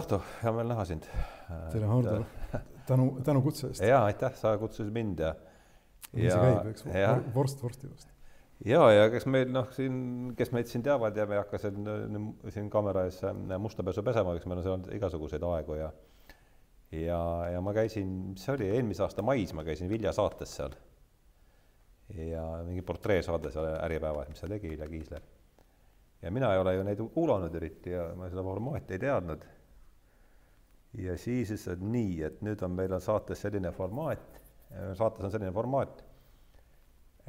Ahto, 0.00 0.20
hea 0.40 0.52
meel 0.56 0.70
näha 0.70 0.84
sind. 0.88 1.06
tere, 1.72 1.88
Hardo, 1.90 2.20
tänu, 2.88 3.10
tänu 3.24 3.42
kutse 3.44 3.68
eest. 3.68 3.82
ja 3.84 4.04
aitäh, 4.06 4.32
sa 4.38 4.54
kutsusid 4.58 4.92
mind 4.94 5.20
ja. 5.20 5.34
nii 6.14 6.30
see 6.30 6.40
käib, 6.40 6.70
eks, 6.70 6.86
vorst 7.34 7.60
vorsti 7.62 7.90
vastu. 7.90 8.14
ja, 8.64 8.80
ja 8.94 9.08
kes 9.12 9.26
meil 9.28 9.50
noh, 9.52 9.68
siin, 9.76 9.98
kes 10.38 10.54
meid 10.56 10.70
siin 10.70 10.84
teavad 10.86 11.16
ja 11.20 11.26
me 11.28 11.36
ei 11.36 11.42
hakka 11.42 11.60
siin, 11.60 11.90
siin 12.54 12.70
kaamera 12.72 13.04
ees 13.10 13.20
äh, 13.28 13.36
musta 13.60 13.84
pesu 13.86 14.04
pesema, 14.06 14.34
eks 14.38 14.48
meil 14.48 14.62
on 14.62 14.66
seal 14.68 14.88
igasuguseid 14.96 15.44
aegu 15.50 15.76
ja 15.82 15.90
ja, 16.96 17.20
ja 17.54 17.60
ma 17.60 17.76
käisin, 17.76 18.16
mis 18.32 18.46
see 18.46 18.56
oli, 18.56 18.72
eelmise 18.78 19.04
aasta 19.04 19.26
mais 19.26 19.52
ma 19.54 19.66
käisin 19.68 19.92
Vilja 19.92 20.16
saates 20.16 20.56
seal. 20.56 20.80
ja 22.16 22.46
mingi 22.64 22.82
portreesaade 22.82 23.52
seal 23.52 23.68
Äripäevas, 23.76 24.32
mis 24.32 24.40
ta 24.40 24.48
tegi, 24.48 24.72
Vilja 24.72 24.88
Kiisler. 24.88 25.22
ja 26.22 26.30
mina 26.32 26.54
ei 26.54 26.64
ole 26.64 26.78
ju 26.78 26.88
neid 26.88 27.08
kuulanud 27.14 27.54
eriti 27.54 27.92
ja 27.98 28.14
ma 28.16 28.32
seda 28.32 28.48
formaati 28.48 28.96
ei 28.96 29.08
teadnud 29.08 29.50
ja 30.98 31.16
siis 31.18 31.50
ütles, 31.50 31.66
et 31.72 31.82
nii, 31.84 32.14
et 32.26 32.44
nüüd 32.46 32.62
on, 32.66 32.74
meil 32.74 32.94
on 32.96 33.02
saates 33.04 33.42
selline 33.44 33.72
formaat, 33.74 34.40
saates 34.98 35.26
on 35.26 35.32
selline 35.32 35.52
formaat, 35.54 36.02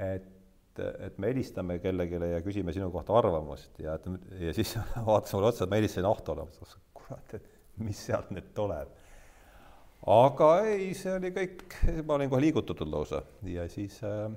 et, 0.01 0.81
et 0.81 1.17
me 1.21 1.29
helistame 1.29 1.77
kellelegi 1.83 2.21
ja 2.31 2.41
küsime 2.45 2.73
sinu 2.73 2.89
kohta 2.93 3.17
arvamust. 3.19 3.79
Ja, 3.83 3.97
ja 4.39 4.53
siis 4.57 4.73
vaatas 5.09 5.35
mulle 5.37 5.51
otsa, 5.51 5.65
et 5.65 5.73
ma 5.73 5.81
helistasin 5.81 6.09
Ahtole, 6.09 6.47
kurat, 6.97 7.37
et 7.37 7.81
mis 7.81 8.05
sealt 8.07 8.31
nüüd 8.33 8.53
tuleb. 8.57 8.97
aga 10.09 10.53
ei, 10.65 10.93
see 10.97 11.13
oli 11.13 11.29
kõik, 11.35 11.67
ma 12.05 12.17
olin 12.17 12.31
kohe 12.31 12.41
liigutatud 12.47 12.89
lausa. 12.89 13.21
Ja 13.45 13.67
siis 13.69 13.99
äh, 14.07 14.31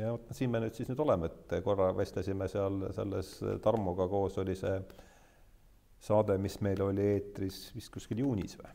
ja 0.00 0.12
vot 0.12 0.30
siin 0.36 0.52
me 0.52 0.60
nüüd 0.62 0.76
siis 0.76 0.88
nüüd 0.90 1.00
oleme, 1.02 1.30
et 1.30 1.54
korra 1.64 1.88
vestlesime 1.96 2.48
seal 2.50 2.86
selles 2.96 3.36
Tarmoga 3.64 4.06
koos 4.10 4.36
oli 4.42 4.56
see 4.58 4.76
saade, 6.06 6.38
mis 6.42 6.58
meil 6.64 6.82
oli 6.84 7.12
eetris 7.16 7.66
vist 7.76 7.92
kuskil 7.94 8.22
juunis 8.22 8.56
või? 8.60 8.72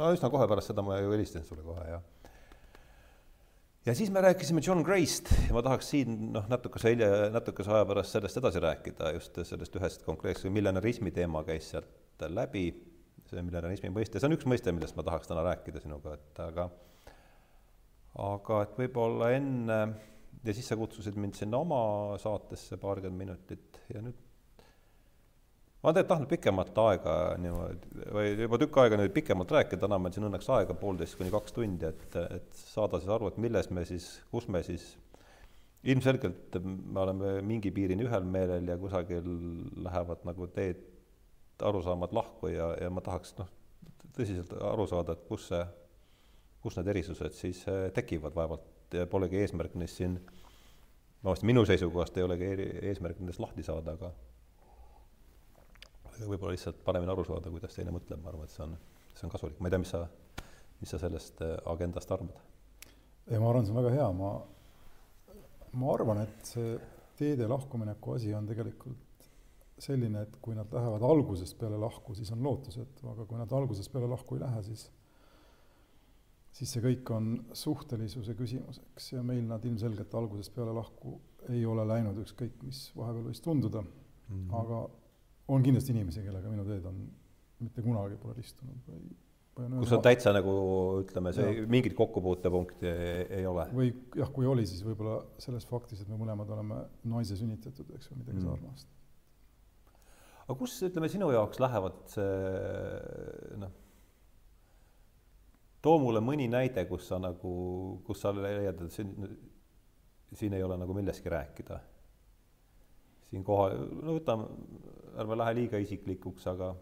no 0.00 0.14
üsna 0.14 0.30
kohe 0.32 0.48
pärast 0.50 0.72
seda 0.72 0.84
ma 0.84 0.98
ju 1.00 1.12
helistasin 1.12 1.46
sulle 1.48 1.64
kohe 1.66 1.86
ja 1.88 2.00
ja 3.86 3.94
siis 3.96 4.10
me 4.12 4.20
rääkisime 4.24 4.62
John 4.66 4.84
Gray'st 4.86 5.32
ja 5.48 5.56
ma 5.56 5.62
tahaks 5.64 5.90
siin 5.94 6.30
noh, 6.34 6.46
natukese 6.52 6.92
hilja, 6.94 7.08
natukese 7.32 7.72
aja 7.72 7.88
pärast 7.88 8.16
sellest 8.16 8.40
edasi 8.40 8.62
rääkida, 8.64 9.14
just 9.16 9.40
sellest 9.48 9.80
ühest 9.80 10.04
konkreetsest 10.06 10.52
millenarismi 10.52 11.12
teema 11.16 11.42
käis 11.48 11.72
sealt 11.72 12.28
läbi, 12.28 12.68
see 13.30 13.42
millenarismi 13.46 13.92
mõiste, 13.94 14.20
see 14.20 14.28
on 14.28 14.36
üks 14.36 14.48
mõiste, 14.48 14.74
millest 14.76 14.98
ma 14.98 15.06
tahaks 15.06 15.30
täna 15.30 15.44
rääkida 15.46 15.80
sinuga, 15.80 16.18
et 16.18 16.40
aga 16.44 16.68
aga 18.20 18.64
et 18.66 18.80
võib-olla 18.82 19.30
enne 19.36 19.78
ja 20.44 20.54
siis 20.56 20.68
sa 20.68 20.76
kutsusid 20.76 21.16
mind 21.20 21.38
sinna 21.38 21.60
oma 21.62 22.18
saatesse 22.20 22.76
paarkümmend 22.80 23.24
minutit 23.24 23.80
ja 23.94 24.02
nüüd 24.04 24.18
ma 25.80 25.92
tegelikult 25.92 26.08
tahtnud 26.12 26.30
pikemat 26.30 26.78
aega 26.84 27.12
niimoodi 27.40 28.08
või 28.16 28.32
juba 28.44 28.58
tükk 28.60 28.80
aega 28.82 28.98
nüüd 29.00 29.14
pikemalt 29.16 29.52
rääkida, 29.56 29.80
täna 29.86 29.98
meil 29.98 30.12
siin 30.14 30.26
õnneks 30.28 30.48
aega 30.56 30.76
poolteist 30.76 31.16
kuni 31.16 31.32
kaks 31.32 31.56
tundi, 31.56 31.88
et, 31.88 32.18
et 32.20 32.64
saada 32.72 33.00
siis 33.00 33.12
aru, 33.14 33.30
et 33.30 33.38
milles 33.40 33.70
me 33.72 33.84
siis, 33.88 34.10
kus 34.32 34.48
me 34.52 34.62
siis 34.66 34.90
ilmselgelt 35.88 36.58
me 36.64 37.00
oleme 37.00 37.38
mingi 37.46 37.72
piirini 37.72 38.04
ühel 38.04 38.26
meelel 38.28 38.68
ja 38.68 38.76
kusagil 38.80 39.30
lähevad 39.86 40.26
nagu 40.28 40.48
teed, 40.52 40.82
arusaamad 41.64 42.12
lahku 42.16 42.52
ja, 42.52 42.70
ja 42.80 42.90
ma 42.92 43.02
tahaks 43.04 43.34
noh, 43.38 43.48
tõsiselt 44.16 44.52
aru 44.64 44.86
saada, 44.88 45.16
et 45.16 45.24
kus 45.28 45.48
see, 45.48 45.62
kus 46.60 46.76
need 46.76 46.92
erisused 46.92 47.36
siis 47.36 47.64
eh, 47.68 47.88
tekivad, 47.96 48.36
vaevalt 48.36 49.00
polegi 49.10 49.40
eesmärk 49.40 49.76
neist 49.80 50.00
siin, 50.00 50.18
vabandust, 51.22 51.44
minu 51.48 51.64
seisukohast 51.68 52.16
ei 52.18 52.26
olegi 52.26 52.50
eesmärk 52.90 53.20
nendest 53.20 53.40
lahti 53.40 53.64
saada, 53.64 53.96
aga 53.96 54.12
võib-olla 56.28 56.54
lihtsalt 56.54 56.80
paremini 56.84 57.12
aru 57.12 57.24
saada, 57.28 57.52
kuidas 57.52 57.76
teine 57.76 57.94
mõtleb, 57.94 58.22
ma 58.22 58.32
arvan, 58.32 58.48
et 58.48 58.54
see 58.54 58.64
on, 58.64 58.76
see 59.14 59.26
on 59.26 59.34
kasulik, 59.34 59.60
ma 59.60 59.68
ei 59.68 59.74
tea, 59.74 59.82
mis 59.82 59.92
sa, 59.94 60.04
mis 60.80 60.94
sa 60.94 61.02
sellest 61.02 61.42
äh, 61.46 61.56
agendast 61.72 62.12
arvad? 62.16 62.40
ei, 63.30 63.38
ma 63.38 63.50
arvan, 63.50 63.66
see 63.66 63.74
on 63.74 63.82
väga 63.82 63.94
hea, 63.94 64.08
ma, 64.16 64.32
ma 65.80 65.92
arvan, 65.94 66.24
et 66.26 66.52
see 66.54 66.74
teede 67.20 67.48
lahkumineku 67.50 68.16
asi 68.16 68.32
on 68.34 68.48
tegelikult 68.48 69.28
selline, 69.80 70.24
et 70.26 70.40
kui 70.44 70.56
nad 70.56 70.72
lähevad 70.72 71.04
algusest 71.08 71.56
peale 71.60 71.78
lahku, 71.80 72.14
siis 72.16 72.30
on 72.34 72.42
lootusetu, 72.44 73.06
aga 73.12 73.24
kui 73.28 73.38
nad 73.40 73.52
algusest 73.56 73.92
peale 73.92 74.08
lahku 74.10 74.36
ei 74.36 74.42
lähe, 74.44 74.64
siis 74.66 74.88
siis 76.56 76.72
see 76.74 76.82
kõik 76.84 77.10
on 77.14 77.28
suhtelisuse 77.56 78.34
küsimus, 78.38 78.80
eks, 78.90 79.12
ja 79.14 79.22
meil 79.26 79.44
nad 79.48 79.64
ilmselgelt 79.64 80.14
algusest 80.18 80.52
peale 80.54 80.74
lahku 80.76 81.16
ei 81.48 81.62
ole 81.66 81.86
läinud, 81.88 82.18
ükskõik 82.24 82.58
mis 82.66 82.88
vahepeal 82.96 83.30
võis 83.30 83.42
tunduda. 83.44 83.80
Mm, 83.82 84.34
-hmm. 84.34 84.56
aga 84.60 84.80
on 85.50 85.64
kindlasti 85.66 85.94
inimesi, 85.94 86.22
kellega 86.24 86.52
minu 86.52 86.64
teed 86.68 86.86
on 86.88 87.02
mitte 87.60 87.84
kunagi 87.84 88.16
pole 88.20 88.36
ristunud 88.38 88.86
või, 88.88 89.02
või 89.56 89.82
kus 89.82 89.92
on 89.96 90.04
täitsa 90.04 90.32
nagu 90.32 90.54
ütleme, 91.02 91.32
see 91.36 91.66
mingit 91.70 91.96
kokkupuutepunkti 91.98 92.88
ei, 92.88 93.26
ei 93.40 93.48
ole? 93.50 93.66
või 93.74 93.90
jah, 94.16 94.30
kui 94.32 94.48
oli, 94.48 94.64
siis 94.68 94.84
võib-olla 94.86 95.18
selles 95.42 95.66
faktis, 95.68 96.00
et 96.02 96.08
me 96.10 96.18
mõlemad 96.20 96.50
oleme 96.56 96.84
naise 97.12 97.36
sünnitatud, 97.38 97.92
eks 97.96 98.10
ju, 98.10 98.16
midagi 98.22 98.38
mm. 98.38 98.48
sarnast. 98.48 98.88
aga 100.46 100.58
kus, 100.62 100.78
ütleme, 100.88 101.12
sinu 101.12 101.30
jaoks 101.34 101.60
lähevad 101.62 102.00
see 102.14 103.60
noh, 103.60 103.76
too 105.84 106.00
mulle 106.00 106.22
mõni 106.24 106.48
näide, 106.50 106.84
kus 106.88 107.08
sa 107.10 107.20
nagu, 107.20 107.52
kus 108.06 108.24
sa 108.24 108.32
leiad, 108.36 108.84
et 108.86 108.94
siin, 108.94 109.14
siin 110.36 110.56
ei 110.56 110.64
ole 110.64 110.76
nagu 110.80 110.94
millestki 110.96 111.32
rääkida. 111.32 111.80
Siin 113.30 113.44
kohal, 113.46 113.76
no 114.02 114.16
võtame 114.18 114.48
ärme 115.20 115.38
lähe 115.38 115.56
liiga 115.62 115.80
isiklikuks, 115.82 116.46
aga 116.50 116.72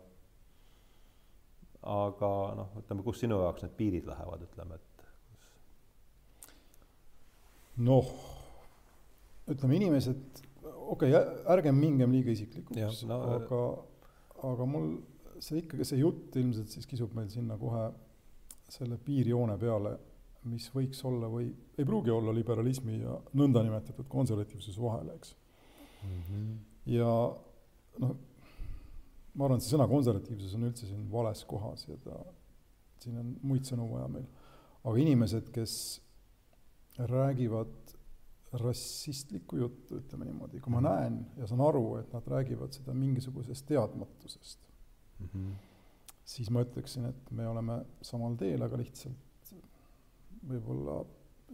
aga 1.89 2.31
noh, 2.59 2.73
ütleme, 2.81 3.05
kus 3.07 3.23
sinu 3.23 3.39
jaoks 3.43 3.65
need 3.65 3.77
piirid 3.79 4.09
lähevad, 4.09 4.43
ütleme, 4.49 4.79
et 4.79 5.05
kus? 5.29 5.53
noh, 7.87 8.11
ütleme 9.49 9.79
inimesed, 9.79 10.43
okei 10.65 11.15
okay,, 11.15 11.23
ärgem 11.55 11.79
mingem 11.79 12.13
liiga 12.17 12.35
isiklikuks, 12.35 13.05
no, 13.09 13.21
aga, 13.39 13.63
aga 14.51 14.69
mul 14.69 14.91
see 15.45 15.63
ikkagi, 15.63 15.87
see 15.87 16.03
jutt 16.03 16.37
ilmselt 16.41 16.75
siis 16.75 16.89
kisub 16.91 17.15
meil 17.17 17.31
sinna 17.31 17.57
kohe 17.61 17.89
selle 18.69 18.99
piirjoone 19.01 19.55
peale, 19.61 19.95
mis 20.49 20.67
võiks 20.75 21.01
olla 21.07 21.29
või 21.31 21.49
ei 21.79 21.87
pruugi 21.87 22.11
olla 22.13 22.35
liberalismi 22.35 22.99
ja 23.01 23.15
nõndanimetatud 23.39 24.09
konservatiivsuse 24.11 24.83
vahel, 24.83 25.13
eks 25.15 25.35
mm. 26.03 26.23
-hmm. 26.23 26.57
ja 26.95 27.13
noh, 27.99 28.17
ma 29.35 29.47
arvan, 29.47 29.59
et 29.59 29.67
see 29.67 29.77
sõna 29.77 29.89
konservatiivsus 29.91 30.57
on 30.59 30.69
üldse 30.71 30.89
siin 30.89 31.07
vales 31.13 31.45
kohas 31.49 31.87
ja 31.89 31.97
ta, 32.05 32.19
siin 33.03 33.19
on 33.21 33.35
muid 33.43 33.69
sõnu 33.69 33.87
vaja 33.93 34.09
meil. 34.13 34.27
aga 34.85 34.97
inimesed, 35.05 35.51
kes 35.55 35.75
räägivad 36.99 37.95
rassistlikku 38.53 39.59
juttu, 39.61 39.99
ütleme 40.01 40.25
niimoodi, 40.25 40.61
kui 40.61 40.73
ma 40.73 40.81
mhm. 40.81 40.89
näen 40.89 41.19
ja 41.37 41.47
saan 41.47 41.61
aru, 41.61 41.85
et 42.01 42.13
nad 42.13 42.27
räägivad 42.33 42.73
seda 42.73 42.95
mingisugusest 42.97 43.67
teadmatusest 43.69 44.59
mm, 45.19 45.29
-hmm. 45.35 45.53
siis 46.25 46.51
ma 46.51 46.65
ütleksin, 46.65 47.05
et 47.05 47.31
me 47.31 47.49
oleme 47.49 47.83
samal 48.03 48.37
teel, 48.37 48.63
aga 48.63 48.81
lihtsalt 48.81 49.53
võib-olla 50.49 51.03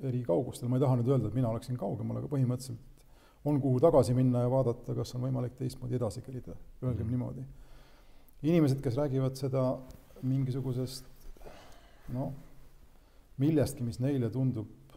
eri 0.02 0.22
kaugustel, 0.22 0.68
ma 0.68 0.78
ei 0.78 0.84
taha 0.84 0.96
nüüd 1.00 1.10
öelda, 1.10 1.28
et 1.28 1.34
mina 1.34 1.50
oleksin 1.50 1.76
kaugemal, 1.78 2.20
aga 2.20 2.30
põhimõtteliselt 2.30 2.93
on 3.44 3.60
kuhu 3.60 3.80
tagasi 3.80 4.14
minna 4.14 4.44
ja 4.44 4.50
vaadata, 4.50 4.94
kas 4.94 5.14
on 5.14 5.26
võimalik 5.26 5.56
teistmoodi 5.58 5.98
edasi 5.98 6.22
kerida, 6.24 6.56
öelgem 6.82 7.06
mm. 7.06 7.10
niimoodi. 7.10 7.44
inimesed, 8.42 8.80
kes 8.84 8.96
räägivad 8.96 9.36
seda 9.36 9.64
mingisugusest 10.22 11.04
noh, 12.12 12.32
millestki, 13.40 13.84
mis 13.84 14.00
neile 14.00 14.30
tundub 14.30 14.96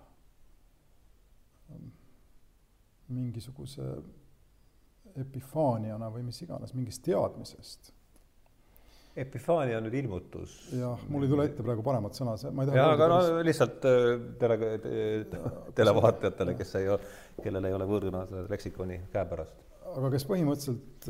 ähm, 1.71 1.91
mingisuguse 3.07 3.88
epifaaniana 5.17 6.11
või 6.13 6.27
mis 6.27 6.41
iganes, 6.43 6.73
mingist 6.77 7.03
teadmisest 7.07 7.93
Epifaania 9.17 9.79
nüüd 9.81 9.95
ilmutus. 9.97 10.51
jah, 10.77 11.01
mul 11.09 11.25
ei 11.25 11.31
tule 11.31 11.45
ette 11.49 11.63
praegu 11.65 11.81
paremat 11.85 12.17
sõna, 12.17 12.35
ma 12.53 12.63
ei 12.63 12.69
taha 12.69 12.77
jaa, 12.77 12.91
aga 12.93 13.07
no 13.09 13.17
lihtsalt 13.47 13.87
äh, 13.89 14.09
tele, 14.37 14.57
televaatajatele, 15.77 16.53
kes 16.59 16.73
ei 16.77 16.91
ole, 16.93 17.13
kellel 17.41 17.65
ei 17.69 17.77
ole 17.77 17.87
võõrõna 17.89 18.21
leksikoni 18.51 18.99
käepärast. 19.13 19.55
aga 19.95 20.11
kes 20.13 20.27
põhimõtteliselt, 20.29 21.09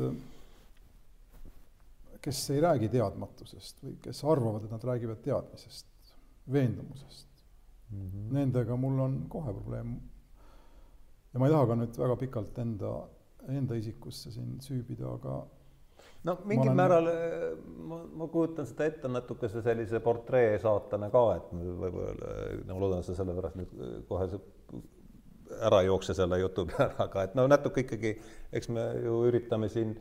kes 2.24 2.40
ei 2.54 2.62
räägi 2.64 2.88
teadmatusest 2.96 3.84
või 3.84 3.98
kes 4.08 4.24
arvavad, 4.24 4.64
et 4.64 4.72
nad 4.72 4.88
räägivad 4.88 5.20
teadmisest, 5.28 6.14
veendumusest 6.52 7.28
mm, 7.90 8.08
-hmm. 8.08 8.32
nendega 8.38 8.80
mul 8.80 9.04
on 9.04 9.20
kohe 9.28 9.52
probleem. 9.52 9.98
ja 11.34 11.44
ma 11.44 11.46
ei 11.46 11.52
taha 11.58 11.68
ka 11.74 11.78
nüüd 11.82 12.02
väga 12.06 12.18
pikalt 12.24 12.64
enda, 12.64 12.96
enda 13.52 13.76
isikusse 13.84 14.32
siin 14.32 14.56
süübida, 14.64 15.12
aga 15.12 15.42
no 16.26 16.38
mingil 16.44 16.72
olen... 16.72 16.76
määral 16.76 17.08
ma, 17.88 18.02
ma 18.22 18.28
kujutan 18.32 18.66
seda 18.68 18.88
ette 18.90 19.10
natukese 19.12 19.62
sellise 19.64 20.00
portree 20.04 20.58
saatana 20.62 21.10
ka, 21.14 21.24
et 21.38 21.50
võib-olla 21.54 22.36
no 22.64 22.74
ma 22.74 22.84
loodan, 22.84 23.06
sa 23.06 23.16
sellepärast 23.18 23.58
nüüd 23.60 23.74
kohe 24.10 24.28
ära 25.68 25.80
ei 25.82 25.88
jookse 25.88 26.14
selle 26.16 26.38
jutu 26.42 26.66
peale, 26.68 26.94
aga 27.06 27.26
et 27.28 27.34
no 27.38 27.46
natuke 27.50 27.84
ikkagi, 27.86 28.14
eks 28.54 28.70
me 28.74 28.86
ju 29.04 29.22
üritame 29.30 29.70
siin 29.72 29.94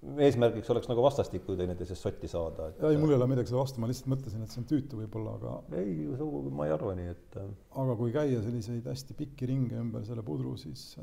eesmärgiks 0.00 0.70
oleks 0.72 0.88
nagu 0.88 1.02
vastastikku 1.04 1.54
teineteisest 1.58 2.06
sotti 2.06 2.28
saada 2.30 2.70
et.... 2.70 2.78
ei, 2.88 2.96
mul 3.00 3.12
ei 3.12 3.18
ole 3.18 3.26
midagi 3.28 3.50
selle 3.50 3.60
vastu, 3.60 3.82
ma 3.82 3.88
lihtsalt 3.90 4.08
mõtlesin, 4.14 4.44
et 4.44 4.54
see 4.54 4.62
on 4.62 4.68
tüütu 4.70 5.00
võib-olla, 5.02 5.34
aga. 5.36 5.56
ei, 5.82 6.06
sugugi 6.16 6.52
ma 6.56 6.68
ei 6.68 6.72
arva 6.76 6.94
nii, 6.96 7.10
et. 7.12 7.36
Aga 7.82 7.96
kui 7.98 8.14
käia 8.14 8.40
selliseid 8.44 8.88
hästi 8.88 9.16
pikki 9.18 9.50
ringe 9.50 9.76
ümber 9.80 10.06
selle 10.08 10.24
pudru, 10.24 10.54
siis 10.60 10.94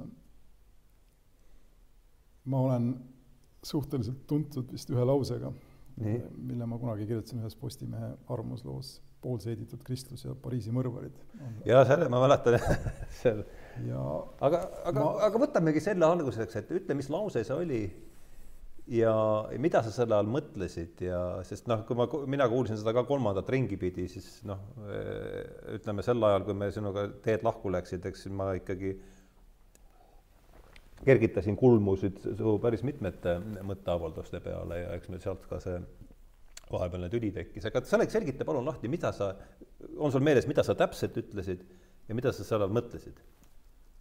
ma 2.49 2.63
olen 2.69 2.89
suhteliselt 3.65 4.25
tuntud 4.29 4.71
vist 4.71 4.89
ühe 4.93 5.03
lausega, 5.05 5.51
mille 5.97 6.65
ma 6.69 6.77
kunagi 6.77 7.07
kirjutasin 7.09 7.41
ühes 7.41 7.57
Postimehe 7.57 8.13
arvamusloos 8.33 8.97
poolseeditud 9.21 9.81
kristlus 9.85 10.25
ja 10.27 10.35
Pariisi 10.37 10.71
mõrvarid. 10.73 11.15
ja 11.65 11.81
selle 11.89 12.09
ma 12.13 12.21
mäletan 12.21 12.59
seal. 13.21 13.41
aga, 14.39 14.61
aga 14.85 14.99
ma..., 14.99 15.07
aga 15.29 15.41
võtamegi 15.41 15.81
selle 15.83 16.05
alguseks, 16.05 16.59
et 16.61 16.75
ütle, 16.79 16.97
mis 16.97 17.09
lause 17.13 17.43
see 17.47 17.55
oli 17.55 17.81
ja 18.87 19.13
mida 19.59 19.81
sa 19.83 19.91
selle 19.91 20.15
all 20.15 20.29
mõtlesid 20.31 21.01
ja 21.03 21.19
sest 21.47 21.67
noh, 21.67 21.83
kui 21.87 21.97
ma, 21.99 22.07
mina 22.29 22.47
kuulsin 22.51 22.79
seda 22.79 22.93
ka 22.95 23.03
kolmandat 23.09 23.49
ringi 23.51 23.79
pidi, 23.79 24.07
siis 24.11 24.41
noh, 24.47 24.61
ütleme 25.75 26.05
sel 26.05 26.23
ajal, 26.23 26.45
kui 26.47 26.55
me 26.57 26.69
sinuga 26.71 27.07
teed 27.25 27.43
lahku 27.47 27.73
läksid, 27.73 28.05
eks 28.07 28.27
ma 28.31 28.53
ikkagi 28.59 28.95
kergitasin 31.05 31.55
kulmusid 31.59 32.19
su 32.37 32.57
päris 32.61 32.83
mitmete 32.87 33.37
mõtteavalduste 33.65 34.41
peale 34.43 34.81
ja 34.81 34.95
eks 34.97 35.11
meil 35.11 35.21
sealt 35.23 35.45
ka 35.49 35.59
see 35.63 35.77
vahepealne 36.71 37.09
tüli 37.11 37.31
tekkis, 37.31 37.67
aga 37.69 37.81
Selek, 37.87 38.11
selgita 38.11 38.45
palun 38.47 38.65
lahti, 38.67 38.89
mida 38.91 39.13
sa, 39.15 39.31
on 39.95 40.11
sul 40.11 40.23
meeles, 40.25 40.47
mida 40.49 40.65
sa 40.67 40.75
täpselt 40.75 41.15
ütlesid 41.21 41.63
ja 42.09 42.17
mida 42.17 42.33
sa 42.35 42.43
seal 42.47 42.67
mõtlesid? 42.71 43.21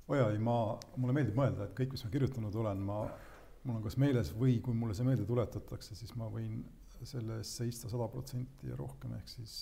oi 0.07 0.19
ei, 0.23 0.39
ma, 0.43 0.57
mulle 0.97 1.15
meeldib 1.15 1.39
mõelda, 1.39 1.67
et 1.67 1.79
kõik, 1.79 1.95
mis 1.95 2.05
ma 2.07 2.11
kirjutanud 2.13 2.59
olen, 2.63 2.83
ma, 2.89 3.01
mul 3.67 3.79
on 3.79 3.87
kas 3.87 3.97
meeles 3.99 4.31
või 4.39 4.61
kui 4.63 4.75
mulle 4.75 4.95
see 4.95 5.07
meelde 5.07 5.27
tuletatakse, 5.27 5.97
siis 5.99 6.15
ma 6.19 6.29
võin 6.31 6.61
selle 7.03 7.41
eest 7.43 7.59
seista 7.61 7.91
sada 7.91 8.07
protsenti 8.11 8.71
ja 8.71 8.79
rohkem, 8.79 9.17
ehk 9.19 9.29
siis 9.31 9.57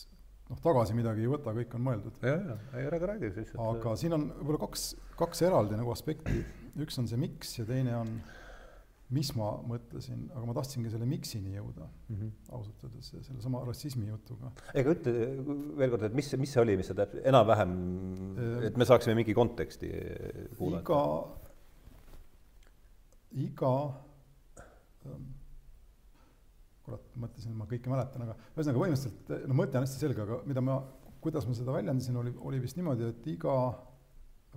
noh, 0.51 0.61
tagasi 0.65 0.97
midagi 0.97 1.25
ei 1.25 1.33
võta, 1.33 1.55
kõik 1.57 1.75
on 1.79 1.85
mõeldud. 1.89 2.23
ja, 2.23 2.37
ja, 2.53 2.61
ei 2.79 2.89
ära 2.91 3.01
räägi 3.15 3.33
siis. 3.39 3.53
aga 3.67 3.97
siin 4.01 4.17
on 4.17 4.31
võib-olla 4.39 4.65
kaks, 4.67 4.87
kaks 5.21 5.45
eraldi 5.49 5.79
nagu 5.81 5.93
aspekti, 5.95 6.43
üks 6.85 6.99
on 7.01 7.11
see 7.11 7.21
miks 7.21 7.59
ja 7.59 7.69
teine 7.69 7.97
on 7.99 8.17
mis 9.15 9.31
ma 9.37 9.51
mõtlesin, 9.69 10.25
aga 10.33 10.43
ma 10.49 10.55
tahtsingi 10.57 10.91
selle 10.93 11.07
miksini 11.09 11.55
jõuda 11.55 11.87
mm 11.87 12.17
-hmm. 12.17 12.31
ausalt 12.57 12.85
öeldes, 12.87 13.11
sellesama 13.27 13.61
rassismi 13.67 14.09
jutuga. 14.09 14.53
ega 14.75 14.95
ütle 14.95 15.13
veel 15.79 15.93
kord, 15.93 16.07
et 16.09 16.17
mis, 16.17 16.33
mis 16.41 16.55
see 16.55 16.63
oli, 16.63 16.77
mis 16.81 16.89
sa 16.91 16.97
täpselt, 16.99 17.27
enam-vähem, 17.31 17.75
et 18.69 18.77
me 18.81 18.89
saaksime 18.89 19.15
mingi 19.21 19.35
konteksti 19.37 19.93
kuulata? 20.59 20.83
iga, 20.83 21.03
iga 23.45 23.75
ähm, 25.07 25.34
kurat, 26.85 27.05
mõtlesin, 27.21 27.55
ma 27.57 27.67
kõike 27.69 27.91
mäletan, 27.93 28.27
aga 28.27 28.37
ühesõnaga 28.55 28.83
põhimõtteliselt, 28.83 29.33
no 29.49 29.57
mõte 29.57 29.79
on 29.79 29.87
hästi 29.87 30.03
selge, 30.03 30.25
aga 30.25 30.41
mida 30.49 30.63
ma, 30.65 30.79
kuidas 31.25 31.49
ma 31.49 31.57
seda 31.57 31.75
väljendasin, 31.75 32.19
oli, 32.21 32.35
oli 32.51 32.61
vist 32.65 32.79
niimoodi, 32.81 33.11
et 33.15 33.29
iga 33.35 33.57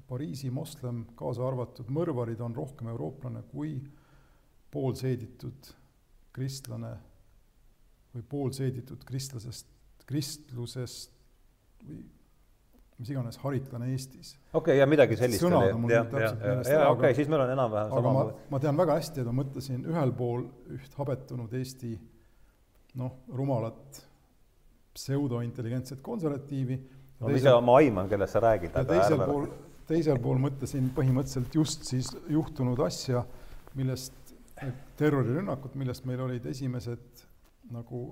Pariisi 0.08 0.52
moslem, 0.54 1.02
kaasa 1.18 1.42
arvatud 1.48 1.88
mõrvarid, 1.90 2.42
on 2.46 2.54
rohkem 2.56 2.92
eurooplane 2.92 3.42
kui 3.50 3.80
poolseeditud 4.72 5.72
kristlane 6.36 6.92
või 8.14 8.26
poolseeditud 8.30 9.02
kristlasest, 9.08 9.72
kristlusest 10.06 11.16
või 11.88 12.04
mis 12.98 13.10
iganes 13.14 13.38
haritlane 13.42 13.92
Eestis. 13.94 14.36
okei 14.54 14.58
okay,, 14.58 14.78
ja 14.80 14.88
midagi 14.90 15.18
sellist 15.20 15.44
sõnad 15.44 15.70
on 15.70 15.84
mul 15.84 15.92
nüüd 15.92 16.12
täpselt 16.12 16.40
meelest 16.42 16.72
ära, 16.74 16.90
okei 16.90 17.12
okay,, 17.12 17.18
siis 17.18 17.30
meil 17.30 17.44
on 17.44 17.52
enam-vähem 17.54 17.92
sama. 17.94 18.14
ma, 18.16 18.24
ma 18.54 18.62
tean 18.64 18.80
väga 18.80 18.96
hästi, 18.98 19.22
et 19.22 19.30
ma 19.30 19.36
mõtlesin 19.38 19.84
ühel 19.92 20.14
pool 20.18 20.48
üht 20.74 20.98
habetunud 20.98 21.54
Eesti 21.60 21.92
noh, 22.98 23.24
rumalat 23.34 24.02
pseudointelligentset 24.98 26.02
konservatiivi. 26.02 26.78
no 27.20 27.32
mis 27.32 27.46
ma 27.46 27.80
aiman, 27.82 28.10
kellest 28.10 28.38
sa 28.38 28.44
räägid. 28.44 28.76
ja 28.76 28.86
teisel 28.86 29.24
pool, 29.26 29.48
teisel 29.90 30.22
pool 30.22 30.42
mõtlesin 30.42 30.90
põhimõtteliselt 30.96 31.56
just 31.56 31.86
siis 31.90 32.12
juhtunud 32.30 32.80
asja, 32.86 33.24
millest 33.78 34.36
terrorirünnakut, 34.98 35.76
millest 35.78 36.06
meil 36.10 36.24
olid 36.26 36.46
esimesed 36.50 37.26
nagu, 37.74 38.04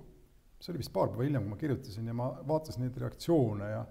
see 0.60 0.74
oli 0.74 0.84
vist 0.84 0.94
paar 0.94 1.10
päeva 1.10 1.26
hiljem, 1.26 1.46
kui 1.46 1.56
ma 1.56 1.62
kirjutasin 1.62 2.12
ja 2.12 2.18
ma 2.18 2.30
vaatasin 2.48 2.86
neid 2.86 2.98
reaktsioone 3.02 3.70
ja 3.72 3.86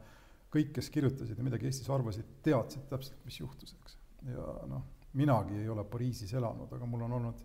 kõik, 0.54 0.70
kes 0.76 0.90
kirjutasid 0.94 1.38
ja 1.38 1.46
midagi 1.46 1.66
Eestis 1.66 1.90
arvasid, 1.90 2.28
teadsid 2.46 2.86
täpselt, 2.90 3.18
mis 3.26 3.40
juhtus, 3.40 3.74
eks. 3.74 3.98
ja 4.30 4.52
noh, 4.70 4.84
minagi 5.18 5.58
ei 5.58 5.68
ole 5.72 5.82
Pariisis 5.88 6.34
elanud, 6.38 6.70
aga 6.70 6.86
mul 6.86 7.08
on 7.08 7.18
olnud 7.18 7.42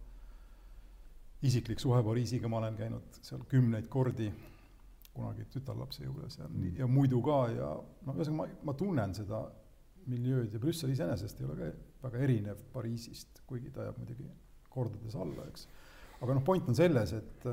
isiklik 1.45 1.79
suhe 1.79 2.01
Pariisiga, 2.03 2.49
ma 2.51 2.59
olen 2.59 2.77
käinud 2.79 3.19
seal 3.23 3.43
kümneid 3.49 3.87
kordi 3.91 4.29
kunagi 5.13 5.45
tütarlapse 5.53 6.03
juures 6.03 6.37
ja 6.39 6.47
mm., 6.47 6.75
ja 6.79 6.87
muidu 6.87 7.21
ka 7.25 7.39
ja 7.53 7.71
noh, 7.77 8.15
ühesõnaga 8.15 8.37
ma, 8.37 8.47
ma 8.69 8.75
tunnen 8.77 9.15
seda 9.17 9.43
miljööd 10.09 10.53
ja 10.53 10.61
Brüssel 10.61 10.93
iseenesest 10.93 11.41
ei 11.41 11.47
ole 11.47 11.57
ka 11.59 11.71
väga 12.07 12.23
erinev 12.25 12.61
Pariisist, 12.73 13.43
kuigi 13.47 13.71
ta 13.73 13.87
jääb 13.87 13.99
muidugi 13.99 14.27
kordades 14.69 15.15
alla, 15.19 15.47
eks. 15.49 15.67
aga 16.19 16.37
noh, 16.37 16.45
point 16.45 16.69
on 16.69 16.77
selles, 16.77 17.13
et, 17.17 17.47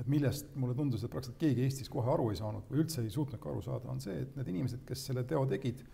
et 0.00 0.10
millest 0.10 0.50
mulle 0.58 0.76
tundus, 0.78 1.04
et 1.04 1.12
praktiliselt 1.12 1.40
keegi 1.40 1.64
Eestis 1.66 1.90
kohe 1.92 2.10
aru 2.12 2.28
ei 2.32 2.40
saanud 2.40 2.68
või 2.70 2.82
üldse 2.82 3.04
ei 3.04 3.14
suutnudki 3.14 3.50
aru 3.50 3.62
saada, 3.64 3.88
on 3.92 4.02
see, 4.02 4.18
et 4.24 4.36
need 4.38 4.52
inimesed, 4.54 4.84
kes 4.88 5.06
selle 5.10 5.24
teo 5.28 5.44
tegid, 5.48 5.84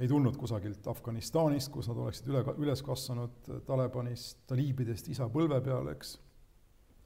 ei 0.00 0.08
tulnud 0.08 0.36
kusagilt 0.40 0.86
Afganistanist, 0.88 1.70
kus 1.72 1.88
nad 1.90 2.00
oleksid 2.02 2.28
üle, 2.32 2.42
üles 2.64 2.82
kasvanud 2.84 3.50
Talibanist, 3.68 4.42
taliibidest 4.50 5.10
isa 5.12 5.28
põlve 5.32 5.60
peal, 5.64 5.92
eks. 5.94 6.16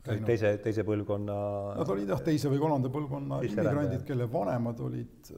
Teise, 0.06 0.56
teise 0.64 0.84
põlvkonna. 0.86 1.36
Nad 1.80 1.94
olid 1.94 2.10
jah, 2.14 2.22
teise 2.24 2.50
või 2.52 2.60
kolmanda 2.62 2.90
põlvkonna 2.94 3.40
immigrandid, 3.46 4.04
kelle 4.08 4.28
vanemad 4.32 4.82
olid 4.86 5.32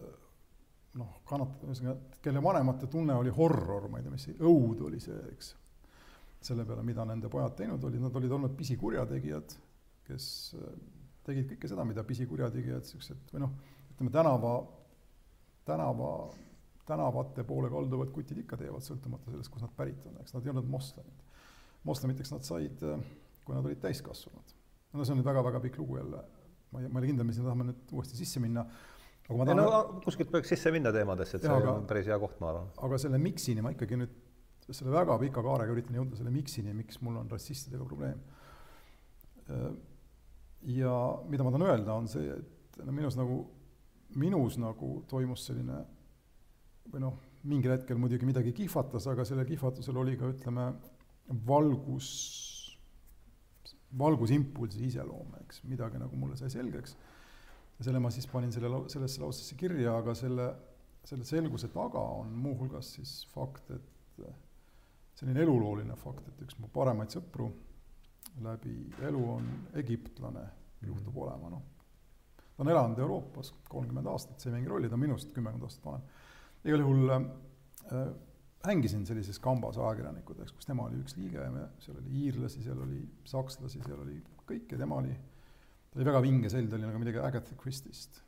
noh, 0.99 1.15
kannat-, 1.29 1.63
ühesõnaga, 1.67 2.19
kelle 2.25 2.43
vanemate 2.43 2.89
tunne 2.91 3.17
oli 3.19 3.33
horror, 3.35 3.89
ma 3.91 4.01
ei 4.01 4.07
tea, 4.07 4.15
mis 4.15 4.29
see, 4.29 4.37
õud 4.39 4.83
oli 4.89 5.01
see, 5.03 5.19
eks 5.33 5.55
selle 6.49 6.65
peale, 6.65 6.85
mida 6.87 7.05
nende 7.09 7.31
pojad 7.33 7.57
teinud 7.59 7.83
olid, 7.85 8.03
nad 8.03 8.17
olid 8.21 8.35
olnud 8.37 8.55
pisikurjategijad, 8.59 9.55
kes 10.07 10.27
äh, 10.59 10.75
tegid 11.27 11.49
kõike 11.53 11.71
seda, 11.71 11.87
mida 11.89 12.05
pisikurjategijad, 12.07 12.85
niisugused 12.87 13.33
või 13.35 13.43
noh, 13.45 13.57
ütleme 13.93 14.13
tänava, 14.15 14.53
tänava, 15.69 16.13
tänavate 16.89 17.45
poole 17.49 17.71
kalduvad 17.73 18.13
kutid 18.15 18.39
ikka 18.45 18.61
teevad, 18.61 18.85
sõltumata 18.87 19.33
sellest, 19.33 19.53
kust 19.53 19.67
nad 19.67 19.75
pärit 19.77 20.07
on, 20.09 20.21
eks 20.23 20.37
nad 20.37 20.47
ei 20.47 20.55
olnud 20.55 20.71
moslemid. 20.71 21.27
moslemiteks 21.89 22.33
nad 22.35 22.47
said, 22.47 22.87
äh, 22.87 23.03
kui 23.45 23.57
nad 23.57 23.67
olid 23.67 23.83
täiskasvanud. 23.83 24.55
No 24.92 25.04
see 25.04 25.14
on 25.14 25.21
nüüd 25.21 25.28
väga-väga 25.28 25.61
pikk 25.64 25.80
lugu 25.83 25.99
jälle, 26.00 26.23
ma 26.73 26.83
ei, 26.83 26.88
ma 26.88 26.99
ei 26.99 27.02
ole 27.02 27.11
kindel, 27.12 27.28
me 27.28 27.35
sinna 27.37 27.50
tahame 27.50 27.68
nüüd 27.71 27.92
uuesti 27.97 28.18
sisse 28.18 28.42
minna, 28.42 28.64
aga 29.26 29.37
ma 29.40 29.49
tahan 29.49 29.61
no 29.61 30.00
kuskilt 30.04 30.33
peaks 30.33 30.54
sisse 30.54 30.73
minna 30.75 30.92
teemadesse, 30.95 31.38
et 31.38 31.47
see 31.47 31.52
aga, 31.52 31.75
on 31.80 31.87
päris 31.90 32.09
hea 32.09 32.18
koht, 32.23 32.38
ma 32.42 32.52
arvan. 32.52 32.73
aga 32.88 33.00
selle 33.04 33.21
miksini 33.23 33.64
ma 33.64 33.75
ikkagi 33.75 34.00
nüüd 34.00 34.16
selle 34.68 34.92
väga 34.92 35.16
pika 35.23 35.45
kaarega 35.45 35.73
üritan 35.73 35.97
jõuda 35.97 36.18
selle 36.18 36.33
miksini, 36.33 36.75
miks 36.76 37.00
mul 37.04 37.16
on 37.21 37.30
rassistidega 37.33 37.87
probleem. 37.88 38.21
ja 40.78 40.95
mida 41.28 41.45
ma 41.45 41.52
tahan 41.54 41.68
öelda, 41.71 41.95
on 41.95 42.09
see, 42.11 42.35
et 42.37 42.83
no 42.85 42.92
minus 42.92 43.16
nagu, 43.16 43.38
minus 44.21 44.59
nagu 44.61 44.90
toimus 45.09 45.47
selline 45.49 45.80
või 46.92 47.04
noh, 47.04 47.16
mingil 47.49 47.73
hetkel 47.73 48.00
muidugi 48.00 48.28
midagi 48.28 48.52
kihvatas, 48.57 49.07
aga 49.11 49.25
sellel 49.28 49.49
kihvatusel 49.49 49.97
oli 50.00 50.16
ka 50.21 50.28
ütleme, 50.33 50.71
valgus, 51.49 52.09
valgusimpulsi 53.99 54.85
iseloom, 54.88 55.37
eks, 55.45 55.62
midagi 55.68 56.00
nagu 56.00 56.16
mulle 56.16 56.37
sai 56.37 56.50
selgeks. 56.52 56.97
ja 57.78 57.87
selle 57.87 58.00
ma 58.02 58.11
siis 58.11 58.26
panin 58.26 58.52
selle 58.52 58.68
sellesse 58.90 59.23
lausesse 59.23 59.57
kirja, 59.57 59.97
aga 59.97 60.14
selle, 60.18 60.49
selle 61.07 61.25
selguse 61.25 61.71
taga 61.73 62.02
on 62.21 62.33
muuhulgas 62.35 62.92
siis 62.99 63.21
fakt, 63.33 63.71
et 63.71 63.95
selline 65.18 65.42
elulooline 65.42 65.97
fakt, 65.99 66.28
et 66.30 66.45
üks 66.47 66.59
mu 66.62 66.71
paremaid 66.75 67.11
sõpru 67.14 67.49
läbi 68.45 68.75
elu 69.09 69.25
on 69.33 69.49
egiptlane, 69.80 70.45
juhtub 70.85 71.14
mhm. 71.14 71.23
olema, 71.25 71.50
noh. 71.57 71.62
ta 72.54 72.62
on 72.64 72.71
elanud 72.75 72.99
Euroopas 73.02 73.52
kolmkümmend 73.71 74.07
aastat, 74.12 74.38
see 74.38 74.52
ei 74.52 74.59
mängi 74.59 74.71
rolli, 74.71 74.90
ta 74.90 74.99
on 74.99 75.04
minust 75.07 75.33
kümmekond 75.35 75.66
aastat 75.66 75.88
vanem. 75.88 76.04
igal 76.68 76.85
juhul 76.85 77.14
äh, 77.14 78.11
hängisin 78.67 79.07
sellises 79.07 79.38
kambas 79.43 79.79
ajakirjanikud, 79.79 80.41
eks, 80.43 80.55
kus 80.57 80.67
tema 80.67 80.88
oli 80.88 80.99
üks 81.03 81.17
liige 81.19 81.41
ja 81.41 81.50
me, 81.55 81.69
seal 81.85 81.99
oli 82.00 82.25
iirlasi, 82.25 82.62
seal 82.65 82.81
oli 82.85 83.00
sakslasi, 83.29 83.83
seal 83.85 84.03
oli 84.03 84.19
kõike, 84.49 84.77
tema 84.77 84.99
oli 84.99 85.15
ta 85.15 86.00
oli 86.00 86.09
väga 86.09 86.23
vinge 86.25 86.50
sell, 86.53 86.69
ta 86.69 86.77
oli 86.77 86.88
nagu 86.88 87.00
midagi 87.03 87.23
Agatha 87.23 87.57
Christie'st. 87.62 88.21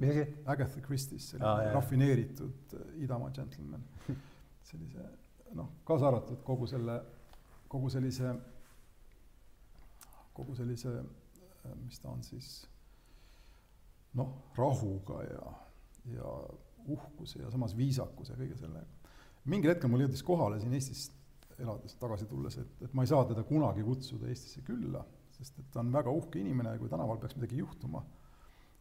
mis 0.00 0.10
asi? 0.10 0.26
Agatha 0.46 0.82
Christie'st, 0.84 1.34
selline 1.34 1.70
ah, 1.70 1.72
rafineeritud 1.74 2.76
äh, 2.76 2.92
idamaa 3.06 3.30
džentelmen. 3.34 3.86
sellise 4.70 5.06
noh, 5.56 5.70
kaasa 5.84 6.10
arvatud 6.10 6.42
kogu 6.46 6.66
selle, 6.70 7.00
kogu 7.70 7.90
sellise, 7.90 8.34
kogu 10.36 10.54
sellise, 10.58 10.92
äh, 11.00 11.74
mis 11.82 11.98
ta 12.02 12.12
on 12.12 12.22
siis, 12.26 12.52
noh, 14.18 14.36
rahuga 14.58 15.22
ja, 15.26 15.52
ja 16.14 16.34
uhkuse 16.90 17.42
ja 17.42 17.50
samas 17.50 17.76
viisakuse 17.76 18.36
kõige 18.38 18.58
sellega. 18.60 18.99
Mingil 19.48 19.72
hetkel 19.72 19.90
mul 19.90 20.04
jõudis 20.04 20.22
kohale 20.26 20.60
siin 20.60 20.74
Eestis 20.76 21.08
elades, 21.60 21.96
tagasi 22.00 22.26
tulles, 22.28 22.56
et, 22.60 22.76
et 22.86 22.94
ma 22.96 23.04
ei 23.04 23.10
saa 23.10 23.24
teda 23.28 23.44
kunagi 23.48 23.84
kutsuda 23.84 24.28
Eestisse 24.30 24.62
külla, 24.66 25.02
sest 25.36 25.58
et 25.60 25.68
ta 25.72 25.82
on 25.84 25.92
väga 25.92 26.12
uhke 26.12 26.40
inimene 26.40 26.74
ja 26.74 26.80
kui 26.80 26.90
tänaval 26.92 27.20
peaks 27.20 27.36
midagi 27.36 27.60
juhtuma, 27.60 28.02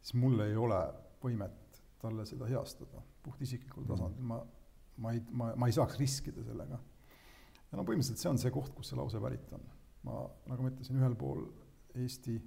siis 0.02 0.16
mul 0.20 0.40
ei 0.46 0.56
ole 0.60 0.80
võimet 1.24 1.82
talle 2.00 2.26
seda 2.28 2.48
heastada 2.48 3.02
puhtisiklikul 3.24 3.84
mm. 3.84 3.90
tasandil, 3.92 4.28
ma, 4.30 4.40
ma 5.04 5.16
ei, 5.16 5.24
ma, 5.32 5.50
ma 5.60 5.68
ei 5.68 5.76
saaks 5.76 6.00
riskida 6.00 6.44
sellega. 6.48 6.80
ja 7.72 7.80
no 7.80 7.84
põhimõtteliselt 7.88 8.24
see 8.24 8.32
on 8.32 8.40
see 8.42 8.54
koht, 8.56 8.72
kust 8.76 8.94
see 8.94 9.00
lause 9.00 9.20
pärit 9.24 9.52
on. 9.56 9.66
ma, 10.08 10.22
nagu 10.52 10.64
ma 10.64 10.72
ütlesin, 10.72 11.02
ühel 11.02 11.18
pool 11.20 11.44
Eesti 12.00 12.38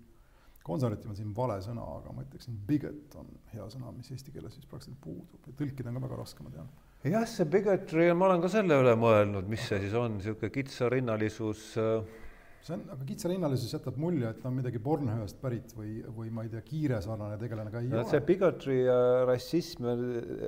konservatiiv 0.65 1.11
on 1.11 1.19
siin 1.19 1.33
vale 1.37 1.59
sõna, 1.65 1.85
aga 1.99 2.13
ma 2.15 2.25
ütleksin 2.25 2.57
bigot 2.67 3.17
on 3.19 3.29
hea 3.53 3.67
sõna, 3.75 3.91
mis 3.97 4.11
eesti 4.15 4.33
keeles 4.35 4.55
siis 4.57 4.69
praktiliselt 4.71 5.03
puudub 5.03 5.49
ja 5.51 5.55
tõlkida 5.59 5.91
on 5.91 5.99
ka 5.99 6.05
väga 6.07 6.21
raske, 6.21 6.45
ma 6.47 6.55
tean 6.55 6.71
jah, 7.03 7.27
see 7.27 7.49
bigotry, 7.51 8.11
ma 8.15 8.31
olen 8.31 8.43
ka 8.45 8.51
selle 8.53 8.79
üle 8.83 8.97
mõelnud, 8.99 9.49
mis 9.51 9.65
see 9.69 9.81
siis 9.83 9.95
on, 9.99 10.19
niisugune 10.21 10.53
kitsarinnalisus 10.55 11.65
äh, 11.83 12.21
see 12.63 12.77
on, 12.77 12.83
aga 12.95 13.07
kitsarinnalisus 13.07 13.73
jätab 13.75 13.97
mulje, 14.01 14.29
et 14.29 14.39
ta 14.43 14.51
on 14.51 14.55
midagi 14.55 14.79
Bornhööst 14.83 15.41
pärit 15.43 15.73
või, 15.75 15.97
või 16.15 16.31
ma 16.35 16.45
ei 16.47 16.53
tea, 16.53 16.63
Kiire 16.67 17.01
sarnane 17.03 17.39
tegelane 17.41 17.73
ka 17.75 17.83
ei 17.83 17.91
no, 17.91 17.99
ole. 18.01 18.11
see 18.11 18.23
bigotry 18.29 18.77
ja 18.85 18.99
rassism, 19.27 19.89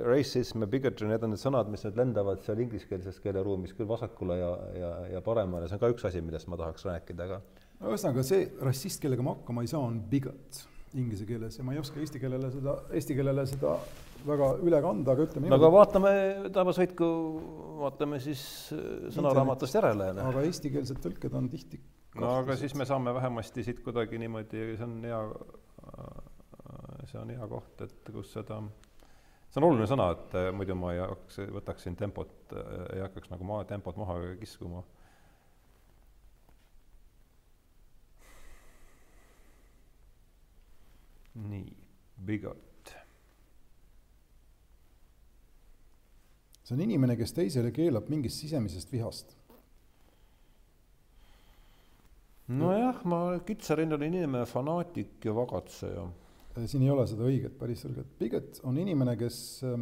racism 0.07 0.63
ja 0.63 0.69
bigotry, 0.71 1.09
need 1.11 1.25
on 1.27 1.35
need 1.35 1.43
sõnad, 1.43 1.71
mis 1.73 1.83
nüüd 1.87 1.99
lendavad 1.99 2.45
seal 2.45 2.61
ingliskeelses 2.63 3.19
keeleruumis 3.23 3.75
küll 3.75 3.89
vasakule 3.89 4.39
ja, 4.39 4.53
ja, 4.79 4.93
ja 5.17 5.23
paremale, 5.25 5.67
see 5.67 5.75
on 5.79 5.83
ka 5.83 5.91
üks 5.91 6.07
asi, 6.07 6.23
millest 6.23 6.47
ma 6.51 6.59
tahaks 6.61 6.87
rääkida, 6.87 7.27
aga 7.27 7.41
no 7.81 7.91
ühesõnaga, 7.91 8.23
see 8.27 8.47
rassist, 8.63 9.03
kellega 9.03 9.25
ma 9.25 9.35
hakkama 9.35 9.65
ei 9.65 9.73
saa, 9.73 9.83
on 9.83 9.99
bigot 10.11 10.63
inglise 10.95 11.27
keeles 11.27 11.59
ja 11.59 11.67
ma 11.67 11.75
ei 11.75 11.83
oska 11.83 11.99
eesti 11.99 12.21
keelele 12.23 12.47
seda, 12.53 12.79
eesti 12.95 13.17
keelele 13.17 13.43
seda 13.51 13.75
väga 14.25 14.49
üle 14.63 14.79
kanda, 14.83 15.13
aga 15.13 15.25
ütleme 15.27 15.51
no 15.51 15.59
aga 15.59 15.69
vaatame, 15.73 16.13
Taamas 16.55 16.79
Võitku, 16.81 17.09
vaatame 17.81 18.19
siis 18.23 18.41
äh, 18.75 19.09
sõnaraamatust 19.15 19.77
järele. 19.77 20.09
aga 20.23 20.45
eestikeelsed 20.47 21.01
tõlked 21.03 21.37
on 21.37 21.49
tihti 21.51 21.79
no 22.21 22.31
aga 22.39 22.57
siis 22.59 22.75
me 22.77 22.87
saame 22.87 23.13
vähemasti 23.15 23.65
siit 23.67 23.81
kuidagi 23.85 24.19
niimoodi, 24.21 24.65
see 24.79 24.87
on 24.87 24.97
hea, 25.05 25.21
äh, 25.91 26.19
see 27.11 27.21
on 27.21 27.33
hea 27.35 27.49
koht, 27.51 27.85
et 27.85 28.11
kus 28.11 28.33
seda, 28.37 28.61
see 29.49 29.61
on 29.61 29.69
oluline 29.69 29.89
sõna, 29.91 30.11
et 30.17 30.37
äh, 30.41 30.51
muidu 30.55 30.77
ma 30.79 30.93
ei 30.95 31.01
hakkaks, 31.03 31.41
võtaksin 31.59 31.97
tempot, 31.99 32.53
ei 32.95 33.03
hakkaks 33.05 33.33
nagu 33.33 33.47
maa, 33.47 33.65
tempot 33.69 33.97
maha 34.01 34.21
kiskuma. 34.41 34.85
nii, 41.35 41.65
bigot 42.23 42.74
see 46.65 46.75
on 46.75 46.81
inimene, 46.81 47.15
kes 47.19 47.33
teisele 47.37 47.71
keelab 47.73 48.09
mingist 48.09 48.41
sisemisest 48.41 48.93
vihast. 48.93 49.35
nojah, 52.45 53.01
ma 53.09 53.19
kitsarinnaline 53.45 54.21
inimene, 54.21 54.45
fanaatik 54.45 55.23
ja 55.25 55.33
vagatseja. 55.33 56.03
Äh, 56.55 56.65
siin 56.69 56.83
ei 56.85 56.91
ole 56.93 57.05
seda 57.09 57.25
õiget 57.25 57.55
päris 57.57 57.81
selgelt, 57.85 58.11
bigot 58.19 58.59
on 58.69 58.77
inimene, 58.81 59.15
kes 59.17 59.37
äh, 59.65 59.79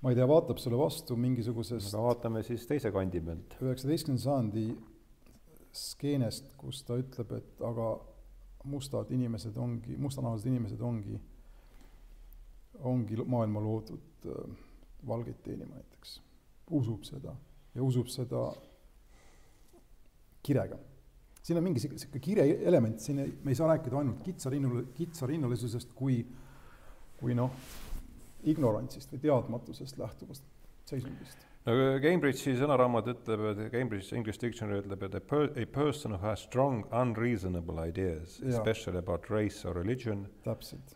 ma 0.00 0.12
ei 0.12 0.16
tea, 0.16 0.28
vaatab 0.28 0.60
sulle 0.60 0.78
vastu 0.80 1.16
mingisugusest 1.20 1.92
aga 1.92 2.06
vaatame 2.06 2.44
siis 2.46 2.64
teise 2.68 2.92
kandi 2.94 3.20
pealt. 3.24 3.58
üheksateistkümnenda 3.60 4.24
sajandi 4.24 4.64
skeenest, 5.76 6.54
kus 6.60 6.80
ta 6.88 6.96
ütleb, 7.00 7.36
et 7.36 7.60
aga 7.64 7.92
mustad 8.68 9.12
inimesed 9.12 9.56
ongi, 9.60 9.96
mustanahalised 10.00 10.48
inimesed 10.48 10.80
ongi, 10.84 11.20
ongi 12.88 13.20
maailma 13.20 13.60
loodud 13.64 14.28
äh, 14.32 14.58
valgeid 15.06 15.40
teenima 15.44 15.74
näiteks, 15.74 16.20
usub 16.76 17.04
seda 17.08 17.34
ja 17.74 17.82
usub 17.82 18.08
seda 18.10 18.50
kirega. 20.42 20.78
siin 21.42 21.58
on 21.58 21.64
mingi 21.64 21.80
sihuke 21.80 22.20
kire 22.20 22.44
element, 22.68 23.00
siin 23.00 23.18
ei, 23.18 23.32
me 23.44 23.50
ei 23.50 23.58
saa 23.58 23.68
rääkida 23.70 23.98
ainult 23.98 24.22
kitsarinnul, 24.22 24.82
kitsarinnalisusest 24.94 25.94
kui, 25.96 26.20
kui 27.20 27.34
noh, 27.34 27.54
ignorantsist 28.44 29.12
või 29.14 29.22
teadmatusest 29.24 29.98
lähtuvast 29.98 30.44
seisundist. 30.88 31.46
No 31.66 31.74
Cambridge'i 32.00 32.54
sõnaraamat 32.56 33.08
ütleb, 33.12 33.42
et 33.50 33.58
Cambridge 33.72 34.16
English 34.16 34.40
Dictionary 34.40 34.80
ütleb, 34.80 35.02
et 35.08 35.16
a, 35.16 35.20
per, 35.20 35.50
a 35.60 35.66
person 35.68 36.14
who 36.16 36.20
has 36.24 36.40
strong 36.40 36.86
unreasonable 36.92 37.82
ideas, 37.82 38.38
especially 38.40 38.98
about 38.98 39.28
race 39.28 39.64
or 39.64 39.74
religion, 39.76 40.26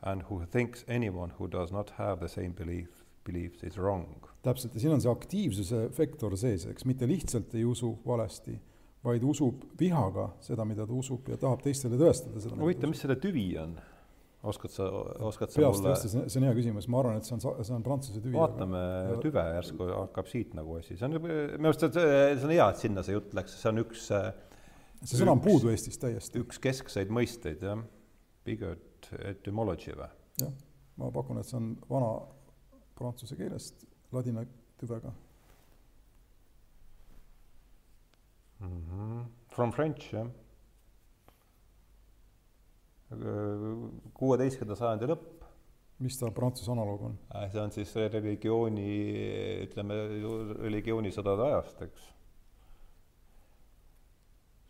and 0.03 0.25
who 0.31 0.41
thinks 0.47 0.85
anyone 0.89 1.33
who 1.39 1.49
does 1.49 1.73
not 1.73 1.93
have 1.99 2.21
the 2.21 2.29
same 2.29 2.53
belief 2.53 3.04
believes 3.27 3.65
is 3.67 3.79
wrong. 3.81 4.29
täpselt, 4.45 4.75
ja 4.77 4.83
siin 4.83 4.95
on 4.97 5.01
see 5.01 5.13
aktiivsuse 5.13 5.87
vektor 5.97 6.37
sees, 6.37 6.67
eks, 6.69 6.85
mitte 6.89 7.09
lihtsalt 7.09 7.55
ei 7.57 7.65
usu 7.65 7.95
valesti, 8.07 8.59
vaid 9.05 9.25
usub 9.25 9.65
vihaga 9.81 10.31
seda, 10.45 10.67
mida 10.69 10.87
ta 10.89 10.97
usub 10.97 11.29
ja 11.33 11.41
tahab 11.41 11.65
teistele 11.65 11.99
tõestada 12.01 12.43
seda. 12.45 12.61
huvitav, 12.61 12.93
mis 12.93 13.05
selle 13.05 13.19
tüvi 13.21 13.49
on? 13.61 13.75
oskad 14.45 14.73
sa, 14.75 14.87
oskad 15.25 15.53
sa 15.53 15.61
peast 15.63 15.81
mulle 15.81 15.95
tõesti, 15.95 16.11
see 16.29 16.41
on 16.41 16.45
hea 16.45 16.57
küsimus, 16.59 16.89
ma 16.93 16.99
arvan, 17.01 17.17
et 17.17 17.25
see 17.25 17.37
on, 17.37 17.43
see 17.65 17.73
on 17.73 17.85
prantsuse 17.87 18.21
tüvi. 18.21 18.37
vaatame 18.37 18.81
aga... 18.81 19.21
tüve, 19.25 19.45
järsku 19.57 19.87
hakkab 19.89 20.29
siit 20.29 20.53
nagu 20.59 20.77
asi, 20.81 20.99
see 21.01 21.09
on, 21.09 21.17
minu 21.25 21.71
arust 21.71 21.87
see, 21.87 22.11
see 22.37 22.49
on 22.49 22.53
hea, 22.53 22.67
et 22.69 22.83
sinna 22.83 23.05
see 23.07 23.17
jutt 23.17 23.33
läks, 23.39 23.57
see 23.63 23.73
on 23.73 23.81
üks 23.87 24.11
see 25.05 25.21
sõna 25.21 25.35
on 25.37 25.43
puudu 25.45 25.73
Eestis 25.73 26.01
täiesti. 26.01 26.41
üks 26.45 26.61
keskseid 26.63 27.13
mõisteid, 27.13 27.65
jah. 27.65 27.81
Bigot 28.45 29.09
etymology 29.25 29.95
või? 29.97 30.09
jah, 30.43 30.53
ma 31.01 31.11
pakun, 31.15 31.41
et 31.41 31.49
see 31.49 31.59
on 31.61 31.73
vana 31.89 32.11
prantsuse 32.99 33.37
keelest 33.37 33.87
ladina 34.13 34.45
tüvega 34.81 35.13
mm. 38.61 38.83
-hmm. 38.91 39.25
From 39.55 39.73
French, 39.73 40.15
jah. 40.15 40.27
kuueteistkümnenda 44.15 44.77
sajandi 44.77 45.07
lõpp. 45.07 45.45
mis 46.03 46.19
ta 46.19 46.31
prantsuse 46.35 46.73
analoog 46.73 47.03
on? 47.03 47.19
Äh, 47.35 47.53
see 47.53 47.61
on 47.63 47.71
siis 47.71 47.95
religiooni, 47.97 48.89
ütleme, 49.69 49.95
religioonisõdade 50.59 51.47
ajast, 51.47 51.83
eks. 51.87 52.09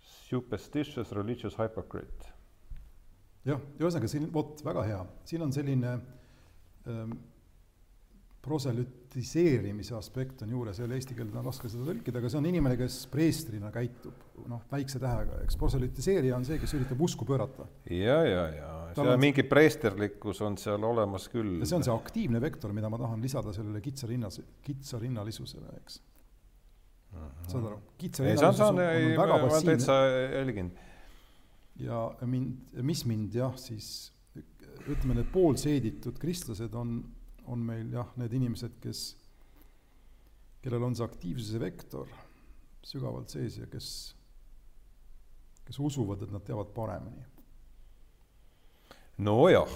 Superstitious 0.00 1.12
religious 1.12 1.56
hypocrite. 1.58 2.28
jah, 3.44 3.60
ühesõnaga 3.80 4.08
siin, 4.08 4.28
vot, 4.32 4.60
väga 4.64 4.82
hea, 4.82 5.00
siin 5.24 5.42
on 5.42 5.52
selline 5.52 5.94
ähm, 6.86 7.16
proselütiseerimise 8.44 9.94
aspekt 9.96 10.42
on 10.44 10.52
juures, 10.52 10.78
jälle 10.82 10.98
eesti 10.98 11.16
keelde 11.16 11.38
on 11.40 11.46
raske 11.48 11.70
seda 11.72 11.86
tõlkida, 11.88 12.20
aga 12.20 12.30
see 12.30 12.40
on 12.40 12.48
inimene, 12.50 12.76
kes 12.78 12.98
preestrina 13.12 13.70
käitub, 13.74 14.24
noh, 14.50 14.64
väikse 14.70 15.00
tähega, 15.02 15.40
eks 15.46 15.58
proselütiseerija 15.60 16.36
on 16.36 16.44
see, 16.48 16.58
kes 16.60 16.74
üritab 16.76 17.00
usku 17.06 17.26
pöörata. 17.28 17.66
ja, 17.90 18.18
ja, 18.28 18.46
ja 18.52 18.70
seal 18.94 19.12
on 19.14 19.22
mingi 19.22 19.44
preesterlikkus 19.48 20.42
on 20.44 20.58
seal 20.60 20.84
olemas 20.86 21.28
küll. 21.32 21.58
ja 21.62 21.68
see 21.68 21.78
on 21.78 21.86
see 21.86 21.94
aktiivne 21.94 22.42
vektor, 22.44 22.74
mida 22.76 22.90
ma 22.92 23.00
tahan 23.00 23.22
lisada 23.24 23.54
sellele 23.56 23.80
kitsarinnas, 23.84 24.40
kitsarinnalisusele, 24.66 25.76
eks 25.80 26.00
mm. 26.00 27.18
-hmm. 27.18 27.52
saad 27.52 27.68
aru? 27.70 27.80
kitsarinnalisus 27.98 28.66
on, 28.68 28.78
on, 28.78 28.82
on 28.84 29.16
väga 29.22 29.38
passiivne. 29.46 29.70
täitsa 29.70 30.00
jälgin. 30.38 30.72
ja 31.80 32.02
mind, 32.26 32.82
mis 32.82 33.04
mind 33.08 33.34
jah, 33.34 33.56
siis 33.56 34.12
ütleme, 34.84 35.14
need 35.14 35.30
poolseeditud 35.32 36.18
kristlased 36.20 36.74
on 36.76 36.98
on 37.50 37.64
meil 37.64 37.90
jah, 37.92 38.10
need 38.20 38.32
inimesed, 38.36 38.78
kes, 38.82 39.06
kellel 40.64 40.86
on 40.86 40.96
see 40.96 41.04
aktiivsuse 41.04 41.60
vektor 41.60 42.08
sügavalt 42.84 43.32
sees 43.32 43.58
ja 43.58 43.68
kes, 43.70 43.88
kes 45.64 45.80
usuvad, 45.80 46.24
et 46.24 46.32
nad 46.32 46.44
teavad 46.44 46.72
paremini. 46.76 47.24
nojah, 49.24 49.74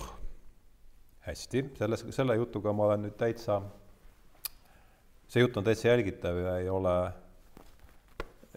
hästi, 1.24 1.64
selles, 1.78 2.04
selle 2.14 2.36
jutuga 2.36 2.72
ma 2.74 2.88
olen 2.88 3.06
nüüd 3.06 3.16
täitsa, 3.20 3.60
see 5.30 5.44
jutt 5.44 5.56
on 5.56 5.66
täitsa 5.66 5.92
jälgitav 5.92 6.40
ja 6.42 6.56
ei 6.58 6.68
ole, 6.68 6.96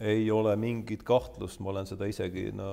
ei 0.02 0.32
ole 0.32 0.56
mingit 0.58 1.04
kahtlust, 1.08 1.62
ma 1.62 1.70
olen 1.76 1.88
seda 1.88 2.10
isegi 2.10 2.50
no 2.56 2.72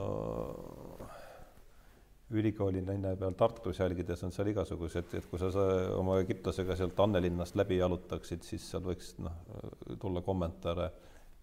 ülikooli 2.30 2.82
linna 2.85 3.14
peal 3.16 3.32
Tartus 3.38 3.78
jälgides 3.80 4.23
on 4.26 4.32
seal 4.35 4.50
igasugused, 4.52 5.14
et 5.16 5.26
kui 5.30 5.40
sa, 5.40 5.49
sa 5.52 5.64
oma 5.97 6.18
Egiptusega 6.20 6.76
sealt 6.76 6.99
Annelinnast 7.00 7.56
läbi 7.56 7.78
jalutaksid, 7.78 8.44
siis 8.44 8.66
seal 8.73 8.85
võiks 8.85 9.14
noh, 9.25 9.38
tulla 10.00 10.20
kommentaare, 10.26 10.90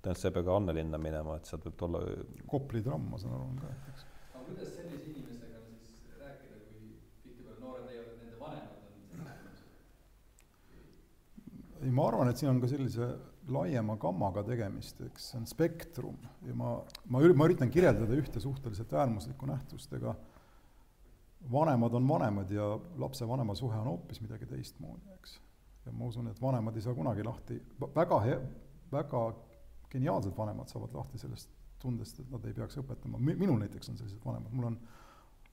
et 0.06 0.12
sa 0.20 0.30
ei 0.30 0.36
pea 0.36 0.46
ka 0.46 0.58
Annelinna 0.60 1.00
minema, 1.02 1.40
et 1.40 1.50
sealt 1.50 1.66
võib 1.66 1.78
tulla. 1.80 2.04
Kopli 2.52 2.84
tramm, 2.86 3.08
ma 3.14 3.22
saan 3.22 3.34
aru, 3.34 3.48
on 3.50 3.56
ka, 3.64 3.72
eks. 3.94 4.06
aga 4.36 4.44
kuidas 4.50 4.76
sellise 4.76 5.10
inimesega 5.10 5.64
on 5.64 5.72
siis 5.72 5.96
rääkida, 6.22 6.62
kui 6.68 6.84
tihtipeale 7.24 7.58
noored 7.64 7.90
leiavad, 7.90 8.12
et 8.12 8.22
nende 8.22 8.38
vanemad 8.44 8.76
on? 8.76 9.34
ei, 11.82 11.96
ma 11.98 12.08
arvan, 12.12 12.30
et 12.30 12.44
siin 12.44 12.54
on 12.54 12.62
ka 12.62 12.70
sellise 12.70 13.10
laiema 13.56 13.98
gammaga 14.02 14.46
tegemist, 14.46 15.02
eks 15.06 15.32
see 15.32 15.42
on 15.42 15.50
spektrum 15.50 16.22
ja 16.46 16.54
ma, 16.58 16.78
ma, 17.10 17.26
ma 17.26 17.50
üritan 17.50 17.74
kirjeldada 17.74 18.14
ühte 18.18 18.42
suhteliselt 18.42 18.94
äärmuslikku 18.94 19.50
nähtust, 19.50 19.92
ega 19.98 20.14
vanemad 21.52 21.94
on 21.94 22.08
vanemad 22.08 22.52
ja 22.52 22.80
lapse-vanema 22.98 23.56
suhe 23.56 23.78
on 23.78 23.88
hoopis 23.92 24.22
midagi 24.22 24.46
teistmoodi, 24.46 25.14
eks. 25.16 25.40
ja 25.86 25.92
ma 25.92 26.06
usun, 26.06 26.28
et 26.28 26.42
vanemad 26.42 26.76
ei 26.76 26.82
saa 26.82 26.94
kunagi 26.94 27.24
lahti, 27.24 27.60
väga 27.96 28.20
he-, 28.26 28.42
väga 28.92 29.24
geniaalsed 29.92 30.38
vanemad 30.38 30.72
saavad 30.72 30.94
lahti 30.94 31.22
sellest 31.22 31.50
tundest, 31.80 32.20
et 32.20 32.30
nad 32.32 32.46
ei 32.46 32.54
peaks 32.54 32.80
õpetama, 32.82 33.20
minul 33.22 33.60
näiteks 33.62 33.92
on 33.92 33.98
sellised 34.00 34.24
vanemad, 34.26 34.54
mul 34.54 34.72
on 34.72 34.80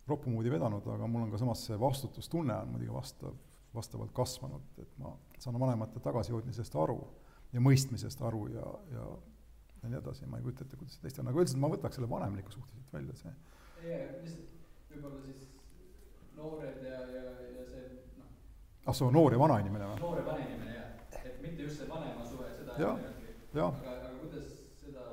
roppu 0.08 0.30
moodi 0.30 0.50
vedanud, 0.50 0.86
aga 0.94 1.08
mul 1.08 1.26
on 1.26 1.32
ka 1.32 1.40
samas 1.40 1.66
see 1.66 1.78
vastutustunne 1.80 2.54
on 2.64 2.72
muidugi 2.74 2.94
vastav, 2.94 3.34
vastavalt 3.74 4.12
kasvanud, 4.16 4.64
et 4.82 4.96
ma 5.00 5.12
saan 5.40 5.58
vanemate 5.60 6.00
tagasihoidmisest 6.04 6.74
aru 6.76 6.98
ja 7.52 7.60
mõistmisest 7.60 8.24
aru 8.24 8.46
ja, 8.54 8.72
ja 8.92 9.06
ja 9.82 9.88
nii 9.90 9.98
edasi, 9.98 10.26
ma 10.30 10.38
ei 10.38 10.44
kujuta 10.46 10.62
ette, 10.62 10.78
kuidas 10.78 10.94
see 10.94 11.02
teist 11.02 11.18
on, 11.18 11.28
aga 11.30 11.42
üldiselt 11.42 11.58
ma 11.62 11.70
võtaks 11.72 11.98
selle 11.98 12.08
vanemliku 12.10 12.52
suhteliselt 12.54 12.92
välja, 12.94 13.16
see. 13.18 13.32
lihtsalt 13.82 14.92
võib-olla 14.92 15.22
siis 15.24 15.48
noored 16.38 16.82
ja, 16.86 17.00
ja, 17.16 17.24
ja 17.56 17.66
see 17.68 17.84
noh. 18.18 18.32
ah 18.86 18.96
soo, 18.96 19.10
noor 19.14 19.36
ja 19.36 19.40
vana 19.42 19.60
inimene 19.62 19.92
või? 19.92 20.00
noor 20.02 20.20
ja 20.20 20.26
vana 20.26 20.46
inimene 20.46 20.76
jah, 20.76 21.22
et 21.22 21.40
mitte 21.44 21.68
just 21.68 21.82
see 21.82 21.88
vanema 21.90 22.26
suhe, 22.28 22.50
seda 22.58 22.76
ja, 22.80 22.92
ja. 23.58 23.68
aga, 23.68 23.96
aga 23.98 24.12
kuidas 24.24 24.50
seda. 24.80 25.06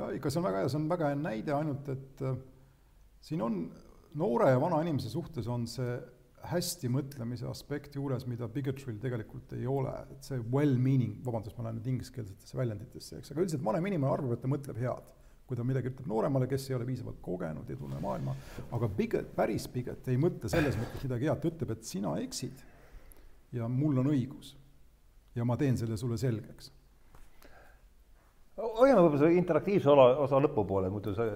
jaa, 0.00 0.12
ikka 0.18 0.32
see 0.32 0.42
on 0.42 0.48
väga 0.50 0.62
hea, 0.62 0.70
see 0.74 0.82
on 0.82 0.92
väga 0.92 1.10
hea 1.12 1.20
näide, 1.22 1.56
ainult 1.56 1.90
et 1.94 2.24
äh, 2.26 2.38
siin 3.28 3.42
on 3.44 3.58
noore 4.18 4.52
ja 4.52 4.62
vana 4.62 4.80
inimese 4.84 5.12
suhtes 5.12 5.50
on 5.50 5.66
see 5.70 5.98
hästi 6.48 6.88
mõtlemise 6.92 7.46
aspekt 7.50 7.96
juures, 7.98 8.24
mida 8.30 8.48
bigotry'l 8.52 8.98
tegelikult 9.02 9.52
ei 9.56 9.66
ole, 9.68 9.92
et 10.14 10.26
see 10.26 10.38
well-meaning, 10.52 11.18
vabandust, 11.26 11.56
ma 11.58 11.66
lähen 11.66 11.80
nüüd 11.80 11.90
ingliskeelsetesse 11.94 12.58
väljenditesse, 12.58 13.18
eks, 13.18 13.32
aga 13.32 13.42
üldiselt 13.42 13.64
vanem 13.66 13.88
inimene 13.90 14.12
arvab, 14.12 14.36
et 14.36 14.44
ta 14.44 14.50
mõtleb 14.50 14.78
head. 14.80 15.08
Kui 15.48 15.56
ta 15.56 15.64
midagi 15.64 15.88
ütleb 15.88 16.08
nooremale, 16.10 16.46
kes 16.50 16.68
ei 16.68 16.76
ole 16.76 16.86
piisavalt 16.88 17.20
kogenud, 17.24 17.68
ei 17.72 17.78
tunne 17.80 18.00
maailma, 18.04 18.34
aga 18.76 18.88
bigot, 18.98 19.30
päris 19.36 19.68
bigot 19.72 20.08
ei 20.12 20.20
mõtle 20.20 20.50
selles 20.52 20.76
mõttes 20.76 21.06
midagi 21.08 21.30
head, 21.30 21.40
ta 21.40 21.52
ütleb, 21.52 21.72
et 21.72 21.88
sina 21.88 22.12
eksid 22.20 22.64
ja 23.56 23.68
mul 23.72 24.02
on 24.02 24.12
õigus. 24.12 24.56
ja 25.34 25.44
ma 25.48 25.56
teen 25.56 25.76
selle 25.78 25.96
sulle 25.96 26.18
selgeks 26.18 26.72
hoiame 28.58 29.02
võib-olla 29.04 29.20
selle 29.22 29.38
interaktiivse 29.38 29.90
ola, 29.92 30.06
osa 30.24 30.40
lõpupoole, 30.42 30.90
muidu 30.90 31.14
sa 31.14 31.26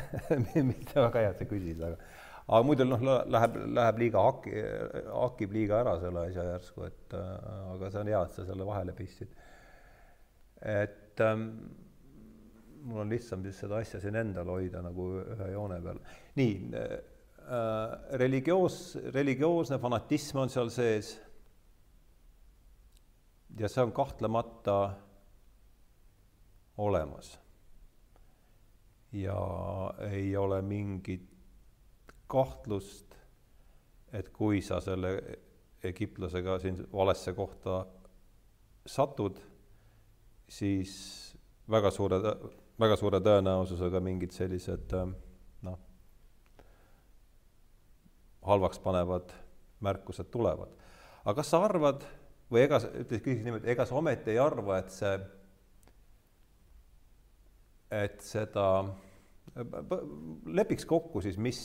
mitte 0.70 1.00
väga 1.00 1.20
hea, 1.20 1.32
et 1.34 1.42
sa 1.42 1.48
küsid, 1.48 1.82
aga 1.84 1.98
aga 2.44 2.60
muidu 2.66 2.84
noh, 2.84 3.00
läheb, 3.32 3.54
läheb 3.76 4.00
liiga 4.02 4.24
haki, 4.26 4.52
hakib 5.08 5.54
liiga 5.56 5.78
ära 5.80 5.94
selle 6.02 6.26
asja 6.28 6.44
järsku, 6.50 6.84
et 6.88 7.16
äh, 7.16 7.30
aga 7.74 7.88
see 7.92 8.02
on 8.02 8.10
hea, 8.12 8.20
et 8.26 8.36
sa 8.36 8.44
selle 8.48 8.66
vahele 8.68 8.96
pistsid. 8.96 9.32
et 10.74 11.24
ähm, 11.24 11.48
mul 12.84 13.00
on 13.04 13.12
lihtsam 13.12 13.42
siis 13.44 13.58
seda 13.64 13.80
asja 13.80 14.00
siin 14.00 14.16
endal 14.20 14.50
hoida 14.52 14.82
nagu 14.84 15.08
ühe 15.22 15.50
joone 15.52 15.80
peal. 15.84 16.00
nii 16.36 16.54
äh,, 16.80 16.96
religioos, 18.20 18.98
religioosne 19.14 19.78
fanatism 19.80 20.42
on 20.44 20.52
seal 20.52 20.72
sees. 20.72 21.14
ja 23.58 23.68
see 23.68 23.84
on 23.84 23.92
kahtlemata 23.92 24.78
olemas. 26.78 27.38
ja 29.12 29.38
ei 30.10 30.36
ole 30.36 30.62
mingit 30.62 31.30
kahtlust, 32.26 33.14
et 34.12 34.28
kui 34.34 34.60
sa 34.62 34.80
selle 34.82 35.14
egiptlasega 35.84 36.58
siin 36.58 36.80
valesse 36.92 37.32
kohta 37.32 37.84
satud, 38.86 39.38
siis 40.48 40.94
väga 41.70 41.90
suure, 41.94 42.18
väga 42.80 42.96
suure 42.98 43.20
tõenäosusega 43.22 44.00
mingid 44.02 44.34
sellised 44.34 44.94
noh, 45.64 45.78
halvaks 48.44 48.82
panevad 48.82 49.32
märkused 49.84 50.30
tulevad. 50.32 50.74
aga 51.24 51.36
kas 51.40 51.52
sa 51.52 51.62
arvad 51.64 52.04
või 52.50 52.64
ega, 52.64 52.80
ütleks, 52.82 53.22
küsiks 53.24 53.44
niimoodi, 53.46 53.70
ega 53.72 53.86
sa 53.88 53.96
ometi 53.98 54.34
ei 54.34 54.40
arva, 54.42 54.78
et 54.82 54.90
see, 54.92 55.14
et 57.94 58.20
seda, 58.24 58.66
lepiks 60.46 60.86
kokku 60.88 61.22
siis, 61.24 61.38
mis 61.38 61.62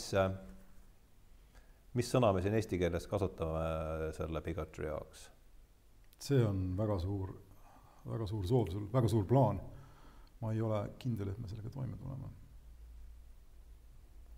mis 1.98 2.10
sõna 2.12 2.32
me 2.34 2.41
siin 2.43 2.56
eesti 2.58 2.78
keeles 2.80 3.08
kasutame 3.10 4.12
selle 4.17 4.41
bigotry 4.45 4.88
jaoks? 4.89 5.30
see 6.19 6.41
on 6.43 6.74
väga 6.76 6.98
suur, 7.00 7.32
väga 8.06 8.26
suur 8.28 8.48
soov 8.48 8.72
sul, 8.74 8.88
väga 8.91 9.08
suur 9.08 9.24
plaan. 9.28 9.62
Ma 10.41 10.54
ei 10.54 10.62
ole 10.63 10.82
kindel, 11.02 11.34
et 11.34 11.39
me 11.39 11.49
sellega 11.52 11.71
toime 11.73 11.97
tuleme. 11.99 12.32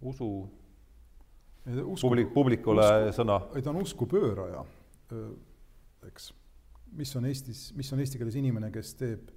usu, 0.02 0.28
usku, 1.66 2.08
publik, 2.08 2.34
publikule 2.34 2.88
usku, 2.88 3.22
sõna? 3.22 3.38
ei, 3.56 3.62
ta 3.62 3.74
on 3.74 3.82
uskupööraja, 3.84 4.66
eks. 6.10 6.32
mis 6.98 7.16
on 7.20 7.30
Eestis, 7.30 7.70
mis 7.78 7.94
on 7.94 8.02
eesti 8.02 8.22
keeles 8.22 8.38
inimene, 8.42 8.72
kes 8.74 8.96
teeb 9.00 9.34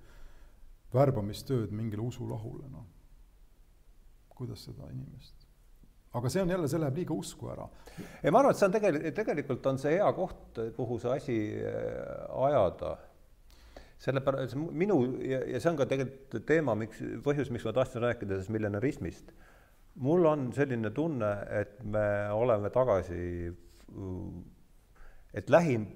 värbamistööd 0.94 1.74
mingile 1.74 2.07
usulahule, 2.07 2.68
noh. 2.72 2.87
kuidas 4.35 4.64
seda 4.66 4.88
inimest 4.90 5.44
aga 6.14 6.31
see 6.31 6.42
on 6.42 6.53
jälle, 6.53 6.68
see 6.70 6.81
läheb 6.81 7.00
liiga 7.00 7.14
usku 7.14 7.50
ära. 7.50 7.66
ei, 8.22 8.31
ma 8.31 8.40
arvan, 8.40 8.55
et 8.55 8.61
see 8.61 8.68
on 8.68 8.77
tegelikult, 8.77 9.16
tegelikult 9.18 9.66
on 9.70 9.81
see 9.83 9.96
hea 9.96 10.11
koht, 10.14 10.61
kuhu 10.77 10.98
see 11.03 11.16
asi 11.18 11.38
äh, 11.59 12.44
ajada. 12.46 12.94
Sellepärast 14.02 14.57
minu 14.57 14.98
ja, 15.22 15.40
ja 15.54 15.61
see 15.61 15.72
on 15.72 15.80
ka 15.80 15.87
tegelikult 15.90 16.46
teema, 16.48 16.76
miks, 16.78 17.02
põhjus, 17.24 17.50
miks 17.54 17.66
ma 17.68 17.74
tahtsin 17.76 18.02
rääkida 18.04 18.37
sellest 18.37 18.54
millenarismist. 18.54 19.35
mul 20.04 20.26
on 20.26 20.48
selline 20.52 20.90
tunne, 20.90 21.30
et 21.54 21.76
me 21.85 22.07
oleme 22.35 22.70
tagasi, 22.74 23.52
et 25.35 25.50
lähim, 25.50 25.87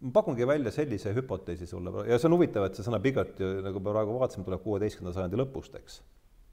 ma 0.00 0.12
pakungi 0.14 0.46
välja 0.46 0.70
sellise 0.70 1.10
hüpoteesi 1.14 1.66
sulle 1.66 2.06
ja 2.06 2.18
see 2.18 2.30
on 2.30 2.36
huvitav, 2.38 2.68
et 2.68 2.78
see 2.78 2.86
sõna 2.86 3.02
bigot 3.02 3.40
ju 3.42 3.58
nagu 3.64 3.82
me 3.82 3.90
praegu 3.90 4.20
vaatasime, 4.20 4.46
tuleb 4.46 4.62
kuueteistkümnenda 4.62 5.16
sajandi 5.18 5.42
lõpust, 5.42 5.74
eks 5.80 5.98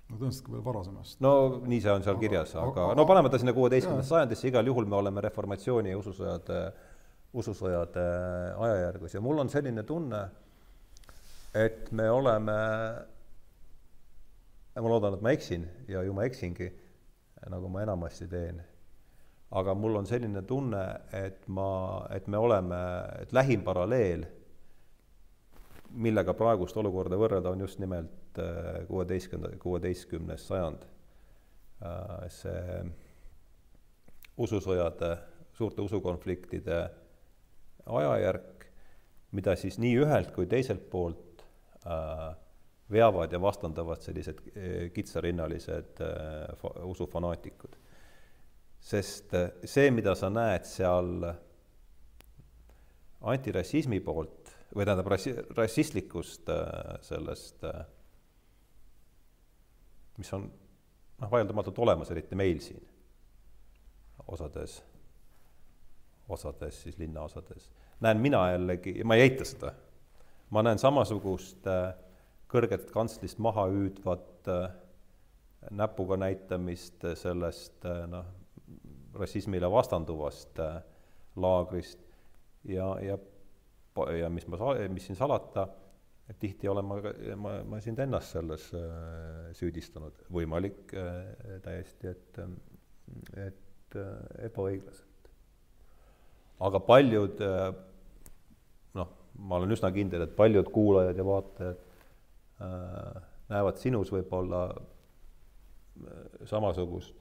no 0.05 0.17
tõenäoliselt 0.19 0.49
veel 0.53 0.63
varasemast. 0.65 1.19
no 1.25 1.33
nii 1.65 1.81
see 1.81 1.93
on 1.93 2.03
seal 2.05 2.17
kirjas, 2.21 2.55
aga 2.61 2.91
no 2.97 3.05
paneme 3.09 3.31
ta 3.33 3.39
sinna 3.41 3.53
kuueteistkümnendasse 3.57 4.13
sajandisse, 4.13 4.49
igal 4.49 4.67
juhul 4.69 4.89
me 4.89 4.99
oleme 4.99 5.23
reformatsiooni 5.25 5.93
ja 5.93 5.99
ususõjade, 6.01 6.59
ususõjade 7.35 8.03
ajajärgus 8.67 9.17
ja 9.17 9.21
mul 9.25 9.41
on 9.41 9.49
selline 9.53 9.83
tunne, 9.83 10.21
et 11.55 11.91
me 11.91 12.09
oleme, 12.11 12.55
ma 14.75 14.89
loodan, 14.91 15.15
et 15.15 15.23
ma 15.23 15.31
eksin 15.35 15.65
ja 15.87 16.03
ju 16.03 16.13
ma 16.13 16.25
eksingi, 16.27 16.67
nagu 17.51 17.69
ma 17.71 17.83
enamasti 17.85 18.27
teen, 18.27 18.59
aga 19.55 19.75
mul 19.77 20.01
on 20.01 20.09
selline 20.09 20.41
tunne, 20.47 20.83
et 21.15 21.45
ma, 21.47 21.69
et 22.15 22.27
me 22.27 22.41
oleme, 22.41 22.81
et 23.21 23.31
lähim 23.35 23.63
paralleel 23.63 24.25
millega 25.95 26.33
praegust 26.35 26.75
olukorda 26.77 27.15
võrrelda, 27.19 27.53
on 27.53 27.63
just 27.63 27.79
nimelt 27.79 28.39
äh, 28.41 28.81
kuueteistkümnenda, 28.89 29.55
kuueteistkümnes 29.61 30.47
sajand. 30.49 30.83
Äh, 31.85 32.25
see 32.33 32.83
ususõjade, 34.43 35.13
suurte 35.55 35.85
usukonfliktide 35.85 36.81
ajajärk, 37.85 38.65
mida 39.35 39.55
siis 39.59 39.77
nii 39.79 39.93
ühelt 40.03 40.33
kui 40.35 40.49
teiselt 40.51 40.89
poolt 40.91 41.24
veavad 42.91 43.33
ja 43.33 43.39
vastandavad 43.41 44.01
sellised 44.01 44.39
kitsarinnalised 44.93 46.01
usufanaatikud. 46.83 47.75
sest 48.79 49.33
see, 49.65 49.91
mida 49.91 50.15
sa 50.15 50.29
näed 50.29 50.65
seal 50.69 51.25
antirassismi 53.25 53.99
poolt, 54.05 54.55
või 54.75 54.85
tähendab 54.85 55.09
rassi-, 55.13 55.35
rassistlikust 55.57 56.49
äh, 56.51 56.97
sellest, 57.05 57.63
äh, 57.63 57.85
mis 60.19 60.31
on 60.35 60.49
noh, 60.49 61.31
vaieldamatult 61.31 61.79
olemas, 61.85 62.11
eriti 62.11 62.37
meil 62.39 62.59
siin, 62.63 62.83
osades, 64.31 64.81
osades 66.29 66.81
siis 66.83 66.99
linnaosades. 66.99 67.69
näen 68.03 68.21
mina 68.21 68.43
jällegi, 68.51 68.97
ma 69.03 69.15
ei 69.15 69.29
eita 69.29 69.47
seda, 69.47 69.73
ma 70.49 70.63
näen 70.65 70.81
samasugust 70.81 71.67
äh, 71.67 71.93
kõrget 72.51 72.91
kantslist 72.93 73.39
maha 73.41 73.67
hüüdvat 73.71 74.47
näpuga 75.73 76.17
näitamist 76.21 77.01
sellest 77.17 77.87
noh, 78.07 78.27
rassismile 79.17 79.65
vastanduvast 79.71 80.61
laagrist 81.41 82.03
ja, 82.69 82.91
ja 83.01 83.17
ja 84.19 84.29
mis 84.29 84.47
ma, 84.47 84.59
mis 84.91 85.07
siin 85.07 85.17
salata, 85.17 85.67
tihti 86.39 86.67
olen 86.67 86.85
ma, 86.85 86.97
ma, 87.39 87.51
ma 87.69 87.79
sind 87.83 87.99
ennast 88.03 88.35
selles 88.35 88.67
äh, 88.75 89.51
süüdistanud, 89.55 90.25
võimalik 90.33 90.93
äh, 90.97 91.59
täiesti, 91.63 92.11
et, 92.11 92.39
et 93.39 93.99
äh, 93.99 94.15
ebaõiglaselt. 94.49 95.29
aga 96.65 96.79
paljud 96.87 97.41
noh, 98.95 99.09
ma 99.39 99.59
olen 99.59 99.75
üsna 99.75 99.91
kindel, 99.95 100.25
et 100.25 100.35
paljud 100.35 100.69
kuulajad 100.73 101.17
ja 101.17 101.25
vaatajad 101.25 101.83
äh, 102.61 103.21
näevad 103.51 103.81
sinus 103.81 104.11
võib-olla 104.13 104.63
äh, 104.71 106.23
samasugust, 106.49 107.15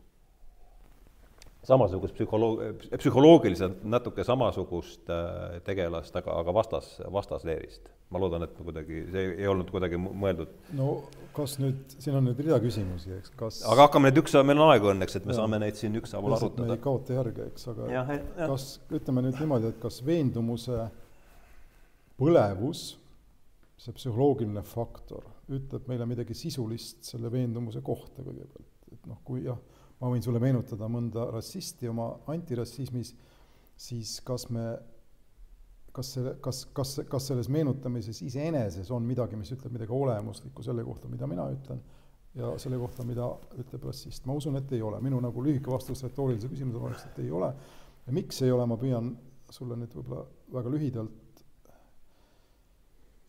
samasugust 1.64 2.16
psühholoog-, 2.18 2.87
psühholoogiliselt 2.96 3.83
natuke 3.88 4.24
samasugust 4.24 5.11
äh, 5.11 5.59
tegelast, 5.66 6.16
aga, 6.16 6.38
aga 6.44 6.55
vastas, 6.55 6.96
vastasleerist. 7.12 7.90
ma 8.14 8.20
loodan, 8.20 8.44
et 8.44 8.53
kuidagi, 8.55 8.98
see 9.11 9.22
ei 9.40 9.46
olnud 9.50 9.70
kuidagi 9.72 9.98
mõeldud. 9.98 10.50
no 10.79 10.90
kas 11.35 11.57
nüüd, 11.59 11.96
siin 11.98 12.14
on 12.14 12.29
nüüd 12.29 12.38
rida 12.44 12.61
küsimusi, 12.62 13.11
eks, 13.16 13.33
kas 13.38 13.62
aga 13.66 13.88
hakkame 13.88 14.12
nüüd 14.12 14.20
ükshaaval, 14.22 14.46
meil 14.46 14.61
on 14.62 14.70
aegu 14.74 14.90
õnneks, 14.92 15.16
et 15.18 15.24
me 15.27 15.33
ja. 15.33 15.40
saame 15.40 15.59
neid 15.62 15.81
siin 15.81 15.96
ükshaaval 15.98 16.37
arutada. 16.37 16.68
me 16.68 16.77
ei 16.77 16.83
kaota 16.85 17.16
järge, 17.16 17.48
eks, 17.50 17.66
aga 17.72 17.88
ja, 17.90 18.05
ja. 18.12 18.50
kas, 18.53 18.68
ütleme 18.94 19.24
nüüd 19.24 19.40
niimoodi, 19.40 19.72
et 19.72 19.81
kas 19.83 19.98
veendumuse 20.07 20.85
põlevus, 22.18 22.85
see 23.81 23.94
psühholoogiline 23.96 24.62
faktor, 24.66 25.27
ütleb 25.53 25.88
meile 25.90 26.07
midagi 26.09 26.37
sisulist 26.38 27.05
selle 27.09 27.31
veendumuse 27.33 27.83
kohta 27.85 28.22
kõigepealt, 28.24 28.88
et 28.94 29.09
noh, 29.11 29.20
kui 29.27 29.44
jah, 29.44 29.59
ma 30.00 30.11
võin 30.12 30.22
sulle 30.24 30.40
meenutada 30.42 30.88
mõnda 30.90 31.29
rassisti 31.35 31.90
oma 31.90 32.11
antirassismis, 32.33 33.12
siis 33.77 34.16
kas 34.27 34.46
me, 34.55 34.68
kas 35.94 36.14
see, 36.14 36.37
kas, 36.44 36.62
kas, 36.77 36.94
kas 37.11 37.29
selles 37.31 37.50
meenutamises 37.53 38.22
iseeneses 38.24 38.90
on 38.94 39.05
midagi, 39.07 39.38
mis 39.38 39.53
ütleb 39.57 39.74
midagi 39.74 39.94
olemuslikku 39.94 40.64
selle 40.64 40.87
kohta, 40.87 41.11
mida 41.11 41.29
mina 41.31 41.48
ütlen, 41.53 41.83
ja 42.38 42.55
selle 42.62 42.79
kohta, 42.81 43.07
mida 43.07 43.27
ütleb 43.59 43.90
rassist, 43.90 44.24
ma 44.27 44.38
usun, 44.38 44.59
et 44.59 44.72
ei 44.74 44.83
ole, 44.83 45.00
minu 45.05 45.20
nagu 45.22 45.42
lühike 45.44 45.70
vastus 45.70 46.03
retoorilise 46.07 46.50
küsimusele 46.50 46.88
oleks, 46.88 47.07
et 47.11 47.20
ei 47.27 47.31
ole. 47.35 47.53
ja 48.07 48.12
miks 48.12 48.42
ei 48.42 48.53
ole, 48.53 48.66
ma 48.68 48.79
püüan 48.79 49.12
sulle 49.55 49.77
nüüd 49.79 49.92
võib-olla 49.94 50.24
väga 50.53 50.72
lühidalt 50.72 51.23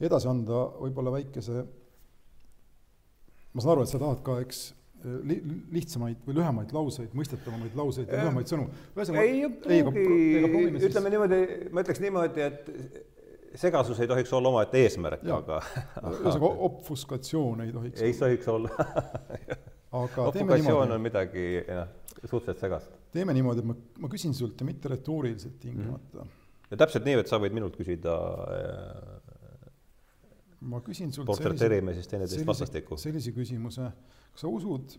edasi 0.04 0.28
anda 0.28 0.66
võib-olla 0.82 1.14
väikese, 1.16 1.66
ma 3.54 3.64
saan 3.64 3.76
aru, 3.76 3.86
et 3.86 3.94
sa 3.94 4.02
tahad 4.02 4.22
ka, 4.26 4.38
eks, 4.44 4.62
li-, 5.30 5.42
lihtsamaid 5.76 6.22
või 6.28 6.38
lühemaid 6.40 6.74
lauseid, 6.76 7.16
mõistetavamaid 7.18 7.76
lauseid 7.78 8.12
ja 8.12 8.24
lühemaid 8.24 8.52
sõnu. 8.52 8.70
ei 9.22 9.44
pruugi, 9.62 10.88
ütleme 10.90 11.14
niimoodi, 11.14 11.42
ma 11.72 11.86
ütleks 11.86 12.02
niimoodi, 12.04 12.48
et 12.50 12.72
segasus 13.60 14.00
ei 14.04 14.10
tohiks 14.12 14.34
olla 14.36 14.52
omaette 14.52 14.82
eesmärk, 14.84 15.24
aga 15.32 15.62
ühesõnaga, 16.02 16.52
obfuskatsioon 16.70 17.64
ei 17.66 17.72
tohiks 17.76 18.04
ei 18.04 18.16
tohiks 18.20 18.50
olla 18.52 18.72
aga 20.04 20.30
obfukatsioon 20.30 20.96
on 20.98 21.04
midagi, 21.04 21.46
jah, 21.62 21.88
suhteliselt 22.24 22.64
segast. 22.66 22.98
teeme 23.16 23.36
niimoodi, 23.38 23.64
et 23.64 23.70
ma, 23.70 23.78
ma 24.04 24.12
küsin 24.12 24.36
sult 24.36 24.60
ja 24.60 24.68
mitte 24.68 24.92
retooriliselt 24.92 25.60
tingimata 25.62 26.20
mm. 26.20 26.26
-hmm. 26.26 26.72
ja 26.72 26.82
täpselt 26.84 27.08
nii, 27.08 27.22
et 27.22 27.32
sa 27.32 27.40
võid 27.42 27.56
minult 27.56 27.78
küsida 27.80 28.18
ma 30.66 30.82
küsin 30.86 31.14
sult 31.16 31.30
portreteerime 31.30 31.94
siis 31.98 32.10
teineteist 32.12 32.48
vastastikku. 32.48 32.98
sellise 33.02 33.34
küsimuse, 33.36 33.90
kas 34.34 34.46
sa 34.46 34.52
usud, 34.52 34.98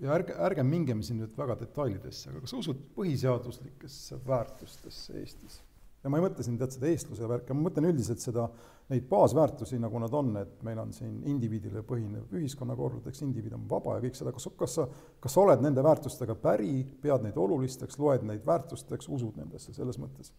ja 0.00 0.14
ärge, 0.16 0.36
ärge 0.48 0.66
mingem 0.66 1.02
siin 1.06 1.20
nüüd 1.22 1.34
väga 1.38 1.58
detailidesse, 1.62 2.30
aga 2.32 2.44
kas 2.44 2.54
sa 2.54 2.60
usud 2.60 2.86
põhiseaduslikesse 2.96 4.20
väärtustesse 4.26 5.18
Eestis? 5.22 5.60
ja 6.00 6.10
ma 6.10 6.16
ei 6.16 6.24
mõtle 6.24 6.44
siin 6.44 6.56
tead 6.60 6.72
seda 6.72 6.88
eestluse 6.88 7.26
värki, 7.28 7.52
ma 7.52 7.66
mõtlen 7.66 7.90
üldiselt 7.90 8.22
seda, 8.22 8.46
neid 8.90 9.04
baasväärtusi, 9.10 9.78
nagu 9.82 10.00
nad 10.02 10.14
on, 10.16 10.30
et 10.40 10.62
meil 10.66 10.80
on 10.82 10.94
siin 10.96 11.20
indiviidile 11.28 11.82
põhinev 11.86 12.32
ühiskonnakord, 12.40 13.04
eks 13.10 13.20
indiviid 13.26 13.54
on 13.58 13.66
vaba 13.70 13.98
ja 13.98 14.04
kõik 14.06 14.16
seda, 14.18 14.32
kas, 14.34 14.48
kas 14.58 14.78
sa, 14.78 14.86
kas 15.22 15.36
sa 15.36 15.44
oled 15.44 15.62
nende 15.62 15.84
väärtustega 15.84 16.38
päri, 16.40 16.72
pead 17.02 17.26
neid 17.26 17.36
olulisteks, 17.38 18.00
loed 18.02 18.24
neid 18.26 18.46
väärtusteks, 18.48 19.10
usud 19.12 19.36
nendesse 19.38 19.76
selles 19.76 20.00
mõttes? 20.00 20.32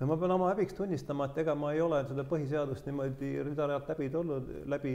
No 0.00 0.08
ma 0.10 0.16
pean 0.18 0.32
oma 0.34 0.48
häbiks 0.50 0.74
tunnistama, 0.74 1.28
et 1.30 1.36
ega 1.44 1.54
ma 1.58 1.70
ei 1.74 1.80
ole 1.82 2.00
seda 2.08 2.24
põhiseadust 2.26 2.86
niimoodi 2.88 3.30
rida-realt 3.46 3.90
läbi 3.92 4.08
tulnud, 4.10 4.48
läbi, 4.72 4.94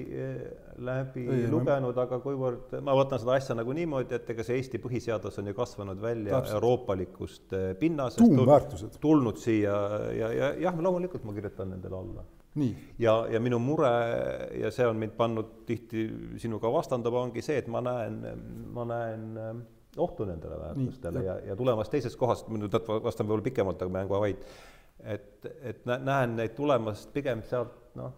läbi 0.86 1.24
ei, 1.24 1.46
lugenud 1.52 1.96
ma..., 1.96 2.04
aga 2.04 2.20
kuivõrd 2.24 2.76
ma 2.84 2.96
võtan 3.00 3.22
seda 3.22 3.38
asja 3.40 3.56
nagu 3.56 3.76
niimoodi, 3.76 4.18
et 4.18 4.34
ega 4.34 4.44
see 4.46 4.60
Eesti 4.60 4.82
põhiseadus 4.84 5.40
on 5.40 5.52
ju 5.52 5.56
kasvanud 5.56 6.02
välja 6.04 6.36
Täpselt. 6.36 6.58
euroopalikust 6.60 7.56
eh, 7.56 7.70
pinnasest, 7.80 8.26
tuumväärtused. 8.26 9.00
tulnud 9.00 9.40
siia 9.40 9.78
ja, 10.18 10.34
ja 10.36 10.52
jah, 10.68 10.84
loomulikult 10.84 11.24
ma 11.28 11.36
kirjutan 11.38 11.72
nendele 11.78 11.96
alla. 11.96 12.26
ja, 13.00 13.16
ja 13.32 13.40
minu 13.40 13.60
mure 13.64 13.92
ja 14.60 14.72
see 14.76 14.88
on 14.88 15.00
mind 15.00 15.16
pannud 15.16 15.62
tihti 15.70 16.10
sinuga 16.44 16.72
vastandama, 16.74 17.24
ongi 17.30 17.46
see, 17.46 17.62
et 17.62 17.70
ma 17.72 17.80
näen, 17.86 18.20
ma 18.76 18.84
näen 18.90 19.30
eh, 19.38 19.54
ohtu 20.00 20.28
nendele 20.28 20.60
väärtustele 20.60 21.24
Nii, 21.24 21.30
ja, 21.32 21.38
ja 21.52 21.56
tulemas 21.56 21.88
teisest 21.90 22.20
kohast, 22.20 22.52
nüüd 22.52 22.76
vastan 22.76 23.30
võib-olla 23.30 23.48
pikemalt, 23.48 23.80
aga 23.80 23.96
ma 23.96 24.04
jään 24.04 24.12
kohe 24.12 24.22
vait 24.28 24.44
et, 25.04 25.46
et 25.64 25.86
näen 25.86 26.36
neid 26.36 26.56
tulemas 26.58 27.06
pigem 27.14 27.44
sealt 27.48 27.96
noh, 28.00 28.12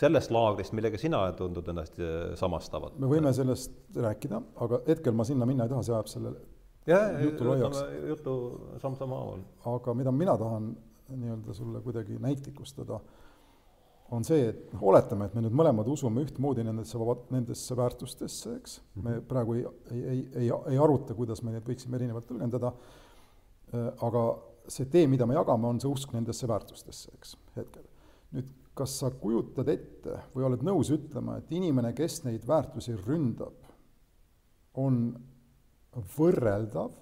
sellest 0.00 0.32
laagrist, 0.34 0.74
millega 0.76 0.98
sina 1.00 1.22
tundud 1.36 1.68
ennast 1.72 1.98
äh, 2.00 2.32
samastavat. 2.40 2.98
me 2.98 3.10
võime 3.10 3.32
sellest 3.36 3.74
rääkida, 3.96 4.40
aga 4.64 4.82
hetkel 4.88 5.16
ma 5.16 5.26
sinna 5.28 5.48
minna 5.48 5.66
ei 5.66 5.72
taha, 5.72 5.86
see 5.86 5.96
ajab 5.96 6.10
selle 6.12 6.34
jutu 7.24 7.48
laiaks. 7.48 7.82
jutu 8.08 8.36
samm-sammu 8.82 9.18
haaval. 9.18 9.42
aga 9.74 9.94
mida 9.94 10.12
mina 10.12 10.36
tahan 10.38 10.70
nii-öelda 11.10 11.54
sulle 11.54 11.80
kuidagi 11.82 12.18
näitlikustada, 12.22 13.00
on 14.10 14.24
see, 14.26 14.48
et 14.50 14.72
noh, 14.74 14.82
oletame, 14.90 15.26
et 15.26 15.34
me 15.34 15.42
nüüd 15.44 15.54
mõlemad 15.58 15.88
usume 15.90 16.22
ühtmoodi 16.24 16.64
nendesse 16.66 16.98
vaba, 16.98 17.16
nendesse 17.34 17.76
väärtustesse, 17.78 18.54
eks 18.58 18.78
me 19.02 19.18
praegu 19.26 19.58
ei, 19.58 19.64
ei, 19.90 20.00
ei, 20.00 20.22
ei, 20.44 20.52
ei 20.72 20.78
aruta, 20.82 21.14
kuidas 21.18 21.42
me 21.46 21.54
neid 21.54 21.66
võiksime 21.66 21.98
erinevalt 21.98 22.26
tõlgendada, 22.30 22.72
äh, 23.74 23.90
aga 24.06 24.24
see 24.70 24.88
tee, 24.90 25.06
mida 25.10 25.26
me 25.26 25.36
jagame, 25.36 25.68
on 25.68 25.80
see 25.82 25.90
usk 25.90 26.12
nendesse 26.14 26.48
väärtustesse, 26.50 27.14
eks, 27.16 27.34
hetkel. 27.56 27.86
nüüd, 28.36 28.52
kas 28.78 28.94
sa 29.02 29.10
kujutad 29.10 29.68
ette 29.68 30.20
või 30.34 30.46
oled 30.46 30.62
nõus 30.64 30.92
ütlema, 30.94 31.40
et 31.40 31.50
inimene, 31.52 31.92
kes 31.96 32.22
neid 32.24 32.46
väärtusi 32.48 32.94
ründab, 33.02 33.58
on 34.78 35.02
võrreldav 36.16 36.94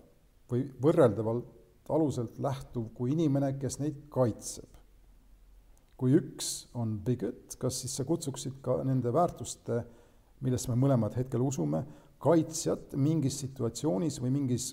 või 0.49 0.65
võrreldavalt 0.81 1.93
aluselt 1.93 2.41
lähtuv 2.41 2.91
kui 2.97 3.13
inimene, 3.15 3.55
kes 3.61 3.79
neid 3.83 4.05
kaitseb? 4.13 4.75
kui 5.99 6.13
üks 6.15 6.69
on 6.79 6.93
bigot, 7.03 7.57
kas 7.59 7.81
siis 7.83 7.97
sa 7.99 8.05
kutsuksid 8.07 8.61
ka 8.63 8.77
nende 8.87 9.11
väärtuste, 9.11 9.81
millesse 10.47 10.71
me 10.71 10.77
mõlemad 10.79 11.17
hetkel 11.19 11.43
usume, 11.43 11.81
kaitsjat 12.23 12.95
mingis 12.95 13.41
situatsioonis 13.43 14.21
või 14.23 14.31
mingis 14.37 14.69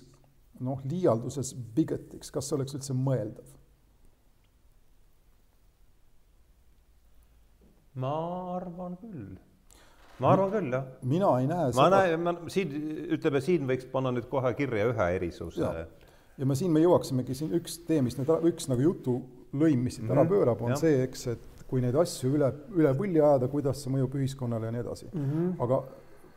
noh, 0.64 0.80
liialduses 0.88 1.52
bigotiks, 1.76 2.30
kas 2.32 2.48
see 2.48 2.56
oleks 2.58 2.76
üldse 2.78 2.96
mõeldav? 2.96 3.52
ma 7.96 8.12
arvan 8.56 8.96
küll. 9.00 9.36
ma 10.20 10.32
arvan 10.34 10.50
küll, 10.52 10.72
jah. 10.74 10.88
mina 11.02 11.30
ei 11.40 11.48
näe 11.48 11.70
ma 11.70 11.72
seda. 11.78 12.02
näen, 12.02 12.24
ma 12.26 12.34
siin, 12.52 12.74
ütleme, 13.16 13.40
siin 13.44 13.68
võiks 13.68 13.88
panna 13.92 14.12
nüüd 14.12 14.28
kohe 14.32 14.52
kirja 14.58 14.90
ühe 14.92 15.08
erisuse. 15.16 15.72
ja 16.36 16.48
me 16.48 16.56
siin 16.58 16.72
me 16.74 16.84
jõuaksimegi 16.84 17.36
siin 17.38 17.56
üks 17.56 17.80
tee, 17.88 18.02
mis 18.04 18.18
nüüd, 18.20 18.32
üks 18.52 18.68
nagu 18.72 18.84
jutulõim, 18.84 19.86
mis 19.86 19.96
siit 19.96 20.04
mm 20.04 20.10
-hmm. 20.10 20.18
ära 20.18 20.24
mhm. 20.24 20.32
pöörab, 20.34 20.64
on 20.66 20.74
ja. 20.76 20.80
see, 20.80 21.00
eks, 21.06 21.26
et 21.32 21.64
kui 21.66 21.80
neid 21.82 21.96
asju 21.98 22.34
üle, 22.36 22.52
üle 22.76 22.92
võlli 22.94 23.22
ajada, 23.22 23.48
kuidas 23.50 23.80
see 23.82 23.92
mõjub 23.94 24.20
ühiskonnale 24.20 24.68
ja 24.68 24.74
nii 24.74 24.84
edasi 24.84 25.08
mm. 25.12 25.24
-hmm. 25.30 25.62
aga 25.64 25.82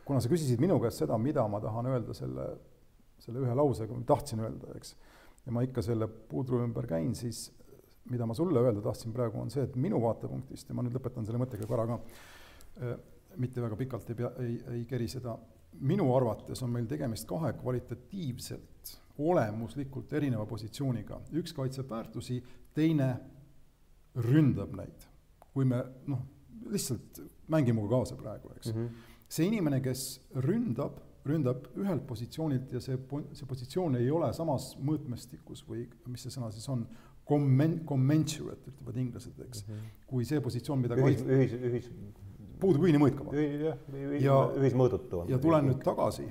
kuna 0.04 0.20
sa 0.20 0.28
küsisid 0.32 0.60
minu 0.60 0.80
käest 0.82 1.04
seda, 1.04 1.18
mida 1.18 1.46
ma 1.48 1.60
tahan 1.60 1.86
öelda 1.86 2.14
selle 2.14 2.48
selle 3.20 3.44
ühe 3.44 3.54
lausega, 3.56 3.94
ma 3.94 4.06
tahtsin 4.08 4.42
öelda, 4.44 4.74
eks. 4.78 4.94
ja 5.46 5.54
ma 5.54 5.64
ikka 5.66 5.84
selle 5.84 6.08
pudru 6.08 6.60
ümber 6.64 6.88
käin, 6.90 7.14
siis 7.18 7.48
mida 8.10 8.26
ma 8.26 8.34
sulle 8.34 8.60
öelda 8.60 8.82
tahtsin 8.84 9.12
praegu, 9.12 9.40
on 9.40 9.50
see, 9.52 9.64
et 9.66 9.76
minu 9.76 10.00
vaatepunktist 10.02 10.70
ja 10.70 10.76
ma 10.76 10.84
nüüd 10.84 10.96
lõpetan 10.96 11.26
selle 11.26 11.40
mõttega 11.42 11.68
korra 11.68 11.86
ka, 11.90 11.98
äh, 12.80 12.94
mitte 13.40 13.62
väga 13.62 13.78
pikalt 13.78 14.10
ei 14.10 14.18
pea, 14.18 14.32
ei, 14.42 14.56
ei 14.74 14.84
keri 14.88 15.08
seda, 15.10 15.36
minu 15.86 16.08
arvates 16.16 16.62
on 16.64 16.72
meil 16.74 16.88
tegemist 16.90 17.28
kahe 17.30 17.52
kvalitatiivselt, 17.60 18.96
olemuslikult 19.20 20.12
erineva 20.16 20.46
positsiooniga, 20.48 21.20
üks 21.36 21.52
kaitseb 21.54 21.90
väärtusi, 21.90 22.40
teine 22.74 23.12
ründab 24.26 24.72
neid. 24.78 25.06
kui 25.50 25.64
me 25.66 25.80
noh, 26.06 26.20
lihtsalt 26.70 27.18
mängime 27.50 27.82
kaasa 27.90 28.14
praegu, 28.16 28.52
eks 28.56 28.70
mm. 28.70 28.76
-hmm. 28.76 29.14
see 29.28 29.46
inimene, 29.46 29.80
kes 29.82 30.20
ründab 30.46 31.00
ründab 31.26 31.66
ühelt 31.76 32.06
positsioonilt 32.08 32.72
ja 32.72 32.80
see, 32.80 32.96
see 33.36 33.48
positsioon 33.48 33.98
ei 34.00 34.10
ole 34.10 34.32
samas 34.36 34.72
mõõtmestikus 34.80 35.62
või 35.68 35.84
mis 36.08 36.24
see 36.24 36.32
sõna 36.32 36.48
siis 36.54 36.68
on, 36.72 36.86
commen-, 37.30 37.80
commensurate 37.86 38.72
ütlevad 38.72 39.00
inglased, 39.00 39.36
eks 39.46 39.64
mm, 39.66 39.74
-hmm. 39.74 39.96
kui 40.10 40.26
see 40.28 40.40
positsioon, 40.44 40.80
mida 40.82 40.98
ühis, 40.98 41.24
ühis, 41.26 41.56
ühis 41.70 41.90
puudub 42.60 42.86
ühine 42.86 43.00
mõõtkava. 43.00 43.34
jah, 43.64 43.82
ja 44.20 44.38
ühismõõdutu 44.60 45.24
on. 45.24 45.30
ja 45.32 45.40
tulen 45.42 45.68
nüüd 45.70 45.82
tagasi. 45.84 46.28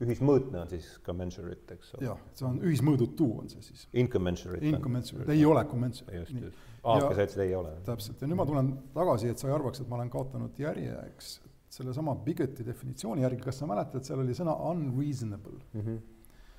ühismõõtne 0.00 0.62
on 0.62 0.72
siis 0.72 0.88
commensurate, 1.04 1.76
eks 1.76 1.94
ole. 1.94 2.08
jah, 2.08 2.24
see 2.36 2.48
on 2.48 2.58
ühismõõdutu 2.64 3.28
on 3.42 3.52
see 3.52 3.62
siis. 3.66 3.86
Incommensurate. 3.92 4.66
Incommensurate, 4.72 5.32
ei 5.36 5.44
ole 5.44 5.64
commensurate. 5.68 6.22
just, 6.22 6.40
just. 6.48 6.66
A-ga 6.80 7.12
sa 7.12 7.26
ütlesid 7.26 7.44
ei 7.44 7.54
ole. 7.54 7.74
täpselt, 7.84 8.22
ja 8.22 8.28
nüüd 8.30 8.40
ma 8.40 8.48
tulen 8.48 8.72
tagasi, 8.94 9.28
et 9.28 9.42
sa 9.42 9.50
ei 9.50 9.54
arvaks, 9.54 9.82
et 9.82 9.90
ma 9.90 9.98
olen 9.98 10.12
kaotanud 10.12 10.60
järje, 10.60 10.96
eks, 11.10 11.34
sellesama 11.70 12.16
bigot'i 12.24 12.66
definitsiooni 12.66 13.22
järgi, 13.22 13.44
kas 13.44 13.60
sa 13.62 13.68
mäletad, 13.70 14.04
seal 14.06 14.24
oli 14.24 14.34
sõna 14.36 14.56
unreasonable 14.70 15.60
mm? 15.72 15.80
-hmm. 15.80 16.02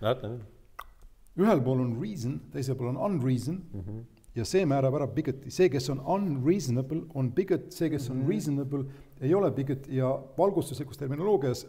mäletan 0.01 0.37
küll. 0.37 1.45
ühel 1.45 1.63
pool 1.65 1.83
on 1.83 1.93
reason, 1.99 2.39
teisel 2.53 2.77
pool 2.79 2.93
on 2.93 2.99
unreason 3.09 3.61
mm, 3.73 3.81
-hmm. 3.81 4.03
ja 4.35 4.45
see 4.45 4.65
määrab 4.65 4.95
ära 4.99 5.07
bigot'i, 5.07 5.51
see, 5.51 5.69
kes 5.69 5.89
on 5.89 5.99
unreasonable, 5.99 7.03
on 7.13 7.31
bigot, 7.31 7.71
see, 7.71 7.89
kes 7.89 8.09
on 8.09 8.17
mm 8.17 8.23
-hmm. 8.23 8.29
reasonable, 8.29 8.85
ei 9.21 9.33
ole 9.33 9.51
bigot 9.51 9.87
ja 9.87 10.11
valgustuslikus 10.37 10.97
terminoloogias 10.97 11.67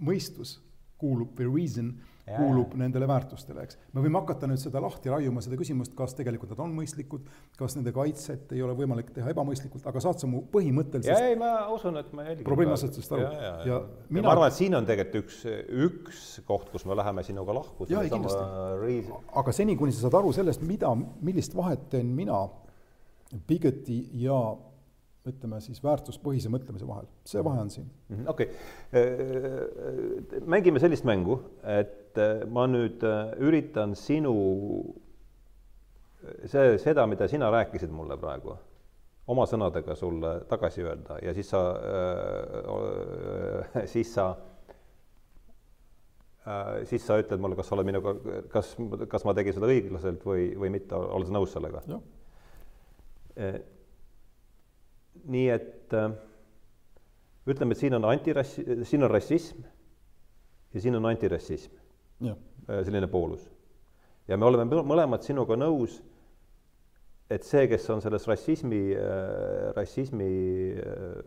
mõistus 0.00 0.58
kuulub 0.98 1.38
või 1.38 1.54
reason 1.54 1.94
kuulub 2.36 2.74
nendele 2.78 3.08
väärtustele, 3.08 3.64
eks. 3.64 3.78
me 3.94 4.04
võime 4.04 4.20
hakata 4.20 4.48
nüüd 4.50 4.60
seda 4.62 4.82
lahti 4.82 5.12
raiuma, 5.12 5.42
seda 5.44 5.58
küsimust, 5.60 5.94
kas 5.98 6.14
tegelikult 6.18 6.52
nad 6.54 6.62
on 6.66 6.74
mõistlikud, 6.76 7.26
kas 7.58 7.76
nende 7.78 7.92
kaitset 7.96 8.52
ei 8.56 8.62
ole 8.64 8.76
võimalik 8.78 9.12
teha 9.16 9.32
ebamõistlikult, 9.32 9.86
aga 9.88 10.02
saad 10.04 10.20
sa 10.22 10.30
mu 10.30 10.44
põhimõttelisest 10.52 11.14
jaa, 11.14 11.32
ei 11.32 11.38
ma 11.40 11.52
usun, 11.74 11.98
et 12.00 12.12
ma 12.16 12.28
jälgin 12.28 12.48
probleemiasetusest 12.48 13.16
aru. 13.16 13.24
ja, 13.24 13.32
ja, 13.32 13.42
ja, 13.42 13.66
ja 13.72 13.80
mina... 14.08 14.28
ma 14.28 14.36
arvan, 14.36 14.52
et 14.52 14.58
siin 14.58 14.78
on 14.78 14.88
tegelikult 14.88 15.24
üks, 15.24 15.42
üks 15.88 16.22
koht, 16.48 16.70
kus 16.74 16.86
me 16.88 16.96
läheme 16.98 17.24
sinuga 17.26 17.56
lahku. 17.60 17.88
jaa, 17.90 18.06
kindlasti. 18.08 19.02
aga 19.42 19.56
seni, 19.56 19.76
kuni 19.80 19.94
sa 19.94 20.06
saad 20.06 20.20
aru 20.20 20.32
sellest, 20.36 20.64
mida, 20.66 20.94
millist 21.24 21.56
vahet 21.58 21.88
teen 21.92 22.14
mina 22.16 22.46
Bigoti 23.48 23.98
ja 24.22 24.38
ütleme 25.28 25.60
siis 25.60 25.80
väärtuspõhise 25.84 26.50
mõtlemise 26.52 26.86
vahel, 26.88 27.08
see 27.28 27.42
vahe 27.44 27.60
on 27.60 27.70
siin. 27.72 27.88
Mhm, 28.08 28.28
okei 28.32 28.48
okay., 28.88 30.40
mängime 30.48 30.80
sellist 30.82 31.06
mängu, 31.08 31.40
et 31.68 32.07
äh, 32.18 32.42
ma 32.50 32.66
nüüd 32.70 33.02
äh, 33.06 33.32
üritan 33.44 33.94
sinu, 33.98 34.34
see, 36.44 36.78
seda, 36.82 37.06
mida 37.10 37.28
sina 37.30 37.50
rääkisid 37.54 37.92
mulle 37.94 38.16
praegu, 38.20 38.56
oma 39.28 39.44
sõnadega 39.48 39.94
sulle 39.98 40.32
tagasi 40.50 40.84
öelda 40.84 41.18
ja 41.24 41.34
siis 41.36 41.48
sa 41.52 41.60
äh,, 41.78 43.84
siis 43.92 44.12
sa 44.14 44.26
äh, 46.46 46.84
siis 46.90 47.02
sa 47.06 47.12
ütled 47.22 47.40
mulle, 47.42 47.56
kas 47.58 47.66
sa 47.70 47.76
oled 47.76 47.88
minuga, 47.88 48.10
kas, 48.52 48.66
kas 49.10 49.22
ma 49.28 49.32
tegin 49.36 49.56
seda 49.56 49.70
õiglaselt 49.70 50.20
või, 50.26 50.42
või 50.58 50.70
mitte, 50.78 50.92
oled 50.96 51.26
sa 51.28 51.32
nõus 51.38 51.52
sellega? 51.56 51.78
nii 55.28 55.48
et 55.52 55.92
ütleme, 57.48 57.74
et 57.74 57.80
siin 57.80 57.94
on 57.94 58.06
antirassi-, 58.08 58.64
siin 58.88 59.04
on 59.06 59.12
rassism 59.12 59.58
ja 60.74 60.80
siin 60.80 60.96
on 60.96 61.06
antirassism. 61.06 61.77
Äh, 62.22 62.84
selline 62.84 63.08
poolus. 63.08 63.48
ja 64.28 64.36
me 64.36 64.44
oleme 64.44 64.82
mõlemad 64.84 65.24
sinuga 65.24 65.56
nõus, 65.56 66.02
et 67.30 67.44
see, 67.44 67.64
kes 67.70 67.86
on 67.94 68.02
selles 68.04 68.26
rassismi 68.28 68.80
äh,, 68.92 69.68
rassismi 69.76 70.30
äh, 70.76 71.20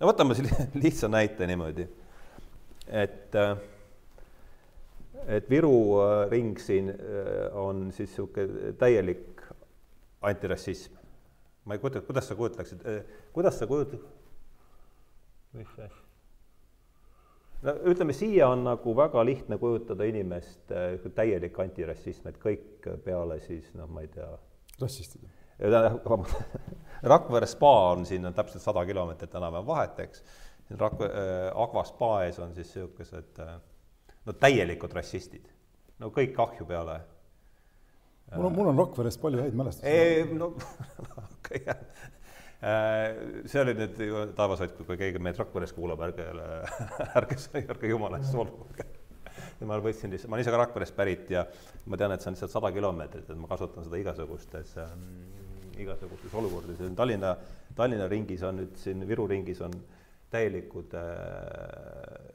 no 0.00 0.10
võtame 0.10 0.36
sellise 0.38 0.68
lihtsa 0.84 1.10
näite 1.10 1.48
niimoodi, 1.50 1.88
et 2.88 3.40
äh, 3.40 3.54
et 5.24 5.48
Viru 5.48 5.72
ring 6.28 6.58
siin 6.60 6.90
on 7.56 7.86
siis 7.96 8.10
niisugune 8.10 8.74
täielik 8.76 9.40
antirassism 10.20 10.98
ma 11.64 11.74
ei 11.74 11.80
kujuta, 11.80 12.02
kuidas 12.04 12.28
sa 12.28 12.36
kujutaksid, 12.36 12.82
eh, 12.84 13.04
kuidas 13.32 13.58
sa 13.58 13.66
kujutad, 13.66 14.02
mis 15.52 15.78
asja? 15.78 16.03
No 17.64 17.74
ütleme, 17.90 18.16
siia 18.16 18.48
on 18.52 18.64
nagu 18.66 18.96
väga 18.96 19.24
lihtne 19.26 19.58
kujutada 19.60 20.06
inimest 20.08 20.72
äh, 20.74 20.98
täielik 21.16 21.58
antirassism, 21.64 22.28
et 22.30 22.40
kõik 22.42 22.88
peale 23.04 23.40
siis 23.44 23.70
noh, 23.78 23.88
ma 23.90 24.04
ei 24.04 24.10
tea. 24.12 24.28
rassistid? 24.80 25.24
Rakvere 27.14 27.46
spa 27.46 27.74
on 27.92 28.06
siin 28.08 28.26
on 28.26 28.34
täpselt 28.34 28.62
sada 28.64 28.82
kilomeetrit 28.86 29.34
enam-vähem 29.38 29.66
vahet, 29.66 30.00
eks. 30.06 30.24
Rakvere 30.80 31.24
äh,, 31.24 31.48
Agva 31.62 31.84
spa 31.84 32.12
ees 32.24 32.38
on 32.42 32.54
siis 32.56 32.72
niisugused 32.74 33.42
äh, 33.44 33.56
no 34.24 34.36
täielikud 34.40 34.92
rassistid. 34.96 35.50
no 36.00 36.10
kõik 36.10 36.38
ahju 36.42 36.66
peale 36.66 37.00
mul 38.34 38.46
on, 38.46 38.54
mul 38.56 38.70
on 38.72 38.78
Rakverest 38.78 39.20
palju 39.22 39.42
häid 39.42 39.54
mälestusi. 39.54 40.34
no 40.34 40.46
okei 40.56 41.60
okay,, 41.60 41.68
äh, 41.68 41.76
see 42.64 43.60
oli 43.60 43.74
nüüd 43.76 43.98
ju 44.00 44.26
taevashoid, 44.36 44.76
kui 44.86 44.98
keegi 45.00 45.20
meid 45.22 45.38
Rakveres 45.40 45.74
kuulab, 45.76 46.00
ärge, 46.06 46.26
ärge, 47.20 47.38
ärge 47.60 47.90
jumala 47.90 48.20
eest 48.22 48.32
solvuge. 48.32 48.86
ma 49.64 49.78
võtsin 49.80 50.12
lihtsalt, 50.12 50.30
ma 50.30 50.36
olen 50.36 50.44
ise 50.44 50.52
ka 50.52 50.60
Rakverest 50.60 50.96
pärit 50.96 51.30
ja 51.32 51.44
ma 51.88 51.98
tean, 52.00 52.12
et 52.14 52.22
see 52.22 52.30
on 52.30 52.36
lihtsalt 52.36 52.52
sada 52.52 52.70
kilomeetrit, 52.74 53.28
et 53.30 53.40
ma 53.40 53.48
kasutan 53.50 53.86
seda 53.86 54.00
igasugustes 54.00 54.74
ähm,, 54.82 55.04
igasugustes 55.80 56.34
olukordades, 56.36 56.94
Tallinna, 56.96 57.34
Tallinna 57.76 58.08
ringis 58.10 58.44
on 58.46 58.60
nüüd 58.62 58.76
siin, 58.80 59.04
Viru 59.08 59.26
ringis 59.30 59.60
on 59.64 59.74
täielikud 60.34 60.96
äh, 60.98 62.34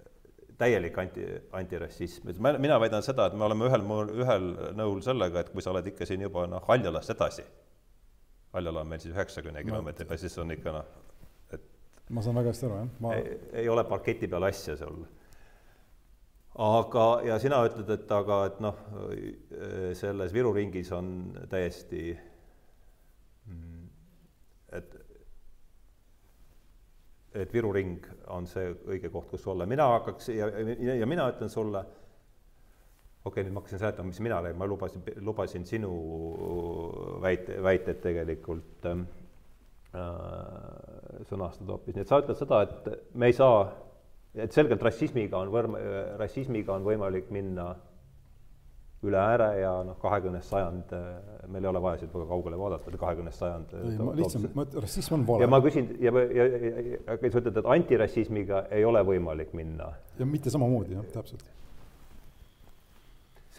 täielik 0.59 0.97
anti, 0.99 1.25
antirassism, 1.55 2.29
et 2.29 2.39
mina 2.41 2.77
väidan 2.81 3.03
seda, 3.05 3.29
et 3.29 3.37
me 3.37 3.45
oleme 3.47 3.69
ühel, 3.69 3.85
ühel 4.19 4.47
nõul 4.77 5.01
sellega, 5.05 5.43
et 5.43 5.53
kui 5.53 5.63
sa 5.63 5.71
oled 5.73 5.87
ikka 5.93 6.07
siin 6.07 6.25
juba 6.25 6.45
noh, 6.51 6.63
Haljalast 6.67 7.13
edasi, 7.15 7.45
Haljala 8.53 8.81
on 8.81 8.89
meil 8.89 9.01
siis 9.03 9.13
üheksakümne 9.13 9.63
kilomeetri 9.63 10.07
peal, 10.09 10.19
siis 10.21 10.37
on 10.41 10.51
ikka 10.55 10.73
noh, 10.73 10.91
et 11.53 11.65
ma 12.09 12.23
saan 12.25 12.39
väga 12.39 12.53
hästi 12.53 12.65
aru, 12.67 12.77
jah 12.81 13.01
ma.... 13.05 13.13
ei, 13.17 13.35
ei 13.63 13.69
ole 13.69 13.83
parketi 13.89 14.29
peal 14.31 14.47
asja 14.47 14.77
sul. 14.79 15.03
aga, 16.69 17.05
ja 17.27 17.37
sina 17.41 17.61
ütled, 17.67 17.91
et 17.93 18.15
aga, 18.17 18.39
et 18.49 18.63
noh, 18.65 18.81
selles 19.99 20.33
Viru 20.33 20.53
ringis 20.55 20.89
on 20.97 21.13
täiesti 21.51 22.07
mm, 23.45 23.85
et 24.79 24.97
et 27.39 27.53
Viru 27.53 27.71
ring 27.71 28.05
on 28.33 28.47
see 28.49 28.71
õige 28.89 29.11
koht, 29.13 29.29
kus 29.29 29.45
olla, 29.47 29.67
mina 29.69 29.85
hakkaks 29.93 30.31
ja, 30.33 30.49
ja, 30.49 30.95
ja 31.03 31.07
mina 31.09 31.27
ütlen 31.29 31.51
sulle, 31.53 31.83
okei 33.29 33.41
okay,, 33.41 33.47
nüüd 33.47 33.55
ma 33.55 33.63
hakkasin 33.63 33.81
seletama, 33.81 34.11
mis 34.11 34.21
mina 34.25 34.41
räägin, 34.43 34.59
ma 34.59 34.67
lubasin, 34.69 35.03
lubasin 35.25 35.67
sinu 35.69 35.91
väite, 37.23 37.59
väited 37.65 38.01
tegelikult 38.03 38.89
ähm, 38.89 39.05
äh, 39.93 41.27
sõnastada 41.29 41.75
hoopis, 41.75 41.97
nii 41.97 42.05
et 42.05 42.11
sa 42.11 42.21
ütled 42.23 42.39
seda, 42.39 42.63
et 42.67 43.13
me 43.13 43.29
ei 43.29 43.37
saa, 43.37 43.67
et 44.37 44.55
selgelt 44.55 44.83
rassismiga 44.85 45.41
on 45.41 45.53
võrm-, 45.53 45.77
rassismiga 46.21 46.75
on 46.75 46.87
võimalik 46.87 47.31
minna 47.33 47.73
üle 49.07 49.19
ääre 49.19 49.47
ja 49.61 49.71
noh, 49.87 49.95
kahekümnes 50.01 50.47
sajand, 50.51 50.89
meil 51.47 51.63
ei 51.63 51.69
ole 51.69 51.81
vaja 51.83 52.01
siit 52.01 52.11
väga 52.11 52.25
kaugele 52.27 52.57
vaadata, 52.59 52.91
kahekümnes 52.99 53.37
sajand. 53.39 53.75
ei, 53.79 53.93
ma 53.95 54.15
lihtsalt, 54.17 54.49
ma, 54.57 54.65
rassism 54.75 55.15
on 55.15 55.23
vale. 55.27 55.45
ja 55.45 55.51
ma 55.51 55.61
küsin 55.63 55.87
ja, 56.03 56.11
ja, 56.11 56.47
ja, 56.49 56.73
ja, 56.73 56.99
aga 57.15 57.31
sa 57.31 57.39
ütled, 57.39 57.61
et 57.61 57.69
antirassismiga 57.77 58.65
ei 58.75 58.83
ole 58.87 59.03
võimalik 59.07 59.55
minna. 59.55 59.93
ja 60.19 60.27
mitte 60.27 60.51
samamoodi, 60.51 60.97
jah, 60.97 61.07
täpselt. 61.15 61.47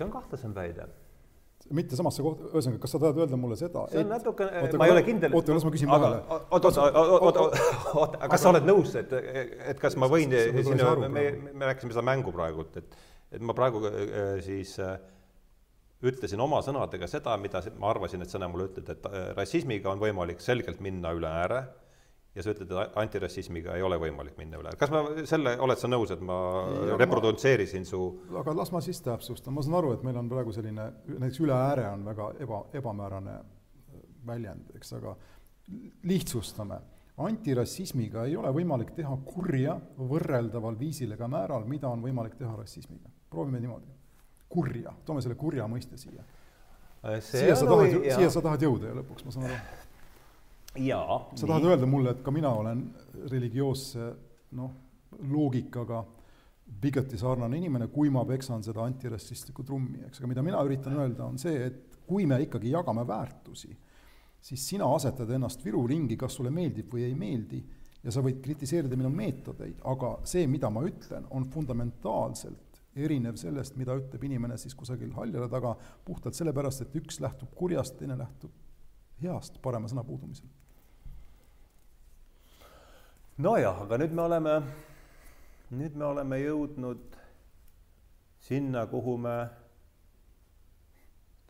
See 0.00 0.08
on 0.08 0.16
kahtlasem 0.16 0.56
väide 0.56 0.88
mitte 1.76 1.96
samasse 1.98 2.24
kohta, 2.24 2.48
ühesõnaga, 2.54 2.80
kas 2.82 2.94
sa 2.94 2.98
tahad 3.02 3.18
öelda 3.20 3.38
mulle 3.38 3.56
seda? 3.60 3.84
see 3.92 4.00
on 4.02 4.08
natukene, 4.10 4.62
ma 4.80 4.88
ei 4.88 4.94
ole 4.94 5.02
kindel. 5.06 5.34
oota, 5.36 5.54
las 5.54 5.66
ma 5.66 5.72
küsin 5.74 5.90
vahele. 5.92 6.20
oot, 6.40 6.66
oot, 6.70 6.78
oot, 6.80 7.38
oot, 7.38 7.60
oot, 8.00 8.16
kas 8.32 8.42
sa 8.42 8.52
oled 8.54 8.66
nõus, 8.66 8.94
et, 8.98 9.12
et 9.74 9.82
kas 9.82 9.96
ma 10.00 10.08
võin 10.10 10.32
sinna, 10.32 10.94
me, 11.04 11.26
me 11.52 11.68
rääkisime 11.68 11.94
seda 11.94 12.06
mängu 12.06 12.32
praegult, 12.34 12.80
et, 12.80 12.96
et 13.36 13.44
ma 13.44 13.54
praegu 13.56 13.84
siis 14.46 14.72
äh, 14.82 14.96
ütlesin 16.10 16.40
oma 16.40 16.62
sõnadega 16.64 17.08
seda, 17.10 17.36
mida 17.40 17.62
ma 17.78 17.92
arvasin, 17.92 18.24
et 18.24 18.32
sina 18.32 18.48
mulle 18.50 18.70
ütled, 18.70 18.88
et 18.96 19.10
äh, 19.12 19.30
rassismiga 19.36 19.92
on 19.92 20.02
võimalik 20.02 20.42
selgelt 20.44 20.80
minna 20.84 21.12
üle 21.16 21.30
ääre 21.44 21.62
ja 22.34 22.44
sa 22.44 22.52
ütled, 22.54 22.70
et 22.70 22.98
antirassismiga 23.02 23.74
ei 23.78 23.82
ole 23.82 23.98
võimalik 23.98 24.36
minna 24.38 24.60
üle. 24.60 24.74
kas 24.78 24.92
ma 24.94 25.02
selle, 25.28 25.56
oled 25.66 25.80
sa 25.80 25.90
nõus, 25.90 26.12
et 26.14 26.22
ma 26.22 26.36
ja, 26.90 26.98
reprodutseerisin 27.00 27.86
su 27.88 28.02
aga 28.38 28.54
las 28.56 28.70
ma 28.74 28.82
siis 28.84 29.02
täpsustan, 29.04 29.54
ma 29.56 29.64
saan 29.66 29.80
aru, 29.80 29.94
et 29.96 30.04
meil 30.06 30.20
on 30.20 30.30
praegu 30.30 30.54
selline, 30.54 30.86
näiteks 31.10 31.42
üle 31.42 31.56
ääre 31.56 31.88
on 31.90 32.06
väga 32.06 32.30
eba, 32.46 32.62
ebamäärane 32.80 33.36
väljend, 34.26 34.72
eks, 34.78 34.94
aga 35.00 35.16
lihtsustame. 36.06 36.80
antirassismiga 37.20 38.24
ei 38.24 38.36
ole 38.36 38.48
võimalik 38.54 38.94
teha 38.96 39.16
kurja 39.26 39.74
võrreldaval 39.98 40.78
viisil 40.78 41.12
ega 41.12 41.28
määral, 41.28 41.66
mida 41.68 41.88
on 41.88 42.02
võimalik 42.02 42.38
teha 42.38 42.54
rassismiga. 42.56 43.10
proovime 43.30 43.60
niimoodi 43.60 43.98
kurja, 44.50 44.94
toome 45.06 45.22
selle 45.22 45.36
kurja 45.38 45.66
mõiste 45.70 45.98
siia. 46.00 46.24
Äh, 47.04 47.20
siia 47.24 47.54
sa 47.56 47.66
tahad, 47.68 47.94
siia 48.16 48.30
sa 48.30 48.42
tahad 48.44 48.62
jõuda 48.66 48.90
ju 48.90 48.96
lõpuks, 48.98 49.26
ma 49.26 49.34
saan 49.34 49.46
aru. 49.50 49.60
Jaa. 50.78 51.18
sa 51.34 51.46
tahad 51.46 51.64
nii. 51.64 51.72
öelda 51.72 51.86
mulle, 51.90 52.14
et 52.14 52.22
ka 52.22 52.30
mina 52.34 52.52
olen 52.54 52.84
religioosse 53.30 54.08
noh, 54.58 54.72
loogikaga 55.30 56.04
bigoti 56.80 57.18
sarnane 57.18 57.58
inimene, 57.58 57.88
kui 57.90 58.10
ma 58.14 58.22
peksan 58.24 58.62
seda 58.62 58.84
antirassistlikku 58.86 59.64
trummi, 59.66 60.04
eks, 60.06 60.20
aga 60.20 60.30
mida 60.30 60.44
mina 60.46 60.62
üritan 60.66 60.96
öelda, 61.00 61.26
on 61.26 61.38
see, 61.40 61.66
et 61.66 61.98
kui 62.06 62.26
me 62.30 62.38
ikkagi 62.44 62.70
jagame 62.70 63.02
väärtusi, 63.06 63.72
siis 64.40 64.68
sina 64.68 64.86
asetad 64.94 65.30
ennast 65.34 65.64
Viru 65.64 65.82
ringi, 65.90 66.16
kas 66.16 66.38
sulle 66.38 66.52
meeldib 66.54 66.92
või 66.94 67.04
ei 67.08 67.16
meeldi, 67.18 67.60
ja 68.04 68.14
sa 68.14 68.22
võid 68.24 68.40
kritiseerida 68.44 68.96
minu 68.96 69.10
meetodeid, 69.12 69.82
aga 69.90 70.14
see, 70.28 70.46
mida 70.48 70.70
ma 70.72 70.84
ütlen, 70.86 71.26
on 71.36 71.44
fundamentaalselt 71.52 72.80
erinev 72.96 73.36
sellest, 73.38 73.76
mida 73.78 73.94
ütleb 73.98 74.24
inimene 74.26 74.56
siis 74.58 74.74
kusagil 74.78 75.12
haljale 75.18 75.50
taga, 75.50 75.74
puhtalt 76.06 76.38
sellepärast, 76.38 76.86
et 76.86 76.96
üks 77.02 77.20
lähtub 77.22 77.52
kurjast, 77.58 77.98
teine 77.98 78.16
lähtub 78.18 78.54
heast, 79.22 79.60
parema 79.62 79.90
sõna 79.90 80.04
puudumisel. 80.06 80.48
Nojah, 83.40 83.82
aga 83.86 83.98
nüüd 84.00 84.12
me 84.16 84.22
oleme, 84.26 84.54
nüüd 85.72 85.96
me 85.96 86.06
oleme 86.10 86.38
jõudnud 86.42 87.18
sinna, 88.44 88.84
kuhu 88.90 89.16
me 89.20 89.34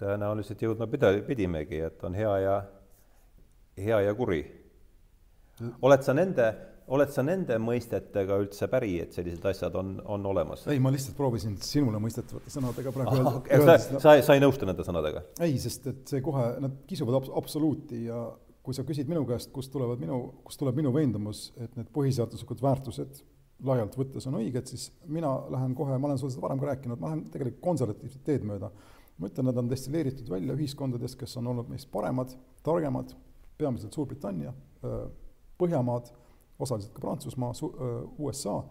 tõenäoliselt 0.00 0.62
jõudma 0.64 0.88
pida-, 0.90 1.12
pidimegi, 1.26 1.82
et 1.90 2.02
on 2.06 2.16
hea 2.16 2.32
ja, 2.44 2.56
hea 3.80 4.02
ja 4.06 4.16
kuri. 4.16 4.42
oled 5.82 6.04
sa 6.06 6.14
nende, 6.16 6.46
oled 6.88 7.10
sa 7.12 7.24
nende 7.26 7.58
mõistetega 7.60 8.38
üldse 8.40 8.68
päri, 8.72 8.94
et 9.04 9.16
sellised 9.16 9.44
asjad 9.50 9.74
on, 9.76 9.96
on 10.06 10.26
olemas? 10.30 10.66
ei, 10.72 10.80
ma 10.80 10.92
lihtsalt 10.94 11.18
proovisin 11.18 11.58
sinule 11.64 12.00
mõistetavate 12.02 12.54
sõnadega 12.54 12.94
praegu 12.94 13.18
öelda 13.18 13.34
ah,. 13.34 13.40
Okay, 13.42 13.66
sa, 13.66 13.98
sa, 13.98 14.14
sa 14.24 14.38
ei 14.38 14.44
nõustu 14.44 14.68
nende 14.68 14.86
sõnadega? 14.86 15.26
ei, 15.42 15.58
sest 15.60 15.90
et 15.90 16.14
see 16.14 16.22
kohe, 16.24 16.46
nad 16.64 16.80
kisuvad 16.88 17.20
abs-, 17.20 17.34
absoluuti 17.42 18.06
ja 18.06 18.24
kui 18.62 18.76
sa 18.76 18.84
küsid 18.86 19.08
minu 19.08 19.24
käest, 19.28 19.50
kust 19.54 19.72
tulevad 19.72 20.00
minu, 20.02 20.20
kust 20.44 20.60
tuleb 20.60 20.76
minu 20.76 20.92
veendumus, 20.94 21.50
et 21.56 21.76
need 21.78 21.88
põhiseaduslikud 21.94 22.62
väärtused 22.62 23.22
laialt 23.66 23.96
võttes 23.98 24.26
on 24.28 24.38
õiged, 24.40 24.70
siis 24.70 24.88
mina 25.10 25.30
lähen 25.52 25.74
kohe, 25.76 25.96
ma 25.98 26.08
olen 26.08 26.20
sulle 26.20 26.32
seda 26.34 26.44
varem 26.46 26.60
ka 26.60 26.70
rääkinud, 26.70 27.00
ma 27.00 27.10
lähen 27.10 27.26
tegelikult 27.32 27.62
konservatiivset 27.64 28.24
teed 28.24 28.46
mööda. 28.48 28.70
ma 29.20 29.28
ütlen, 29.28 29.44
nad 29.50 29.58
on 29.60 29.66
destilleeritud 29.68 30.30
välja 30.32 30.54
ühiskondadest, 30.56 31.18
kes 31.20 31.36
on 31.36 31.50
olnud 31.50 31.68
meist 31.68 31.90
paremad, 31.92 32.30
targemad, 32.64 33.12
peamiselt 33.60 33.92
Suurbritannia, 33.92 34.54
Põhjamaad, 35.60 36.06
osaliselt 36.56 36.94
ka 36.94 37.02
Prantsusmaa, 37.02 37.52
USA, 38.16 38.62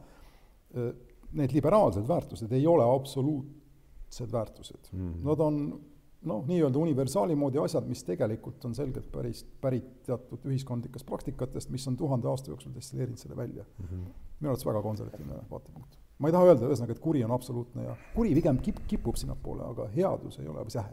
need 1.38 1.54
liberaalsed 1.54 2.08
väärtused 2.10 2.52
ei 2.58 2.66
ole 2.68 2.88
absoluutsed 2.96 4.32
väärtused 4.32 4.90
mm. 4.92 5.14
-hmm. 5.14 5.26
Nad 5.28 5.40
on 5.40 5.82
noh, 6.22 6.44
nii-öelda 6.48 6.80
universaali 6.80 7.36
moodi 7.36 7.60
asjad, 7.62 7.88
mis 7.88 8.04
tegelikult 8.04 8.66
on 8.68 8.76
selgelt 8.76 9.08
päris, 9.12 9.44
pärit 9.62 9.88
teatud 10.08 10.44
ühiskondlikest 10.50 11.08
praktikatest, 11.08 11.72
mis 11.72 11.88
on 11.88 11.98
tuhande 11.98 12.28
aasta 12.28 12.52
jooksul 12.52 12.76
destilleerinud 12.76 13.20
selle 13.20 13.38
välja 13.38 13.64
mm. 13.64 13.86
-hmm. 13.86 14.12
minu 14.40 14.52
arvates 14.52 14.66
väga 14.66 14.82
konservatiivne 14.82 15.42
vaatepunkt. 15.52 15.98
ma 16.18 16.28
ei 16.28 16.32
taha 16.32 16.46
öelda 16.52 16.68
ühesõnaga, 16.68 16.92
et 16.92 17.00
kuri 17.00 17.24
on 17.24 17.32
absoluutne 17.32 17.84
ja 17.84 17.96
kuri 18.16 18.34
pigem 18.36 18.60
kip-, 18.60 18.84
kipub 18.88 19.16
sinnapoole, 19.16 19.64
aga 19.64 19.88
headus 19.96 20.40
ei 20.40 20.48
ole, 20.48 20.66
või 20.66 20.76
see 20.76 20.84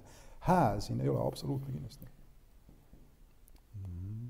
hää 0.47 0.81
siin 0.81 1.01
ei 1.01 1.09
ole 1.09 1.27
absoluutne 1.27 1.73
kindlasti. 1.73 2.07
Mhm. 3.75 4.29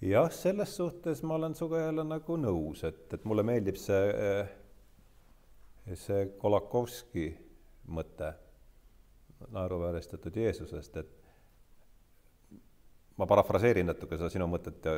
jah, 0.00 0.30
selles 0.32 0.76
suhtes 0.76 1.22
ma 1.22 1.34
olen 1.34 1.54
sinuga 1.54 1.80
jälle 1.80 2.04
nagu 2.04 2.36
nõus, 2.36 2.84
et, 2.84 3.12
et 3.12 3.24
mulle 3.24 3.42
meeldib 3.42 3.76
see, 3.76 4.46
see 5.94 6.26
Kolakovski 6.38 7.32
mõte 7.88 8.34
naeruvääristatud 9.54 10.36
Jeesusest, 10.36 10.96
et 10.96 11.10
ma 13.18 13.26
parafraseerin 13.26 13.88
natuke 13.90 14.18
seda 14.18 14.30
sinu 14.32 14.46
mõtet 14.50 14.84
ja, 14.86 14.94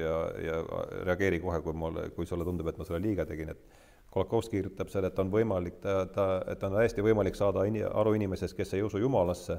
ja, 0.00 0.16
ja 0.46 0.60
reageeri 1.08 1.40
kohe, 1.42 1.60
kui 1.64 1.74
mul, 1.76 1.98
kui 2.16 2.28
sulle 2.28 2.46
tundub, 2.46 2.68
et 2.70 2.78
ma 2.78 2.86
sulle 2.86 3.02
liiga 3.02 3.26
tegin, 3.28 3.54
et 3.54 3.82
Kolakowski 4.16 4.56
kirjutab 4.56 4.88
seal, 4.88 5.04
et 5.08 5.18
on 5.18 5.28
võimalik, 5.28 5.80
ta, 5.82 6.06
ta, 6.08 6.26
et 6.48 6.62
on 6.64 6.76
täiesti 6.78 7.02
võimalik 7.04 7.36
saada 7.36 7.66
ini, 7.68 7.82
aru 7.84 8.14
inimesest, 8.16 8.54
kes 8.56 8.76
ei 8.76 8.84
usu 8.86 9.02
Jumalasse, 9.02 9.58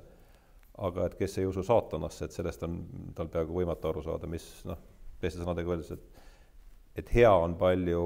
aga 0.88 1.10
et 1.10 1.18
kes 1.20 1.38
ei 1.42 1.50
usu 1.50 1.62
saatanasse, 1.68 2.26
et 2.26 2.34
sellest 2.34 2.64
on 2.66 2.80
tal 3.18 3.30
peaaegu 3.34 3.60
võimatu 3.60 3.92
aru 3.92 4.06
saada, 4.06 4.30
mis 4.32 4.46
noh, 4.66 4.80
teiste 5.22 5.44
sõnadega 5.44 5.76
öeldes, 5.76 5.92
et 5.94 6.24
et 6.98 7.12
hea 7.14 7.30
on 7.30 7.54
palju 7.60 8.02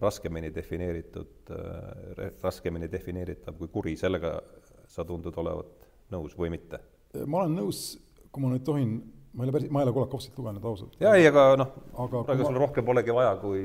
raskemini 0.00 0.50
defineeritud 0.52 1.52
äh,, 1.56 2.32
raskemini 2.42 2.88
defineeritav 2.92 3.56
kui 3.56 3.70
kuri, 3.72 3.94
sellega 3.96 4.34
sa 4.90 5.06
tundud 5.06 5.36
olevat 5.40 5.88
nõus 6.14 6.36
või 6.38 6.52
mitte? 6.56 6.82
ma 7.26 7.42
olen 7.42 7.56
nõus, 7.58 7.98
kui 8.30 8.42
ma 8.42 8.52
nüüd 8.52 8.62
tohin, 8.66 8.92
ma 9.34 9.44
ei 9.44 9.48
ole 9.48 9.54
päris, 9.56 9.70
ma 9.74 9.82
ei 9.82 9.88
ole 9.88 9.94
Kolakovskit 9.94 10.38
lugenud 10.38 10.66
ausalt. 10.70 10.96
jaa, 11.02 11.14
ei, 11.18 11.26
aga 11.30 11.44
noh, 11.58 11.72
praegu 11.94 12.46
sul 12.46 12.58
rohkem 12.62 12.86
polegi 12.86 13.14
vaja, 13.14 13.32
kui 13.42 13.64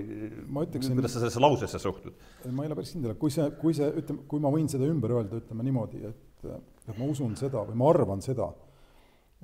ma 0.50 0.66
ütleksin, 0.66 0.98
kuidas 0.98 1.16
sa 1.16 1.22
sellesse 1.22 1.44
lausesse 1.44 1.82
suhtud? 1.82 2.18
ma 2.50 2.66
ei 2.66 2.72
ole 2.72 2.80
päris 2.80 2.94
kindel, 2.96 3.16
kui 3.22 3.34
see, 3.34 3.48
kui 3.62 3.78
see, 3.78 3.90
ütleme, 4.02 4.26
kui 4.32 4.42
ma 4.42 4.54
võin 4.54 4.70
seda 4.72 4.90
ümber 4.90 5.14
öelda, 5.20 5.42
ütleme 5.44 5.66
niimoodi, 5.68 6.04
et, 6.10 6.48
et 6.90 6.96
ma 6.98 7.10
usun 7.10 7.38
seda 7.40 7.66
või 7.70 7.78
ma 7.82 7.90
arvan 7.94 8.26
seda, 8.26 8.50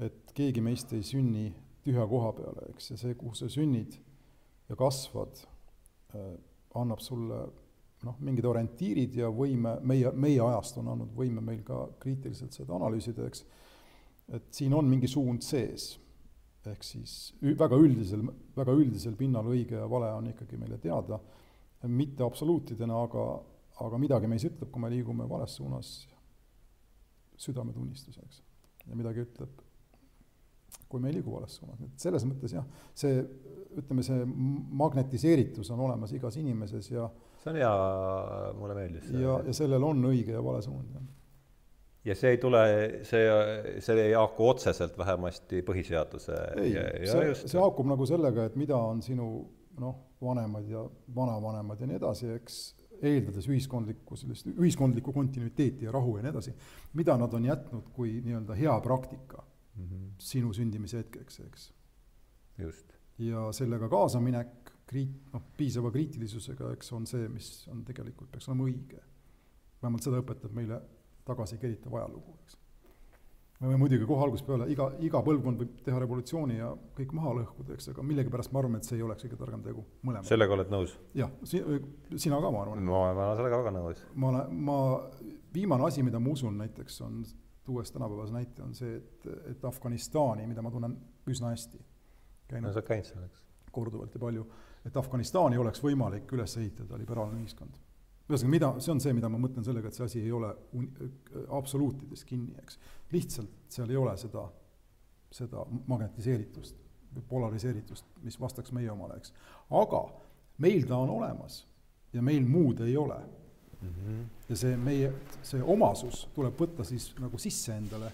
et 0.02 0.34
keegi 0.38 0.64
meist 0.66 0.94
ei 0.98 1.06
sünni 1.06 1.50
tühja 1.86 2.06
koha 2.10 2.34
peale, 2.38 2.70
eks, 2.74 2.94
ja 2.94 3.02
see, 3.02 3.18
kuhu 3.18 3.38
sa 3.38 3.50
sünnid 3.52 3.98
ja 4.70 4.78
kasvad, 4.80 5.44
äh, 6.18 6.34
annab 6.78 7.02
sulle 7.04 7.46
noh, 8.06 8.18
mingid 8.26 8.46
orientiirid 8.50 9.18
ja 9.22 9.30
võime, 9.34 9.76
meie, 9.88 10.12
meie 10.18 10.40
ajast 10.42 10.80
on 10.82 10.92
andnud 10.94 11.12
võime 11.18 11.44
meil 11.46 11.62
ka 11.66 11.84
kriitiliselt 12.02 12.56
seda 12.56 12.76
analüüsida, 12.78 13.28
eks, 13.30 13.44
et 14.38 14.48
siin 14.56 14.74
on 14.78 14.88
mingi 14.90 15.10
suund 15.12 15.46
sees. 15.46 15.98
ehk 16.66 16.84
siis 16.86 17.34
väga 17.58 17.78
üldisel, 17.82 18.22
väga 18.56 18.74
üldisel 18.78 19.16
pinnal 19.18 19.48
õige 19.50 19.80
ja 19.80 19.88
vale 19.90 20.12
on 20.14 20.28
ikkagi 20.30 20.60
meile 20.62 20.78
teada, 20.78 21.18
mitte 21.90 22.24
absoluutidena, 22.24 23.00
aga, 23.08 23.26
aga 23.82 23.98
midagi 23.98 24.30
meis 24.30 24.46
ütleb, 24.46 24.70
kui 24.70 24.82
me 24.82 24.92
liigume 24.94 25.26
vales 25.30 25.56
suunas 25.58 25.90
südametunnistuseks. 27.42 28.44
ja 28.86 28.96
midagi 28.98 29.26
ütleb, 29.26 29.62
kui 30.90 31.02
me 31.02 31.10
ei 31.10 31.18
liigu 31.18 31.34
vales 31.34 31.58
suunas, 31.58 31.82
et 31.82 32.06
selles 32.06 32.26
mõttes 32.30 32.54
jah, 32.54 32.66
see 32.94 33.18
ütleme, 33.82 34.04
see 34.06 34.26
magnetiseeritus 34.84 35.70
on 35.74 35.82
olemas 35.88 36.14
igas 36.14 36.38
inimeses 36.38 36.92
ja 36.92 37.08
see 37.42 37.54
on 37.54 37.60
hea, 37.62 37.72
mulle 38.58 38.78
meeldis 38.78 39.08
see. 39.10 39.24
ja, 39.24 39.40
ja 39.48 39.56
sellel 39.58 39.88
on 39.88 40.06
õige 40.12 40.36
ja 40.38 40.44
vale 40.46 40.62
suund, 40.66 40.92
jah. 40.94 41.08
ja 42.12 42.18
see 42.18 42.36
ei 42.36 42.42
tule, 42.42 42.62
see, 43.08 43.24
see 43.80 44.06
ei 44.08 44.14
haaku 44.18 44.52
otseselt 44.52 44.98
vähemasti 44.98 45.64
põhiseaduse 45.68 46.38
ei, 46.62 46.76
see, 47.10 47.34
see 47.46 47.60
haakub 47.60 47.90
nagu 47.92 48.08
sellega, 48.10 48.50
et 48.52 48.60
mida 48.62 48.78
on 48.78 49.02
sinu 49.06 49.32
noh, 49.82 49.98
vanemad 50.22 50.70
ja 50.70 50.84
vanavanemad 51.16 51.82
ja 51.82 51.90
nii 51.90 51.98
edasi, 51.98 52.30
eks, 52.36 52.62
eeldades 53.02 53.48
ühiskondlikku 53.50 54.18
sellist, 54.20 54.50
ühiskondlikku 54.52 55.14
kontinuiteeti 55.16 55.88
ja 55.88 55.94
rahu 55.96 56.18
ja 56.18 56.26
nii 56.26 56.34
edasi, 56.34 56.54
mida 57.00 57.18
nad 57.18 57.34
on 57.34 57.48
jätnud 57.48 57.90
kui 57.96 58.20
nii-öelda 58.22 58.58
hea 58.58 58.80
praktika 58.86 59.42
mm 59.42 59.86
-hmm. 59.86 60.10
sinu 60.18 60.54
sündimise 60.54 60.98
hetkeks, 60.98 61.40
eks. 61.40 61.72
just. 62.58 62.94
ja 63.18 63.52
sellega 63.52 63.90
kaasaminek 63.90 64.61
kriit-, 64.92 65.20
noh, 65.34 65.44
piisava 65.58 65.92
kriitilisusega, 65.94 66.72
eks, 66.76 66.92
on 66.98 67.08
see, 67.10 67.28
mis 67.32 67.52
on 67.72 67.86
tegelikult, 67.88 68.32
peaks 68.34 68.50
olema 68.52 68.68
õige. 68.70 69.04
vähemalt 69.82 70.06
seda 70.06 70.20
õpetab 70.22 70.52
meile 70.54 70.82
tagasikeritav 71.26 71.96
ajalugu, 71.98 72.36
eks. 72.44 72.58
me 73.60 73.70
võime 73.70 73.80
muidugi 73.84 74.08
kohe 74.10 74.26
algusest 74.26 74.48
peale, 74.48 74.68
iga, 74.74 74.90
iga 75.06 75.22
põlvkond 75.26 75.62
võib 75.62 75.76
teha 75.86 76.02
revolutsiooni 76.04 76.58
ja 76.60 76.72
kõik 76.98 77.14
maha 77.18 77.36
lõhkuda, 77.40 77.78
eks, 77.78 77.92
aga 77.94 78.06
millegipärast 78.06 78.54
me 78.54 78.62
arvame, 78.62 78.82
et 78.82 78.90
see 78.90 78.98
ei 79.00 79.06
oleks 79.06 79.26
kõige 79.26 79.40
targem 79.42 79.64
tegu, 79.66 79.86
mõlemad. 80.08 80.30
sellega 80.30 80.58
oled 80.58 80.74
nõus? 80.74 80.98
jah, 81.18 81.32
si-, 81.48 81.64
sina 82.16 82.42
ka, 82.42 82.52
ma 82.54 82.66
arvan. 82.66 82.84
ma 82.90 83.04
olen 83.12 83.38
sellega 83.42 83.62
väga 83.64 83.76
nõus. 83.78 84.04
ma 84.16 84.34
olen, 84.34 84.58
ma, 84.70 84.80
viimane 85.54 85.88
asi, 85.88 86.06
mida 86.06 86.22
ma 86.22 86.34
usun 86.34 86.58
näiteks, 86.62 87.00
on, 87.08 87.22
tuues 87.66 87.94
tänapäevase 87.94 88.34
näite, 88.34 88.64
on 88.66 88.74
see, 88.74 88.98
et, 88.98 89.30
et 89.54 89.66
Afganistani, 89.70 90.48
mida 90.50 90.66
ma 90.66 90.74
tunnen 90.74 90.98
üsna 91.30 91.54
hästi, 91.54 91.78
käinud 92.50 92.70
no, 92.70 92.74
sa 92.74 92.82
oled 92.82 92.90
käinud 92.90 93.10
seal, 93.14 93.30
eks? 93.30 93.46
korduvalt 93.72 94.18
ja 94.18 94.20
palju 94.20 94.44
et 94.86 94.98
Afganistani 94.98 95.60
oleks 95.62 95.82
võimalik 95.84 96.32
üles 96.34 96.58
ehitada 96.58 96.98
liberaalne 96.98 97.42
ühiskond. 97.42 97.78
ühesõnaga, 98.30 98.52
mida, 98.52 98.70
see 98.80 98.94
on 98.94 99.02
see, 99.04 99.14
mida 99.14 99.30
ma 99.30 99.40
mõtlen 99.42 99.66
sellega, 99.66 99.90
et 99.90 99.98
see 99.98 100.06
asi 100.06 100.22
ei 100.22 100.32
ole 100.32 100.50
un-, 100.78 100.90
absoluutides 101.58 102.24
kinni, 102.26 102.56
eks. 102.64 102.80
lihtsalt 103.12 103.50
seal 103.70 103.90
ei 103.92 104.00
ole 104.00 104.16
seda, 104.18 104.46
seda 105.32 105.66
magnetiseeritust 105.88 106.78
või 107.16 107.26
polariseeritust, 107.28 108.06
mis 108.24 108.40
vastaks 108.40 108.72
meie 108.72 108.92
omale, 108.92 109.20
eks. 109.20 109.34
aga 109.82 110.06
meil 110.64 110.88
ta 110.88 110.98
on 110.98 111.12
olemas 111.18 111.66
ja 112.14 112.24
meil 112.24 112.48
muud 112.48 112.82
ei 112.86 112.98
ole 112.98 113.18
mm. 113.82 113.90
-hmm. 113.90 114.26
ja 114.50 114.56
see 114.56 114.78
meie, 114.78 115.14
see 115.42 115.64
omasus 115.64 116.28
tuleb 116.36 116.60
võtta 116.60 116.84
siis 116.88 117.12
nagu 117.20 117.38
sisse 117.38 117.76
endale 117.76 118.12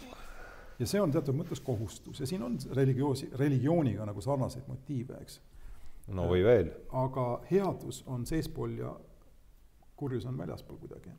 ja 0.80 0.88
see 0.88 1.02
on 1.02 1.12
teatud 1.12 1.36
mõttes 1.36 1.62
kohustus 1.64 2.20
ja 2.20 2.28
siin 2.28 2.44
on 2.44 2.58
religioosi, 2.72 3.30
religiooniga 3.34 4.06
nagu 4.06 4.22
sarnaseid 4.22 4.68
motiive, 4.68 5.22
eks 5.22 5.40
no 6.08 6.28
või 6.32 6.44
veel. 6.46 6.72
aga 6.96 7.28
headus 7.52 8.04
on 8.08 8.26
seespool 8.30 8.76
ja 8.80 8.94
kurjus 9.98 10.26
on 10.30 10.38
väljaspool 10.38 10.78
kuidagi. 10.78 11.12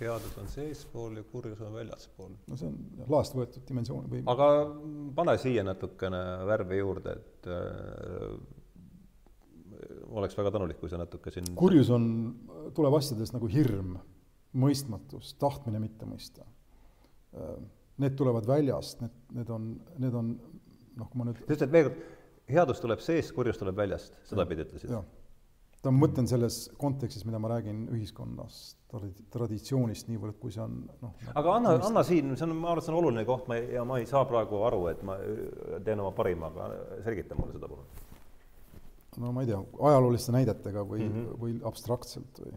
headus 0.00 0.38
on 0.38 0.48
seespool 0.50 1.16
ja 1.16 1.24
kurjus 1.32 1.60
on 1.60 1.74
väljaspool. 1.74 2.32
no 2.46 2.56
see 2.58 2.68
on 2.68 3.06
laest 3.08 3.36
võetud 3.38 3.66
dimensioon 3.68 4.08
või. 4.10 4.24
aga 4.26 4.48
pane 5.16 5.36
siia 5.40 5.64
natukene 5.64 6.22
värvi 6.48 6.80
juurde, 6.80 7.18
et 7.20 7.50
äh, 7.50 8.32
oleks 10.12 10.36
väga 10.38 10.50
tänulik, 10.54 10.80
kui 10.80 10.90
sa 10.92 11.00
natuke 11.00 11.32
siin. 11.34 11.54
kurjus 11.58 11.90
on, 11.94 12.08
tuleb 12.76 12.98
asjadest 12.98 13.36
nagu 13.36 13.48
hirm, 13.50 13.96
mõistmatus, 14.52 15.32
tahtmine 15.40 15.80
mitte 15.80 16.08
mõista. 16.08 16.44
Äh, 17.32 17.54
need 18.02 18.16
tulevad 18.18 18.44
väljast, 18.48 19.00
need, 19.00 19.14
need 19.38 19.52
on, 19.52 19.70
need 20.02 20.14
on 20.18 20.34
noh, 20.98 21.08
kui 21.08 21.20
ma 21.20 21.30
nüüd. 21.30 21.40
sa 21.46 21.56
ütled 21.56 21.72
veel 21.72 21.88
kord 21.88 22.02
headus 22.52 22.80
tuleb 22.82 23.02
seest, 23.04 23.34
kurjus 23.36 23.58
tuleb 23.60 23.76
väljast, 23.78 24.16
sedapidi 24.28 24.66
ütlesid? 24.66 24.94
ta, 25.82 25.90
ma 25.90 26.04
mõtlen 26.04 26.28
selles 26.30 26.64
kontekstis, 26.80 27.24
mida 27.26 27.40
ma 27.42 27.50
räägin 27.52 27.84
ühiskonnast, 27.92 28.78
traditsioonist 29.34 30.10
niivõrd, 30.10 30.36
kui 30.40 30.54
see 30.54 30.62
on 30.62 30.82
noh. 31.02 31.14
aga 31.34 31.56
anna, 31.58 31.74
anna 31.88 32.04
siin, 32.06 32.34
see 32.36 32.46
on, 32.46 32.54
ma 32.60 32.72
arvan, 32.72 32.82
et 32.82 32.86
see 32.86 32.94
on 32.94 32.98
oluline 33.00 33.24
koht, 33.28 33.48
ma 33.50 33.58
ei, 33.58 33.70
ja 33.76 33.84
ma 33.88 33.98
ei 34.00 34.08
saa 34.08 34.22
praegu 34.28 34.62
aru, 34.68 34.84
et 34.92 35.02
ma 35.06 35.16
teen 35.84 36.02
oma 36.02 36.12
parima, 36.16 36.52
aga 36.52 36.68
selgita 37.06 37.38
mulle 37.38 37.56
seda 37.56 37.70
palun. 37.72 38.04
no 39.22 39.32
ma 39.34 39.44
ei 39.44 39.50
tea, 39.50 39.62
ajalooliste 39.90 40.36
näidetega 40.36 40.84
või 40.86 41.06
mm, 41.06 41.16
-hmm. 41.16 41.40
või 41.42 41.56
abstraktselt 41.72 42.44
või? 42.44 42.54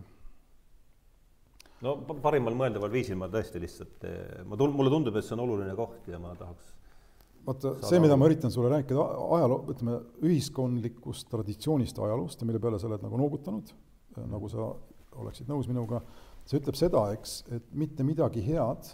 no 1.86 1.98
parimal 2.24 2.58
mõeldaval 2.62 2.93
viisil 2.93 3.18
ma 3.20 3.32
tõesti 3.32 3.64
lihtsalt, 3.64 4.06
ma 4.46 4.60
tun-, 4.60 4.76
mulle 4.76 4.93
tundub, 4.93 5.18
et 5.18 5.26
see 5.26 5.38
on 5.38 5.46
oluline 5.48 5.76
koht 5.78 6.12
ja 6.12 6.22
ma 6.22 6.36
tahaks 6.38 6.74
vaata, 7.46 7.76
see, 7.86 8.02
mida 8.04 8.18
ma 8.18 8.28
üritan 8.30 8.54
sulle 8.54 8.72
rääkida 8.74 9.06
ajaloo, 9.38 9.62
ütleme, 9.74 10.00
ühiskondlikust 10.26 11.30
traditsioonist 11.32 12.00
ajaloost 12.02 12.41
ja 12.41 12.50
mille 12.50 12.62
peale 12.64 12.80
sa 12.82 12.89
oled 12.89 13.06
nagu 13.06 13.20
noogutanud, 13.22 13.72
nagu 14.32 14.52
sa 14.52 14.70
oleksid 15.22 15.50
nõus 15.52 15.70
minuga, 15.72 16.02
see 16.46 16.60
ütleb 16.60 16.78
seda, 16.80 17.06
eks, 17.16 17.39
et 17.56 17.72
mitte 17.78 18.06
midagi 18.08 18.43
head, 18.46 18.91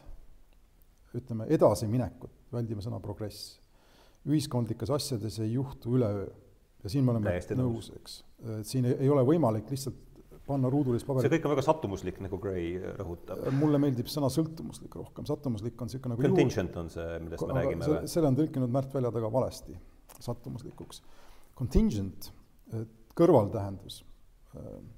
ütleme, 1.18 1.48
edasiminekut, 1.52 2.34
väldime 2.54 2.84
sõna 2.84 3.02
progress, 3.04 3.58
ühiskondlikes 4.28 4.92
asjades 4.94 5.40
ei 5.42 5.56
juhtu 5.56 5.98
üleöö. 5.98 6.30
ja 6.84 6.90
siin 6.90 7.06
me 7.06 7.12
oleme 7.16 7.30
Täiesti 7.30 7.58
nõus, 7.58 7.92
eks. 7.98 8.22
et 8.60 8.68
siin 8.68 8.86
ei, 8.86 8.96
ei 9.06 9.10
ole 9.10 9.26
võimalik 9.26 9.70
lihtsalt 9.70 10.11
panna 10.52 10.72
ruudulist 10.72 11.08
paberit. 11.08 11.28
see 11.28 11.38
kõik 11.38 11.48
on 11.48 11.54
väga 11.56 11.64
sattumuslik, 11.66 12.20
nagu 12.24 12.40
Gray 12.42 12.76
rõhutab. 13.00 13.48
mulle 13.58 13.80
meeldib 13.82 14.10
sõna 14.12 14.30
sõltumuslik 14.34 14.96
rohkem, 15.00 15.28
sattumuslik 15.30 15.82
on 15.82 15.90
niisugune 15.90 16.16
nagu 16.16 16.26
Contingent 16.28 16.76
juhu... 16.76 16.84
on 16.84 16.92
see, 16.94 17.08
millest 17.24 17.48
me 17.48 17.58
räägime 17.58 17.90
või? 17.90 18.12
selle 18.12 18.32
on 18.32 18.40
tõlkinud 18.40 18.76
Märt 18.76 18.96
Välja 18.96 19.14
taga 19.16 19.32
valesti, 19.34 19.76
sattumuslikuks. 20.20 21.02
Contingent, 21.58 22.32
kõrvaltähendus. 23.18 24.02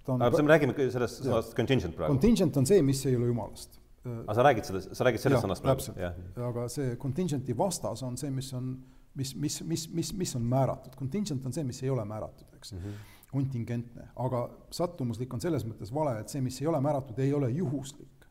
ta 0.06 0.16
on 0.16 0.26
aga 0.26 0.44
me 0.44 0.54
räägime 0.56 0.90
sellest 0.94 1.24
sõnast 1.24 1.56
contingent 1.58 1.96
praegu? 1.98 2.16
Contingent 2.16 2.58
on 2.62 2.68
see, 2.70 2.82
mis 2.86 3.06
ei 3.06 3.18
ole 3.20 3.30
jumalast. 3.30 3.80
aga 4.04 4.36
sa 4.36 4.48
räägid 4.50 4.70
sellest, 4.70 4.96
sa 4.98 5.08
räägid 5.08 5.24
sellest 5.24 5.46
sõnast 5.46 5.66
praegu? 5.66 6.20
aga 6.50 6.68
see 6.74 6.98
contingent'i 7.02 7.56
vastas 7.58 8.04
on 8.04 8.18
see, 8.20 8.34
mis 8.34 8.52
on, 8.58 8.76
mis, 9.16 9.36
mis, 9.36 9.62
mis, 9.70 9.88
mis, 9.94 10.14
mis 10.26 10.38
on 10.40 10.46
määratud. 10.56 10.96
Contingent 11.00 11.46
on 11.46 11.56
see, 11.56 11.66
mis 11.68 11.84
ei 11.86 11.92
ole 11.94 12.06
määratud, 12.06 12.50
eks 12.58 12.74
mm. 12.78 12.86
-hmm 12.86 13.13
kontingentne, 13.34 14.08
aga 14.22 14.44
sattumuslik 14.74 15.34
on 15.34 15.42
selles 15.42 15.66
mõttes 15.66 15.92
vale, 15.94 16.20
et 16.22 16.30
see, 16.30 16.42
mis 16.46 16.60
ei 16.62 16.70
ole 16.70 16.82
määratud, 16.84 17.18
ei 17.20 17.34
ole 17.34 17.50
juhuslik, 17.52 18.28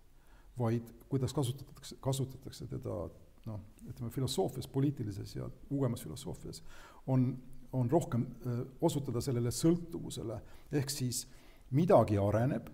vaid 0.59 0.93
kuidas 1.11 1.35
kasutatakse, 1.35 1.99
kasutatakse 2.01 2.69
teda 2.71 2.99
noh, 3.51 3.63
ütleme 3.89 4.13
filosoofias, 4.15 4.69
poliitilises 4.71 5.35
ja 5.37 5.49
uuemas 5.71 6.05
filosoofias, 6.05 6.63
on, 7.11 7.33
on 7.73 7.91
rohkem 7.91 8.27
öö, 8.47 8.65
osutada 8.81 9.21
sellele 9.25 9.51
sõltuvusele, 9.55 10.39
ehk 10.79 10.93
siis 10.93 11.25
midagi 11.75 12.21
areneb 12.21 12.71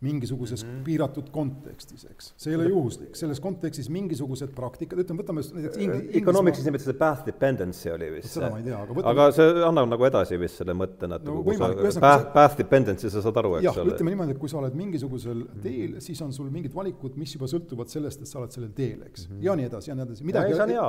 mingisuguses 0.00 0.64
mm 0.64 0.70
-hmm. 0.70 0.84
piiratud 0.84 1.30
kontekstis, 1.32 2.04
eks. 2.10 2.34
see 2.36 2.50
ei 2.52 2.56
ole 2.56 2.68
juhuslik, 2.68 3.16
selles 3.16 3.40
kontekstis 3.40 3.88
mingisugused 3.88 4.52
praktikad, 4.54 5.00
ütleme, 5.00 5.22
võtame 5.22 5.44
näiteks 5.54 5.78
inglis-. 5.80 6.10
Economicsis 6.20 6.64
nimetatakse 6.64 6.92
seda 6.92 6.98
path 6.98 7.26
dependency 7.26 7.90
oli 7.90 8.10
vist. 8.12 8.28
seda 8.34 8.50
ma 8.52 8.58
ei 8.60 8.66
tea, 8.66 8.76
aga 8.82 8.92
võtame. 8.98 9.14
aga 9.14 9.28
see 9.38 9.64
annab 9.70 9.88
nagu 9.94 10.08
edasi 10.10 10.40
vist 10.40 10.60
selle 10.60 10.74
mõtte 10.76 11.08
natuke 11.08 11.32
no,, 11.32 11.44
kui 11.46 11.56
sa 11.96 12.00
path, 12.04 12.28
path 12.34 12.58
dependency, 12.60 13.10
sa 13.10 13.22
saad 13.24 13.40
aru, 13.40 13.54
eks 13.56 13.70
jah, 13.70 13.80
ole. 13.82 13.94
ütleme 13.96 14.12
niimoodi, 14.12 14.36
et 14.36 14.42
kui 14.42 14.52
sa 14.52 14.60
oled 14.60 14.76
mingisugusel 14.82 15.40
mhm. 15.46 15.64
teel 15.64 15.96
siis 16.04 16.20
on 16.22 16.32
sul 16.36 16.52
mingid 16.52 16.74
valikud, 16.76 17.16
mis 17.16 17.32
juba 17.32 17.48
sõltuvad 17.50 17.88
sellest, 17.92 18.20
et 18.20 18.30
sa 18.30 18.40
oled 18.42 18.52
sellel 18.52 18.76
teel, 18.76 19.00
eks 19.08 19.26
mm. 19.26 19.32
-hmm. 19.32 19.44
ja 19.48 19.56
nii 19.56 19.70
edasi 19.70 19.90
ja 19.90 19.96
nii 19.96 20.06
edasi, 20.06 20.28
midagi, 20.28 20.52
ja, 20.74 20.86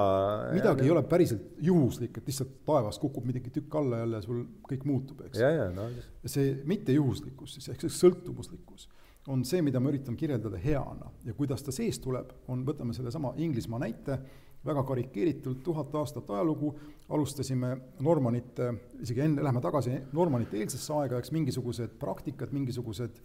midagi 0.54 0.84
ei 0.84 0.92
ole 0.92 1.04
päriselt 1.04 1.48
juhuslik, 1.70 2.18
et 2.18 2.28
lihtsalt 2.28 2.54
taevast 2.68 3.02
kukub 3.02 3.26
midagi 3.26 3.56
tükk 3.56 3.80
alla 3.80 4.04
jälle 4.04 4.20
ja 4.20 4.22
sul 4.22 4.44
kõik 4.68 4.84
muutub, 4.84 5.24
eks. 5.30 5.40
No. 5.78 5.90
see 6.26 6.58
mittejuhuslikkus 6.68 7.54
siis, 7.56 7.70
ehk 7.72 7.86
see 7.86 7.94
sõltuvuslikkus 8.02 8.90
on 9.28 9.44
see, 9.46 9.62
mida 9.62 9.80
ma 9.84 9.92
üritan 9.92 10.16
kirjeldada 10.18 10.60
heana. 10.62 11.10
Ja 11.26 11.36
kuidas 11.36 11.64
ta 11.66 11.74
sees 11.76 12.00
tuleb, 12.04 12.32
on, 12.48 12.64
võtame 12.68 12.96
sellesama 12.96 13.34
Inglismaa 13.44 13.82
näite, 13.84 14.20
väga 14.68 14.84
karikeeritult, 14.88 15.62
tuhat 15.64 15.94
aastat 15.96 16.30
ajalugu, 16.34 16.74
alustasime 17.14 17.74
Normanite, 18.04 18.72
isegi 19.04 19.24
enne, 19.24 19.44
lähme 19.44 19.62
tagasi 19.64 20.00
Normanite 20.16 20.60
eelsesse 20.62 20.96
aega, 20.96 21.20
eks 21.20 21.32
mingisugused 21.36 21.96
praktikad, 22.00 22.56
mingisugused 22.56 23.22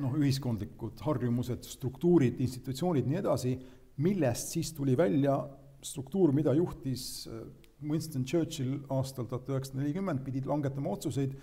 noh, 0.00 0.16
ühiskondlikud 0.16 1.00
harjumused, 1.04 1.68
struktuurid, 1.68 2.40
institutsioonid, 2.40 3.08
nii 3.08 3.20
edasi, 3.20 3.54
millest 4.00 4.54
siis 4.54 4.72
tuli 4.76 4.96
välja 4.98 5.36
struktuur, 5.84 6.32
mida 6.36 6.52
juhtis 6.56 7.26
äh, 7.28 7.44
Winston 7.88 8.24
Churchill 8.28 8.80
aastal 8.92 9.28
tuhat 9.28 9.48
üheksasada 9.48 9.82
nelikümmend, 9.82 10.24
pidi 10.24 10.42
langetama 10.48 10.92
otsuseid, 10.96 11.36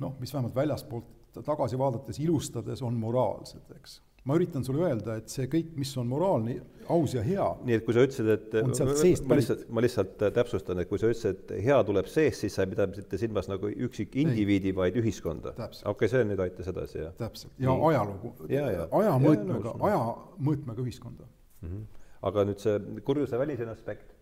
noh, 0.00 0.16
mis 0.20 0.32
vähemalt 0.34 0.56
väljaspoolt 0.56 1.12
tagasi 1.44 1.78
vaadates, 1.78 2.20
ilustades, 2.22 2.82
on 2.82 2.96
moraalsed, 3.00 3.64
eks. 3.76 4.00
ma 4.26 4.36
üritan 4.38 4.64
sulle 4.66 4.86
öelda, 4.86 5.16
et 5.20 5.30
see 5.30 5.46
kõik, 5.50 5.74
mis 5.78 5.92
on 6.00 6.08
moraalne, 6.10 6.56
aus 6.92 7.14
ja 7.14 7.22
hea 7.26 7.46
nii 7.66 7.76
et 7.78 7.84
kui 7.86 7.94
sa 7.94 8.04
ütlesid, 8.06 8.28
et 8.30 8.56
ma 8.56 9.38
lihtsalt, 9.38 9.64
ma 9.74 9.82
lihtsalt 9.84 10.24
täpsustan, 10.36 10.80
et 10.82 10.90
kui 10.90 11.00
sa 11.02 11.10
ütlesid, 11.10 11.40
et 11.42 11.64
hea 11.66 11.78
tuleb 11.88 12.08
seest, 12.10 12.44
siis 12.44 12.56
sa 12.56 12.64
ei 12.64 12.72
pidanud 12.72 12.98
mitte 13.00 13.20
silmas 13.20 13.50
nagu 13.50 13.70
üksikindiviidi, 13.88 14.74
vaid 14.76 14.98
ühiskonda. 15.00 15.54
okei 15.56 15.90
okay,, 15.92 16.12
see 16.12 16.24
nüüd 16.28 16.42
aitas 16.46 16.70
edasi, 16.72 17.00
jah. 17.04 17.14
täpselt, 17.18 17.54
ja 17.58 17.72
nii. 17.74 17.90
ajalugu, 17.90 18.34
aja 19.00 19.14
mõõtmega, 19.22 19.76
aja 19.90 20.02
mõõtmega 20.48 20.84
ühiskonda 20.84 21.26
mm. 21.26 21.68
-hmm. 21.68 21.86
aga 22.30 22.46
nüüd 22.50 22.62
see 22.62 22.78
kurjuse 23.06 23.38
välisene 23.38 23.74
aspekt? 23.74 24.14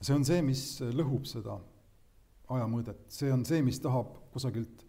see 0.00 0.14
on 0.16 0.24
see, 0.26 0.42
mis 0.44 0.64
lõhub 0.82 1.28
seda 1.30 1.58
ajamõõdet, 2.52 3.04
see 3.12 3.32
on 3.32 3.44
see, 3.48 3.62
mis 3.64 3.80
tahab 3.80 4.10
kusagilt 4.34 4.81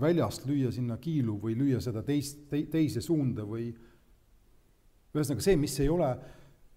väljast 0.00 0.46
lüüa 0.48 0.72
sinna 0.74 0.96
kiilu 1.00 1.36
või 1.42 1.56
lüüa 1.58 1.80
seda 1.84 2.02
teist, 2.06 2.46
teise 2.50 3.02
suunda 3.04 3.44
või 3.46 3.70
ühesõnaga 5.14 5.44
see, 5.44 5.56
mis 5.60 5.76
ei 5.82 5.90
ole 5.90 6.10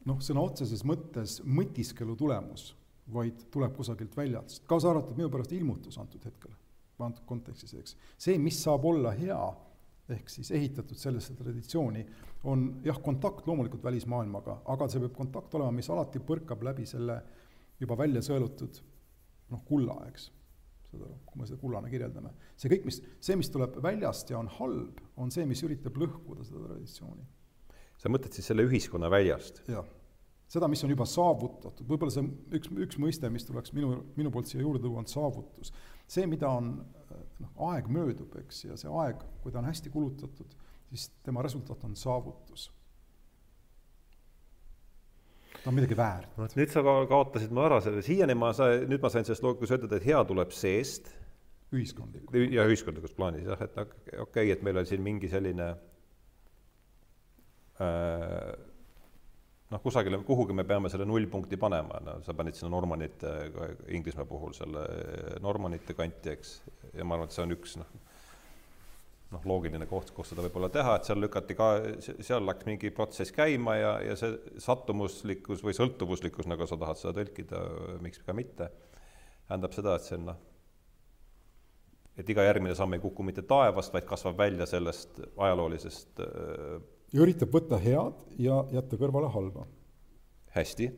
noh, 0.09 0.19
sõna 0.23 0.43
otseses 0.43 0.83
mõttes 0.87 1.39
mõtiskelu 1.45 2.15
tulemus, 2.19 2.71
vaid 3.13 3.45
tuleb 3.53 3.75
kusagilt 3.77 4.15
väljast, 4.17 4.63
kaasa 4.67 4.91
arvatud 4.91 5.17
minu 5.19 5.29
pärast 5.31 5.53
ilmutus 5.55 5.99
antud 6.01 6.23
hetkel, 6.25 6.53
antud 7.03 7.25
kontekstis, 7.27 7.73
eks. 7.79 7.97
see, 8.17 8.37
mis 8.39 8.59
saab 8.63 8.85
olla 8.87 9.11
hea, 9.17 9.39
ehk 10.13 10.29
siis 10.31 10.51
ehitatud 10.55 10.99
sellesse 10.99 11.35
traditsiooni, 11.37 12.03
on 12.51 12.67
jah, 12.83 12.99
kontakt 13.03 13.47
loomulikult 13.47 13.83
välismaailmaga, 13.83 14.61
aga 14.71 14.87
see 14.91 15.03
peab 15.03 15.15
kontakt 15.15 15.55
olema, 15.55 15.75
mis 15.75 15.89
alati 15.91 16.19
põrkab 16.23 16.63
läbi 16.67 16.87
selle 16.87 17.21
juba 17.79 17.97
välja 17.99 18.23
sõelutud 18.23 18.79
noh, 19.51 19.63
kulla, 19.67 19.99
eks 20.09 20.31
saad 20.93 21.05
aru, 21.07 21.17
kui 21.29 21.41
me 21.41 21.47
seda 21.49 21.59
kullana 21.61 21.89
kirjeldame. 21.91 22.31
see 22.59 22.71
kõik, 22.71 22.85
mis, 22.89 22.99
see, 23.23 23.37
mis 23.39 23.49
tuleb 23.53 23.79
väljast 23.83 24.31
ja 24.33 24.39
on 24.39 24.51
halb, 24.59 25.01
on 25.19 25.33
see, 25.33 25.45
mis 25.49 25.63
üritab 25.65 25.97
lõhkuda 25.99 26.45
seda 26.47 26.63
traditsiooni. 26.67 27.25
sa 28.01 28.11
mõtled 28.13 28.37
siis 28.37 28.49
selle 28.51 28.65
ühiskonna 28.67 29.09
väljast? 29.13 29.63
jah. 29.71 29.87
seda, 30.53 30.69
mis 30.71 30.83
on 30.85 30.93
juba 30.93 31.07
saavutatud, 31.09 31.87
võib-olla 31.89 32.13
see 32.13 32.27
üks, 32.59 32.71
üks 32.87 33.01
mõiste, 33.01 33.31
mis 33.33 33.47
tuleks 33.49 33.73
minu, 33.77 33.95
minu 34.19 34.33
poolt 34.33 34.51
siia 34.51 34.61
juurde 34.61 34.83
tuua, 34.83 35.01
on 35.03 35.09
saavutus. 35.09 35.73
see, 36.07 36.27
mida 36.29 36.51
on, 36.51 36.75
noh, 37.39 37.57
aeg 37.71 37.89
möödub, 37.91 38.37
eks, 38.43 38.65
ja 38.69 38.77
see 38.79 38.91
aeg, 39.03 39.25
kui 39.43 39.51
ta 39.51 39.63
on 39.63 39.71
hästi 39.71 39.93
kulutatud, 39.93 40.55
siis 40.91 41.09
tema 41.25 41.45
resultaat 41.45 41.83
on 41.89 41.97
saavutus 41.97 42.69
on 45.67 45.77
midagi 45.77 45.97
väärt. 45.97 46.31
no 46.37 46.47
nüüd 46.57 46.73
sa 46.73 46.83
kaotasid 46.83 47.53
mu 47.55 47.63
ära 47.65 47.79
selle, 47.83 48.03
siiani 48.05 48.35
ma 48.37 48.51
sa, 48.55 48.69
nüüd 48.83 49.03
ma 49.03 49.11
sain 49.13 49.27
sellest 49.27 49.45
loogikast 49.45 49.77
ütelda, 49.77 49.99
et 49.99 50.09
hea 50.09 50.23
tuleb 50.27 50.51
seest. 50.55 51.13
ühiskondlikult. 51.73 52.37
ja 52.53 52.67
ühiskondlikus 52.69 53.15
plaanis 53.17 53.47
jah, 53.49 53.63
et 53.65 53.79
okei 53.79 54.19
okay,, 54.27 54.51
et 54.55 54.63
meil 54.65 54.81
on 54.81 54.89
siin 54.89 55.03
mingi 55.05 55.31
selline 55.31 55.71
äh, 57.81 58.53
noh, 59.73 59.81
kusagile, 59.81 60.19
kuhugi 60.27 60.55
me 60.55 60.65
peame 60.67 60.91
selle 60.91 61.07
nullpunkti 61.09 61.57
panema, 61.61 61.99
no 62.05 62.19
sa 62.25 62.35
panid 62.37 62.57
sinna 62.57 62.71
Normanite, 62.73 63.33
Inglismaa 63.95 64.27
puhul 64.29 64.53
selle 64.57 64.85
Normanite 65.43 65.95
kanti, 65.97 66.35
eks, 66.35 66.57
ja 66.93 67.05
ma 67.07 67.17
arvan, 67.17 67.31
et 67.31 67.35
see 67.35 67.45
on 67.45 67.55
üks 67.55 67.77
noh, 67.81 67.95
noh, 69.33 69.43
loogiline 69.49 69.87
koht, 69.89 70.13
kus 70.15 70.31
seda 70.31 70.45
võib-olla 70.45 70.69
teha, 70.73 70.95
et 70.97 71.09
seal 71.09 71.21
lükati 71.23 71.57
ka, 71.57 71.67
seal 72.03 72.45
läks 72.47 72.67
mingi 72.69 72.93
protsess 72.95 73.33
käima 73.35 73.75
ja, 73.79 73.91
ja 74.11 74.15
see 74.19 74.37
sattumuslikkus 74.63 75.63
või 75.65 75.75
sõltuvuslikkus, 75.77 76.49
nagu 76.51 76.67
sa 76.69 76.79
tahad 76.79 77.01
seda 77.01 77.15
tõlkida, 77.19 77.61
miks 78.03 78.23
ka 78.23 78.35
mitte, 78.37 78.69
tähendab 79.47 79.75
seda, 79.75 79.97
et 79.97 80.07
see 80.07 80.17
on 80.19 80.27
noh, 80.31 80.41
et 82.17 82.29
iga 82.29 82.45
järgmine 82.45 82.75
samm 82.77 82.93
ei 82.93 83.01
kuku 83.01 83.25
mitte 83.25 83.45
taevast, 83.49 83.93
vaid 83.93 84.05
kasvab 84.09 84.37
välja 84.37 84.67
sellest 84.69 85.21
ajaloolisest 85.33 86.21
äh, 86.21 86.81
ja 87.13 87.21
üritab 87.25 87.53
võtta 87.53 87.79
head 87.81 88.21
ja 88.41 88.63
jätta 88.73 88.97
kõrvale 88.99 89.29
halba. 89.33 89.65
hästi 90.53 90.89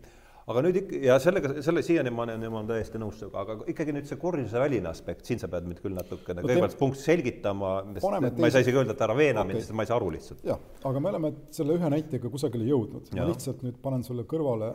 aga 0.46 0.62
nüüd 0.62 0.78
ikka, 0.82 0.98
ja 1.08 1.16
sellega, 1.22 1.52
selle 1.66 1.82
siiani 1.86 2.12
ma 2.14 2.26
olen, 2.26 2.44
ma 2.44 2.60
olen 2.60 2.68
täiesti 2.70 3.00
nõus 3.02 3.18
sinuga, 3.18 3.42
aga 3.42 3.70
ikkagi 3.72 3.96
nüüd 3.96 4.10
see 4.10 4.20
korjuse 4.22 4.60
väline 4.62 4.90
aspekt, 4.92 5.26
siin 5.26 5.42
sa 5.42 5.50
pead 5.52 5.66
mind 5.70 5.82
küll 5.82 5.96
natukene 5.98 6.44
no, 6.44 6.50
kõigepealt 6.50 6.76
punkt 6.82 7.00
selgitama, 7.02 7.72
ma 7.90 8.20
ei 8.20 8.54
saa 8.54 8.62
isegi 8.62 8.78
öelda, 8.78 8.94
et 8.94 9.06
ära 9.08 9.16
veena 9.18 9.42
okay. 9.42 9.54
mind, 9.54 9.64
sest 9.66 9.78
ma 9.78 9.86
ei 9.86 9.90
saa 9.90 9.98
aru 9.98 10.12
lihtsalt. 10.14 10.44
jah, 10.46 10.62
aga 10.86 11.02
me 11.02 11.12
oleme 11.14 11.32
selle 11.56 11.78
ühe 11.80 11.90
näitega 11.96 12.30
kusagile 12.34 12.68
jõudnud, 12.70 13.10
ma 13.18 13.26
lihtsalt 13.32 13.64
nüüd 13.66 13.80
panen 13.82 14.06
sulle 14.06 14.28
kõrvale 14.30 14.70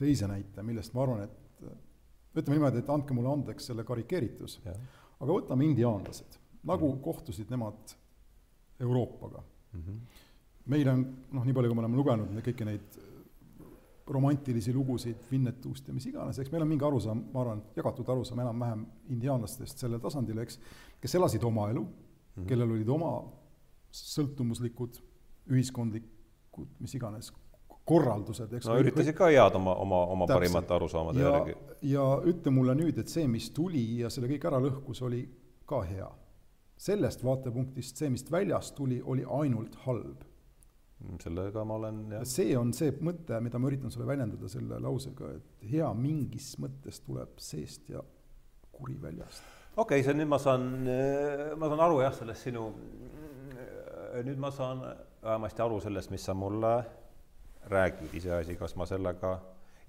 teise 0.00 0.30
näite, 0.30 0.64
millest 0.66 0.96
ma 0.96 1.04
arvan, 1.04 1.28
et 1.28 2.40
ütleme 2.40 2.56
niimoodi, 2.56 2.82
et 2.82 2.90
andke 2.90 3.14
mulle 3.14 3.30
andeks 3.34 3.70
selle 3.70 3.84
karikeeritus, 3.86 4.58
aga 4.66 5.30
võtame 5.30 5.68
indiaanlased, 5.68 6.38
nagu 6.64 6.88
mm 6.88 6.96
-hmm. 6.96 7.04
kohtusid 7.04 7.50
nemad 7.50 7.94
Euroopaga 8.80 9.42
mm. 9.72 9.80
-hmm. 9.80 10.02
meil 10.66 10.88
on, 10.88 11.06
noh, 11.32 11.44
nii 11.44 11.54
palju, 11.54 11.70
kui 11.70 11.78
me 11.78 11.84
oleme 11.84 11.96
lugenud 11.96 12.42
kõiki 12.46 12.66
neid 12.66 12.98
romantilisi 14.10 14.74
lugusid 14.74 15.26
Vinnetust 15.30 15.88
ja 15.88 15.94
mis 15.94 16.06
iganes, 16.10 16.38
eks 16.42 16.50
meil 16.52 16.64
on 16.64 16.70
mingi 16.72 16.86
arusaam, 16.86 17.24
ma 17.32 17.44
arvan, 17.44 17.62
jagatud 17.76 18.08
arusaam 18.10 18.42
enam-vähem 18.42 18.86
indiaanlastest 19.14 19.84
sellel 19.84 20.02
tasandil, 20.02 20.40
eks, 20.42 20.58
kes 21.00 21.14
elasid 21.18 21.44
oma 21.46 21.68
elu 21.70 21.84
mm, 21.84 21.92
-hmm. 21.92 22.48
kellel 22.48 22.74
olid 22.76 22.88
oma 22.88 23.12
sõltumuslikud, 23.94 24.98
ühiskondlikud, 25.50 26.74
mis 26.82 26.94
iganes 26.94 27.32
korraldused, 27.90 28.52
eks. 28.54 28.68
no 28.68 28.78
üritasid 28.80 29.16
ka 29.18 29.30
jääda 29.32 29.58
oma, 29.58 29.74
oma, 29.82 30.00
oma 30.14 30.26
Täpselt. 30.26 30.38
parimate 30.38 30.74
arusaamade 30.74 31.22
ja, 31.22 31.30
järgi. 31.36 31.54
ja 31.90 32.06
ütle 32.30 32.52
mulle 32.54 32.74
nüüd, 32.78 32.98
et 33.02 33.10
see, 33.10 33.26
mis 33.30 33.50
tuli 33.56 33.84
ja 34.00 34.10
selle 34.12 34.30
kõik 34.30 34.46
ära 34.50 34.60
lõhkus, 34.62 35.02
oli 35.06 35.24
ka 35.66 35.82
hea. 35.88 36.08
sellest 36.80 37.24
vaatepunktist 37.24 37.98
see, 38.00 38.10
mis 38.10 38.24
väljast 38.32 38.74
tuli, 38.76 39.00
oli 39.04 39.24
ainult 39.40 39.74
halb. 39.86 40.22
Sellega 41.20 41.64
ma 41.64 41.76
olen 41.80 42.00
jah. 42.14 42.24
see 42.28 42.56
on 42.58 42.72
see 42.76 42.92
mõte, 43.04 43.38
mida 43.44 43.60
ma 43.60 43.70
üritan 43.70 43.92
sulle 43.92 44.08
väljendada 44.08 44.48
selle 44.52 44.80
lausega, 44.82 45.34
et 45.38 45.68
hea 45.72 45.88
mingis 45.96 46.52
mõttes 46.62 47.00
tuleb 47.06 47.38
seest 47.40 47.88
ja 47.92 48.02
kuri 48.74 48.96
väljast. 49.02 49.42
okei 49.76 50.00
okay,, 50.00 50.06
see 50.06 50.16
nüüd 50.16 50.30
ma 50.30 50.40
saan, 50.42 50.66
ma 51.60 51.70
saan 51.72 51.84
aru 51.86 52.02
jah, 52.04 52.14
sellest 52.16 52.48
sinu, 52.48 52.68
nüüd 54.26 54.40
ma 54.42 54.52
saan 54.54 54.84
vähemasti 55.22 55.64
aru 55.64 55.80
sellest, 55.84 56.12
mis 56.12 56.24
sa 56.24 56.36
mulle 56.36 56.74
räägid, 57.70 58.14
iseasi, 58.16 58.56
kas 58.60 58.76
ma 58.76 58.86
sellega 58.88 59.38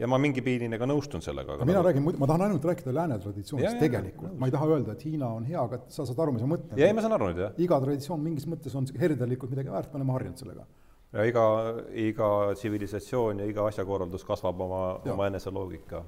ja 0.02 0.08
ma 0.10 0.18
mingi 0.22 0.42
piirini 0.44 0.80
ka 0.82 0.88
nõustun 0.90 1.24
sellega. 1.24 1.60
mina 1.62 1.78
nagu... 1.78 1.88
räägin, 1.90 2.06
ma 2.20 2.30
tahan 2.30 2.46
ainult 2.48 2.68
rääkida 2.72 2.94
lääne 2.96 3.18
traditsioonist 3.22 3.82
tegelikult, 3.84 4.36
ma 4.40 4.50
ei 4.50 4.56
taha 4.56 4.70
öelda, 4.76 4.96
et 4.96 5.06
Hiina 5.06 5.30
on 5.38 5.46
hea, 5.48 5.62
aga 5.62 5.82
sa 5.94 6.06
saad 6.08 6.22
aru, 6.26 6.36
mis 6.36 6.46
ma 6.46 6.56
mõtlen. 6.56 6.80
ei, 6.80 6.94
ma 6.98 7.04
saan 7.06 7.18
aru 7.18 7.30
nüüd, 7.30 7.42
jah. 7.46 7.58
iga 7.62 7.80
traditsioon 7.84 8.24
mingis 8.24 8.48
mõttes 8.50 8.76
on 8.78 8.88
herdelikult 9.02 9.54
midagi 9.54 9.74
väärt, 9.74 9.92
me 9.94 10.02
oleme 10.02 10.16
harjunud 10.18 10.42
sellega. 10.42 10.66
Ja 11.12 11.26
iga, 11.28 11.46
iga 11.92 12.30
tsivilisatsioon 12.56 13.44
ja 13.44 13.50
iga 13.50 13.68
asjakorraldus 13.68 14.24
kasvab 14.28 14.62
oma, 14.68 14.82
oma 15.14 15.28
enese 15.28 15.52
loogika 15.52 16.04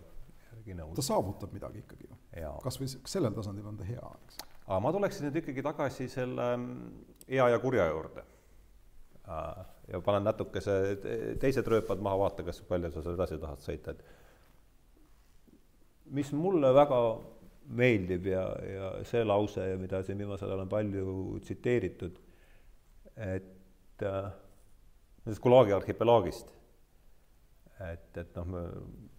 järgi 0.51 0.78
nõus. 0.80 0.95
ta 0.95 1.06
saavutab 1.06 1.54
midagi 1.56 1.84
ikkagi 1.84 2.08
ju. 2.08 2.16
kas 2.64 2.80
või 2.80 2.91
sellel 2.91 3.34
tasandil 3.36 3.68
on 3.68 3.78
ta 3.80 3.88
hea, 3.88 4.12
eks. 4.26 4.39
aga 4.66 4.80
ma 4.84 4.93
tuleksin 4.95 5.28
nüüd 5.28 5.41
ikkagi 5.43 5.66
tagasi 5.66 6.08
selle 6.12 6.47
mm, 6.58 7.04
hea 7.28 7.49
ja 7.54 7.60
kurja 7.60 7.89
juurde 7.91 8.24
ja 9.88 10.01
panen 10.04 10.26
natukese 10.28 10.74
teised 11.39 11.68
rööpad 11.68 12.01
maha, 12.04 12.18
vaata, 12.26 12.43
kas 12.43 12.62
palju 12.68 12.91
sa 12.91 13.04
seal 13.04 13.16
edasi 13.16 13.39
tahad 13.39 13.64
sõita, 13.64 13.93
et 13.93 14.01
mis 16.16 16.32
mulle 16.36 16.74
väga 16.76 16.99
meeldib 17.80 18.28
ja, 18.28 18.43
ja 18.68 18.89
see 19.08 19.24
lause, 19.24 19.64
mida 19.80 20.04
siin 20.04 20.20
viimasel 20.20 20.49
ajal 20.51 20.66
on 20.66 20.72
palju 20.72 21.06
tsiteeritud, 21.45 22.20
et 23.16 24.04
äh, 24.04 24.32
sellest 25.24 25.43
Gulagi 25.43 25.76
arhipelaagist, 25.76 26.49
et, 27.89 28.09
et 28.17 28.39
noh, 28.39 28.57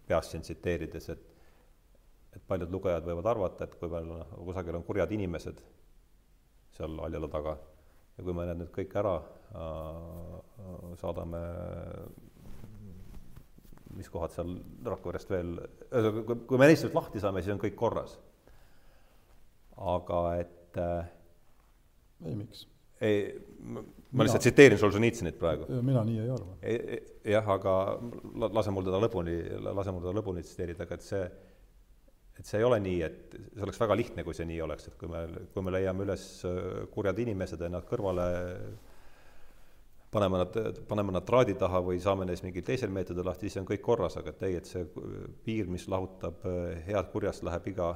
peast 0.07 0.33
siin 0.33 0.45
tsiteerides, 0.45 1.09
et 1.15 1.31
et 2.35 2.43
paljud 2.51 2.67
lugejad 2.67 3.05
võivad 3.07 3.29
arvata, 3.31 3.63
et 3.63 3.77
kui 3.79 3.87
meil 3.87 4.09
kusagil 4.35 4.75
on 4.75 4.83
kurjad 4.83 5.11
inimesed 5.15 5.61
seal 6.75 6.97
haljala 6.99 7.29
taga 7.31 7.53
ja 8.17 8.25
kui 8.27 8.35
me 8.35 8.43
need 8.49 8.59
nüüd 8.59 8.73
kõik 8.75 8.91
ära 8.99 9.13
Äh, 9.55 10.95
saadame, 10.99 11.39
mis 13.95 14.09
kohad 14.11 14.33
seal 14.33 14.55
Rakverest 14.83 15.29
veel, 15.31 15.53
ühesõnaga, 15.85 16.37
kui 16.49 16.59
me 16.59 16.67
neist 16.67 16.83
nüüd 16.87 16.97
lahti 16.97 17.21
saame, 17.23 17.43
siis 17.43 17.53
on 17.53 17.61
kõik 17.61 17.77
korras. 17.79 18.17
aga 19.75 20.19
et 20.39 20.79
äh, 20.79 21.07
ei, 22.25 22.35
miks? 22.35 22.65
ei, 23.03 23.21
ma 23.65 23.81
mina, 23.81 24.27
lihtsalt 24.27 24.45
tsiteerin 24.45 24.79
Solženitsõnit 24.81 25.39
praegu. 25.41 25.67
mina 25.81 26.03
nii 26.07 26.21
ei 26.23 26.31
arva. 26.35 26.55
jah, 27.35 27.51
aga 27.57 27.75
lase 28.59 28.73
mul 28.75 28.87
teda 28.87 29.01
lõpuni, 29.03 29.35
lase 29.65 29.93
mul 29.95 30.05
teda 30.05 30.15
lõpuni 30.19 30.45
tsiteerida, 30.45 30.87
aga 30.87 30.99
et 30.99 31.05
see 31.05 31.25
et 32.35 32.43
see 32.49 32.59
ei 32.59 32.65
ole 32.67 32.81
nii, 32.83 32.97
et 33.05 33.35
see 33.39 33.63
oleks 33.63 33.79
väga 33.79 33.95
lihtne, 33.95 34.23
kui 34.27 34.35
see 34.35 34.47
nii 34.49 34.59
oleks, 34.65 34.89
et 34.89 34.97
kui 34.99 35.07
me, 35.07 35.21
kui 35.53 35.63
me 35.63 35.71
leiame 35.71 36.03
üles 36.03 36.25
kurjad 36.91 37.21
inimesed 37.23 37.63
ja 37.63 37.69
nad 37.71 37.87
kõrvale 37.87 38.25
paneme 40.15 40.37
nad, 40.37 40.57
paneme 40.87 41.11
nad 41.11 41.25
traadi 41.27 41.55
taha 41.59 41.81
või 41.83 41.99
saame 42.03 42.27
neist 42.27 42.45
mingil 42.45 42.63
teisel 42.65 42.91
meetodil 42.93 43.27
lahti, 43.27 43.49
siis 43.49 43.59
on 43.61 43.67
kõik 43.67 43.83
korras, 43.83 44.15
aga 44.19 44.31
et 44.31 44.43
ei, 44.47 44.57
et 44.61 44.69
see 44.69 44.85
piir, 45.45 45.67
mis 45.71 45.87
lahutab 45.91 46.45
eh, 46.47 46.83
head 46.87 47.09
kurjast, 47.11 47.43
läheb 47.47 47.67
iga, 47.73 47.89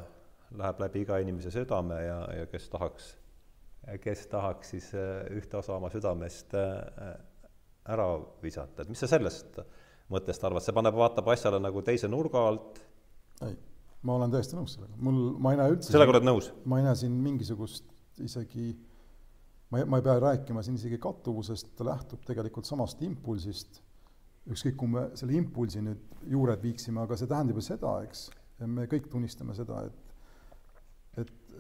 läheb 0.60 0.82
läbi 0.84 1.06
iga 1.06 1.20
inimese 1.24 1.54
südame 1.56 2.02
ja, 2.04 2.20
ja 2.42 2.50
kes 2.52 2.68
tahaks, 2.74 3.14
kes 4.04 4.28
tahaks 4.32 4.76
siis 4.76 4.92
eh, 4.98 5.26
ühte 5.40 5.60
osa 5.60 5.76
oma 5.78 5.92
südamest 5.94 6.56
eh, 6.58 7.14
ära 7.90 8.10
visata, 8.44 8.84
et 8.84 8.92
mis 8.92 9.02
sa 9.02 9.10
sellest 9.10 9.60
mõttest 10.10 10.44
arvad, 10.46 10.66
see 10.66 10.76
paneb, 10.76 10.98
vaatab 10.98 11.32
asjale 11.34 11.62
nagu 11.62 11.82
teise 11.86 12.10
nurga 12.12 12.46
alt? 12.52 12.82
ei, 13.46 13.56
ma 14.06 14.18
olen 14.20 14.34
täiesti 14.34 14.58
nõus 14.58 14.76
sellega, 14.78 15.00
mul, 15.06 15.22
ma 15.42 15.54
ei 15.54 15.62
näe 15.62 15.76
üldse 15.76 15.94
sellega 15.94 16.16
oled 16.18 16.28
nõus? 16.28 16.52
ma 16.66 16.82
ei 16.82 16.88
näe 16.88 16.98
siin 17.00 17.18
mingisugust 17.24 17.90
isegi 18.20 18.74
ma 19.70 19.80
ei, 19.80 19.86
ma 19.86 20.00
ei 20.00 20.06
pea 20.06 20.18
rääkima 20.20 20.64
siin 20.66 20.78
isegi 20.80 20.98
kattuvusest, 21.02 21.74
ta 21.78 21.88
lähtub 21.88 22.26
tegelikult 22.28 22.68
samast 22.70 23.02
impulsist, 23.06 23.82
ükskõik, 24.50 24.78
kui 24.80 24.94
me 24.96 25.06
selle 25.20 25.38
impulsi 25.38 25.84
nüüd 25.86 26.22
juured 26.30 26.62
viiksime, 26.64 27.04
aga 27.04 27.18
see 27.20 27.30
tähendab 27.30 27.60
ju 27.60 27.66
seda, 27.70 27.96
eks, 28.08 28.30
me 28.66 28.88
kõik 28.90 29.10
tunnistame 29.12 29.56
seda, 29.58 29.84
et 29.88 30.09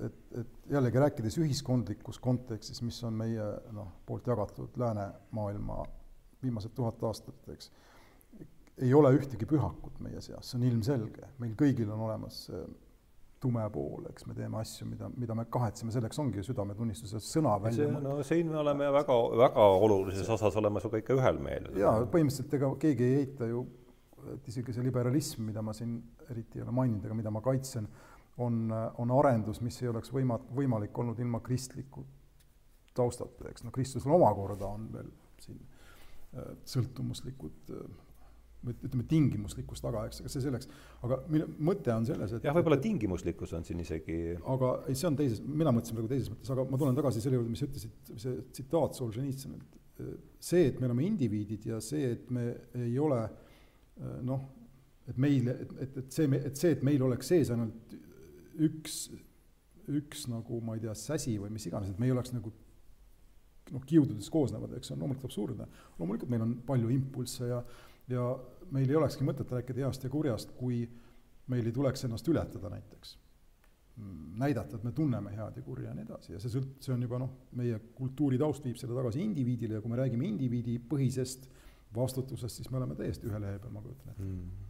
et, 0.06 0.20
et, 0.42 0.58
jällegi 0.72 1.02
rääkides 1.04 1.38
ühiskondlikus 1.42 2.20
kontekstis, 2.24 2.82
mis 2.86 3.00
on 3.08 3.18
meie 3.20 3.46
noh, 3.76 3.92
poolt 4.06 4.28
jagatud 4.30 4.78
läänemaailma 4.80 5.84
viimased 6.44 6.76
tuhat 6.76 7.02
aastat, 7.04 7.50
eks, 7.54 7.72
ei 8.80 8.94
ole 8.96 9.12
ühtegi 9.18 9.48
pühakut 9.50 9.98
meie 10.04 10.22
seas, 10.24 10.52
see 10.52 10.60
on 10.60 10.68
ilmselge, 10.70 11.34
meil 11.42 11.58
kõigil 11.60 11.90
on 11.92 12.06
olemas 12.08 12.46
see 12.48 12.62
tume 13.40 13.64
pool, 13.72 14.04
eks 14.12 14.26
me 14.28 14.36
teeme 14.36 14.60
asju, 14.60 14.86
mida, 14.90 15.08
mida 15.16 15.36
me 15.38 15.46
kahetseme, 15.52 15.94
selleks 15.96 16.20
ongi 16.20 16.44
südametunnistuse 16.44 17.22
sõna 17.24 17.56
välja 17.64 17.88
mõelda. 17.88 18.02
no 18.04 18.26
siin 18.28 18.50
me 18.52 18.60
oleme 18.60 18.90
väga, 18.92 19.16
väga 19.44 19.68
olulises 19.80 20.28
osas 20.36 20.58
oleme 20.60 20.82
sinuga 20.84 21.00
ikka 21.00 21.16
ühel 21.16 21.40
meelel. 21.44 21.78
jaa, 21.80 21.94
põhimõtteliselt 22.12 22.58
ega 22.60 22.72
keegi 22.84 23.08
ei 23.08 23.22
eita 23.22 23.48
ju, 23.48 23.64
et 24.36 24.50
isegi 24.52 24.76
see 24.76 24.84
liberalism, 24.84 25.46
mida 25.48 25.64
ma 25.64 25.76
siin 25.76 25.96
eriti 26.28 26.60
ei 26.60 26.66
ole 26.66 26.76
maininud, 26.76 27.06
aga 27.08 27.20
mida 27.22 27.32
ma 27.32 27.44
kaitsen, 27.46 27.88
on, 28.40 28.68
on 28.98 29.12
arendus, 29.20 29.62
mis 29.66 29.82
ei 29.84 29.92
oleks 29.92 30.14
võima-, 30.14 30.40
võimalik 30.56 30.98
olnud 30.98 31.20
ilma 31.20 31.42
kristliku 31.44 32.06
taustata, 32.96 33.50
eks 33.52 33.66
noh, 33.66 33.74
kristlusel 33.76 34.14
omakorda 34.16 34.68
on 34.68 34.86
veel 34.94 35.10
siin 35.44 35.60
äh, 35.60 36.54
sõltumuslikud 36.68 37.74
äh, 37.76 37.90
ütleme, 38.68 39.06
tingimuslikkus 39.08 39.80
taga, 39.80 40.04
eks, 40.10 40.20
aga 40.20 40.32
see 40.34 40.44
selleks, 40.44 40.68
aga 41.08 41.22
minu 41.32 41.48
mõte 41.64 41.94
on 41.96 42.08
selles, 42.08 42.34
et 42.36 42.48
jah, 42.48 42.56
võib-olla 42.58 42.80
tingimuslikkus 42.84 43.54
on 43.56 43.68
siin 43.68 43.80
isegi 43.84 44.18
aga 44.36 44.74
ei, 44.90 44.98
see 45.00 45.08
on 45.08 45.20
teises, 45.20 45.40
mina 45.44 45.72
mõtlesin 45.76 45.96
praegu 45.96 46.12
teises 46.12 46.32
mõttes, 46.34 46.52
aga 46.56 46.66
ma 46.68 46.80
tulen 46.82 46.98
tagasi 46.98 47.24
selle 47.24 47.40
juurde, 47.40 47.54
mis 47.54 47.64
ütlesid, 47.64 48.12
see 48.20 48.36
tsitaat 48.52 49.00
Solženitsõnilt, 49.00 49.78
see, 50.44 50.66
et 50.68 50.80
me 50.80 50.90
oleme 50.90 51.08
indiviidid 51.08 51.70
ja 51.72 51.80
see, 51.84 52.12
et 52.18 52.28
me 52.36 52.50
ei 52.80 53.00
ole 53.00 53.22
noh, 54.28 54.44
et 55.10 55.18
meil, 55.20 55.48
et, 55.54 55.74
et, 55.86 55.98
et 56.04 56.20
see, 56.20 56.28
et 56.36 56.60
see, 56.60 56.76
et 56.76 56.86
meil 56.88 57.04
oleks 57.08 57.32
sees 57.32 57.52
ainult 57.56 57.96
üks, 58.60 59.02
üks 59.90 60.26
nagu 60.32 60.60
ma 60.66 60.76
ei 60.78 60.84
tea, 60.84 60.96
säsi 60.98 61.38
või 61.42 61.54
mis 61.56 61.68
iganes, 61.70 61.92
et 61.92 62.02
me 62.02 62.10
ei 62.10 62.16
oleks 62.16 62.34
nagu 62.36 62.52
noh, 63.74 63.86
kiududest 63.86 64.32
koosnevad, 64.34 64.74
eks 64.78 64.90
see 64.90 64.96
on 64.98 65.04
loomulikult 65.04 65.30
absurdne. 65.30 65.70
loomulikult 66.00 66.32
meil 66.34 66.46
on 66.46 66.58
palju 66.66 66.90
impulsse 66.94 67.48
ja 67.50 67.64
ja 68.10 68.26
meil 68.74 68.90
ei 68.90 68.98
olekski 68.98 69.26
mõtet 69.26 69.52
rääkida 69.54 69.86
heast 69.86 70.06
ja 70.06 70.10
kurjast, 70.10 70.54
kui 70.58 70.84
meil 71.50 71.66
ei 71.66 71.74
tuleks 71.74 72.06
ennast 72.06 72.28
ületada 72.30 72.72
näiteks. 72.74 73.18
näidata, 74.40 74.78
et 74.78 74.84
me 74.88 74.94
tunneme 74.96 75.34
head 75.36 75.58
ja 75.58 75.62
kurja 75.62 75.90
ja 75.90 75.94
nii 75.96 76.06
edasi 76.06 76.32
ja 76.32 76.38
see 76.40 76.54
sõlt-, 76.54 76.78
see 76.80 76.94
on 76.94 77.02
juba 77.04 77.18
noh, 77.20 77.34
meie 77.60 77.82
kultuuri 77.98 78.38
taust 78.40 78.64
viib 78.64 78.78
selle 78.80 78.96
tagasi 78.96 79.20
indiviidile 79.20 79.76
ja 79.76 79.82
kui 79.84 79.92
me 79.92 79.98
räägime 80.00 80.24
indiviidipõhisest 80.30 81.50
vastutusest, 81.96 82.62
siis 82.62 82.70
me 82.72 82.80
oleme 82.80 82.96
täiesti 82.96 83.28
ühe 83.28 83.42
lehe 83.44 83.60
peal, 83.60 83.74
ma 83.76 83.84
kujutan 83.84 84.14
ette 84.14 84.24
mm.. 84.24 84.70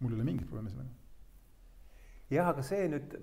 mul 0.00 0.14
ei 0.14 0.16
ole 0.16 0.26
mingit 0.30 0.48
probleemi 0.48 0.72
sellega. 0.72 0.96
Jah, 2.30 2.50
aga 2.52 2.64
see 2.66 2.88
nüüd 2.90 3.14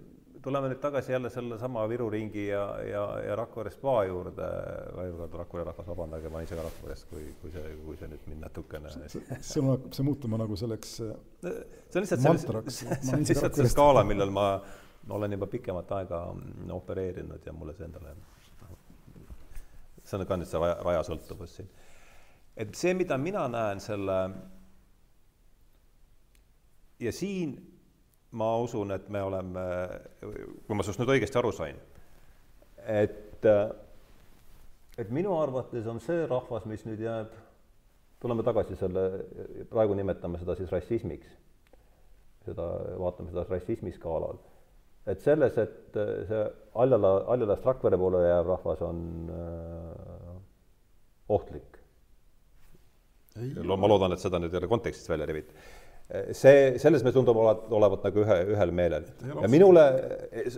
tuleme 0.47 0.70
nüüd 0.72 0.80
tagasi 0.80 1.12
jälle 1.12 1.30
sellesama 1.30 1.89
Viru 1.89 2.10
ringi 2.10 2.47
ja, 2.47 2.64
ja, 2.88 3.03
ja 3.26 3.36
Rakvere 3.36 3.72
spa 3.74 3.97
juurde, 4.08 4.47
veel 4.95 5.16
kord 5.18 5.38
Rakvere 5.41 5.66
rahvas, 5.68 5.88
vabandage, 5.88 6.32
ma 6.32 6.41
ise 6.45 6.55
ka 6.55 6.64
Rakverest, 6.64 7.08
kui, 7.12 7.26
kui 7.41 7.51
see, 7.51 7.74
kui 7.84 7.99
see 7.99 8.10
nüüd 8.12 8.30
mind 8.32 8.45
natukene 8.45 8.93
see 8.93 9.22
on, 9.62 9.74
hakkab 9.74 9.97
see 9.97 10.08
muutuma 10.08 10.39
nagu 10.43 10.60
selleks 10.60 10.95
see 11.01 11.99
on 11.99 12.05
lihtsalt 12.05 12.26
mantraks, 12.28 12.82
see 12.86 13.16
on 13.18 13.26
lihtsalt 13.26 13.60
see 13.60 13.74
skaala, 13.74 14.05
millel 14.08 14.32
ma 14.34 14.47
olen 15.18 15.36
juba 15.38 15.47
pikemat 15.51 15.91
aega 15.99 16.24
mm, 16.34 16.72
opereerinud 16.76 17.45
ja 17.47 17.55
mulle 17.55 17.76
see 17.76 17.88
endale 17.88 18.16
see 20.08 20.20
on 20.20 20.28
ka 20.28 20.39
nüüd 20.39 20.51
see 20.51 20.62
raja, 20.64 20.78
rajasõltuvus 20.88 21.58
siin. 21.60 21.72
et 22.55 22.76
see, 22.76 22.93
mida 22.97 23.18
mina 23.20 23.47
näen 23.51 23.84
selle 23.84 24.20
ja 27.03 27.12
siin 27.14 27.58
ma 28.32 28.57
usun, 28.59 28.91
et 28.91 29.07
me 29.09 29.21
oleme, 29.23 29.65
kui 30.19 30.75
ma 30.75 30.84
sinust 30.84 30.99
nüüd 31.01 31.13
õigesti 31.15 31.39
aru 31.39 31.51
sain, 31.55 31.78
et, 32.88 33.47
et 34.97 35.13
minu 35.15 35.38
arvates 35.39 35.88
on 35.88 36.01
see 36.03 36.25
rahvas, 36.28 36.67
mis 36.67 36.84
nüüd 36.88 37.03
jääb, 37.05 37.32
tuleme 38.21 38.43
tagasi 38.43 38.75
selle, 38.80 39.05
praegu 39.71 39.95
nimetame 39.95 40.41
seda 40.41 40.57
siis 40.59 40.71
rassismiks, 40.73 41.32
seda, 42.47 42.67
vaatame 42.99 43.32
seda 43.32 43.47
rassismi 43.47 43.95
skaalal, 43.95 44.41
et 45.07 45.23
selles, 45.23 45.55
et 45.63 45.97
see 46.28 46.43
Aljala, 46.84 47.13
Aljalast 47.32 47.65
Rakvere 47.65 47.99
poole 47.99 48.25
jääv 48.25 48.51
rahvas 48.51 48.84
on 48.84 49.01
ohtlik. 51.32 51.78
ma 53.63 53.88
loodan, 53.88 54.11
et 54.11 54.19
seda 54.19 54.39
nüüd 54.41 54.51
ei 54.51 54.59
ole 54.59 54.67
kontekstist 54.71 55.09
välja 55.09 55.28
rebitud 55.30 55.55
see, 56.08 56.78
selles 56.80 57.03
me 57.03 57.12
tundume 57.12 57.41
olevat, 57.43 57.66
olevat 57.76 58.05
nagu 58.08 58.22
ühe, 58.24 58.36
ühel 58.53 58.72
meelel. 58.76 59.08
ja 59.28 59.49
minule, 59.51 59.84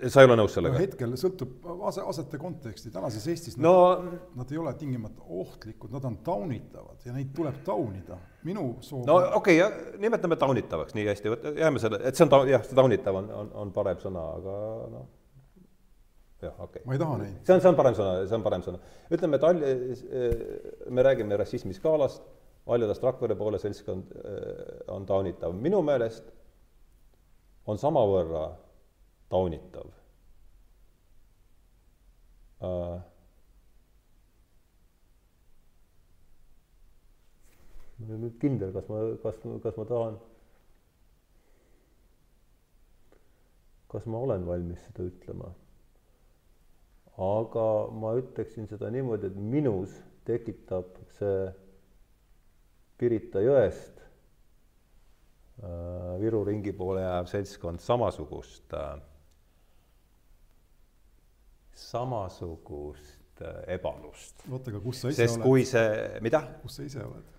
sa 0.06 0.22
ei 0.22 0.30
ole 0.30 0.38
nõus 0.38 0.54
sellega 0.54 0.78
no,? 0.78 0.82
hetkel 0.84 1.16
sõltub 1.18 1.66
ase, 1.90 2.04
asete 2.12 2.40
konteksti, 2.42 2.92
tänases 2.94 3.26
Eestis 3.34 3.58
no, 3.58 3.74
nad, 4.04 4.28
nad 4.38 4.54
ei 4.54 4.60
ole 4.62 4.76
tingimata 4.78 5.26
ohtlikud, 5.26 5.90
nad 5.96 6.06
on 6.06 6.20
taunitavad 6.26 7.06
ja 7.08 7.16
neid 7.16 7.34
tuleb 7.36 7.64
taunida. 7.66 8.20
minu 8.46 8.76
soov 8.86 9.08
no 9.10 9.18
okei 9.40 9.58
okay,, 9.66 9.96
nimetame 10.04 10.38
taunitavaks 10.40 10.98
nii 10.98 11.08
hästi, 11.10 11.38
jääme 11.58 11.82
selle, 11.82 12.04
et 12.06 12.20
see 12.20 12.28
on 12.28 12.36
ta-, 12.36 12.44
jah, 12.50 12.66
see 12.68 12.78
taunitav 12.78 13.18
on, 13.24 13.32
on, 13.42 13.54
on 13.64 13.74
parem 13.74 13.98
sõna, 14.06 14.28
aga 14.38 14.58
noh, 14.94 15.08
jah, 16.46 16.54
okei 16.60 16.84
okay.. 16.84 16.86
ma 16.86 16.94
ei 16.94 17.02
taha 17.08 17.22
neid. 17.24 17.40
see 17.42 17.58
on, 17.58 17.64
see 17.66 17.74
on 17.74 17.80
parem 17.82 17.98
sõna, 17.98 18.20
see 18.30 18.38
on 18.38 18.46
parem 18.46 18.68
sõna. 18.70 18.84
ütleme, 19.10 19.42
et 19.42 19.50
all-, 19.50 19.66
me 20.94 21.10
räägime 21.10 21.42
rassismi 21.42 21.74
skaalast 21.74 22.22
Valjudest 22.70 23.04
Rakvere 23.04 23.36
poole 23.36 23.60
seltskond 23.62 24.12
äh, 24.14 24.82
on 24.94 25.06
taunitav. 25.10 25.54
minu 25.58 25.82
meelest 25.86 26.30
on 27.70 27.78
samavõrra 27.82 28.44
taunitav 29.30 29.88
uh, 32.62 33.00
ma 38.00 38.06
ei 38.08 38.14
ole 38.14 38.20
nüüd 38.24 38.36
kindel, 38.40 38.72
kas 38.76 38.86
ma, 38.88 39.00
kas, 39.24 39.40
kas 39.64 39.78
ma 39.80 39.86
tahan, 39.90 40.20
kas 43.92 44.06
ma 44.08 44.22
olen 44.28 44.46
valmis 44.48 44.86
seda 44.88 45.08
ütlema. 45.10 45.50
aga 47.20 47.66
ma 48.00 48.14
ütleksin 48.16 48.70
seda 48.72 48.88
niimoodi, 48.96 49.28
et 49.28 49.36
minus 49.56 49.92
tekitab 50.30 50.94
see 51.18 51.50
Pirita 53.00 53.40
jõest 53.44 54.02
äh, 55.64 56.20
Viru 56.20 56.44
ringi 56.48 56.74
poole 56.76 57.04
jääv 57.06 57.30
seltskond 57.32 57.80
samasugust, 57.84 58.74
äh, 58.76 59.00
samasugust 61.80 63.44
äh, 63.46 63.62
ebalust. 63.76 64.44
oota, 64.52 64.74
aga 64.74 64.82
kus 64.84 65.04
sa 65.04 65.14
ise 65.14 65.24
sest 65.24 65.38
oled? 65.40 65.48
kui 65.48 65.68
see, 65.68 66.22
mida? 66.26 66.44
kus 66.64 66.80
sa 66.80 66.88
ise 66.88 67.04
oled? 67.06 67.36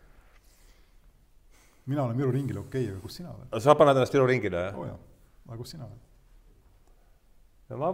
mina 1.91 2.07
olen 2.07 2.17
Viru 2.17 2.33
ringil, 2.37 2.63
okei 2.65 2.87
okay,, 2.87 2.95
aga 2.95 3.05
kus 3.05 3.21
sina 3.21 3.35
oled? 3.35 3.61
sa 3.61 3.77
paned 3.77 4.01
ennast 4.01 4.17
Viru 4.17 4.29
ringile, 4.31 4.69
jah? 4.71 4.79
oo 4.79 4.87
oh, 4.87 4.93
jah, 4.95 5.03
aga 5.51 5.61
kus 5.61 5.75
sina 5.77 5.89
oled? 5.91 6.09
no 7.69 7.83
ma, 7.85 7.93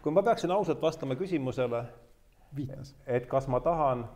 kui 0.00 0.16
ma 0.16 0.24
peaksin 0.30 0.56
ausalt 0.56 0.80
vastama 0.80 1.18
küsimusele, 1.20 1.84
et 3.06 3.28
kas 3.30 3.46
ma 3.52 3.60
tahan 3.64 4.08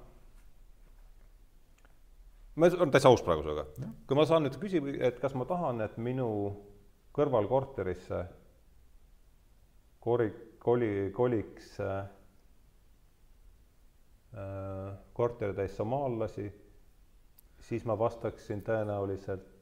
ma 2.55 2.71
olen 2.71 2.93
täitsa 2.95 3.11
aus 3.11 3.23
praegu 3.23 3.43
sinuga. 3.43 3.67
kui 4.07 4.17
ma 4.19 4.27
saan 4.29 4.47
nüüd 4.47 4.59
küsida, 4.63 4.95
et 5.09 5.21
kas 5.23 5.35
ma 5.35 5.47
tahan, 5.49 5.81
et 5.85 5.97
minu 5.99 6.29
kõrvalkorterisse 7.15 8.21
kori-, 10.05 10.35
koli, 10.63 10.93
koliks 11.15 11.79
äh, 11.81 12.05
korteritäis 15.15 15.77
somaallasi, 15.79 16.49
siis 17.65 17.85
ma 17.87 17.99
vastaksin 17.99 18.63
tõenäoliselt 18.67 19.54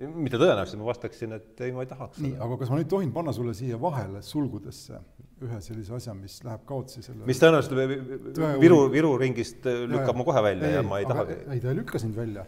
mitte 0.00 0.38
tõenäoliselt, 0.40 0.80
ma 0.80 0.88
vastaksin, 0.88 1.36
et 1.36 1.60
ei, 1.64 1.72
ma 1.74 1.84
ei 1.84 1.90
tahaks. 1.90 2.20
nii, 2.22 2.34
aga 2.42 2.58
kas 2.60 2.72
ma 2.72 2.80
nüüd 2.80 2.90
tohin 2.90 3.12
panna 3.14 3.34
sulle 3.36 3.54
siia 3.56 3.78
vahele 3.80 4.22
sulgudesse 4.26 4.98
ühe 5.42 5.60
sellise 5.64 5.94
asja, 5.98 6.14
mis 6.16 6.38
läheb 6.46 6.64
kaotsi 6.68 7.02
selle 7.04 7.26
mis 7.28 7.40
tõenäoliselt 7.42 8.60
Viru, 8.62 8.82
Viru 8.92 9.14
ringist 9.20 9.66
lükkab 9.66 10.18
ma 10.18 10.26
kohe 10.28 10.42
välja 10.48 10.70
ei, 10.70 10.76
ja 10.78 10.82
ma 10.86 11.00
ei 11.02 11.08
tahagi. 11.08 11.38
ei, 11.44 11.62
ta 11.62 11.72
ei 11.72 11.78
lükka 11.80 12.00
sind 12.02 12.16
välja. 12.18 12.44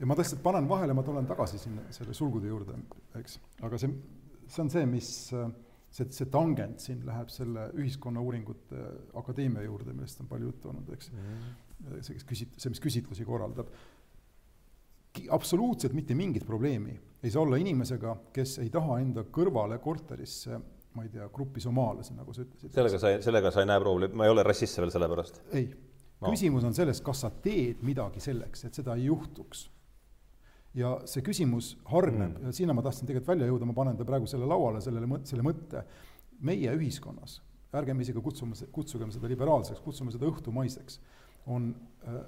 ja 0.00 0.08
ma 0.08 0.16
tõesti 0.18 0.40
panen 0.42 0.68
vahele, 0.70 0.96
ma 0.96 1.04
tulen 1.06 1.28
tagasi 1.28 1.60
sinna 1.62 1.84
selle 1.94 2.16
sulgude 2.16 2.50
juurde, 2.50 2.78
eks, 3.20 3.38
aga 3.66 3.80
see, 3.80 3.92
see 4.48 4.64
on 4.64 4.72
see, 4.72 4.86
mis 4.88 5.12
see, 5.30 6.10
see 6.16 6.28
tangent 6.32 6.82
siin 6.82 7.04
läheb 7.06 7.32
selle 7.34 7.68
Ühiskonnauuringute 7.78 8.84
Akadeemia 9.20 9.64
juurde, 9.66 9.94
millest 9.94 10.22
on 10.24 10.30
palju 10.30 10.52
juttu 10.52 10.72
olnud, 10.72 10.92
eks 10.96 11.12
mm. 11.12 11.24
-hmm. 11.24 12.02
see, 12.02 12.18
kes 12.18 12.28
küsit-, 12.32 12.56
see, 12.56 12.72
mis 12.72 12.82
küsitlusi 12.82 13.26
korraldab 13.28 13.72
absoluutselt 15.30 15.94
mitte 15.96 16.14
mingit 16.14 16.46
probleemi 16.46 16.94
ei 17.22 17.30
saa 17.30 17.42
olla 17.42 17.58
inimesega, 17.60 18.16
kes 18.32 18.58
ei 18.62 18.70
taha 18.72 19.00
enda 19.02 19.24
kõrvale 19.28 19.78
korterisse 19.82 20.58
ma 20.96 21.04
ei 21.06 21.10
tea, 21.12 21.28
gruppi 21.30 21.62
somaalasi, 21.62 22.14
nagu 22.18 22.32
sa 22.34 22.42
ütlesid. 22.42 22.72
sellega 22.74 22.98
sa 22.98 23.12
sellega 23.22 23.52
sa 23.54 23.62
ei 23.62 23.68
näe 23.70 23.82
probleemi, 23.82 24.16
ma 24.18 24.26
ei 24.26 24.32
ole 24.32 24.42
rassist 24.46 24.78
veel 24.80 24.90
sellepärast. 24.94 25.42
ei 25.54 25.68
no., 25.70 26.30
küsimus 26.32 26.66
on 26.66 26.74
selles, 26.76 27.02
kas 27.04 27.22
sa 27.24 27.30
teed 27.44 27.84
midagi 27.86 28.22
selleks, 28.22 28.64
et 28.66 28.80
seda 28.80 28.96
ei 28.98 29.06
juhtuks. 29.06 29.68
ja 30.74 30.96
see 31.10 31.22
küsimus 31.26 31.72
hargneb 31.90 32.36
mm. 32.36 32.48
ja 32.48 32.54
sinna 32.54 32.74
ma 32.76 32.82
tahtsin 32.86 33.08
tegelikult 33.08 33.32
välja 33.32 33.50
jõuda, 33.50 33.66
ma 33.70 33.76
panen 33.76 33.96
ta 33.98 34.06
praegu 34.06 34.28
selle 34.30 34.46
lauale, 34.50 34.82
sellele 34.82 35.08
mõt-, 35.10 35.26
selle 35.30 35.46
mõtte, 35.46 35.84
meie 36.46 36.74
ühiskonnas, 36.78 37.40
ärgem 37.76 38.02
isegi 38.02 38.22
kutsume, 38.22 38.58
kutsugem 38.74 39.10
seda 39.14 39.30
liberaalseks, 39.30 39.82
kutsume 39.82 40.14
seda 40.14 40.28
õhtumaiseks, 40.30 41.00
on 41.50 41.72
äh, 42.06 42.20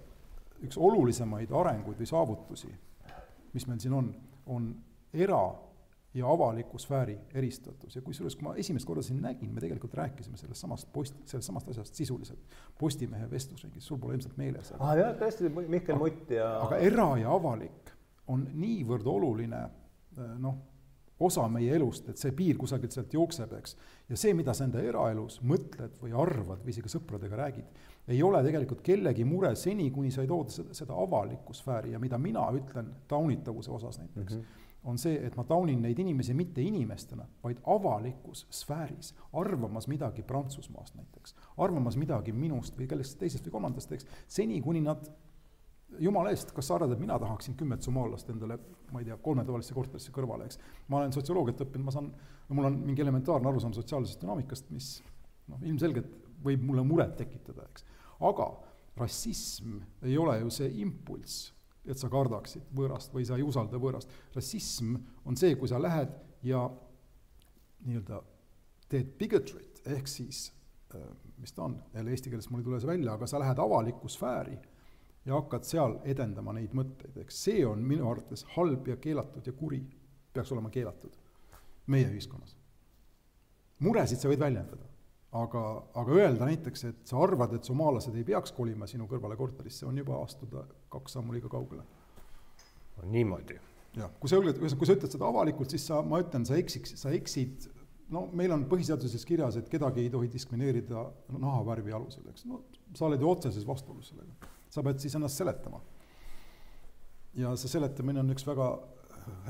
üks 0.62 0.78
olulisemaid 0.78 1.52
arenguid 1.52 1.98
või 1.98 2.08
saavutusi, 2.08 2.70
mis 3.52 3.66
meil 3.66 3.82
siin 3.82 3.94
on, 3.98 4.14
on 4.46 4.72
era- 5.12 5.50
ja 6.14 6.28
avaliku 6.28 6.78
sfääri 6.78 7.14
eristatus 7.34 7.96
ja 7.96 8.02
kusjuures, 8.04 8.34
kui 8.36 8.44
ma 8.44 8.54
esimest 8.60 8.84
korda 8.84 9.02
siin 9.02 9.22
nägin, 9.24 9.52
me 9.54 9.60
tegelikult 9.60 9.94
rääkisime 9.96 10.36
sellest 10.36 10.60
samast 10.60 10.90
post, 10.92 11.14
sellest 11.24 11.46
samast 11.48 11.70
asjast 11.72 11.94
sisuliselt 11.94 12.58
Postimehe 12.78 13.30
vestlusringis, 13.30 13.86
sul 13.86 13.98
pole 13.98 14.18
ilmselt 14.18 14.36
meeles. 14.36 14.72
aa 14.72 14.90
ah, 14.90 14.98
jah, 14.98 15.14
tõesti, 15.16 15.48
Mihkel 15.48 15.96
Mutt 15.96 16.30
ja 16.36 16.50
aga 16.66 16.76
era- 16.76 17.16
ja 17.16 17.32
avalik 17.32 17.94
on 18.28 18.44
niivõrd 18.52 19.08
oluline 19.08 19.62
noh, 20.38 20.58
osa 21.22 21.46
meie 21.48 21.74
elust, 21.76 22.08
et 22.10 22.20
see 22.20 22.32
piir 22.36 22.58
kusagilt 22.60 22.92
sealt 22.94 23.14
jookseb, 23.14 23.52
eks. 23.58 23.76
ja 24.08 24.18
see, 24.18 24.34
mida 24.34 24.54
sa 24.54 24.66
enda 24.66 24.82
eraelus 24.82 25.40
mõtled 25.46 25.96
või 26.02 26.12
arvad 26.18 26.64
või 26.64 26.74
isegi 26.74 26.92
sõpradega 26.92 27.38
räägid, 27.38 27.82
ei 28.08 28.22
ole 28.22 28.42
tegelikult 28.42 28.82
kellegi 28.82 29.24
mure 29.24 29.54
seni, 29.56 29.90
kuni 29.94 30.10
sa 30.10 30.24
ei 30.24 30.30
too 30.30 30.42
seda, 30.50 30.74
seda 30.74 30.96
avalikku 30.98 31.54
sfääri 31.54 31.94
ja 31.94 32.00
mida 32.02 32.18
mina 32.18 32.44
ütlen 32.56 32.90
taunitavuse 33.08 33.70
osas 33.70 33.98
näiteks 33.98 34.34
mm, 34.34 34.40
-hmm. 34.40 34.68
on 34.90 34.98
see, 34.98 35.14
et 35.26 35.36
ma 35.36 35.44
taunin 35.44 35.82
neid 35.82 35.98
inimesi 35.98 36.34
mitte 36.34 36.62
inimestena, 36.62 37.26
vaid 37.44 37.60
avalikus 37.66 38.46
sfääris, 38.50 39.14
arvamas 39.32 39.88
midagi 39.88 40.22
Prantsusmaast 40.22 40.94
näiteks, 40.94 41.36
arvamas 41.56 41.96
midagi 41.96 42.32
minust 42.32 42.78
või 42.78 42.88
kellestki 42.88 43.20
teisest 43.20 43.46
või 43.46 43.52
kolmandast, 43.58 43.92
eks, 43.92 44.06
seni, 44.28 44.60
kuni 44.60 44.80
nad 44.80 45.06
jumala 45.98 46.30
eest, 46.30 46.52
kas 46.52 46.66
sa 46.66 46.74
arvad, 46.74 46.92
et 46.92 47.00
mina 47.00 47.18
tahaksin 47.18 47.54
kümmet 47.54 47.82
somaallast 47.82 48.30
endale, 48.30 48.58
ma 48.92 49.00
ei 49.00 49.04
tea, 49.04 49.16
kolmetoalisse 49.16 49.74
korterisse 49.74 50.12
kõrvale, 50.12 50.44
eks. 50.44 50.58
ma 50.88 50.98
olen 50.98 51.12
sotsioloogiat 51.12 51.60
õppinud, 51.60 51.84
ma 51.84 51.94
saan, 51.94 52.10
mul 52.48 52.64
on 52.64 52.82
mingi 52.82 53.02
elementaarne 53.02 53.48
arusaam 53.48 53.72
sotsiaalsest 53.72 54.22
dünaamikast, 54.22 54.70
mis 54.70 55.02
noh, 55.48 55.62
ilmselgelt 55.62 56.08
võib 56.44 56.62
mulle 56.66 56.82
muret 56.82 57.16
tekitada, 57.16 57.68
eks 57.70 57.84
aga 58.28 58.48
rassism 58.96 59.80
ei 60.02 60.16
ole 60.18 60.38
ju 60.42 60.50
see 60.52 60.70
impulss, 60.84 61.52
et 61.84 61.98
sa 61.98 62.10
kardaksid 62.12 62.68
võõrast 62.76 63.14
või 63.14 63.26
sa 63.26 63.38
ei 63.38 63.46
usalda 63.46 63.80
võõrast. 63.80 64.10
rassism 64.34 64.94
on 65.24 65.36
see, 65.36 65.56
kui 65.56 65.68
sa 65.68 65.80
lähed 65.82 66.12
ja 66.46 66.62
nii-öelda 67.86 68.22
teed 68.88 69.16
bigotry't, 69.18 69.82
ehk 69.86 70.08
siis 70.08 70.52
äh, 70.94 71.08
mis 71.42 71.52
ta 71.52 71.64
on, 71.64 71.82
jälle 71.94 72.10
eesti 72.10 72.30
keeles 72.30 72.50
mul 72.50 72.60
ei 72.60 72.64
tule 72.64 72.80
see 72.80 72.90
välja, 72.92 73.16
aga 73.16 73.26
sa 73.26 73.40
lähed 73.42 73.58
avalikku 73.58 74.08
sfääri 74.08 74.58
ja 75.24 75.34
hakkad 75.34 75.66
seal 75.66 75.98
edendama 76.04 76.54
neid 76.56 76.74
mõtteid, 76.76 77.16
eks 77.22 77.42
see 77.46 77.64
on 77.66 77.82
minu 77.86 78.08
arvates 78.10 78.44
halb 78.56 78.88
ja 78.88 78.96
keelatud 79.02 79.46
ja 79.46 79.54
kuri, 79.56 79.82
peaks 80.32 80.52
olema 80.54 80.70
keelatud 80.70 81.18
meie 81.92 82.08
ühiskonnas. 82.10 82.56
muresid 83.82 84.22
sa 84.22 84.30
võid 84.30 84.42
väljendada, 84.42 84.86
aga, 85.32 85.64
aga 86.02 86.16
öelda 86.18 86.48
näiteks, 86.48 86.84
et 86.90 87.02
sa 87.08 87.20
arvad, 87.24 87.54
et 87.56 87.68
somaallased 87.68 88.16
ei 88.16 88.24
peaks 88.28 88.52
kolima 88.56 88.88
sinu 88.90 89.08
kõrvale 89.10 89.36
korterisse, 89.40 89.86
on 89.88 89.98
juba 89.98 90.20
astuda 90.22 90.66
kaks 90.92 91.18
sammu 91.18 91.36
liiga 91.36 91.50
kaugele. 91.52 91.84
niimoodi. 93.02 93.58
jah, 93.96 94.10
kui 94.20 94.28
sa 94.28 94.36
julged, 94.36 94.60
kui 94.60 94.88
sa 94.88 94.96
ütled 94.96 95.12
seda 95.12 95.28
avalikult, 95.28 95.72
siis 95.72 95.86
sa, 95.88 96.02
ma 96.02 96.20
ütlen, 96.22 96.44
sa 96.48 96.56
eksiks, 96.60 96.94
sa 97.00 97.12
eksid, 97.16 97.68
no 98.12 98.26
meil 98.36 98.52
on 98.52 98.66
põhiseaduses 98.68 99.24
kirjas, 99.28 99.56
et 99.56 99.68
kedagi 99.72 100.04
ei 100.04 100.12
tohi 100.12 100.28
diskrimineerida 100.32 101.06
nahavärvi 101.32 101.96
alusel, 101.96 102.28
eks, 102.32 102.46
no 102.48 102.62
sa 102.96 103.08
oled 103.08 103.20
ju 103.20 103.30
otseses 103.30 103.66
vastuolus 103.66 104.12
sellega. 104.12 104.50
sa 104.72 104.82
pead 104.82 105.00
siis 105.00 105.14
ennast 105.16 105.36
seletama. 105.40 105.80
ja 107.34 107.54
see 107.56 107.68
seletamine 107.72 108.20
on 108.20 108.32
üks 108.34 108.44
väga 108.46 108.68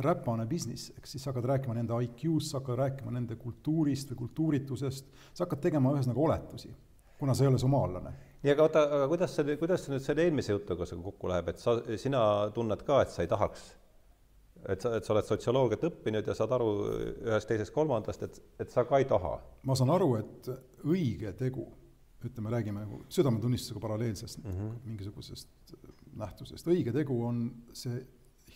räpane 0.04 0.46
business, 0.46 0.92
ehk 0.96 1.06
siis 1.06 1.24
sa 1.24 1.30
hakkad 1.30 1.48
rääkima 1.52 1.76
nende 1.76 1.98
IQ-st, 2.06 2.50
sa 2.50 2.60
hakkad 2.60 2.78
rääkima 2.80 3.12
nende 3.14 3.36
kultuurist 3.40 4.12
või 4.12 4.22
kultuuritusest, 4.24 5.12
sa 5.32 5.44
hakkad 5.44 5.62
tegema 5.68 5.92
ühesõnaga 5.96 6.24
oletusi, 6.26 6.72
kuna 7.18 7.34
sa 7.34 7.44
ei 7.44 7.52
ole 7.52 7.60
somaallane. 7.62 8.14
nii, 8.42 8.54
aga 8.54 8.66
oota, 8.66 8.82
aga 8.98 9.10
kuidas 9.12 9.36
see, 9.36 9.56
kuidas 9.60 9.84
see 9.84 9.94
nüüd 9.94 10.06
selle 10.06 10.26
eelmise 10.26 10.56
jutuga 10.56 10.88
see 10.88 11.02
kokku 11.04 11.30
läheb, 11.30 11.52
et 11.52 11.62
sa, 11.62 11.76
sina 12.00 12.22
tunned 12.54 12.82
ka, 12.86 13.02
et 13.04 13.14
sa 13.14 13.22
ei 13.22 13.30
tahaks, 13.30 13.68
et 14.72 14.82
sa, 14.82 14.96
et 14.98 15.06
sa 15.06 15.14
oled 15.14 15.28
sotsioloogiat 15.28 15.86
õppinud 15.90 16.26
ja 16.26 16.34
saad 16.38 16.56
aru 16.56 16.72
ühest, 17.28 17.50
teisest, 17.50 17.74
kolmandast, 17.74 18.26
et, 18.26 18.42
et 18.62 18.74
sa 18.74 18.86
ka 18.88 19.02
ei 19.02 19.06
taha? 19.10 19.36
ma 19.68 19.78
saan 19.78 19.94
aru, 19.94 20.16
et 20.20 20.50
õige 20.82 21.34
tegu 21.38 21.68
ütleme, 22.22 22.50
räägime 22.54 22.84
nagu 22.84 23.00
südametunnistusega 23.10 23.80
paralleelsest 23.82 24.44
mm 24.44 24.50
-hmm. 24.50 24.74
mingisugusest 24.86 25.74
nähtusest, 26.16 26.66
õige 26.66 26.92
tegu 26.94 27.24
on 27.26 27.48
see 27.72 28.04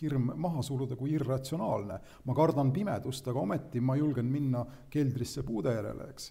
hirm 0.01 0.31
maha 0.35 0.63
suruda 0.65 0.97
kui 0.99 1.13
irratsionaalne. 1.17 1.99
ma 2.25 2.35
kardan 2.37 2.71
pimedust, 2.73 3.27
aga 3.27 3.39
ometi 3.39 3.79
ma 3.79 3.95
julgen 3.97 4.25
minna 4.31 4.65
keldrisse 4.89 5.43
puude 5.47 5.73
järele, 5.73 6.09
eks. 6.11 6.29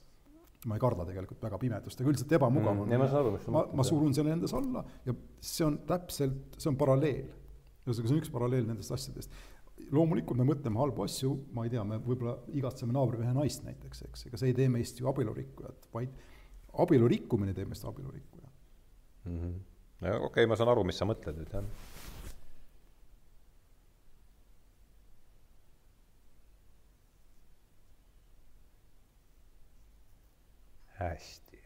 ma 0.67 0.77
ei 0.77 0.83
karda 0.83 1.07
tegelikult 1.09 1.43
väga 1.43 1.59
pimedust, 1.63 2.01
aga 2.01 2.13
üldiselt 2.13 2.33
ebamugav 2.39 2.75
mm, 2.75 2.85
on 2.85 2.89
mm,. 2.89 3.03
ma 3.03 3.11
saan 3.11 3.25
aru, 3.25 3.35
mis 3.37 3.45
sa 3.47 3.57
mõtled. 3.57 3.77
ma 3.81 3.91
surun 3.91 4.15
selle 4.15 4.33
endas 4.37 4.55
alla 4.55 4.85
ja 5.07 5.17
see 5.41 5.67
on 5.67 5.83
täpselt, 5.87 6.57
see 6.57 6.73
on 6.73 6.79
paralleel. 6.81 7.29
ühesõnaga, 7.87 8.09
see 8.09 8.17
on 8.17 8.25
üks 8.25 8.33
paralleel 8.33 8.67
nendest 8.67 8.97
asjadest 8.97 9.37
loomulikult 9.93 10.41
me 10.41 10.47
mõtleme 10.49 10.81
halbu 10.81 11.05
asju, 11.05 11.33
ma 11.55 11.67
ei 11.67 11.73
tea, 11.73 11.83
me 11.87 11.99
võib-olla 12.03 12.37
igatseme 12.57 12.95
naabrimehe 12.97 13.35
naist 13.37 13.65
näiteks, 13.67 14.03
eks, 14.09 14.27
ega 14.31 14.41
see 14.41 14.51
ei 14.51 14.57
tee 14.57 14.69
meist 14.73 15.01
ju 15.01 15.09
abielurikkujat, 15.11 15.89
vaid 15.93 16.15
abielu 16.85 17.09
rikkumine 17.13 17.55
teeb 17.57 17.71
meist 17.71 17.85
abielurikkuja 17.89 18.49
mm. 19.27 19.37
-hmm. 19.37 19.55
okei 20.01 20.25
okay,, 20.31 20.47
ma 20.47 20.57
saan 20.57 20.73
aru, 20.73 20.85
mis 20.89 20.99
sa 20.99 21.09
mõtled 21.09 21.39
nüüd, 21.41 21.53
jah. 21.53 21.69
Hästi. 31.13 31.63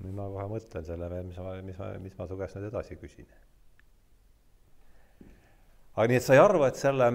nüüd 0.00 0.16
ma 0.16 0.30
kohe 0.32 0.46
mõtlen 0.48 0.86
selle 0.86 1.10
veel, 1.12 1.26
mis 1.28 1.40
ma, 1.40 1.56
mis 1.64 1.80
ma, 1.80 1.90
mis 2.00 2.14
ma 2.16 2.26
su 2.28 2.38
käest 2.40 2.56
nüüd 2.56 2.70
edasi 2.70 2.96
küsin. 3.00 3.28
aga 5.96 6.06
nii, 6.08 6.20
et 6.20 6.24
sa 6.24 6.36
ei 6.36 6.40
arva, 6.40 6.70
et 6.70 6.80
selle 6.80 7.10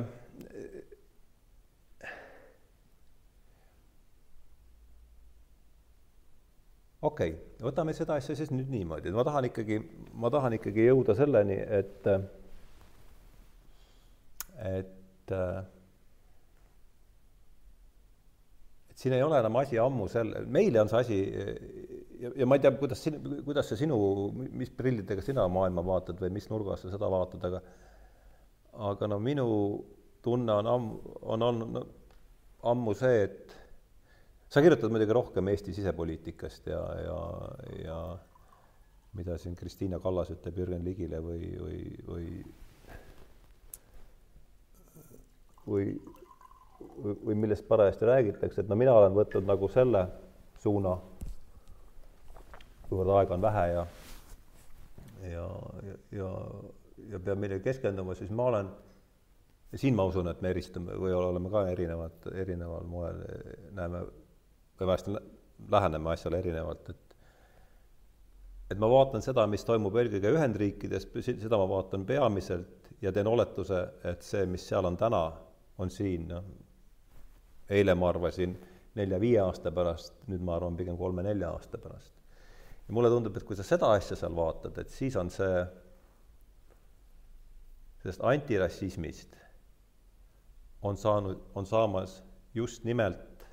okei 7.05 7.33
okay,, 7.33 7.41
võtame 7.65 7.93
seda 7.95 8.17
asja 8.19 8.35
siis 8.37 8.51
nüüd 8.53 8.69
niimoodi, 8.71 9.09
et 9.09 9.17
ma 9.17 9.25
tahan 9.27 9.49
ikkagi, 9.49 9.79
ma 10.21 10.31
tahan 10.33 10.57
ikkagi 10.57 10.87
jõuda 10.87 11.15
selleni, 11.17 11.57
et, 11.79 12.09
et, 14.73 15.35
et 18.95 19.03
siin 19.03 19.13
ei 19.17 19.23
ole 19.23 19.39
enam 19.41 19.57
asi 19.59 19.79
ammu 19.81 20.07
selle, 20.11 20.45
meile 20.47 20.79
on 20.81 20.91
see 20.91 21.01
asi 21.03 21.17
ja, 22.21 22.31
ja 22.41 22.47
ma 22.47 22.55
ei 22.55 22.63
tea, 22.63 22.71
kuidas 22.79 23.03
sin-, 23.03 23.19
kuidas 23.43 23.67
see 23.69 23.81
sinu, 23.83 23.97
mis 24.55 24.71
prillidega 24.71 25.23
sina 25.25 25.47
maailma 25.51 25.83
vaatad 25.85 26.21
või 26.23 26.31
mis 26.37 26.47
nurgas 26.51 26.85
sa 26.85 26.93
seda 26.93 27.09
vaatad, 27.11 27.43
aga 27.49 27.61
aga 28.91 29.07
no 29.11 29.19
minu 29.23 29.47
tunne 30.23 30.55
on 30.61 30.71
ammu, 30.71 31.13
on 31.35 31.47
olnud 31.49 31.75
no, 31.75 31.83
ammu 32.71 32.95
see, 32.97 33.27
et 33.27 33.55
sa 34.51 34.63
kirjutad 34.63 34.91
muidugi 34.91 35.15
rohkem 35.15 35.51
Eesti 35.51 35.75
sisepoliitikast 35.75 36.71
ja, 36.71 36.81
ja, 37.05 37.19
ja 37.83 37.99
mida 39.15 39.37
siin 39.39 39.55
Kristiina 39.59 39.99
Kallas 40.03 40.31
ütleb 40.33 40.59
Jürgen 40.59 40.83
Ligile 40.87 41.21
või, 41.23 41.51
või, 41.59 41.81
või 42.07 42.29
või, 45.65 45.95
või, 46.79 47.35
millest 47.35 47.67
parajasti 47.67 48.05
räägitakse, 48.05 48.61
et 48.61 48.71
no 48.71 48.77
mina 48.79 48.93
olen 48.93 49.15
võtnud 49.15 49.47
nagu 49.47 49.69
selle 49.71 50.05
suuna, 50.61 50.95
kuivõrd 52.89 53.13
aega 53.19 53.37
on 53.37 53.45
vähe 53.45 53.67
ja 53.73 53.85
ja, 55.25 55.45
ja, 55.87 55.95
ja, 56.11 56.31
ja 57.11 57.19
peab 57.19 57.39
millegi 57.41 57.63
keskenduma, 57.65 58.15
siis 58.17 58.31
ma 58.35 58.49
olen, 58.51 58.69
siin 59.75 59.95
ma 59.97 60.05
usun, 60.07 60.29
et 60.31 60.41
me 60.43 60.51
eristume 60.53 60.97
või 60.99 61.15
oleme 61.17 61.49
ka 61.51 61.65
erinevad, 61.71 62.29
erineval 62.35 62.85
moel, 62.89 63.23
näeme 63.75 64.03
või 64.79 64.91
vahest 64.91 65.09
läheneme 65.71 66.13
asjale 66.13 66.43
erinevalt, 66.43 66.93
et 66.93 67.01
et 68.73 68.79
ma 68.81 68.87
vaatan 68.89 69.21
seda, 69.21 69.43
mis 69.47 69.61
toimub 69.61 69.93
eelkõige 70.01 70.31
Ühendriikides, 70.33 71.03
seda 71.21 71.57
ma 71.61 71.67
vaatan 71.69 72.05
peamiselt 72.05 72.89
ja 73.01 73.11
teen 73.13 73.27
oletuse, 73.29 73.81
et 74.09 74.25
see, 74.25 74.45
mis 74.49 74.65
seal 74.65 74.87
on 74.89 74.97
täna, 74.97 75.27
on 75.77 75.91
siin, 75.93 76.25
noh, 76.31 76.47
eile 77.69 77.95
ma 77.95 78.09
arvasin 78.09 78.55
nelja-viie 78.95 79.39
aasta 79.43 79.71
pärast, 79.75 80.13
nüüd 80.31 80.43
ma 80.45 80.55
arvan 80.55 80.77
pigem 80.77 80.97
kolme-nelja 80.97 81.51
aasta 81.51 81.77
pärast. 81.81 82.13
ja 82.87 82.93
mulle 82.93 83.09
tundub, 83.09 83.37
et 83.37 83.43
kui 83.43 83.57
sa 83.57 83.63
seda 83.65 83.91
asja 83.95 84.17
seal 84.19 84.35
vaatad, 84.35 84.77
et 84.77 84.89
siis 84.93 85.15
on 85.17 85.29
see, 85.33 85.63
sellest 88.03 88.23
antirassismist 88.23 89.39
on 90.85 90.97
saanud, 90.97 91.41
on 91.55 91.65
saamas 91.65 92.19
just 92.53 92.83
nimelt 92.83 93.47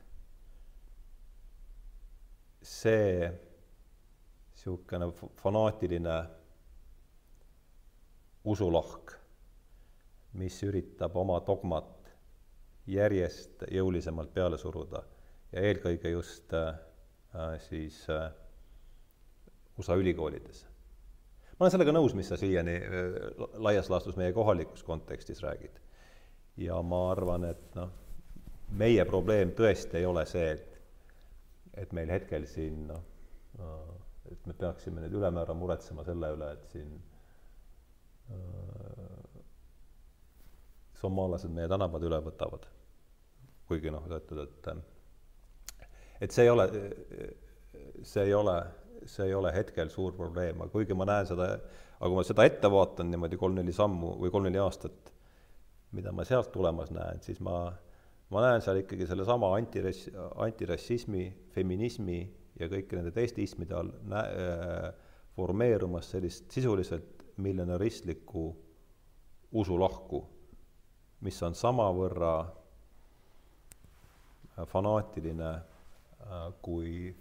see 2.62 3.30
niisugune 4.62 5.08
fanaatiline 5.42 6.18
usulahk, 8.44 9.16
mis 10.38 10.60
üritab 10.62 11.16
oma 11.18 11.40
dogmat 11.46 12.01
järjest 12.87 13.64
jõulisemalt 13.70 14.33
peale 14.35 14.59
suruda 14.59 15.03
ja 15.53 15.62
eelkõige 15.68 16.11
just 16.11 16.55
äh, 16.55 16.74
siis 17.68 18.03
äh, 18.11 18.33
USA 19.78 19.97
ülikoolides. 19.97 20.66
ma 21.59 21.64
olen 21.64 21.70
sellega 21.70 21.95
nõus, 21.95 22.14
mis 22.14 22.28
sa 22.28 22.37
siiani 22.37 22.76
äh, 22.76 23.47
laias 23.55 23.91
laastus 23.91 24.16
meie 24.16 24.33
kohalikus 24.33 24.83
kontekstis 24.83 25.43
räägid. 25.43 25.80
ja 26.57 26.83
ma 26.83 27.11
arvan, 27.11 27.45
et 27.45 27.74
noh, 27.74 27.91
meie 28.70 29.05
probleem 29.05 29.53
tõesti 29.57 30.01
ei 30.01 30.07
ole 30.07 30.26
see, 30.26 30.53
et 30.53 30.68
et 31.80 31.93
meil 31.97 32.11
hetkel 32.12 32.45
siin 32.47 32.87
noh, 32.91 33.05
et 34.33 34.47
me 34.47 34.55
peaksime 34.57 35.01
nüüd 35.01 35.14
ülemäära 35.16 35.55
muretsema 35.57 36.05
selle 36.05 36.28
üle, 36.35 36.51
et 36.53 36.74
siin 36.74 36.93
äh, 38.33 39.33
somaallased 41.01 41.53
meie 41.53 41.68
tänavad 41.72 42.05
üle 42.09 42.20
võtavad. 42.28 42.68
Kuigi 43.68 43.92
noh, 43.94 44.04
öeldud, 44.10 44.42
et 44.42 44.72
et 46.22 46.34
see 46.34 46.44
ei 46.46 46.50
ole, 46.50 46.66
see 48.06 48.26
ei 48.26 48.34
ole, 48.34 48.56
see 49.06 49.26
ei 49.26 49.34
ole 49.34 49.52
hetkel 49.54 49.90
suur 49.90 50.14
probleem, 50.16 50.60
aga 50.60 50.70
kuigi 50.70 50.94
ma 50.94 51.06
näen 51.08 51.26
seda, 51.26 51.48
aga 51.98 52.10
kui 52.10 52.18
ma 52.18 52.26
seda 52.26 52.46
ette 52.46 52.70
vaatan 52.70 53.10
niimoodi 53.10 53.38
kolm-neli 53.40 53.74
sammu 53.74 54.16
või 54.22 54.30
kolm-neli 54.34 54.60
aastat, 54.62 55.10
mida 55.92 56.12
ma 56.14 56.24
sealt 56.24 56.52
tulemas 56.54 56.92
näen, 56.94 57.18
siis 57.24 57.40
ma 57.42 57.56
äh, 57.68 57.80
ma 58.32 58.40
näen 58.46 58.62
seal 58.64 58.80
ikkagi 58.80 59.06
sellesama 59.08 59.52
antirass-, 59.58 60.08
antirassismi, 60.40 61.26
feminismi 61.52 62.20
ja 62.60 62.68
kõiki 62.70 62.96
nende 62.96 63.12
teiste 63.14 63.44
ismide 63.44 63.76
all 63.76 63.92
nä-, 64.08 64.24
äh, 64.24 64.88
formeerumas 65.36 66.10
sellist 66.14 66.50
sisuliselt 66.52 67.22
miljonaristlikku 67.42 68.46
usulahku, 69.60 70.22
mis 71.24 71.38
on 71.44 71.56
samavõrra 71.56 72.34
äh, 72.40 72.50
fanaatiline 74.70 75.50
äh, 75.52 76.46
kui 76.62 77.14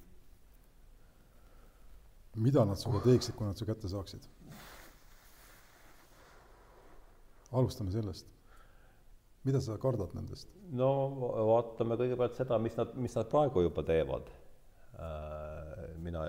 mida 2.35 2.65
nad 2.65 2.79
sinuga 2.79 3.03
teeksid, 3.05 3.35
kui 3.35 3.47
nad 3.47 3.59
su 3.59 3.67
kätte 3.67 3.91
saaksid? 3.91 4.27
alustame 7.51 7.91
sellest 7.91 8.31
mida 9.43 9.61
sa 9.61 9.77
kardad 9.81 10.13
nendest? 10.17 10.49
no 10.77 10.89
vaatame 11.49 11.97
kõigepealt 11.99 12.37
seda, 12.37 12.59
mis 12.61 12.77
nad, 12.77 12.93
mis 13.01 13.15
nad 13.17 13.29
praegu 13.31 13.65
juba 13.65 13.83
teevad. 13.85 14.29
Äh, 15.01 15.79
mina, 16.03 16.25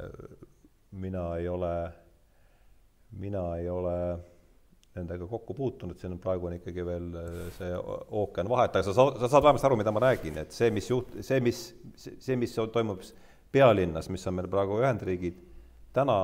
mina 1.05 1.25
ei 1.39 1.49
ole, 1.51 1.73
mina 3.23 3.45
ei 3.61 3.69
ole 3.71 3.97
nendega 4.97 5.27
kokku 5.29 5.55
puutunud, 5.57 5.97
siin 5.97 6.13
on 6.13 6.21
praegu 6.21 6.49
on 6.49 6.59
ikkagi 6.59 6.85
veel 6.85 7.07
see 7.57 7.71
ookean 8.21 8.51
vahet, 8.53 8.77
aga 8.77 8.93
sa, 8.93 9.07
sa 9.23 9.29
saad 9.29 9.47
vähemasti 9.47 9.69
aru, 9.69 9.79
mida 9.81 9.95
ma 9.95 10.03
räägin, 10.05 10.37
et 10.43 10.53
see, 10.53 10.69
mis 10.75 10.91
juht-, 10.91 11.15
see, 11.25 11.41
mis, 11.45 11.63
see, 11.97 12.37
mis 12.37 12.53
toimub 12.75 13.01
pealinnas, 13.53 14.11
mis 14.13 14.27
on 14.29 14.37
meil 14.37 14.51
praegu 14.53 14.81
Ühendriigid, 14.83 15.39
täna 15.97 16.19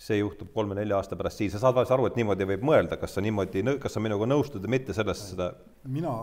see 0.00 0.18
juhtub 0.18 0.50
kolme-nelja 0.54 0.96
aasta 0.98 1.16
pärast 1.20 1.40
siin, 1.40 1.52
sa 1.52 1.60
saad 1.62 1.76
vahest 1.76 1.92
aru, 1.94 2.08
et 2.08 2.16
niimoodi 2.18 2.48
võib 2.48 2.64
mõelda, 2.66 2.98
kas 3.00 3.14
sa 3.16 3.24
niimoodi, 3.24 3.62
kas 3.82 3.94
sa 3.94 4.02
minuga 4.02 4.26
nõustud 4.28 4.64
või 4.64 4.78
mitte, 4.78 4.96
sellest 4.96 5.34
seda 5.34 5.50
mina, 5.84 6.14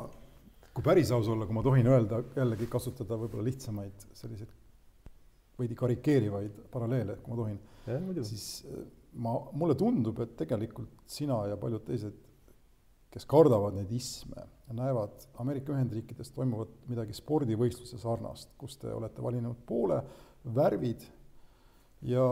kui 0.74 0.86
päris 0.86 1.14
aus 1.16 1.30
olla, 1.32 1.48
kui 1.48 1.56
ma 1.56 1.64
tohin 1.66 1.88
öelda, 1.90 2.24
jällegi 2.36 2.68
kasutada 2.72 3.18
võib-olla 3.22 3.46
lihtsamaid 3.48 4.08
selliseid 4.18 4.58
veidi 5.62 5.78
karikeerivaid 5.78 6.66
paralleele, 6.74 7.20
kui 7.22 7.34
ma 7.34 7.40
tohin, 7.44 7.62
siis 8.26 8.48
äh, 8.66 8.84
ma, 9.14 9.36
mulle 9.52 9.76
tundub, 9.80 10.20
et 10.24 10.36
tegelikult 10.40 11.06
sina 11.10 11.44
ja 11.52 11.58
paljud 11.60 11.86
teised, 11.88 12.18
kes 13.12 13.28
kardavad 13.28 13.76
neid 13.76 13.92
isme, 13.92 14.46
näevad 14.72 15.26
Ameerika 15.44 15.74
Ühendriikides 15.76 16.32
toimuvat 16.32 16.72
midagi 16.88 17.16
spordivõistluse 17.18 18.00
sarnast, 18.00 18.54
kus 18.58 18.78
te 18.80 18.92
olete 18.94 19.24
valinud 19.24 19.66
poole, 19.68 20.00
värvid 20.56 21.04
ja 22.08 22.24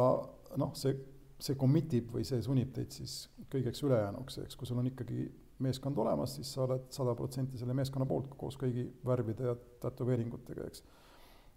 noh, 0.58 0.72
see 0.80 0.96
see 1.40 1.56
commit 1.60 1.94
ib 1.96 2.12
või 2.14 2.26
see 2.28 2.42
sunnib 2.44 2.74
teid 2.76 2.92
siis 2.94 3.22
kõigeks 3.52 3.82
ülejäänuks, 3.86 4.42
eks, 4.44 4.58
kui 4.60 4.68
sul 4.68 4.82
on 4.82 4.90
ikkagi 4.92 5.28
meeskond 5.64 5.98
olemas, 6.00 6.36
siis 6.38 6.52
sa 6.54 6.66
oled 6.66 6.90
sada 6.96 7.16
protsenti 7.18 7.60
selle 7.60 7.76
meeskonna 7.76 8.08
poolt 8.08 8.36
koos 8.40 8.58
kõigi 8.60 8.86
värvide 9.08 9.48
ja 9.48 9.56
tätoveeringutega, 9.84 10.68
eks. 10.68 10.84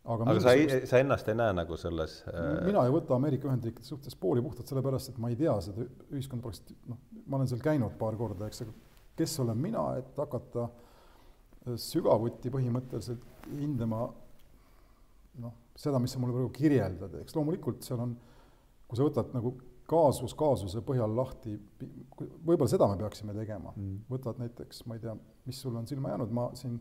Aga, 0.04 0.28
aga 0.32 0.42
sa 0.42 0.54
ei, 0.58 0.86
sa 0.88 1.00
ennast 1.02 1.28
ei 1.30 1.38
näe 1.38 1.56
nagu 1.56 1.78
selles 1.80 2.20
äh... 2.30 2.62
mina 2.66 2.84
ei 2.86 2.94
võta 2.94 3.16
Ameerika 3.16 3.50
Ühendriikide 3.50 3.86
suhtes 3.86 4.16
pooli 4.18 4.42
puhtalt 4.44 4.70
sellepärast, 4.70 5.12
et 5.12 5.20
ma 5.22 5.30
ei 5.32 5.38
tea 5.38 5.54
seda 5.64 5.86
ühiskonda 6.10 6.46
praktiliselt, 6.46 6.80
noh, 6.90 7.02
ma 7.26 7.38
olen 7.38 7.50
seal 7.50 7.62
käinud 7.64 7.98
paar 8.00 8.18
korda, 8.20 8.48
eks, 8.50 8.64
aga 8.66 8.74
kes 9.18 9.38
olen 9.44 9.60
mina, 9.60 9.84
et 10.00 10.18
hakata 10.18 10.66
äh, 10.68 11.76
sügavuti 11.80 12.52
põhimõtteliselt 12.52 13.50
hindama 13.52 14.06
noh, 15.42 15.58
seda, 15.78 16.00
mis 16.02 16.14
sa 16.14 16.20
mulle 16.22 16.36
praegu 16.36 16.52
kirjeldad, 16.56 17.14
eks. 17.22 17.36
Loomulikult 17.36 17.84
seal 17.86 18.02
on, 18.04 18.16
kui 18.88 18.98
sa 18.98 19.06
võtad 19.06 19.32
nagu 19.36 19.54
kaasus 19.92 20.34
kaasuse 20.38 20.82
põhjal 20.86 21.12
lahti, 21.16 21.54
võib-olla 22.46 22.70
seda 22.70 22.88
me 22.88 22.98
peaksime 23.00 23.34
tegema. 23.36 23.72
Mm., 23.76 24.02
võtad 24.12 24.40
näiteks, 24.40 24.84
ma 24.88 24.96
ei 24.96 25.02
tea, 25.04 25.14
mis 25.48 25.60
sul 25.64 25.76
on 25.76 25.88
silma 25.90 26.12
jäänud, 26.14 26.32
ma 26.34 26.48
siin 26.58 26.78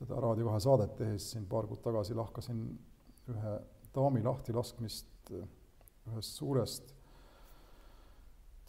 seda 0.00 0.20
Raadio 0.24 0.48
kahe 0.48 0.62
saadet 0.64 0.96
tehes 0.98 1.30
siin 1.34 1.44
paar 1.50 1.68
kuud 1.68 1.82
tagasi 1.84 2.16
lahkasin 2.16 2.64
ühe 3.30 3.52
daami 3.94 4.22
lahtilaskmist 4.24 5.34
ühest 5.34 6.40
suurest 6.40 6.94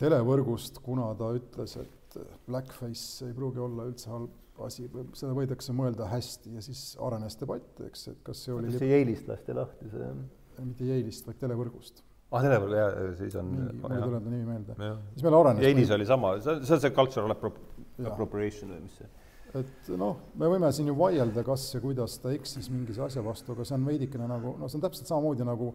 televõrgust, 0.02 0.82
kuna 0.84 1.12
ta 1.18 1.30
ütles, 1.38 1.78
et 1.82 2.20
blackface 2.48 3.30
ei 3.30 3.36
pruugi 3.38 3.62
olla 3.62 3.86
üldse 3.90 4.10
halb 4.12 4.62
asi, 4.66 4.88
seda 5.18 5.34
võidakse 5.38 5.74
mõelda 5.78 6.08
hästi 6.12 6.56
ja 6.58 6.64
siis 6.66 6.82
arenes 7.02 7.38
debatt, 7.40 7.80
eks, 7.88 8.08
et 8.12 8.24
kas 8.26 8.42
see 8.46 8.56
oli 8.56 8.74
see 8.76 8.90
Yale'ist 8.90 9.30
lasti 9.30 9.56
lahti, 9.58 9.90
see 9.94 10.10
mitte 10.66 10.90
Yale'ist, 10.90 11.30
vaid 11.30 11.40
televõrgust. 11.42 12.04
Ah, 12.32 12.44
televõrgu, 12.44 12.76
jaa, 12.78 13.08
siis 13.20 13.38
on 13.40 13.50
mingi, 13.52 13.78
mul 13.82 13.96
ei 13.96 14.04
tule 14.04 14.20
ta 14.20 14.34
nimi 14.34 14.46
meelde. 14.50 14.76
siis 15.16 15.26
meil 15.26 15.40
arenes 15.40 15.66
Yale'is 15.66 15.96
oli 15.98 16.08
sama, 16.10 16.36
see, 16.44 16.60
see 16.68 16.78
on 16.78 16.84
see 16.84 16.94
cultural 16.98 17.34
appropriation 17.36 18.76
või 18.76 18.86
mis 18.86 19.00
see 19.02 19.10
et 19.60 19.92
noh, 20.00 20.18
me 20.40 20.50
võime 20.52 20.72
siin 20.76 20.90
ju 20.92 20.96
vaielda, 20.98 21.44
kas 21.48 21.68
ja 21.76 21.82
kuidas 21.84 22.18
ta 22.24 22.34
eksis 22.36 22.70
mingis 22.72 23.00
asja 23.04 23.24
vastu, 23.26 23.56
aga 23.56 23.66
see 23.68 23.78
on 23.78 23.88
veidikene 23.90 24.28
nagu, 24.30 24.56
no 24.60 24.70
see 24.70 24.80
on 24.80 24.86
täpselt 24.88 25.12
samamoodi 25.12 25.48
nagu, 25.48 25.72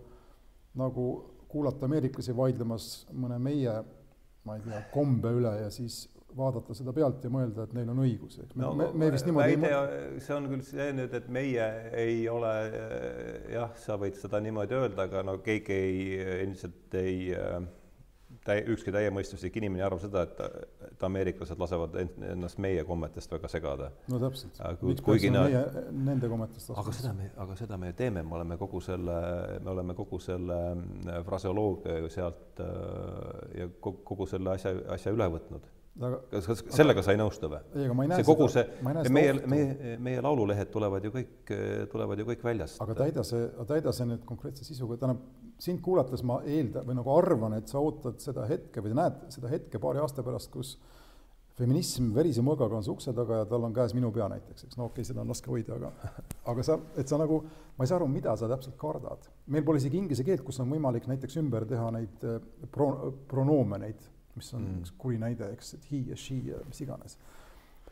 nagu 0.81 1.07
kuulata 1.51 1.89
ameeriklasi 1.89 2.35
vaidlemas 2.37 2.91
mõne 3.15 3.39
meie, 3.43 3.79
ma 4.47 4.59
ei 4.59 4.67
tea, 4.67 4.83
kombe 4.93 5.33
üle 5.39 5.53
ja 5.61 5.71
siis 5.75 6.05
vaadata 6.37 6.75
seda 6.77 6.93
pealt 6.93 7.25
ja 7.25 7.31
mõelda, 7.33 7.65
et 7.65 7.73
neil 7.77 7.89
on 7.93 8.03
õigus, 8.05 8.37
eks 8.43 8.57
me 8.57 8.65
no,, 8.67 8.75
me, 8.77 8.91
me 8.93 9.09
vist 9.15 9.29
niimoodi 9.29 9.57
väide, 9.57 9.71
ei 10.17 10.21
see 10.25 10.35
on 10.37 10.49
küll 10.51 10.65
see 10.67 10.89
nüüd, 10.97 11.15
et 11.17 11.31
meie 11.33 11.69
ei 11.97 12.19
ole 12.29 12.53
jah, 13.55 13.73
sa 13.81 13.97
võid 14.01 14.19
seda 14.21 14.41
niimoodi 14.45 14.77
öelda, 14.77 15.07
aga 15.09 15.25
no 15.27 15.39
keegi 15.45 15.79
ei, 15.87 16.03
ilmselt 16.45 16.99
ei 17.01 17.31
äh, 17.37 17.57
täi-, 18.47 18.65
ükski 18.75 18.95
täiemõistuslik 18.95 19.57
inimene 19.61 19.85
arvab 19.87 20.03
seda, 20.05 20.25
et, 20.27 20.67
et 20.91 21.07
ameeriklased 21.09 21.61
lasevad 21.61 21.97
ennast 22.03 22.61
meie 22.63 22.85
kommetest 22.89 23.33
väga 23.33 23.51
segada. 23.53 23.91
no 24.13 24.21
täpselt. 24.23 24.61
miks 24.83 25.05
peaksime 25.07 25.45
meie 25.47 25.63
nende 26.11 26.31
kommetest 26.33 26.75
aga 26.75 26.97
seda 26.97 27.15
me, 27.17 27.31
aga 27.45 27.59
seda 27.59 27.81
me 27.81 27.93
teeme, 27.99 28.25
me 28.27 28.39
oleme 28.41 28.59
kogu 28.61 28.83
selle, 28.85 29.17
me 29.63 29.73
oleme 29.75 29.97
kogu 29.99 30.21
selle 30.23 30.61
fraseoloogia 31.27 31.99
ju 32.03 32.13
sealt 32.13 32.63
äh, 32.65 33.63
ja 33.63 33.71
kogu 33.81 34.29
selle 34.31 34.55
asja, 34.57 34.75
asja 34.97 35.15
üle 35.15 35.29
võtnud 35.37 35.73
aga 35.97 36.19
kas, 36.33 36.49
kas 36.51 36.77
sellega 36.77 37.05
sa 37.05 37.15
ei 37.15 37.21
nõustu 37.21 37.49
või? 37.51 37.61
ei, 37.75 37.87
aga 37.87 37.97
ma 37.97 38.05
ei 38.05 38.11
näe 38.11 38.21
see 38.21 38.29
kogu 38.29 38.49
seda, 38.53 38.67
see, 39.07 39.13
meie, 39.17 39.37
meie, 39.49 39.95
meie 40.09 40.25
laululehed 40.25 40.71
tulevad 40.73 41.07
ju 41.07 41.13
kõik, 41.15 41.53
tulevad 41.93 42.21
ju 42.21 42.27
kõik 42.29 42.45
väljast. 42.45 42.81
aga 42.85 42.97
täida 42.99 43.25
see, 43.27 43.47
täida 43.71 43.95
see 43.97 44.09
nüüd 44.11 44.27
konkreetse 44.29 44.67
sisuga, 44.67 44.99
tähendab, 45.01 45.23
sind 45.63 45.81
kuulates 45.85 46.25
ma 46.27 46.43
eeldan 46.45 46.85
või 46.89 46.99
nagu 46.99 47.15
arvan, 47.17 47.57
et 47.57 47.73
sa 47.73 47.81
ootad 47.81 48.21
seda 48.21 48.45
hetke 48.51 48.85
või 48.85 48.93
näed 48.99 49.25
seda 49.33 49.49
hetke 49.53 49.81
paari 49.81 50.03
aasta 50.03 50.25
pärast, 50.27 50.53
kus 50.53 50.77
feminism 51.57 52.11
verise 52.13 52.45
mõõgaga 52.45 52.77
on 52.77 52.85
su 52.85 52.93
ukse 52.93 53.15
taga 53.17 53.41
ja 53.41 53.47
tal 53.49 53.65
on 53.65 53.73
käes 53.77 53.95
minu 53.97 54.11
pea 54.13 54.27
näiteks, 54.29 54.67
eks 54.67 54.77
no 54.77 54.91
okei 54.91 55.01
okay,, 55.01 55.09
seda 55.09 55.23
on 55.23 55.33
raske 55.33 55.49
hoida, 55.49 55.79
aga 55.79 56.13
aga 56.53 56.67
sa, 56.67 56.77
et 57.01 57.09
sa 57.09 57.21
nagu, 57.21 57.41
ma 57.79 57.87
ei 57.87 57.89
saa 57.89 57.97
aru, 58.03 58.11
mida 58.13 58.37
sa 58.37 58.51
täpselt 58.51 58.77
kardad. 58.81 59.31
meil 59.49 59.65
pole 59.65 59.81
isegi 59.81 59.97
inglise 60.03 60.27
keelt, 60.27 60.45
kus 60.45 60.61
on 60.61 60.69
võimalik 60.77 61.09
näiteks 61.09 61.41
ümber 61.41 61.65
teha 61.69 61.89
neid 61.97 62.29
eh, 62.29 62.37
pro-, 62.73 63.15
pronoome, 63.31 63.81
neid 63.87 64.05
mis 64.37 64.53
on 64.57 64.63
mm. 64.63 64.85
üks 64.85 64.95
kuri 65.01 65.19
näide, 65.21 65.51
eks, 65.57 65.75
et 65.79 65.91
he 65.91 66.03
ja 66.11 66.21
she 66.21 66.39
ja 66.51 66.61
mis 66.69 66.81
iganes. 66.85 67.19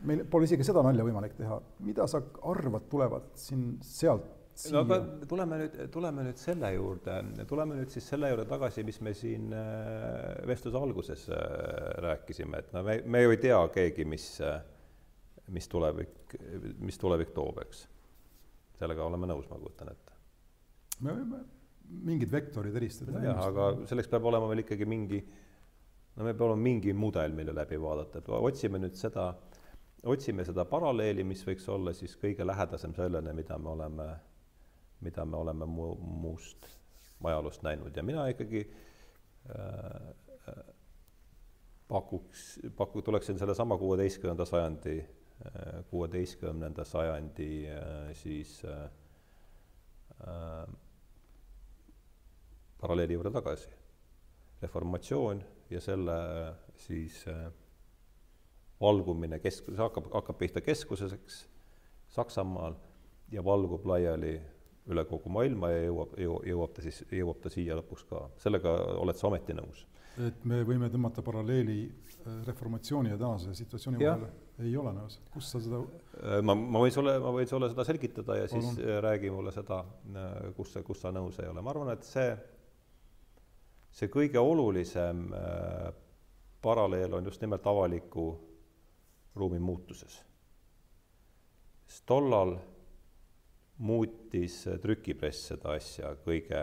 meil 0.05 0.24
pole 0.30 0.49
isegi 0.49 0.66
seda 0.66 0.82
nalja 0.84 1.07
võimalik 1.07 1.36
teha. 1.38 1.61
mida 1.86 2.07
sa 2.11 2.20
arvad, 2.51 2.88
tulevad 2.92 3.30
siin 3.40 3.78
sealt 3.84 4.32
siia? 4.55 4.74
no 4.76 4.82
aga 4.84 5.26
tuleme 5.30 5.59
nüüd, 5.62 5.78
tuleme 5.95 6.26
nüüd 6.28 6.40
selle 6.40 6.70
juurde, 6.76 7.16
tuleme 7.51 7.78
nüüd 7.80 7.95
siis 7.95 8.07
selle 8.12 8.30
juurde 8.32 8.47
tagasi, 8.51 8.84
mis 8.86 9.01
me 9.05 9.14
siin 9.16 9.49
äh, 9.57 10.45
vestluse 10.49 10.80
alguses 10.80 11.26
äh, 11.32 11.40
rääkisime, 12.05 12.62
et 12.62 12.76
no 12.76 12.84
me, 12.86 13.01
me 13.07 13.24
ju 13.24 13.34
ei 13.34 13.40
tea 13.42 13.59
keegi, 13.74 14.07
mis, 14.09 14.28
äh, 14.45 14.61
mis 15.55 15.68
tulevik, 15.70 16.36
mis 16.84 17.01
tulevik 17.01 17.34
toob, 17.36 17.62
eks. 17.64 17.86
sellega 18.78 19.07
oleme 19.07 19.30
nõus, 19.30 19.49
ma 19.51 19.59
kujutan 19.62 19.90
ette. 19.95 20.18
me 21.01 21.16
võime 21.18 21.45
mingid 22.05 22.30
vektorid 22.32 22.76
eristada. 22.78 23.18
jah, 23.24 23.40
aga 23.49 23.72
selleks 23.88 24.09
peab 24.12 24.30
olema 24.30 24.47
veel 24.51 24.62
ikkagi 24.64 24.86
mingi 24.88 25.20
äh, 25.20 25.43
no 26.16 26.24
meil 26.24 26.36
peab 26.36 26.46
olema 26.48 26.62
mingi 26.62 26.92
mudel, 26.94 27.34
mille 27.34 27.54
läbi 27.56 27.80
vaadata, 27.80 28.20
et 28.20 28.30
otsime 28.36 28.78
nüüd 28.82 28.94
seda, 28.98 29.28
otsime 30.10 30.44
seda 30.46 30.66
paralleeli, 30.68 31.24
mis 31.26 31.42
võiks 31.46 31.66
olla 31.72 31.94
siis 31.96 32.14
kõige 32.20 32.46
lähedasem 32.46 32.94
sellele, 32.94 33.34
mida 33.34 33.58
me 33.58 33.72
oleme, 33.72 34.08
mida 35.04 35.26
me 35.26 35.40
oleme 35.40 35.68
mu-, 35.68 35.96
muust 36.22 36.68
ajaloost 37.24 37.62
näinud 37.64 37.96
ja 37.96 38.02
mina 38.04 38.26
ikkagi 38.28 38.60
äh, 39.48 40.56
pakuks, 41.88 42.42
paku-, 42.76 43.02
tuleksin 43.02 43.38
sellesama 43.40 43.78
kuueteistkümnenda 43.80 44.44
sajandi, 44.44 44.98
äh, 45.00 45.78
kuueteistkümnenda 45.90 46.84
sajandi 46.84 47.50
äh, 47.72 48.12
siis 48.12 48.58
äh, 48.68 48.84
äh, 50.28 50.68
paralleeli 52.80 53.16
juurde 53.16 53.30
tagasi. 53.30 53.70
reformatsioon 54.62 55.42
ja 55.70 55.80
selle 55.80 56.16
siis 56.86 57.22
äh, 57.28 57.46
valgumine 58.80 59.38
keskus, 59.42 59.78
hakkab, 59.78 60.10
hakkab 60.12 60.38
pihta 60.38 60.62
keskuseks 60.64 61.44
Saksamaal 62.14 62.76
ja 63.32 63.42
valgub 63.44 63.86
laiali 63.88 64.36
üle 64.92 65.04
kogu 65.08 65.32
maailma 65.32 65.70
ja 65.72 65.84
jõuab, 65.86 66.14
jõuab 66.20 66.74
ta 66.76 66.84
siis, 66.84 67.00
jõuab 67.12 67.40
ta 67.42 67.50
siia 67.52 67.76
lõpuks 67.78 68.04
ka. 68.10 68.26
sellega 68.42 68.74
oled 69.00 69.18
sa 69.18 69.28
ometi 69.30 69.56
nõus? 69.56 69.86
et 70.22 70.44
me 70.46 70.60
võime 70.62 70.86
tõmmata 70.92 71.24
paralleeli 71.26 71.78
äh, 71.88 72.34
reformatsiooni 72.46 73.10
ja 73.10 73.18
tänase 73.18 73.54
situatsiooni 73.58 73.98
vahel, 73.98 74.28
ei 74.62 74.76
ole 74.78 74.92
nõus, 74.94 75.18
kus 75.32 75.48
sa 75.50 75.62
seda 75.64 75.80
äh, 75.80 76.38
ma, 76.46 76.54
ma 76.54 76.82
võin 76.84 76.94
sulle, 76.94 77.16
ma 77.22 77.32
võin 77.34 77.50
sulle 77.50 77.70
seda 77.72 77.86
selgitada 77.88 78.36
ja 78.38 78.50
siis 78.50 78.62
Olun. 78.62 78.82
räägi 79.08 79.32
mulle 79.34 79.54
seda, 79.54 79.80
kus 80.58 80.76
kus 80.86 81.02
sa 81.02 81.10
nõus 81.14 81.40
ei 81.42 81.50
ole, 81.50 81.64
ma 81.64 81.74
arvan, 81.74 81.90
et 81.96 82.06
see 82.06 82.28
see 83.95 84.11
kõige 84.11 84.42
olulisem 84.42 85.28
äh, 85.32 85.88
paralleel 86.62 87.14
on 87.14 87.28
just 87.28 87.42
nimelt 87.45 87.66
avaliku 87.66 88.26
ruumi 89.34 89.59
muutuses. 89.59 90.22
sest 91.86 92.07
tollal 92.07 92.57
muutis 93.78 94.64
trükipress 94.82 95.51
seda 95.53 95.74
asja 95.78 96.14
kõige 96.24 96.62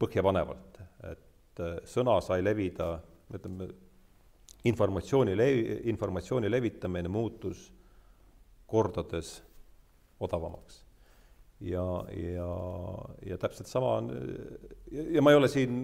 põhjapanevalt, 0.00 0.80
et 1.12 1.64
äh, 1.64 1.78
sõna 1.88 2.18
sai 2.24 2.42
levida, 2.44 2.92
ütleme, 3.32 3.70
informatsiooni 4.64 5.36
levi, 5.36 5.80
informatsiooni 5.92 6.50
levitamine 6.50 7.08
muutus 7.08 7.64
kordades 8.68 9.38
odavamaks 10.20 10.89
ja, 11.60 11.84
ja, 12.16 12.48
ja 13.26 13.38
täpselt 13.38 13.68
sama 13.68 13.96
on, 13.98 14.10
ja 14.90 15.22
ma 15.22 15.34
ei 15.34 15.40
ole 15.40 15.48
siin, 15.52 15.82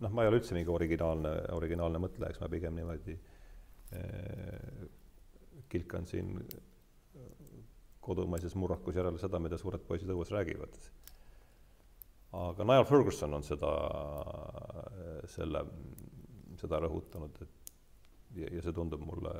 noh, 0.00 0.12
ma 0.12 0.24
ei 0.24 0.30
ole 0.30 0.40
üldse 0.40 0.56
mingi 0.56 0.72
originaalne, 0.72 1.32
originaalne 1.56 2.02
mõtleja, 2.02 2.34
eks 2.34 2.42
ma 2.42 2.50
pigem 2.52 2.76
niimoodi 2.76 3.16
eh, 3.96 4.84
kilkan 5.72 6.06
siin 6.06 6.36
kodumaises 8.04 8.54
murrakus 8.60 8.98
järele 8.98 9.18
seda, 9.20 9.40
mida 9.40 9.58
suured 9.58 9.84
poisid 9.88 10.10
õues 10.12 10.32
räägivad. 10.34 10.76
aga 12.34 12.66
Niall 12.66 12.84
Ferguson 12.84 13.34
on 13.34 13.46
seda, 13.46 13.70
selle, 15.30 15.64
seda 16.60 16.80
rõhutanud, 16.84 17.40
et 17.40 17.72
ja, 18.42 18.50
ja 18.58 18.62
see 18.64 18.74
tundub 18.76 19.02
mulle, 19.06 19.32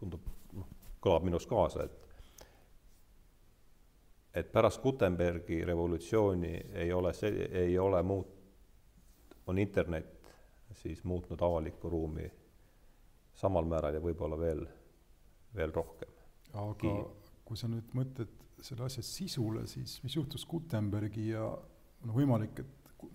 tundub, 0.00 0.26
noh, 0.56 0.70
kõlab 1.04 1.28
minus 1.28 1.46
kaasa, 1.46 1.86
et 1.86 2.07
et 4.34 4.52
pärast 4.52 4.82
Gutenbergi 4.82 5.62
revolutsiooni 5.64 6.54
ei 6.84 6.92
ole 6.92 7.12
see, 7.16 7.48
ei 7.62 7.78
ole 7.78 8.02
muut-, 8.02 8.34
on 9.46 9.58
internet 9.58 10.34
siis 10.78 11.04
muutnud 11.04 11.40
avalikku 11.40 11.88
ruumi 11.90 12.28
samal 13.34 13.64
määral 13.64 13.96
ja 13.96 14.02
võib-olla 14.02 14.38
veel, 14.38 14.60
veel 15.56 15.72
rohkem. 15.74 16.12
aga 16.52 16.74
Ki 16.78 16.92
kui 17.48 17.56
sa 17.56 17.70
nüüd 17.70 17.94
mõtled 17.96 18.34
selle 18.64 18.84
asja 18.88 19.04
sisule, 19.06 19.64
siis 19.70 19.98
mis 20.04 20.16
juhtus 20.18 20.44
Gutenbergi 20.48 21.30
ja 21.30 21.46
noh, 21.48 22.14
võimalik, 22.14 22.60
et 22.60 23.06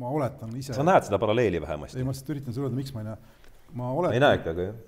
ma 0.00 0.10
oletan 0.12 0.54
ise 0.58 0.74
sa 0.76 0.84
näed 0.86 1.06
seda 1.06 1.20
paralleeli 1.22 1.60
vähemasti? 1.62 2.00
ei, 2.00 2.06
ma 2.06 2.14
lihtsalt 2.14 2.32
üritan 2.34 2.56
sulle 2.56 2.70
öelda, 2.70 2.80
miks 2.80 2.94
ma 2.96 3.04
ei 3.04 3.08
näe. 3.10 3.44
ma 3.78 3.92
oletan 3.92 4.16
ei 4.18 4.24
näe 4.24 4.40
ikkagi, 4.40 4.66
jah? 4.66 4.82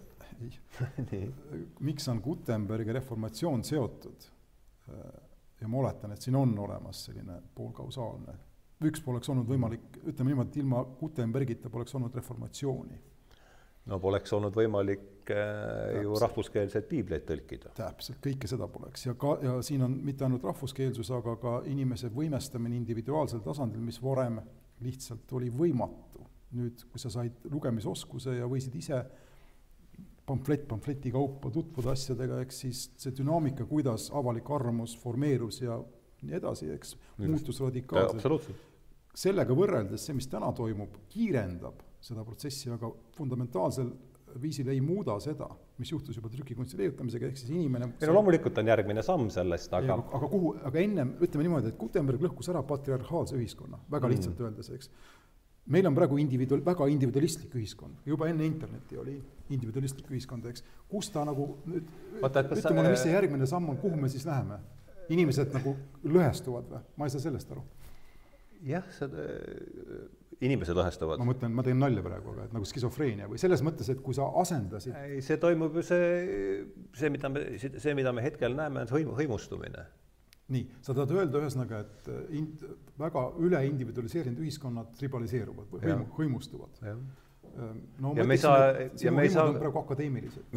ei 1.18 1.62
miks 1.84 2.08
on 2.10 2.22
Gutenbergi 2.24 2.96
reformatsioon 2.98 3.64
seotud 3.68 4.28
ja 5.60 5.68
ma 5.68 5.78
oletan, 5.82 6.12
et 6.12 6.22
siin 6.22 6.36
on 6.38 6.58
olemas 6.58 7.04
selline 7.08 7.40
poolkausaalne, 7.54 8.34
üks 8.88 9.02
poleks 9.02 9.30
olnud 9.32 9.48
võimalik, 9.48 10.00
ütleme 10.04 10.32
niimoodi, 10.32 10.52
et 10.52 10.60
ilma 10.62 10.82
Gutenbergita 11.00 11.70
poleks 11.70 11.94
olnud 11.98 12.14
reformatsiooni. 12.14 13.00
no 13.88 13.98
poleks 13.98 14.32
olnud 14.36 14.54
võimalik 14.54 15.06
Täpselt. 15.28 16.02
ju 16.02 16.18
rahvuskeelseid 16.20 16.86
piibleid 16.88 17.26
tõlkida. 17.28 17.72
täpselt, 17.74 18.20
kõike 18.24 18.50
seda 18.50 18.68
poleks 18.68 19.06
ja 19.06 19.14
ka, 19.14 19.38
ja 19.42 19.62
siin 19.62 19.82
on 19.82 19.98
mitte 20.04 20.24
ainult 20.24 20.44
rahvuskeelsus, 20.44 21.10
aga 21.10 21.36
ka 21.36 21.62
inimese 21.66 22.08
võimestamine 22.08 22.76
individuaalsel 22.76 23.40
tasandil, 23.40 23.80
mis 23.80 24.02
varem 24.02 24.40
lihtsalt 24.80 25.32
oli 25.32 25.50
võimatu. 25.50 26.26
nüüd, 26.48 26.80
kui 26.88 27.00
sa 27.00 27.10
said 27.12 27.42
lugemisoskuse 27.50 28.38
ja 28.38 28.46
võisid 28.48 28.74
ise 28.78 29.02
pamflett 30.28 30.66
pamfleti 30.68 31.12
kaupa 31.14 31.50
tutvuda 31.52 31.94
asjadega, 31.96 32.42
eks 32.44 32.64
siis 32.64 32.82
see 33.00 33.14
dünaamika, 33.16 33.66
kuidas 33.68 34.08
avalik 34.16 34.50
arvamus 34.54 34.96
formeerus 35.00 35.62
ja 35.62 35.78
nii 36.22 36.36
edasi, 36.38 36.72
eks, 36.74 36.96
muutus 37.22 37.60
radikaalselt. 37.62 38.50
sellega 39.18 39.54
võrreldes 39.54 40.04
see, 40.06 40.16
mis 40.18 40.28
täna 40.30 40.50
toimub, 40.54 41.00
kiirendab 41.10 41.82
seda 42.02 42.24
protsessi, 42.26 42.70
aga 42.74 42.90
fundamentaalsel 43.16 43.90
viisil 44.38 44.68
ei 44.70 44.80
muuda 44.84 45.16
seda, 45.22 45.48
mis 45.80 45.90
juhtus 45.92 46.18
juba 46.18 46.28
trükikunsti 46.30 46.78
leiutamisega, 46.78 47.30
ehk 47.30 47.38
siis 47.40 47.52
inimene 47.54 47.88
ei 47.96 48.10
no 48.10 48.16
loomulikult 48.18 48.58
on 48.60 48.68
järgmine 48.70 49.02
samm 49.06 49.30
sellest, 49.32 49.72
aga 49.74 49.96
aga 49.96 50.28
kuhu, 50.30 50.52
aga 50.68 50.82
ennem, 50.82 51.14
ütleme 51.24 51.46
niimoodi, 51.46 51.72
et 51.72 51.78
Gutenberg 51.80 52.26
lõhkus 52.26 52.50
ära 52.52 52.62
patriarhaalse 52.66 53.38
ühiskonna, 53.38 53.80
väga 53.90 54.10
lihtsalt 54.12 54.36
mm. 54.36 54.50
öeldes, 54.50 54.70
eks 54.76 54.92
meil 55.72 55.86
on 55.88 55.96
praegu 55.96 56.18
individual, 56.20 56.62
väga 56.64 56.88
individualistlik 56.92 57.54
ühiskond, 57.58 58.02
juba 58.08 58.28
enne 58.30 58.46
internetti 58.48 58.98
oli 59.00 59.16
individualistlik 59.54 60.08
ühiskond, 60.12 60.48
eks, 60.50 60.64
kus 60.90 61.10
ta 61.12 61.24
nagu 61.28 61.50
nüüd, 61.68 61.88
ütle 62.18 62.74
mulle, 62.74 62.92
mis 62.92 63.04
see 63.04 63.14
järgmine 63.14 63.48
samm 63.48 63.72
on, 63.72 63.80
kuhu 63.80 64.00
me 64.00 64.10
siis 64.12 64.26
läheme? 64.28 64.60
inimesed 65.08 65.54
nagu 65.54 65.72
lõhestuvad 66.04 66.66
või, 66.68 66.80
ma 67.00 67.06
ei 67.08 67.12
saa 67.14 67.22
sellest 67.22 67.52
aru. 67.54 67.62
jah, 68.68 68.84
see, 68.92 69.28
inimesed 70.44 70.76
lõhestuvad. 70.76 71.20
ma 71.20 71.30
mõtlen, 71.30 71.54
ma 71.56 71.64
teen 71.64 71.80
nalja 71.80 72.04
praegu, 72.04 72.34
aga 72.34 72.48
et 72.48 72.56
nagu 72.56 72.68
skisofreenia 72.68 73.28
või 73.30 73.40
selles 73.40 73.62
mõttes, 73.64 73.88
et 73.92 74.02
kui 74.04 74.16
sa 74.16 74.28
asendasid. 74.42 74.92
ei, 75.06 75.22
see 75.24 75.40
toimub 75.40 75.80
ju 75.80 75.86
see, 75.86 76.10
see, 76.98 77.12
mida 77.14 77.32
me, 77.32 77.46
see, 77.56 77.96
mida 77.96 78.12
me 78.12 78.26
hetkel 78.26 78.56
näeme, 78.58 78.84
on 78.84 78.92
hõim-, 78.92 79.14
hõimustumine 79.16 79.86
nii, 80.54 80.64
sa 80.84 80.94
tahad 80.96 81.12
öelda 81.16 81.42
ühesõnaga, 81.42 81.82
et 81.84 82.10
äh, 82.12 82.20
ind-, 82.40 82.66
väga 82.98 83.24
üleindividualiseerinud 83.44 84.40
ühiskonnad 84.44 84.94
tribaliseeruvad 84.98 85.72
või 85.72 85.82
hõimu, 85.84 86.06
hõimustuvad. 86.16 86.80
Ähm, 86.88 87.04
no 88.02 88.14
ja 88.16 88.24
me 88.28 88.38
ei 88.38 88.42
saa, 88.42 88.70
ja 89.02 89.12
me 89.14 89.26
ei 89.26 89.32
saa 89.34 89.48
on 89.50 89.58
praegu 89.58 89.82
akadeemilised. 89.82 90.48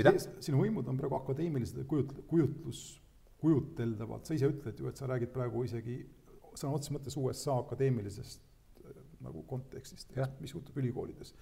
sinu 0.44 0.62
võimud 0.64 0.88
on 0.92 1.00
praegu 1.00 1.18
akadeemilised 1.20 1.84
kujut-, 1.92 2.16
kujutlus, 2.32 2.86
kujuteldavad, 3.42 4.24
sa 4.28 4.38
ise 4.38 4.52
ütled 4.52 4.80
ju, 4.80 4.88
et 4.92 5.02
sa 5.02 5.10
räägid 5.10 5.34
praegu 5.34 5.66
isegi 5.66 6.00
sõna 6.52 6.76
otseses 6.76 6.94
mõttes 6.96 7.18
USA 7.20 7.58
akadeemilisest 7.64 8.44
äh, 8.86 9.04
nagu 9.26 9.44
kontekstist, 9.50 10.16
mis 10.40 10.56
juhtub 10.56 10.78
ülikoolides 10.80 11.36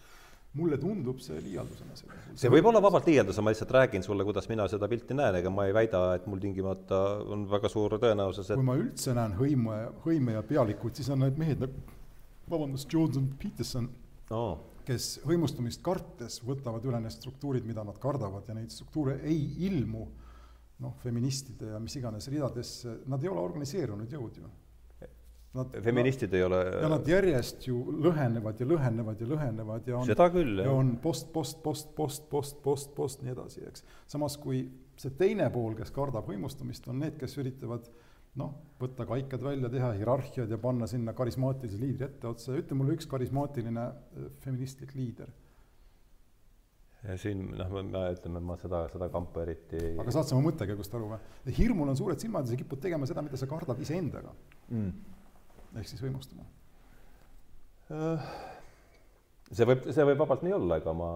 mulle 0.57 0.77
tundub 0.81 1.19
see 1.21 1.37
liialdusena. 1.43 1.95
see 2.33 2.49
võib 2.49 2.69
olla 2.71 2.81
vabalt 2.81 3.07
liialdus, 3.09 3.37
ma 3.43 3.53
lihtsalt 3.53 3.73
räägin 3.75 4.05
sulle, 4.05 4.25
kuidas 4.25 4.49
mina 4.49 4.65
seda 4.71 4.89
pilti 4.89 5.17
näen, 5.17 5.37
ega 5.41 5.51
ma 5.53 5.67
ei 5.69 5.75
väida, 5.75 6.01
et 6.17 6.25
mul 6.29 6.41
tingimata 6.41 7.01
on 7.29 7.45
väga 7.51 7.69
suur 7.69 7.99
tõenäosus, 8.01 8.49
et 8.49 8.57
kui 8.57 8.65
ma 8.65 8.77
üldse 8.79 9.13
näen 9.17 9.35
hõimu 9.37 9.75
ja, 9.75 9.91
hõime 10.05 10.37
ja 10.39 10.45
pealikut, 10.45 10.97
siis 10.97 11.11
on 11.13 11.21
need 11.25 11.37
mehed 11.41 11.61
nagu, 11.65 11.83
vabandust, 12.49 12.89
Jordan 12.93 13.29
Peterson 13.41 13.91
oh., 14.33 14.57
kes 14.89 15.19
hõimustumist 15.21 15.83
kartes 15.85 16.39
võtavad 16.41 16.85
üle 16.89 16.97
need 17.03 17.13
struktuurid, 17.13 17.67
mida 17.69 17.83
nad 17.85 17.99
kardavad 18.01 18.47
ja 18.49 18.55
neid 18.57 18.73
struktuure 18.73 19.19
ei 19.21 19.43
ilmu 19.67 20.07
noh, 20.81 20.95
feministide 21.03 21.75
ja 21.75 21.81
mis 21.83 21.93
iganes 21.99 22.25
ridadesse, 22.31 23.03
nad 23.11 23.21
ei 23.21 23.29
ole 23.29 23.43
organiseerunud 23.43 24.17
jõud 24.17 24.41
ju 24.41 24.49
Nad, 25.57 25.71
feministid 25.81 26.33
ei 26.37 26.43
ole. 26.45 26.57
ja 26.77 26.89
nad 26.91 27.07
järjest 27.09 27.63
ju 27.65 27.79
lõhenevad 28.05 28.59
ja 28.61 28.67
lõhenevad 28.69 29.21
ja 29.23 29.29
lõhenevad 29.31 29.87
ja 29.89 29.95
on. 29.97 30.05
seda 30.05 30.27
küll, 30.29 30.59
jah. 30.61 30.67
ja 30.69 30.75
on 30.77 30.91
post, 31.01 31.31
post, 31.33 31.57
post, 31.65 31.89
post, 31.97 32.27
post, 32.29 32.59
post, 32.61 32.91
post, 32.93 33.23
nii 33.25 33.33
edasi, 33.33 33.63
eks. 33.65 33.83
samas 34.13 34.37
kui 34.37 34.61
see 34.99 35.15
teine 35.17 35.49
pool, 35.49 35.73
kes 35.79 35.89
kardab 35.95 36.29
hõimustumist, 36.29 36.85
on 36.93 37.01
need, 37.01 37.17
kes 37.17 37.33
üritavad 37.41 37.89
noh, 38.37 38.53
võtta 38.77 39.09
kaiked 39.09 39.41
välja, 39.41 39.73
teha 39.73 39.89
hierarhiad 39.97 40.53
ja 40.53 40.61
panna 40.61 40.85
sinna 40.91 41.17
karismaatilise 41.17 41.81
liidri 41.81 42.05
etteotsa 42.11 42.53
ja 42.53 42.61
ütle 42.61 42.77
mulle 42.77 42.99
üks 42.99 43.09
karismaatiline 43.09 43.89
äh, 43.89 44.31
feministlik 44.45 44.93
liider 44.93 45.33
ja 47.09 47.15
siin 47.17 47.47
noh, 47.55 47.77
me 47.89 48.05
ütleme, 48.13 48.43
ma 48.43 48.57
seda, 48.61 48.85
seda 48.93 49.09
kampa 49.09 49.47
eriti 49.47 49.95
aga 49.97 50.13
saad 50.13 50.29
sa 50.29 50.37
mu 50.37 50.45
mõttekäigust 50.51 50.93
aru 50.93 51.15
või? 51.15 51.55
hirmul 51.57 51.89
on 51.89 51.97
suured 51.97 52.21
silmad 52.21 52.45
ja 52.45 52.53
sa 52.53 52.59
kipud 52.59 52.83
tegema 52.83 53.09
seda, 53.09 53.25
mida 53.25 53.39
sa 53.39 53.49
kardad 53.49 53.81
iseendaga 53.81 54.35
mm 54.69 55.15
ehk 55.75 55.89
siis 55.89 56.01
võimustama? 56.03 56.45
Äh, 57.89 58.29
see 59.51 59.67
võib, 59.69 59.89
see 59.89 60.07
võib 60.11 60.23
vabalt 60.23 60.45
nii 60.45 60.55
olla, 60.57 60.79
ega 60.81 60.95
ma 60.97 61.11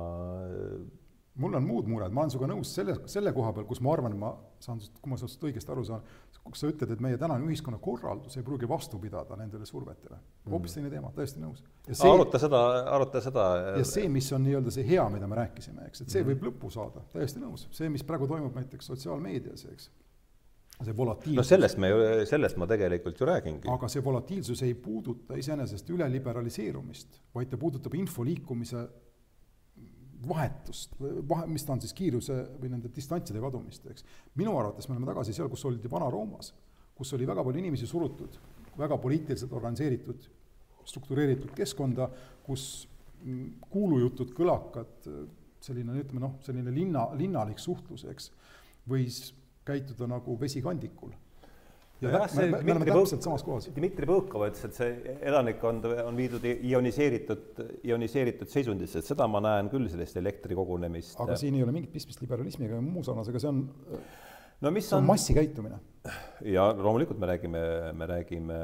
mul 1.36 1.56
on 1.58 1.66
muud 1.66 1.88
mured, 1.90 2.14
ma 2.14 2.24
olen 2.24 2.34
sinuga 2.34 2.50
nõus 2.52 2.72
selle, 2.76 2.96
selle 3.10 3.34
koha 3.34 3.54
peal, 3.56 3.66
kus 3.70 3.82
ma 3.82 3.94
arvan, 3.96 4.16
ma 4.20 4.34
saan, 4.62 4.82
kui 5.00 5.12
ma 5.12 5.18
sinust 5.18 5.42
õigesti 5.48 5.74
aru 5.74 5.86
saan, 5.88 6.04
kus 6.44 6.62
sa 6.62 6.70
ütled, 6.70 6.92
et 6.94 7.02
meie 7.02 7.18
tänane 7.18 7.48
ühiskonnakorraldus 7.48 8.38
ei 8.38 8.46
pruugi 8.46 8.70
vastu 8.70 9.00
pidada 9.02 9.38
nendele 9.40 9.66
survetele. 9.66 10.20
hoopis 10.52 10.76
teine 10.76 10.92
teema, 10.92 11.10
täiesti 11.16 11.42
nõus. 11.42 11.64
aruta 12.06 12.42
seda, 12.42 12.62
aruta 12.94 13.22
seda. 13.24 13.48
ja 13.80 13.88
see, 13.88 14.10
mis 14.12 14.30
on 14.36 14.44
nii-öelda 14.46 14.74
see 14.76 14.86
hea, 14.88 15.08
mida 15.14 15.30
me 15.30 15.40
rääkisime, 15.40 15.88
eks, 15.90 16.04
et 16.04 16.14
see 16.14 16.22
mm 16.22 16.34
võib 16.34 16.48
lõppu 16.50 16.70
saada, 16.74 17.02
täiesti 17.16 17.42
nõus. 17.42 17.66
see, 17.72 17.90
mis 17.90 18.06
praegu 18.06 18.30
toimub 18.30 18.54
näiteks 18.60 18.92
sotsiaalmeedias, 18.92 19.66
eks 19.72 19.90
see 20.82 20.96
volatiilsus. 20.98 21.38
no 21.38 21.44
sellest 21.46 21.78
me 21.82 21.90
sellest 22.30 22.58
ma 22.58 22.68
tegelikult 22.68 23.20
ju 23.20 23.28
räägingi. 23.30 23.70
aga 23.70 23.88
see 23.92 24.04
volatiilsus 24.04 24.64
ei 24.66 24.74
puuduta 24.74 25.38
iseenesest 25.40 25.90
üleliberaliseerumist, 25.94 27.20
vaid 27.36 27.52
ta 27.52 27.60
puudutab 27.62 27.96
info 28.00 28.26
liikumise 28.26 28.88
vahetust, 30.28 30.96
vahe, 31.30 31.48
mis 31.52 31.66
ta 31.68 31.74
on 31.76 31.82
siis, 31.84 31.94
kiiruse 31.98 32.36
või 32.62 32.72
nende 32.72 32.92
distantside 32.96 33.42
kadumist, 33.44 33.86
eks. 33.92 34.06
minu 34.40 34.56
arvates 34.60 34.88
me 34.88 34.96
oleme 34.96 35.10
tagasi 35.12 35.36
seal, 35.36 35.50
kus 35.52 35.66
oldi 35.68 35.92
Vana-Roomas, 35.92 36.54
kus 36.96 37.14
oli 37.18 37.28
väga 37.28 37.44
palju 37.44 37.60
inimesi 37.60 37.90
surutud, 37.90 38.38
väga 38.80 38.98
poliitiliselt 39.04 39.54
organiseeritud, 39.54 40.30
struktureeritud 40.88 41.52
keskkonda, 41.58 42.08
kus 42.46 42.88
kuulujutud, 43.72 44.34
kõlakad, 44.36 45.10
selline, 45.64 46.00
ütleme 46.02 46.24
noh, 46.24 46.38
selline 46.44 46.74
linna, 46.76 47.08
linnalik 47.20 47.60
suhtlus, 47.62 48.04
eks, 48.12 48.32
võis 48.90 49.26
käituda 49.68 50.08
nagu 50.12 50.38
vesi 50.40 50.62
kandikul. 50.64 51.14
ja 52.04 52.12
jah, 52.18 52.34
me, 52.36 52.62
me, 52.68 52.74
me 52.84 52.96
samas 53.08 53.46
kohas. 53.48 53.70
Dmitri 53.76 54.08
Põõkov 54.10 54.48
ütles, 54.50 54.66
et 54.68 54.76
see 54.76 55.14
elanikkond 55.30 55.86
on 56.04 56.18
viidud 56.20 56.44
ioniseeritud, 56.52 57.62
ioniseeritud 57.88 58.52
seisundisse, 58.52 59.00
et 59.00 59.08
seda 59.08 59.28
ma 59.32 59.40
näen 59.44 59.72
küll, 59.72 59.88
sellist 59.92 60.20
elektri 60.20 60.58
kogunemist. 60.58 61.16
aga 61.24 61.38
siin 61.40 61.56
ei 61.56 61.64
ole 61.64 61.76
mingit 61.76 61.94
pistmist 61.94 62.22
liberalismiga 62.26 62.76
ja 62.76 62.84
muu 62.84 63.06
sarnasega, 63.08 63.40
see 63.40 63.54
on 63.54 63.64
no 64.64 64.72
mis 64.72 64.88
see 64.88 64.98
on, 64.98 65.04
on 65.04 65.10
massikäitumine. 65.12 65.80
ja 66.52 66.66
loomulikult 66.76 67.20
me 67.20 67.30
räägime, 67.32 67.64
me 67.96 68.06
räägime 68.10 68.60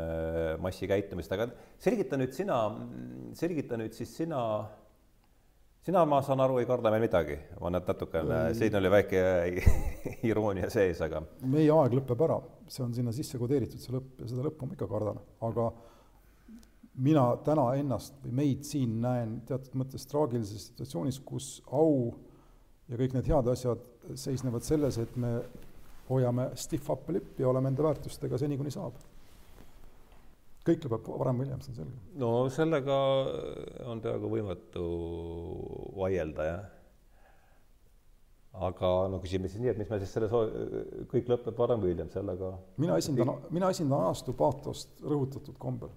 massikäitumist, 0.63 1.31
aga 1.35 1.49
selgita 1.79 2.19
nüüd 2.19 2.35
sina, 2.35 2.59
selgita 3.39 3.79
nüüd 3.79 3.95
siis 3.95 4.11
sina 4.19 4.41
sina, 5.85 6.05
ma 6.05 6.21
saan 6.25 6.41
aru, 6.43 6.59
ei 6.61 6.67
karda 6.69 6.91
meil 6.93 7.03
midagi, 7.03 7.37
ma 7.61 7.71
näed 7.73 7.87
natukene, 7.89 8.39
siin 8.57 8.79
oli 8.79 8.91
väike 8.93 9.21
iroonia 10.29 10.69
sees, 10.73 11.01
aga. 11.05 11.21
meie 11.49 11.69
aeg 11.75 11.95
lõpeb 11.99 12.25
ära, 12.27 12.39
see 12.67 12.83
on 12.85 12.95
sinna 12.95 13.13
sisse 13.15 13.39
kodeeritud, 13.41 13.81
see 13.81 13.95
lõpp 13.95 14.23
ja 14.23 14.31
seda 14.31 14.45
lõppu 14.47 14.67
ma 14.67 14.77
ikka 14.77 14.89
kardan, 14.91 15.21
aga 15.49 15.69
mina 16.99 17.25
täna 17.45 17.69
ennast 17.79 18.17
või 18.23 18.35
meid 18.41 18.65
siin 18.67 18.97
näen 19.03 19.39
teatud 19.47 19.77
mõttes 19.79 20.07
traagilises 20.09 20.69
situatsioonis, 20.71 21.21
kus 21.25 21.51
au 21.71 22.11
ja 22.89 22.99
kõik 22.99 23.15
need 23.15 23.29
head 23.31 23.47
asjad 23.53 23.85
seisnevad 24.19 24.65
selles, 24.65 24.97
et 24.99 25.15
me 25.19 25.37
hoiame 26.09 26.49
stiff 26.57 26.89
upper 26.89 27.15
lip'i 27.19 27.45
ja 27.45 27.51
oleme 27.51 27.69
enda 27.71 27.85
väärtustega 27.85 28.39
seni, 28.41 28.57
kuni 28.57 28.73
saab 28.73 28.97
kõik 30.69 30.85
lõpeb 30.85 31.07
varem 31.21 31.39
või 31.39 31.47
hiljem, 31.47 31.61
see 31.65 31.73
on 31.73 31.79
selge. 31.81 32.01
no 32.21 32.31
sellega 32.53 32.97
on 33.91 34.03
peaaegu 34.03 34.31
võimatu 34.31 34.85
vaielda, 35.97 36.47
jah. 36.49 36.65
aga 38.69 38.91
no 39.13 39.21
küsime 39.23 39.51
siis 39.51 39.63
nii, 39.63 39.73
et 39.73 39.81
mis 39.81 39.91
me 39.91 40.01
siis 40.01 40.15
selles, 40.17 40.33
kõik 41.11 41.31
lõpeb 41.33 41.59
varem 41.59 41.83
või 41.83 41.93
hiljem, 41.93 42.11
sellega 42.13 42.53
mina 42.81 42.97
esindan, 43.01 43.35
mina 43.55 43.71
esindan 43.75 44.07
ajastu 44.09 44.35
paatost 44.39 45.03
rõhutatud 45.05 45.59
kombel. 45.61 45.93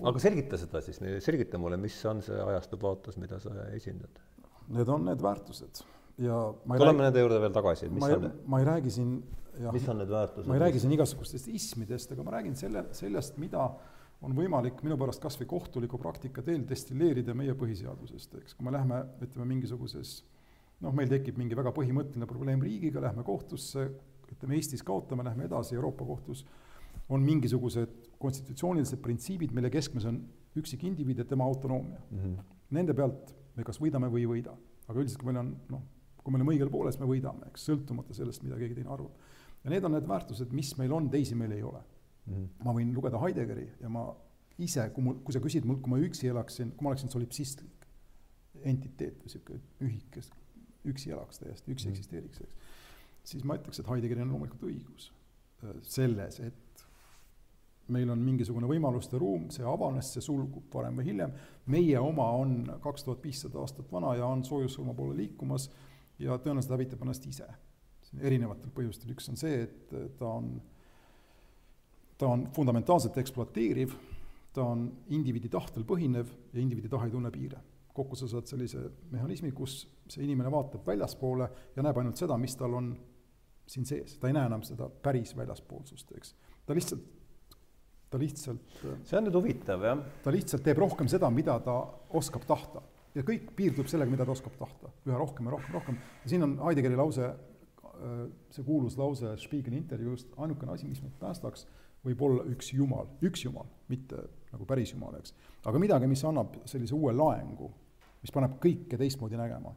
aga 0.00 0.22
selgita 0.22 0.60
seda 0.60 0.82
siis, 0.84 1.00
selgita 1.24 1.60
mulle, 1.60 1.80
mis 1.80 1.96
on 2.10 2.22
see 2.26 2.42
ajastu 2.50 2.80
paatos, 2.80 3.18
mida 3.22 3.40
sa 3.42 3.54
esindad? 3.74 4.22
Need 4.70 4.88
on 4.92 5.08
need 5.08 5.22
väärtused 5.22 5.82
ja 6.20 6.40
tuleme 6.76 7.06
nende 7.06 7.22
juurde 7.22 7.40
veel 7.42 7.54
tagasi, 7.54 7.88
mis 7.92 8.02
ma 8.02 8.10
on 8.16 8.32
ma 8.46 8.60
ei 8.60 8.66
räägi 8.68 8.92
siin 8.94 9.14
mis 9.72 9.88
on 9.88 10.00
need 10.00 10.10
väärtused? 10.10 10.48
ma 10.48 10.56
ei 10.58 10.64
räägi 10.66 10.82
siin 10.82 10.92
igasugustest 10.96 11.48
ismidest, 11.52 12.12
aga 12.12 12.26
ma 12.26 12.36
räägin 12.38 12.56
selle, 12.58 12.84
sellest, 12.96 13.38
mida 13.42 13.64
on 14.24 14.34
võimalik 14.36 14.82
minu 14.84 14.98
pärast 15.00 15.22
kas 15.22 15.38
või 15.40 15.48
kohtuliku 15.50 15.98
praktika 16.00 16.44
teel 16.44 16.66
destilleerida 16.68 17.34
meie 17.36 17.54
põhiseadusest, 17.58 18.36
eks, 18.42 18.56
kui 18.56 18.66
me 18.66 18.74
lähme, 18.74 19.00
ütleme, 19.24 19.48
mingisuguses 19.54 20.18
noh, 20.84 20.94
meil 20.96 21.10
tekib 21.10 21.38
mingi 21.40 21.56
väga 21.56 21.72
põhimõtteline 21.76 22.28
probleem 22.28 22.62
riigiga, 22.64 23.02
lähme 23.04 23.24
kohtusse, 23.26 23.86
ütleme, 24.30 24.56
Eestis 24.56 24.84
kaotame, 24.86 25.24
lähme 25.26 25.48
edasi, 25.48 25.76
Euroopa 25.76 26.06
Kohtus 26.08 26.44
on 27.10 27.24
mingisugused 27.24 28.12
konstitutsioonilised 28.22 29.00
printsiibid, 29.02 29.54
mille 29.56 29.70
keskmes 29.72 30.06
on 30.08 30.20
üksik 30.60 30.84
indiviid 30.86 31.22
ja 31.22 31.26
tema 31.26 31.46
autonoomia 31.48 31.98
mm. 32.10 32.18
-hmm. 32.18 32.56
Nende 32.70 32.94
pealt 32.94 33.32
me 33.56 33.64
kas 33.66 33.80
võidame 33.82 34.06
või 34.12 34.22
ei 34.22 34.28
võida, 34.30 34.52
aga 34.86 35.00
üldiselt, 35.00 35.18
kui 35.22 35.32
meil 35.32 35.40
on 35.40 35.56
noh, 35.72 35.82
kui 36.30 36.38
me 36.38 36.44
oleme 36.44 36.54
õigel 36.54 36.70
poolel, 36.70 36.94
siis 36.94 37.02
me 37.02 37.10
võidame, 37.10 37.50
eks, 37.50 37.66
sõltumata 37.66 38.14
sellest, 38.14 38.44
mida 38.46 38.58
keegi 38.60 38.76
teine 38.78 38.92
arvab. 38.94 39.30
ja 39.64 39.70
need 39.72 39.84
on 39.84 39.96
need 39.96 40.06
väärtused, 40.08 40.52
mis 40.56 40.70
meil 40.78 40.92
on, 40.94 41.10
teisi 41.10 41.34
meil 41.34 41.52
ei 41.52 41.62
ole 41.62 41.80
mm. 41.80 42.34
-hmm. 42.34 42.48
ma 42.64 42.74
võin 42.76 42.94
lugeda 42.94 43.18
Heideggeri 43.20 43.66
ja 43.80 43.88
ma 43.88 44.06
ise, 44.58 44.86
kui 44.94 45.04
mul, 45.04 45.18
kui 45.24 45.34
sa 45.34 45.40
küsid 45.40 45.66
mult, 45.66 45.82
kui 45.82 45.90
ma 45.90 45.98
üksi 45.98 46.30
elaksin, 46.30 46.72
kui 46.76 46.84
ma 46.84 46.92
oleksin 46.92 47.10
solipsistlik 47.10 47.86
entiteet 48.62 49.18
või 49.18 49.26
niisugune 49.26 49.60
ühik, 49.80 50.06
kes 50.10 50.30
üksi 50.84 51.10
elaks 51.10 51.42
täiesti, 51.42 51.72
üksi 51.72 51.88
mm. 51.88 51.92
eksisteeriks, 51.92 52.40
eks, 52.40 52.54
siis 53.32 53.44
ma 53.44 53.56
ütleks, 53.58 53.80
et 53.80 53.88
Heideggeril 53.88 54.24
on 54.24 54.34
loomulikult 54.36 54.64
õigus 54.68 55.10
äh, 55.64 55.76
selles, 55.82 56.40
et 56.40 56.84
meil 57.90 58.10
on 58.10 58.20
mingisugune 58.22 58.68
võimaluste 58.70 59.18
ruum, 59.18 59.48
see 59.50 59.66
avanes, 59.66 60.12
see 60.14 60.22
sulgub 60.24 60.70
varem 60.72 61.00
või 61.00 61.08
hiljem, 61.10 61.32
meie 61.66 61.98
oma 61.98 62.28
on 62.38 62.62
kaks 62.84 63.04
tuhat 63.04 63.24
viissada 63.24 63.58
aastat 63.58 63.90
vana 63.92 64.14
ja 64.18 64.28
on 64.30 64.44
soojussurma 64.46 64.94
poole 64.94 65.16
liikumas 65.18 65.68
ja 66.20 66.36
tõenäoliselt 66.38 66.76
hävitab 66.76 67.02
ennast 67.04 67.26
ise. 67.26 67.48
erinevatel 68.18 68.72
põhjustel, 68.74 69.12
üks 69.14 69.28
on 69.30 69.38
see, 69.38 69.62
et 69.64 69.92
ta 70.18 70.30
on, 70.40 70.54
ta 72.18 72.30
on 72.34 72.48
fundamentaalselt 72.54 73.18
ekspluateeriv, 73.22 73.94
ta 74.52 74.64
on 74.72 74.88
indiviidi 75.14 75.48
tahtel 75.48 75.84
põhinev 75.86 76.32
ja 76.52 76.60
indiviidi 76.60 76.90
tahe 76.90 77.06
ei 77.06 77.14
tunne 77.14 77.30
piire. 77.30 77.60
kokku 77.94 78.16
sa 78.16 78.28
saad 78.30 78.46
sellise 78.46 78.82
mehhanismi, 79.10 79.52
kus 79.52 79.84
see 80.08 80.24
inimene 80.24 80.50
vaatab 80.50 80.86
väljaspoole 80.86 81.48
ja 81.76 81.82
näeb 81.82 81.98
ainult 81.98 82.16
seda, 82.16 82.36
mis 82.38 82.56
tal 82.56 82.74
on 82.74 82.92
siin 83.66 83.86
sees, 83.86 84.16
ta 84.18 84.26
ei 84.26 84.34
näe 84.34 84.46
enam 84.46 84.62
seda 84.66 84.88
päris 84.88 85.36
väljaspoolsust, 85.36 86.12
eks. 86.16 86.34
ta 86.66 86.74
lihtsalt 86.74 87.02
ta 88.10 88.18
lihtsalt 88.18 88.80
see 89.06 89.18
on 89.18 89.28
nüüd 89.28 89.36
huvitav, 89.38 89.84
jah. 89.86 90.00
ta 90.24 90.32
lihtsalt 90.34 90.64
teeb 90.66 90.80
rohkem 90.82 91.08
seda, 91.10 91.30
mida 91.30 91.56
ta 91.62 91.76
oskab 92.18 92.46
tahta. 92.48 92.82
Ja 93.14 93.24
kõik 93.26 93.52
piirdub 93.58 93.90
sellega, 93.90 94.12
mida 94.12 94.26
ta 94.26 94.34
oskab 94.34 94.56
tahta, 94.58 94.92
üha 95.08 95.18
rohkem 95.18 95.48
ja 95.48 95.54
rohkem, 95.56 95.76
rohkem. 95.76 96.00
ja 96.24 96.32
siin 96.32 96.46
on 96.46 96.56
Heideggeri 96.62 96.98
lause, 96.98 97.30
äh, 97.30 98.22
see 98.54 98.66
kuulus 98.66 98.98
lause 99.00 99.34
Spiegeli 99.42 99.80
intervjuust, 99.80 100.32
ainukene 100.38 100.76
asi, 100.76 100.88
mis 100.88 101.02
meid 101.04 101.16
päästaks, 101.20 101.66
võib 102.06 102.22
olla 102.24 102.46
üks 102.48 102.72
jumal, 102.72 103.10
üks 103.26 103.44
jumal, 103.44 103.68
mitte 103.90 104.22
nagu 104.52 104.66
päris 104.66 104.94
jumal, 104.94 105.18
eks. 105.20 105.34
aga 105.66 105.82
midagi, 105.82 106.08
mis 106.10 106.24
annab 106.26 106.56
sellise 106.70 106.96
uue 106.96 107.12
laengu, 107.14 107.70
mis 108.22 108.32
paneb 108.34 108.56
kõike 108.62 108.98
teistmoodi 109.00 109.38
nägema. 109.40 109.74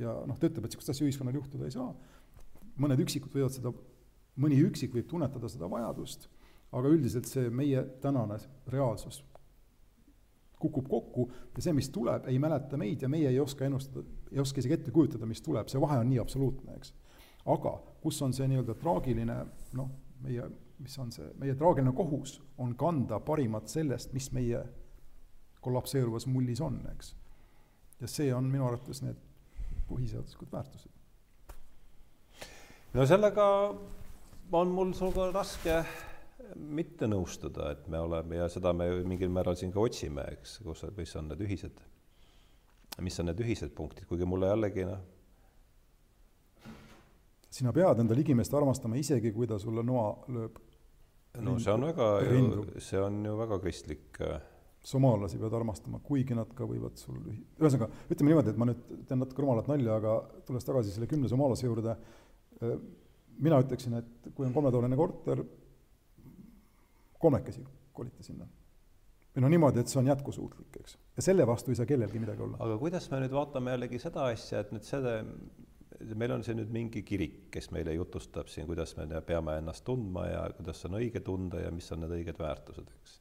ja 0.00 0.18
noh, 0.26 0.38
ta 0.38 0.48
ütleb, 0.48 0.66
et 0.66 0.72
niisugust 0.72 0.92
asja 0.92 1.06
ühiskonnal 1.06 1.38
juhtuda 1.38 1.68
ei 1.68 1.74
saa, 1.74 1.90
mõned 2.82 3.00
üksikud 3.04 3.34
võivad 3.34 3.54
seda, 3.54 3.72
mõni 4.40 4.58
üksik 4.64 4.94
võib 4.96 5.08
tunnetada 5.10 5.48
seda 5.52 5.68
vajadust 5.70 6.30
aga 6.72 6.92
üldiselt 6.92 7.28
see 7.28 7.50
meie 7.52 7.84
tänane 8.02 8.38
reaalsus 8.72 9.20
kukub 10.62 10.88
kokku 10.88 11.28
ja 11.56 11.64
see, 11.64 11.74
mis 11.76 11.90
tuleb, 11.92 12.26
ei 12.30 12.38
mäleta 12.42 12.78
meid 12.80 13.02
ja 13.02 13.10
meie 13.10 13.30
ei 13.30 13.40
oska 13.40 13.66
ennustada, 13.66 14.04
ei 14.32 14.40
oska 14.42 14.62
isegi 14.62 14.78
ette 14.78 14.94
kujutada, 14.94 15.26
mis 15.28 15.42
tuleb, 15.42 15.70
see 15.70 15.80
vahe 15.82 15.98
on 16.02 16.10
nii 16.10 16.20
absoluutne, 16.22 16.76
eks. 16.78 16.94
aga 17.54 17.74
kus 18.02 18.20
on 18.22 18.34
see 18.36 18.48
nii-öelda 18.50 18.76
traagiline 18.80 19.38
noh, 19.78 19.90
meie, 20.22 20.46
mis 20.82 20.94
on 21.02 21.10
see, 21.14 21.26
meie 21.40 21.56
traagiline 21.58 21.94
kohus 21.96 22.38
on 22.58 22.76
kanda 22.78 23.20
parimat 23.20 23.68
sellest, 23.72 24.14
mis 24.16 24.30
meie 24.32 24.62
kollapseeruvas 25.62 26.26
mullis 26.26 26.60
on, 26.60 26.80
eks. 26.94 27.14
ja 28.00 28.10
see 28.10 28.32
on 28.34 28.50
minu 28.50 28.66
arvates 28.66 29.02
need 29.02 29.18
põhiseaduslikud 29.90 30.52
väärtused. 30.52 30.90
no 32.94 33.06
sellega 33.06 33.46
on 34.52 34.72
mul 34.74 34.92
sinuga 34.96 35.30
raske 35.32 35.82
mitte 36.56 37.08
nõustuda, 37.10 37.70
et 37.74 37.88
me 37.92 38.00
oleme 38.02 38.38
ja 38.40 38.48
seda 38.52 38.72
me 38.76 38.88
mingil 39.06 39.32
määral 39.32 39.56
siin 39.58 39.72
ka 39.74 39.80
otsime, 39.82 40.24
eks, 40.36 40.58
kus, 40.66 40.84
mis 40.96 41.16
on 41.18 41.30
need 41.30 41.42
ühised, 41.46 41.80
mis 43.04 43.18
on 43.20 43.30
need 43.30 43.42
ühised 43.44 43.74
punktid, 43.76 44.06
kuigi 44.10 44.28
mulle 44.28 44.50
jällegi 44.52 44.86
noh. 44.88 45.02
sina 47.52 47.72
pead 47.76 48.00
enda 48.02 48.16
ligimeest 48.16 48.54
armastama, 48.56 48.98
isegi 49.00 49.32
kui 49.32 49.48
ta 49.48 49.58
sulle 49.60 49.84
noa 49.86 50.12
lööb. 50.32 50.60
no 51.40 51.58
see 51.60 51.74
on 51.74 51.86
väga, 51.88 52.08
see 52.80 53.00
on 53.00 53.22
ju 53.24 53.36
väga 53.38 53.60
kristlik. 53.62 54.08
Äh, 54.20 54.40
somaalasi 54.82 55.38
pead 55.38 55.54
armastama, 55.54 56.00
kuigi 56.02 56.34
nad 56.34 56.50
ka 56.58 56.66
võivad 56.66 56.98
sul, 56.98 57.20
ühesõnaga 57.60 57.86
ütleme 58.10 58.32
niimoodi, 58.32 58.50
et 58.50 58.58
ma 58.58 58.66
nüüd 58.66 58.80
teen 59.06 59.20
natuke 59.22 59.44
rumalat 59.44 59.68
nalja, 59.70 60.00
aga 60.00 60.16
tulles 60.48 60.66
tagasi 60.66 60.90
selle 60.90 61.06
kümne 61.10 61.30
somaalase 61.30 61.68
juurde, 61.68 61.94
äh, 62.58 62.74
mina 63.42 63.60
ütleksin, 63.62 63.94
et 64.00 64.32
kui 64.34 64.46
on 64.48 64.54
kolmetoaline 64.56 64.98
korter, 64.98 65.44
kolmekesi 67.22 67.64
kolite 67.92 68.22
sinna. 68.26 68.46
või 69.32 69.44
noh, 69.44 69.52
niimoodi, 69.52 69.80
et 69.80 69.88
see 69.88 70.00
on 70.00 70.08
jätkusuutlik, 70.10 70.76
eks. 70.82 70.96
ja 71.16 71.24
selle 71.24 71.46
vastu 71.48 71.72
ei 71.72 71.78
saa 71.78 71.88
kellelgi 71.88 72.20
midagi 72.20 72.44
olla. 72.44 72.58
aga 72.64 72.78
kuidas 72.80 73.08
me 73.12 73.22
nüüd 73.22 73.36
vaatame 73.36 73.76
jällegi 73.76 74.00
seda 74.02 74.26
asja, 74.32 74.60
et 74.60 74.72
nüüd 74.74 74.86
selle, 74.86 75.14
meil 76.18 76.34
on 76.36 76.44
siin 76.44 76.58
nüüd 76.60 76.72
mingi 76.74 77.04
kirik, 77.06 77.38
kes 77.54 77.70
meile 77.74 77.94
jutustab 77.96 78.50
siin, 78.52 78.66
kuidas 78.68 78.96
me 78.98 79.06
peame 79.26 79.56
ennast 79.60 79.84
tundma 79.88 80.26
ja 80.28 80.42
kuidas 80.56 80.84
on 80.88 80.98
õige 81.00 81.22
tunda 81.24 81.62
ja 81.62 81.72
mis 81.74 81.88
on 81.94 82.04
need 82.04 82.16
õiged 82.18 82.40
väärtused, 82.40 82.92
eks. 82.98 83.16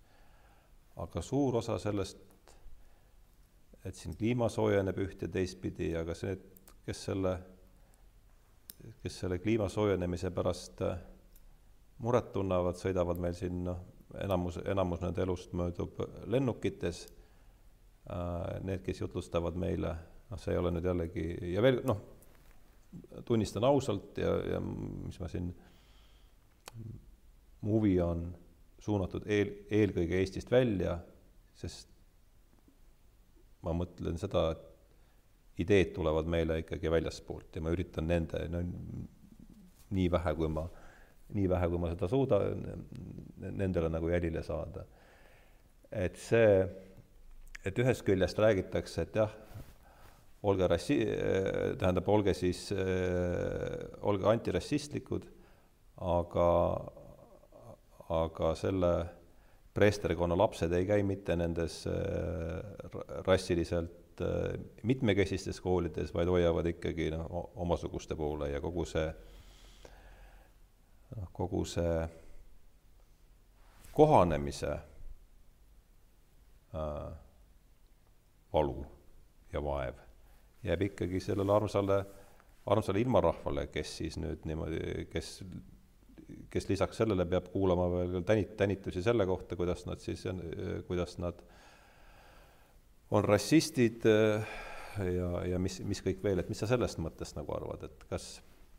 aga 1.05 1.23
suur 1.25 1.61
osa 1.61 1.77
sellest, 1.81 2.27
et 3.85 3.97
siin 3.97 4.17
kliima 4.17 4.49
soojeneb 4.51 4.99
üht 5.05 5.23
ja 5.23 5.31
teistpidi, 5.31 5.93
aga 5.97 6.15
see, 6.17 6.35
kes 6.85 7.07
selle, 7.07 7.37
kes 9.01 9.23
selle 9.23 9.39
kliima 9.39 9.69
soojenemise 9.69 10.33
pärast 10.35 10.83
muret 12.01 12.31
tunnevad, 12.33 12.77
sõidavad 12.81 13.19
meil 13.21 13.35
siin 13.37 13.63
noh, 13.65 13.81
enamus, 14.23 14.59
enamus 14.65 15.01
nende 15.03 15.23
elust 15.23 15.53
möödub 15.57 15.99
lennukites. 16.25 17.05
Äh, 18.11 18.63
need, 18.65 18.81
kes 18.85 19.01
jutlustavad 19.01 19.57
meile, 19.61 19.93
noh, 20.31 20.39
see 20.41 20.55
ei 20.55 20.59
ole 20.59 20.71
nüüd 20.73 20.87
jällegi 20.89 21.25
ja 21.53 21.61
veel 21.61 21.83
noh, 21.85 21.99
tunnistan 23.25 23.63
ausalt 23.67 24.17
ja, 24.17 24.31
ja 24.55 24.59
mis 24.63 25.19
ma 25.21 25.29
siin, 25.31 25.51
mu 27.61 27.77
huvi 27.77 27.93
on 28.01 28.25
suunatud 28.81 29.27
eel, 29.29 29.53
eelkõige 29.69 30.17
Eestist 30.17 30.51
välja, 30.51 30.97
sest 31.53 31.91
ma 33.61 33.75
mõtlen 33.77 34.17
seda, 34.17 34.47
et 34.55 35.61
ideed 35.61 35.93
tulevad 35.93 36.29
meile 36.31 36.57
ikkagi 36.63 36.89
väljaspoolt 36.91 37.55
ja 37.55 37.61
ma 37.61 37.73
üritan 37.75 38.07
nende, 38.09 38.41
no 38.49 38.63
nii 39.91 40.07
vähe, 40.11 40.33
kui 40.39 40.49
ma 40.49 40.65
nii 41.35 41.49
vähe, 41.51 41.69
kui 41.71 41.81
ma 41.81 41.91
seda 41.91 42.09
suudan, 42.11 42.65
nendele 43.41 43.89
nagu 43.91 44.09
jälile 44.11 44.43
saada. 44.45 44.85
et 45.91 46.15
see, 46.15 46.61
et 47.67 47.79
ühest 47.83 48.05
küljest 48.07 48.37
räägitakse, 48.39 49.03
et 49.03 49.15
jah, 49.19 49.31
olge 50.47 50.67
rassi-, 50.71 51.03
tähendab, 51.79 52.07
olge 52.09 52.33
siis, 52.33 52.69
olge 54.07 54.29
antirassistlikud, 54.31 55.27
aga, 56.15 56.47
aga 58.21 58.53
selle 58.55 58.93
preesterkonna 59.75 60.37
lapsed 60.39 60.71
ei 60.75 60.87
käi 60.87 61.03
mitte 61.07 61.35
nendes 61.39 61.81
rassiliselt 63.27 64.23
mitmekesistes 64.87 65.61
koolides, 65.63 66.11
vaid 66.13 66.29
hoiavad 66.31 66.67
ikkagi 66.73 67.11
noh, 67.13 67.51
omasuguste 67.63 68.15
poole 68.15 68.51
ja 68.51 68.63
kogu 68.63 68.85
see 68.87 69.07
noh, 71.15 71.27
kogu 71.33 71.63
see 71.65 71.97
kohanemise 73.91 74.71
äh, 76.75 77.11
valu 78.53 78.85
ja 79.53 79.63
vaev 79.63 79.99
jääb 80.63 80.81
ikkagi 80.85 81.19
sellele 81.19 81.53
armsale, 81.53 82.05
armsale 82.65 83.01
ilmarahvale, 83.01 83.67
kes 83.73 83.97
siis 83.97 84.17
nüüd 84.21 84.45
niimoodi, 84.45 85.05
kes, 85.11 85.31
kes 86.53 86.69
lisaks 86.69 87.01
sellele 87.01 87.25
peab 87.29 87.49
kuulama 87.53 87.87
veel 87.95 88.21
tänit-, 88.27 88.55
tänitusi 88.59 89.03
selle 89.03 89.25
kohta, 89.25 89.57
kuidas 89.59 89.85
nad 89.89 90.03
siis, 90.03 90.25
kuidas 90.87 91.17
nad 91.21 91.41
on 93.11 93.25
rassistid 93.25 94.05
äh, 94.07 94.47
ja, 95.15 95.31
ja 95.55 95.59
mis, 95.59 95.81
mis 95.83 96.03
kõik 96.05 96.21
veel, 96.23 96.39
et 96.39 96.49
mis 96.51 96.61
sa 96.61 96.69
sellest 96.69 97.01
mõttest 97.01 97.35
nagu 97.39 97.57
arvad, 97.57 97.89
et 97.89 98.07
kas 98.11 98.35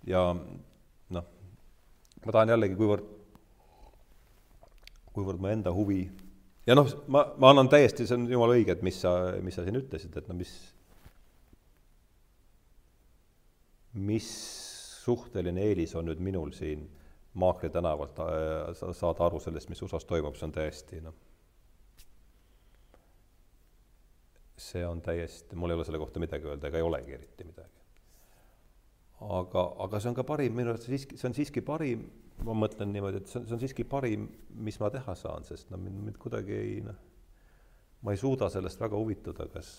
ja 0.09 0.31
noh, 0.33 1.33
ma 2.27 2.35
tahan 2.35 2.53
jällegi, 2.55 2.79
kuivõrd, 2.79 3.09
kuivõrd 5.13 5.43
mu 5.43 5.51
enda 5.51 5.73
huvi 5.75 6.05
ja 6.67 6.77
noh, 6.79 6.89
ma, 7.13 7.25
ma 7.41 7.53
annan 7.53 7.71
täiesti, 7.73 8.07
see 8.07 8.19
on 8.19 8.29
jumala 8.31 8.57
õige, 8.57 8.77
et 8.77 8.85
mis 8.87 9.01
sa, 9.03 9.15
mis 9.43 9.59
sa 9.59 9.67
siin 9.67 9.81
ütlesid, 9.81 10.15
et 10.19 10.31
no 10.31 10.37
mis, 10.39 10.53
mis 13.99 14.31
suhteline 15.03 15.67
eelis 15.69 15.97
on 15.99 16.11
nüüd 16.11 16.23
minul 16.23 16.55
siin 16.57 16.89
Maakri 17.33 17.71
tänavalt 17.73 18.19
äh, 18.21 18.91
saada 18.93 19.25
aru 19.25 19.39
sellest, 19.41 19.71
mis 19.73 19.81
USA-s 19.81 20.05
toimub, 20.05 20.35
see 20.37 20.45
on 20.45 20.53
täiesti 20.53 20.99
noh, 21.01 21.15
see 24.61 24.85
on 24.87 25.01
täiesti, 25.03 25.57
mul 25.57 25.73
ei 25.73 25.79
ole 25.79 25.87
selle 25.89 26.01
kohta 26.03 26.21
midagi 26.23 26.51
öelda 26.51 26.69
ega 26.69 26.81
ei 26.81 26.87
olegi 26.87 27.17
eriti 27.17 27.47
midagi. 27.49 27.82
Aga, 29.39 29.65
aga 29.85 30.01
see 30.01 30.11
on 30.13 30.19
ka 30.19 30.27
parim, 30.27 30.55
minu 30.57 30.73
arust 30.73 30.89
siiski, 30.89 31.19
see 31.21 31.29
on 31.29 31.37
siiski 31.37 31.63
parim, 31.67 32.05
ma 32.47 32.57
mõtlen 32.59 32.93
niimoodi, 32.95 33.23
et 33.23 33.31
see 33.31 33.41
on, 33.41 33.47
see 33.49 33.57
on 33.57 33.63
siiski 33.63 33.87
parim, 33.89 34.29
mis 34.67 34.79
ma 34.83 34.91
teha 34.95 35.15
saan, 35.19 35.47
sest 35.49 35.71
no 35.73 35.81
mind, 35.81 36.03
mind 36.09 36.21
kuidagi 36.23 36.59
ei 36.59 36.77
noh, 36.87 37.01
ma 38.03 38.15
ei 38.15 38.21
suuda 38.21 38.51
sellest 38.53 38.81
väga 38.83 38.99
huvituda, 38.99 39.47
kas 39.53 39.73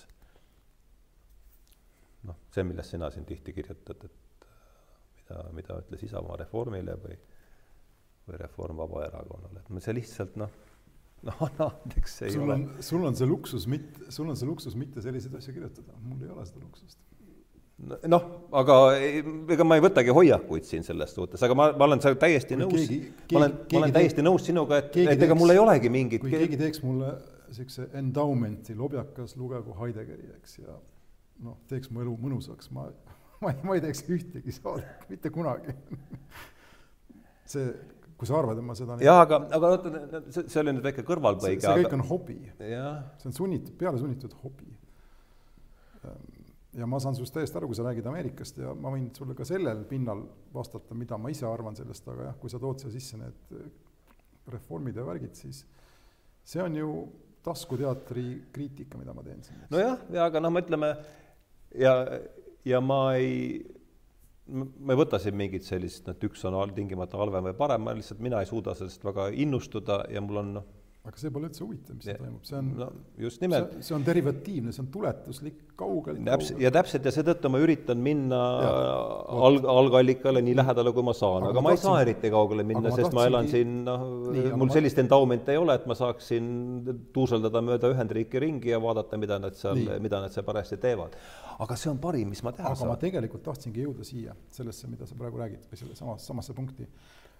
noh, 2.29 2.39
see, 2.55 2.65
millest 2.67 2.95
sina 2.95 3.11
siin 3.13 3.27
tihti 3.27 3.55
kirjutad, 3.55 4.05
et 4.07 4.49
mida, 5.19 5.45
mida 5.59 5.79
ütles 5.83 6.05
Isamaa 6.07 6.39
Reformile 6.43 6.97
või 7.03 7.17
või 8.23 8.39
Reform 8.39 8.79
Vabaerakonnale, 8.79 9.65
et 9.67 9.83
see 9.83 9.95
lihtsalt 9.97 10.37
noh, 10.39 10.51
noh, 11.27 11.41
anna 11.47 11.67
andeks, 11.67 12.21
ei 12.23 12.35
sul 12.35 12.45
ole. 12.47 12.83
sul 12.83 13.03
on 13.09 13.17
see 13.19 13.27
luksus 13.27 13.67
mitte, 13.71 14.11
sul 14.15 14.31
on 14.31 14.39
see 14.39 14.47
luksus 14.47 14.77
mitte 14.79 15.03
selliseid 15.03 15.35
asju 15.39 15.55
kirjutada, 15.57 15.97
mul 16.05 16.23
ei 16.23 16.31
ole 16.31 16.45
seda 16.47 16.63
luksust 16.63 17.02
noh, 17.81 18.25
aga 18.55 18.77
ega 19.01 19.65
ma 19.65 19.77
ei 19.77 19.83
võtagi 19.83 20.13
hoiakuid 20.13 20.67
siin 20.67 20.85
selles 20.85 21.13
suhtes, 21.15 21.41
aga 21.45 21.55
ma, 21.57 21.69
ma 21.77 21.87
olen 21.87 22.01
seal 22.03 22.17
täiesti 22.21 22.57
nõus, 22.59 22.89
ma 23.33 23.41
olen, 23.41 23.55
ma 23.73 23.79
olen 23.81 23.95
täiesti 23.95 24.19
teeks, 24.19 24.27
nõus 24.27 24.47
sinuga, 24.47 24.79
et, 24.83 24.97
et 25.03 25.25
ega 25.27 25.37
mul 25.37 25.53
ei 25.53 25.61
olegi 25.61 25.91
mingit 25.93 26.23
kui 26.23 26.33
keegi 26.33 26.59
teeks 26.59 26.83
mulle 26.85 27.15
niisuguse 27.49 27.89
endowment'i, 27.99 28.75
lobjakas, 28.77 29.35
lugegu 29.37 29.75
Heideggeri, 29.77 30.31
eks, 30.39 30.59
ja 30.61 30.77
noh, 31.45 31.57
teeks 31.69 31.91
mu 31.93 32.05
elu 32.05 32.13
mõnusaks, 32.21 32.69
ma, 32.75 32.87
ma 33.43 33.53
ei, 33.53 33.65
ma 33.65 33.79
ei 33.79 33.83
teeks 33.83 34.05
ühtegi 34.07 34.55
saadet, 34.55 35.09
mitte 35.09 35.33
kunagi 35.33 35.73
see, 37.53 37.73
kui 38.17 38.29
sa 38.29 38.37
arvad, 38.39 38.61
et 38.61 38.69
ma 38.69 38.77
seda 38.77 38.99
jah, 39.01 39.23
aga, 39.25 39.41
aga 39.57 39.73
oota, 39.75 40.23
see, 40.29 40.45
see 40.45 40.61
oli 40.61 40.77
nüüd 40.77 40.85
väike 40.85 41.05
kõrvalpõige. 41.09 41.65
see 41.65 41.81
kõik 41.81 41.89
aga... 41.89 41.99
on 41.99 42.07
hobi. 42.13 42.39
see 42.61 43.31
on 43.31 43.37
sunnitud, 43.41 43.75
peale 43.81 43.99
sunnitud 44.01 44.37
hobi 44.45 44.69
ja 46.77 46.87
ma 46.89 46.99
saan 47.01 47.15
sinust 47.17 47.33
täiesti 47.35 47.57
aru, 47.59 47.69
kui 47.69 47.77
sa 47.77 47.85
räägid 47.85 48.07
Ameerikast 48.09 48.57
ja 48.61 48.73
ma 48.73 48.91
võin 48.93 49.09
sulle 49.15 49.35
ka 49.37 49.45
sellel 49.47 49.83
pinnal 49.89 50.23
vastata, 50.53 50.97
mida 50.97 51.17
ma 51.21 51.31
ise 51.33 51.45
arvan 51.49 51.77
sellest, 51.77 52.07
aga 52.09 52.29
jah, 52.29 52.37
kui 52.41 52.51
sa 52.51 52.61
tood 52.61 52.81
siia 52.81 52.93
sisse 52.93 53.19
need 53.19 53.53
reformid 54.53 54.97
ja 54.97 55.05
värgid, 55.07 55.35
siis 55.37 55.63
see 56.43 56.63
on 56.63 56.75
ju 56.77 56.89
taskuteatri 57.43 58.25
kriitika, 58.55 58.97
mida 58.99 59.13
ma 59.15 59.23
teen 59.23 59.43
siin. 59.43 59.63
nojah, 59.71 60.01
ja 60.15 60.27
aga 60.29 60.41
noh, 60.43 60.53
me 60.53 60.63
ütleme 60.63 60.91
ja, 61.79 61.93
ja 62.65 62.81
ma 62.83 63.01
ei, 63.19 63.61
ma 64.47 64.95
ei 64.95 64.99
võta 64.99 65.19
siin 65.21 65.37
mingit 65.39 65.67
sellist, 65.67 66.07
et 66.09 66.23
üks 66.25 66.43
on 66.49 66.75
tingimata 66.75 67.19
halvem 67.19 67.51
või 67.51 67.57
parem, 67.59 67.85
ma 67.85 67.95
lihtsalt, 67.97 68.23
mina 68.23 68.41
ei 68.41 68.49
suuda 68.49 68.75
sellest 68.79 69.05
väga 69.05 69.29
innustuda 69.45 70.05
ja 70.11 70.23
mul 70.23 70.41
on 70.43 70.55
noh 70.59 70.71
aga 71.03 71.19
see 71.19 71.31
pole 71.35 71.49
üldse 71.49 71.59
huvitav, 71.65 71.95
mis 71.97 72.05
seal 72.07 72.15
toimub, 72.15 72.43
see 72.47 72.55
on 72.55 72.67
no, 72.79 72.85
just 73.19 73.41
nimelt. 73.43 73.73
see 73.83 73.91
on 73.95 74.05
derivatiivne, 74.07 74.71
see 74.71 74.79
on 74.85 74.87
tuletuslik, 74.93 75.57
kaugelt. 75.75 76.21
täpselt, 76.23 76.61
ja 76.63 76.69
täpselt 76.71 77.09
ja 77.09 77.11
seetõttu 77.11 77.51
ma 77.51 77.59
üritan 77.59 77.99
minna 78.05 78.39
ja, 78.63 78.69
alg, 79.49 79.67
algallikale 79.73 80.39
nii 80.47 80.55
lähedale, 80.61 80.93
kui 80.95 81.03
ma 81.03 81.15
saan, 81.17 81.49
aga 81.49 81.59
ma, 81.59 81.65
ma 81.65 81.73
tahtsin, 81.73 81.89
ei 81.89 81.97
saa 81.97 82.05
eriti 82.05 82.31
kaugele 82.31 82.63
minna, 82.69 82.93
sest 82.95 83.17
ma, 83.17 83.25
elan 83.27 83.51
siin, 83.51 83.73
noh, 83.89 84.05
mul 84.53 84.69
ma... 84.69 84.77
sellist 84.77 85.03
endowment'i 85.03 85.57
ei 85.57 85.59
ole, 85.59 85.75
et 85.81 85.89
ma 85.91 85.99
saaksin 85.99 86.47
tuuseldada 87.19 87.65
mööda 87.67 87.91
Ühendriiki 87.91 88.39
ringi 88.45 88.71
ja 88.71 88.79
vaadata, 88.87 89.19
mida 89.19 89.41
nad 89.43 89.59
seal, 89.59 89.83
mida 90.07 90.23
nad 90.23 90.31
seal 90.31 90.47
parajasti 90.47 90.79
teevad. 90.87 91.19
aga 91.67 91.79
see 91.83 91.91
on 91.91 91.99
parim, 92.07 92.31
mis 92.31 92.45
ma 92.47 92.55
teha 92.55 92.71
aga 92.71 92.79
saan. 92.79 92.93
ma 92.95 92.99
tegelikult 93.03 93.43
tahtsingi 93.51 93.83
jõuda 93.89 94.07
siia, 94.07 94.39
sellesse, 94.55 94.87
mida 94.87 95.09
sa 95.09 95.19
praegu 95.19 95.43
räägid, 95.43 95.67
või 95.67 95.83
selle 95.83 95.99
sama, 95.99 96.15
samasse 96.31 96.55
punkti. 96.55 96.87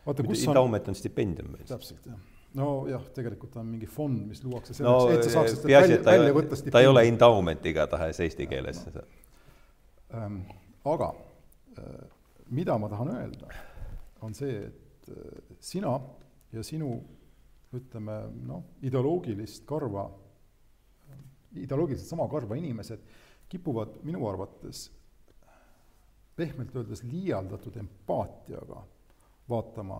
vaata, 0.03 0.27
kus 0.27 0.44
on 0.49 0.57
endowment 0.57 0.91
on 0.91 0.99
stipendium 0.99 1.56
meil. 1.56 1.68
täpselt, 1.72 2.11
jah 2.11 2.32
nojah, 2.57 3.05
tegelikult 3.15 3.55
on 3.61 3.69
mingi 3.73 3.89
fond, 3.89 4.25
mis 4.30 4.43
luuakse 4.45 4.75
selleks 4.77 5.05
no,, 5.05 5.11
et 5.13 5.25
sa 5.25 5.35
saaksid 5.39 5.63
peaasi, 5.65 5.97
et 5.97 6.05
ta, 6.05 6.15
välja 6.17 6.35
võtta 6.38 6.59
ta 6.73 6.84
ei 6.84 6.89
ole 6.89 7.05
endowment 7.09 7.65
igatahes 7.69 8.19
eesti 8.25 8.47
keeles. 8.49 8.84
Ähm, 10.13 10.43
aga 10.89 11.09
äh, 11.80 12.03
mida 12.53 12.77
ma 12.77 12.89
tahan 12.91 13.13
öelda, 13.15 13.49
on 14.25 14.38
see, 14.38 14.67
et 14.69 15.09
äh, 15.13 15.55
sina 15.63 15.95
ja 16.53 16.65
sinu 16.65 16.95
ütleme 17.73 18.19
noh, 18.45 18.67
ideoloogilist 18.85 19.65
karva, 19.69 20.05
ideoloogiliselt 21.57 22.09
sama 22.09 22.27
karva 22.30 22.57
inimesed 22.59 23.01
kipuvad 23.49 23.97
minu 24.05 24.27
arvates 24.30 24.88
pehmelt 26.38 26.75
öeldes 26.75 27.03
liialdatud 27.05 27.75
empaatiaga 27.81 28.81
vaatama 29.49 29.99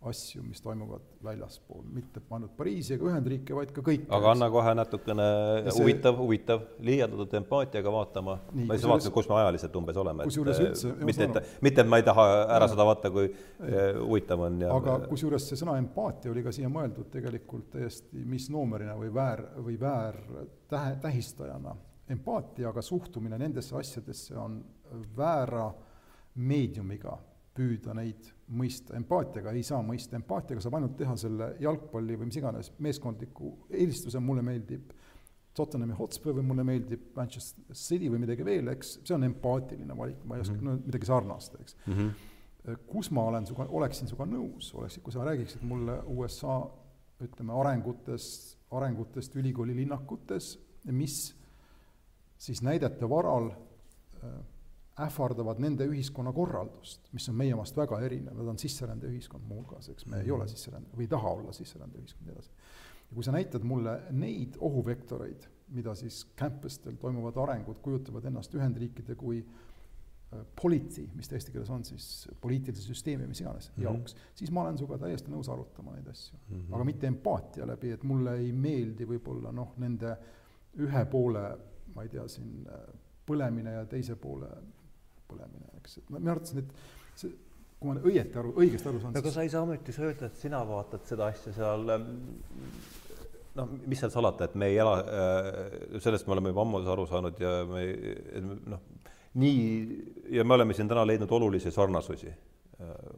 asju, 0.00 0.42
mis 0.42 0.62
toimuvad 0.64 1.02
väljaspool, 1.24 1.82
mitte 1.92 2.22
ainult 2.32 2.54
Pariisi 2.56 2.94
ega 2.94 3.04
Ühendriike, 3.10 3.52
vaid 3.52 3.72
ka 3.76 3.82
kõike. 3.84 4.06
aga 4.16 4.30
anna 4.32 4.48
kohe 4.52 4.72
natukene 4.78 5.26
see... 5.66 5.74
huvitav, 5.76 6.16
huvitav, 6.16 6.62
liialdatud 6.88 7.36
empaatiaga 7.42 7.92
vaatama, 7.92 8.38
ma 8.62 8.78
siis 8.78 8.88
vaatan, 8.88 9.12
kus 9.12 9.28
me 9.28 9.36
ajaliselt 9.42 9.76
umbes 9.76 10.00
oleme. 10.00 10.24
kusjuures 10.30 10.62
üldse. 10.64 10.94
mitte, 11.04 11.28
et, 11.28 11.52
mitte 11.68 11.84
et 11.84 11.92
ma 11.92 12.00
ei 12.00 12.06
taha 12.08 12.26
ära 12.56 12.70
seda 12.72 12.88
vaadata, 12.88 13.12
kui 13.12 13.28
eh, 13.28 14.00
huvitav 14.00 14.46
on 14.48 14.58
ja 14.64 14.72
aga 14.80 14.96
kusjuures 15.12 15.50
see 15.52 15.60
sõna 15.60 15.76
empaatia 15.82 16.32
oli 16.32 16.48
ka 16.48 16.56
siia 16.56 16.72
mõeldud 16.72 17.12
tegelikult 17.12 17.68
täiesti 17.76 18.24
misnoomerina 18.24 18.96
või 18.96 19.12
väär, 19.20 19.44
või 19.60 19.76
väärtähe, 19.80 20.96
tähistajana. 21.04 21.76
empaatia, 22.08 22.72
aga 22.72 22.82
suhtumine 22.82 23.36
nendesse 23.38 23.76
asjadesse 23.76 24.38
on 24.40 24.62
väära 25.16 25.68
meediumiga 26.40 27.18
püüda 27.56 27.94
neid 27.96 28.30
mõista, 28.56 28.94
empaatiaga 28.98 29.52
ei 29.54 29.62
saa 29.66 29.80
mõista, 29.86 30.16
empaatiaga 30.18 30.62
saab 30.62 30.78
ainult 30.78 30.96
teha 30.98 31.16
selle 31.18 31.52
jalgpalli 31.62 32.16
või 32.18 32.30
mis 32.30 32.38
iganes 32.40 32.72
meeskondliku 32.82 33.52
eelistuse, 33.70 34.22
mulle 34.22 34.44
meeldib 34.46 34.92
Tottenhami 35.56 35.96
Hotspur 35.98 36.36
või 36.38 36.46
mulle 36.46 36.64
meeldib 36.66 37.08
Manchester 37.16 37.74
City 37.76 38.10
või 38.10 38.22
midagi 38.22 38.46
veel, 38.46 38.70
eks, 38.70 39.00
see 39.02 39.16
on 39.16 39.26
empaatiline 39.26 39.96
valik, 39.98 40.20
ma 40.24 40.38
ei 40.38 40.44
oska 40.44 40.54
mm, 40.54 40.60
-hmm. 40.60 40.82
no 40.82 40.90
midagi 40.92 41.08
sarnast, 41.08 41.56
eks 41.60 41.76
mm. 41.86 41.96
-hmm. 41.96 42.78
kus 42.92 43.10
ma 43.10 43.24
olen 43.32 43.46
sinuga, 43.46 43.66
oleksin 43.80 44.08
sinuga 44.08 44.28
nõus, 44.30 44.70
oleksid, 44.78 45.02
kui 45.02 45.12
sa 45.12 45.26
räägiksid 45.26 45.66
mulle 45.66 45.98
USA 46.06 46.60
ütleme, 47.20 47.52
arengutest, 47.52 48.56
arengutest 48.70 49.36
ülikooli 49.36 49.74
linnakutes, 49.76 50.54
mis 50.90 51.34
siis 52.38 52.62
näidete 52.62 53.08
varal 53.08 53.50
äh, 53.50 54.38
ähvardavad 55.06 55.60
nende 55.62 55.86
ühiskonnakorraldust, 55.90 57.08
mis 57.16 57.28
on 57.30 57.38
meie 57.38 57.54
omast 57.54 57.76
väga 57.76 58.00
erinev, 58.06 58.36
nad 58.38 58.52
on 58.52 58.58
sisserändeühiskond 58.60 59.46
muuhulgas, 59.48 59.88
eks 59.92 60.06
me 60.06 60.20
ei 60.20 60.30
ole 60.30 60.44
mhm. 60.44 60.52
sisserände, 60.52 60.92
või 60.96 61.06
ei 61.06 61.14
taha 61.14 61.32
olla 61.38 61.54
sisserändeühiskond 61.56 62.26
ja 62.26 62.32
nii 62.32 62.38
edasi. 62.38 62.52
ja 63.08 63.16
kui 63.16 63.26
sa 63.26 63.34
näitad 63.34 63.66
mulle 63.66 63.96
neid 64.10 64.60
ohuvektoreid, 64.60 65.48
mida 65.74 65.94
siis 65.94 66.24
campustel 66.38 66.96
toimuvad 66.98 67.36
arengud 67.38 67.78
kujutavad 67.82 68.24
ennast 68.26 68.54
Ühendriikide 68.54 69.14
kui 69.18 69.40
äh, 69.44 70.42
politi, 70.62 71.06
mis 71.14 71.30
ta 71.30 71.38
eesti 71.38 71.54
keeles 71.54 71.70
on 71.70 71.84
siis, 71.86 72.28
poliitilise 72.40 72.90
süsteemi, 72.90 73.26
mis 73.30 73.40
iganes 73.40 73.70
mm 73.70 73.76
-hmm. 73.76 73.86
jaoks, 73.86 74.16
siis 74.34 74.50
ma 74.50 74.64
olen 74.64 74.78
sinuga 74.78 74.98
täiesti 74.98 75.30
nõus 75.30 75.52
arutama 75.52 75.94
neid 75.94 76.08
asju 76.08 76.38
mm. 76.38 76.56
-hmm. 76.56 76.74
aga 76.74 76.84
mitte 76.84 77.06
empaatia 77.06 77.66
läbi, 77.66 77.90
et 77.90 78.02
mulle 78.02 78.36
ei 78.38 78.52
meeldi 78.52 79.06
võib-olla 79.06 79.52
noh, 79.52 79.74
nende 79.76 80.16
ühe 80.78 81.04
poole, 81.04 81.58
ma 81.94 82.02
ei 82.02 82.08
tea, 82.08 82.28
siin 82.28 82.66
äh, 82.66 82.94
põlemine 83.26 83.72
ja 83.72 83.86
teise 83.86 84.16
poole 84.16 84.48
põlemine, 85.30 85.70
eks, 85.80 86.00
et 86.02 86.12
minu 86.14 86.34
arvates 86.34 86.56
need, 86.58 86.72
see, 87.20 87.34
kui 87.80 87.90
ma 87.90 88.02
õieti 88.12 88.40
aru, 88.42 88.54
õigesti 88.60 88.90
aru 88.90 89.02
saan. 89.02 89.18
aga 89.20 89.34
sa 89.34 89.46
ei 89.46 89.52
saa 89.52 89.64
ometi 89.66 89.94
öelda, 89.96 90.30
et 90.30 90.42
sina 90.42 90.62
vaatad 90.68 91.06
seda 91.08 91.30
asja 91.32 91.54
seal 91.56 91.94
ähm, 91.96 92.10
noh, 93.58 93.72
mis 93.86 94.02
seal 94.02 94.12
salata, 94.14 94.50
et 94.50 94.58
me 94.60 94.70
ei 94.70 94.78
ela, 94.82 94.98
äh, 95.00 95.98
sellest 96.02 96.28
me 96.28 96.36
oleme 96.36 96.52
juba 96.52 96.66
ammu 96.66 96.84
aru 96.94 97.06
saanud 97.10 97.42
ja 97.42 97.56
me 97.70 97.86
noh, 98.74 98.84
nii 99.40 99.64
ja 100.36 100.44
me 100.44 100.56
oleme 100.58 100.76
siin 100.76 100.90
täna 100.90 101.06
leidnud 101.06 101.30
olulisi 101.38 101.72
sarnasusi 101.74 102.32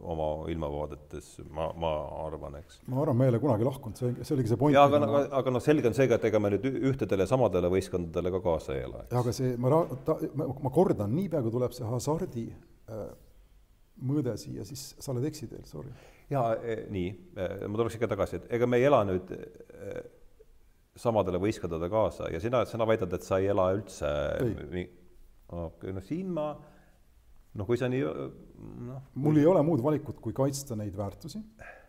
oma 0.02 0.28
ilmavaadetes, 0.50 1.36
ma, 1.54 1.68
ma 1.78 1.90
arvan, 2.24 2.56
eks. 2.58 2.80
ma 2.90 3.02
arvan, 3.02 3.18
me 3.18 3.26
ei 3.28 3.32
ole 3.32 3.40
kunagi 3.42 3.66
lahkunud, 3.66 3.98
see, 3.98 4.14
see 4.26 4.34
oligi 4.34 4.50
see 4.50 4.58
point. 4.58 4.74
jaa, 4.74 4.88
aga, 4.88 5.00
aga, 5.06 5.20
aga 5.38 5.52
noh, 5.54 5.62
selge 5.62 5.90
on 5.90 5.94
see 5.96 6.08
ka, 6.10 6.18
et 6.18 6.26
ega 6.30 6.40
me 6.42 6.50
nüüd 6.56 6.66
ühtedele 6.90 7.26
samadele 7.30 7.70
võistkondadele 7.70 8.32
ka 8.34 8.40
kaasa 8.42 8.74
ei 8.74 8.86
ela. 8.88 9.04
aga 9.20 9.34
see, 9.36 9.52
ma 9.62 9.70
ra-, 9.70 9.98
ta, 10.06 10.16
ma, 10.38 10.48
ma 10.66 10.72
kordan, 10.74 11.14
niipea 11.14 11.44
kui 11.44 11.54
tuleb 11.54 11.76
see 11.76 11.86
hasardi 11.86 12.48
äh, 12.50 13.04
mõõde 14.08 14.34
siia, 14.40 14.66
siis 14.66 14.88
sa 14.98 15.12
oled 15.14 15.28
eksiteel, 15.30 15.62
sorry. 15.68 15.94
jaa 16.32 16.56
eh,, 16.58 16.82
nii 16.90 17.06
eh,, 17.12 17.62
ma 17.68 17.78
tuleks 17.78 18.00
ikka 18.00 18.10
tagasi, 18.16 18.40
et 18.42 18.50
ega 18.58 18.66
me 18.66 18.82
ei 18.82 18.88
ela 18.90 19.04
nüüd 19.06 19.30
eh, 19.36 20.02
samadele 20.98 21.38
võistkondadele 21.42 21.92
kaasa 21.92 22.32
ja 22.34 22.42
sina, 22.42 22.64
sina 22.68 22.88
väidad, 22.88 23.14
et 23.14 23.26
sa 23.26 23.38
ei 23.38 23.48
ela 23.54 23.70
üldse 23.76 24.10
ei. 24.42 24.88
okei, 25.54 25.94
no 25.94 26.02
siin 26.02 26.34
ma 26.34 26.50
noh, 27.58 27.68
kui 27.68 27.80
sa 27.80 27.88
nii 27.92 28.02
noh. 28.88 29.00
mul 29.22 29.40
ei 29.40 29.48
ole 29.48 29.62
muud 29.66 29.82
valikut, 29.84 30.20
kui 30.22 30.34
kaitsta 30.36 30.76
neid 30.78 30.96
väärtusi, 30.96 31.40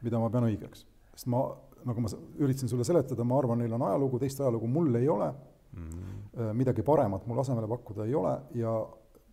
mida 0.03 0.19
ma 0.21 0.31
pean 0.33 0.47
õigeks, 0.49 0.85
sest 1.13 1.29
ma, 1.31 1.43
nagu 1.87 2.03
ma 2.03 2.11
üritasin 2.43 2.71
sulle 2.71 2.87
seletada, 2.87 3.25
ma 3.27 3.37
arvan, 3.39 3.61
neil 3.63 3.75
on 3.77 3.85
ajalugu, 3.89 4.19
teist 4.23 4.41
ajalugu 4.43 4.69
mul 4.71 4.95
ei 4.99 5.09
ole 5.09 5.29
mm. 5.29 5.89
-hmm. 5.89 6.53
midagi 6.59 6.83
paremat 6.83 7.27
mul 7.27 7.39
asemele 7.39 7.67
pakkuda 7.67 8.05
ei 8.05 8.15
ole 8.15 8.33
ja 8.59 8.73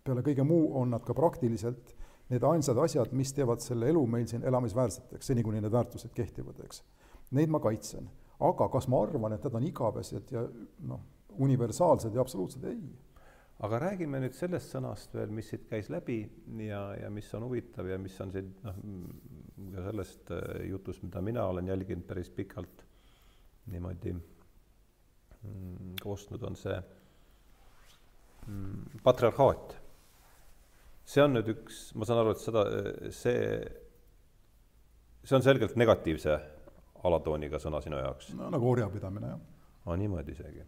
peale 0.03 0.23
kõige 0.25 0.43
muu 0.43 0.71
on 0.81 0.89
nad 0.89 1.03
ka 1.05 1.13
praktiliselt 1.13 1.95
need 2.31 2.43
ainsad 2.47 2.77
asjad, 2.77 3.11
mis 3.11 3.33
teevad 3.35 3.59
selle 3.59 3.89
elu 3.91 4.01
meil 4.07 4.27
siin 4.27 4.43
elamisväärseteks, 4.47 5.27
seni 5.27 5.43
kuni 5.43 5.61
need 5.61 5.71
väärtused 5.71 6.13
kehtivad, 6.15 6.59
eks. 6.63 6.83
Neid 7.35 7.51
ma 7.51 7.59
kaitsen, 7.59 8.07
aga 8.39 8.67
kas 8.71 8.87
ma 8.87 9.01
arvan, 9.03 9.35
et 9.35 9.43
need 9.43 9.57
on 9.59 9.67
igavesed 9.67 10.31
ja 10.31 10.45
noh, 10.87 11.01
universaalsed 11.43 12.15
ja 12.15 12.23
absoluutsed, 12.23 12.63
ei 12.63 12.79
aga 13.65 13.79
räägime 13.83 14.21
nüüd 14.23 14.33
sellest 14.35 14.73
sõnast 14.73 15.13
veel, 15.13 15.33
mis 15.35 15.51
siit 15.51 15.67
käis 15.69 15.89
läbi 15.93 16.21
ja, 16.65 16.81
ja 16.97 17.09
mis 17.13 17.27
on 17.37 17.45
huvitav 17.45 17.89
ja 17.89 17.97
mis 18.01 18.15
on 18.23 18.31
siin 18.33 18.49
noh, 18.65 18.79
ka 19.75 19.83
sellest 19.89 20.31
äh, 20.33 20.63
jutust, 20.71 21.03
mida 21.05 21.21
mina 21.25 21.45
olen 21.51 21.69
jälginud 21.69 22.07
päris 22.09 22.31
pikalt 22.33 22.85
niimoodi 23.71 24.15
mm, 24.15 25.93
koostnud, 26.01 26.41
on 26.47 26.57
see 26.57 26.79
mm, 28.47 29.01
patriarhaat. 29.05 29.77
see 31.05 31.21
on 31.23 31.37
nüüd 31.37 31.53
üks, 31.53 31.83
ma 31.93 32.07
saan 32.07 32.23
aru, 32.23 32.33
et 32.33 32.41
seda, 32.41 32.65
see, 33.13 33.45
see 35.21 35.37
on 35.37 35.45
selgelt 35.45 35.77
negatiivse 35.77 36.39
alatooniga 37.05 37.61
sõna 37.61 37.81
sinu 37.85 38.01
jaoks. 38.01 38.33
no 38.37 38.49
nagu 38.53 38.73
orjapidamine, 38.73 39.35
jah. 39.35 39.49
aa, 39.85 39.97
niimoodi 40.01 40.33
isegi 40.33 40.65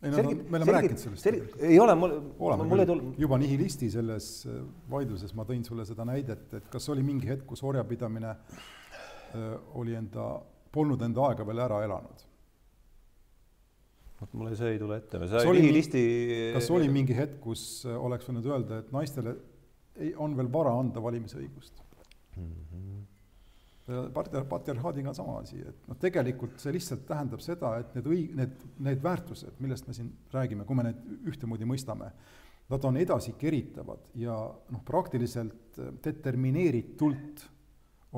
ei 0.00 0.10
no 0.10 0.22
me 0.22 0.58
oleme 0.58 0.72
rääkinud 0.76 1.00
sellest 1.02 1.26
ei 1.60 1.78
ole, 1.80 1.94
mul, 1.98 2.14
mul 2.38 2.82
ei 2.82 2.88
tulnud. 2.88 3.18
juba 3.20 3.38
nihilisti 3.40 3.90
selles 3.92 4.30
äh, 4.48 4.62
vaidluses 4.90 5.34
ma 5.36 5.44
tõin 5.48 5.64
sulle 5.66 5.84
seda 5.88 6.06
näidet, 6.08 6.46
et 6.56 6.70
kas 6.72 6.88
oli 6.92 7.04
mingi 7.04 7.28
hetk, 7.28 7.44
kus 7.50 7.62
orjapidamine 7.68 8.32
öö, 8.32 9.44
äh, 9.44 9.54
oli 9.80 9.94
enda, 9.98 10.32
polnud 10.72 11.04
enda 11.04 11.28
aega 11.28 11.46
veel 11.46 11.62
ära 11.66 11.82
elanud? 11.84 12.26
vot 14.20 14.34
mulle 14.36 14.56
see 14.56 14.74
ei 14.74 14.80
tule 14.80 15.00
ette, 15.00 15.20
see 15.28 15.52
oli 15.52 15.66
nihilisti 15.66 16.02
kas 16.56 16.72
oli 16.76 16.88
mingi 16.92 17.16
hetk, 17.16 17.38
kus 17.44 17.84
äh, 17.88 18.00
oleks 18.00 18.28
võinud 18.28 18.48
öelda, 18.48 18.80
et 18.80 18.92
naistele 18.96 19.36
ei, 20.00 20.14
on 20.16 20.36
veel 20.38 20.48
vara 20.52 20.72
anda 20.80 21.04
valimisõigust 21.04 21.84
mm? 22.36 22.50
-hmm 22.50 23.09
patriar-, 24.14 24.46
patriarhaadiga 24.48 25.10
on 25.12 25.16
sama 25.16 25.38
asi, 25.40 25.60
et 25.66 25.88
noh, 25.88 25.98
tegelikult 26.00 26.60
see 26.62 26.74
lihtsalt 26.76 27.06
tähendab 27.08 27.42
seda, 27.44 27.74
et 27.80 27.94
need 27.96 28.10
õig-, 28.10 28.34
need, 28.38 28.66
need 28.86 29.02
väärtused, 29.04 29.58
millest 29.62 29.88
me 29.88 29.96
siin 29.96 30.10
räägime, 30.34 30.66
kui 30.68 30.78
me 30.78 30.88
need 30.88 31.30
ühtemoodi 31.32 31.68
mõistame, 31.68 32.10
nad 32.70 32.84
on 32.86 32.98
edasikeritavad 33.00 34.12
ja 34.22 34.36
noh, 34.46 34.82
praktiliselt 34.86 35.80
determineeritult 36.04 37.46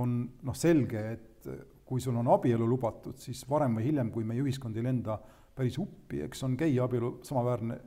on 0.01 0.19
noh, 0.45 0.57
selge, 0.57 1.05
et 1.17 1.49
kui 1.89 2.01
sul 2.01 2.17
on 2.17 2.29
abielu 2.33 2.67
lubatud, 2.69 3.19
siis 3.21 3.43
varem 3.49 3.79
või 3.79 3.89
hiljem, 3.89 4.13
kui 4.13 4.25
meie 4.29 4.45
ühiskond 4.45 4.77
ei 4.77 4.85
lenda 4.87 5.19
päris 5.57 5.77
uppi, 5.81 6.23
eks 6.25 6.47
on 6.47 6.55
geiabielu 6.61 7.19
samaväärne, 7.27 7.79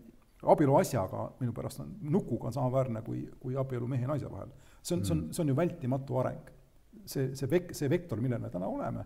abielu 0.54 0.76
asjaga 0.78 1.30
minu 1.40 1.54
pärast 1.58 1.82
on, 1.82 1.96
nukuga 2.14 2.52
on 2.52 2.58
samaväärne 2.58 3.02
kui, 3.06 3.24
kui 3.42 3.58
abielu 3.58 3.88
mehe 3.90 4.06
ja 4.06 4.12
naise 4.12 4.30
vahel. 4.30 4.52
see 4.86 4.98
on, 4.98 5.06
see 5.06 5.16
on, 5.16 5.24
see 5.34 5.42
on 5.42 5.50
ju 5.50 5.56
vältimatu 5.58 6.20
areng 6.22 6.52
see, 7.06 7.32
see 7.36 7.50
vek-, 7.52 7.74
see 7.78 7.90
vektor, 7.90 8.22
millel 8.22 8.42
me 8.44 8.52
täna 8.54 8.68
oleme, 8.68 9.06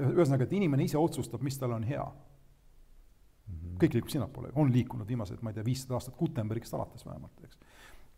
ühesõnaga, 0.00 0.46
et 0.46 0.52
inimene 0.56 0.86
ise 0.86 0.98
otsustab, 0.98 1.42
mis 1.46 1.58
talle 1.58 1.76
on 1.76 1.86
hea 1.86 2.02
mm. 2.02 3.54
-hmm. 3.54 3.78
kõik 3.82 3.96
liigub 3.96 4.12
sinnapoole, 4.12 4.52
on 4.54 4.72
liikunud 4.72 5.08
viimased, 5.08 5.42
ma 5.42 5.50
ei 5.50 5.58
tea, 5.58 5.64
viissada 5.64 5.98
aastat 5.98 6.16
Gutenbergist 6.18 6.74
alates 6.74 7.06
vähemalt, 7.06 7.44
eks. 7.44 7.58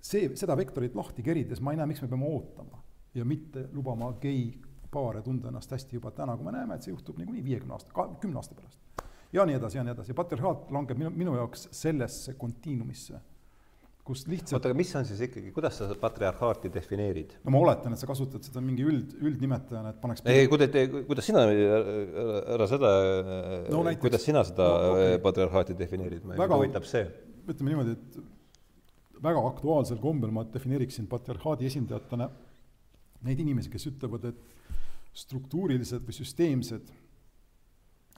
see, 0.01 0.31
seda 0.37 0.57
vektorit 0.57 0.95
lahti 0.95 1.23
kerides 1.23 1.61
ma 1.61 1.73
ei 1.73 1.81
näe, 1.81 1.87
miks 1.87 2.03
me 2.03 2.09
peame 2.09 2.29
ootama 2.29 2.83
ja 3.15 3.25
mitte 3.25 3.69
lubama 3.73 4.13
geipaare 4.21 5.23
tunda 5.23 5.49
ennast 5.49 5.71
hästi 5.71 5.97
juba 5.97 6.11
täna, 6.11 6.37
kui 6.37 6.45
me 6.45 6.53
näeme, 6.53 6.75
et 6.75 6.83
see 6.83 6.93
juhtub 6.93 7.19
niikuinii 7.19 7.45
viiekümne 7.45 7.75
aasta, 7.75 8.09
kümne 8.21 8.41
aasta 8.41 8.55
pärast. 8.55 8.81
ja 9.33 9.47
nii 9.47 9.55
edasi 9.57 9.79
ja 9.79 9.85
nii 9.85 9.93
edasi 9.93 10.11
ja 10.11 10.15
patriarhaat 10.15 10.71
langeb 10.71 10.99
minu, 10.99 11.11
minu 11.11 11.37
jaoks 11.37 11.69
sellesse 11.71 12.35
kontiinumisse 12.35 13.21
kus 14.03 14.25
lihtsalt 14.27 14.59
oota, 14.59 14.71
aga 14.71 14.77
mis 14.79 14.91
on 14.99 15.05
siis 15.07 15.21
ikkagi, 15.29 15.53
kuidas 15.55 15.77
sa 15.79 15.87
patriarhaati 15.99 16.71
defineerid? 16.75 17.37
no 17.47 17.55
ma 17.55 17.61
oletan, 17.63 17.95
et 17.95 18.03
sa 18.03 18.09
kasutad 18.11 18.43
seda 18.43 18.63
mingi 18.65 18.85
üld, 18.87 19.15
üldnimetajana, 19.23 19.93
et 19.95 20.01
paneks 20.03 20.25
ei, 20.27 20.49
kuidas, 20.51 20.75
kuidas 21.07 21.29
sina, 21.29 21.45
ära 22.57 22.67
seda 22.71 22.93
no,, 23.71 23.83
kuidas 24.03 24.27
sina 24.27 24.43
seda 24.49 24.67
no, 24.67 24.95
okay. 24.97 25.19
patriarhaati 25.23 25.77
defineerid, 25.79 26.27
mind 26.27 26.55
huvitab 26.57 26.89
see. 26.89 27.05
ütleme 27.47 27.75
niimoodi, 27.75 27.95
et 27.95 29.23
väga 29.23 29.45
aktuaalsel 29.53 30.01
kombel 30.03 30.35
ma 30.35 30.43
defineeriksin 30.51 31.07
patriarhaadi 31.11 31.71
esindajatena 31.71 32.27
neid 33.23 33.43
inimesi, 33.45 33.71
kes 33.71 33.87
ütlevad, 33.93 34.33
et 34.33 35.21
struktuurilised 35.23 36.03
või 36.03 36.17
süsteemsed 36.17 36.91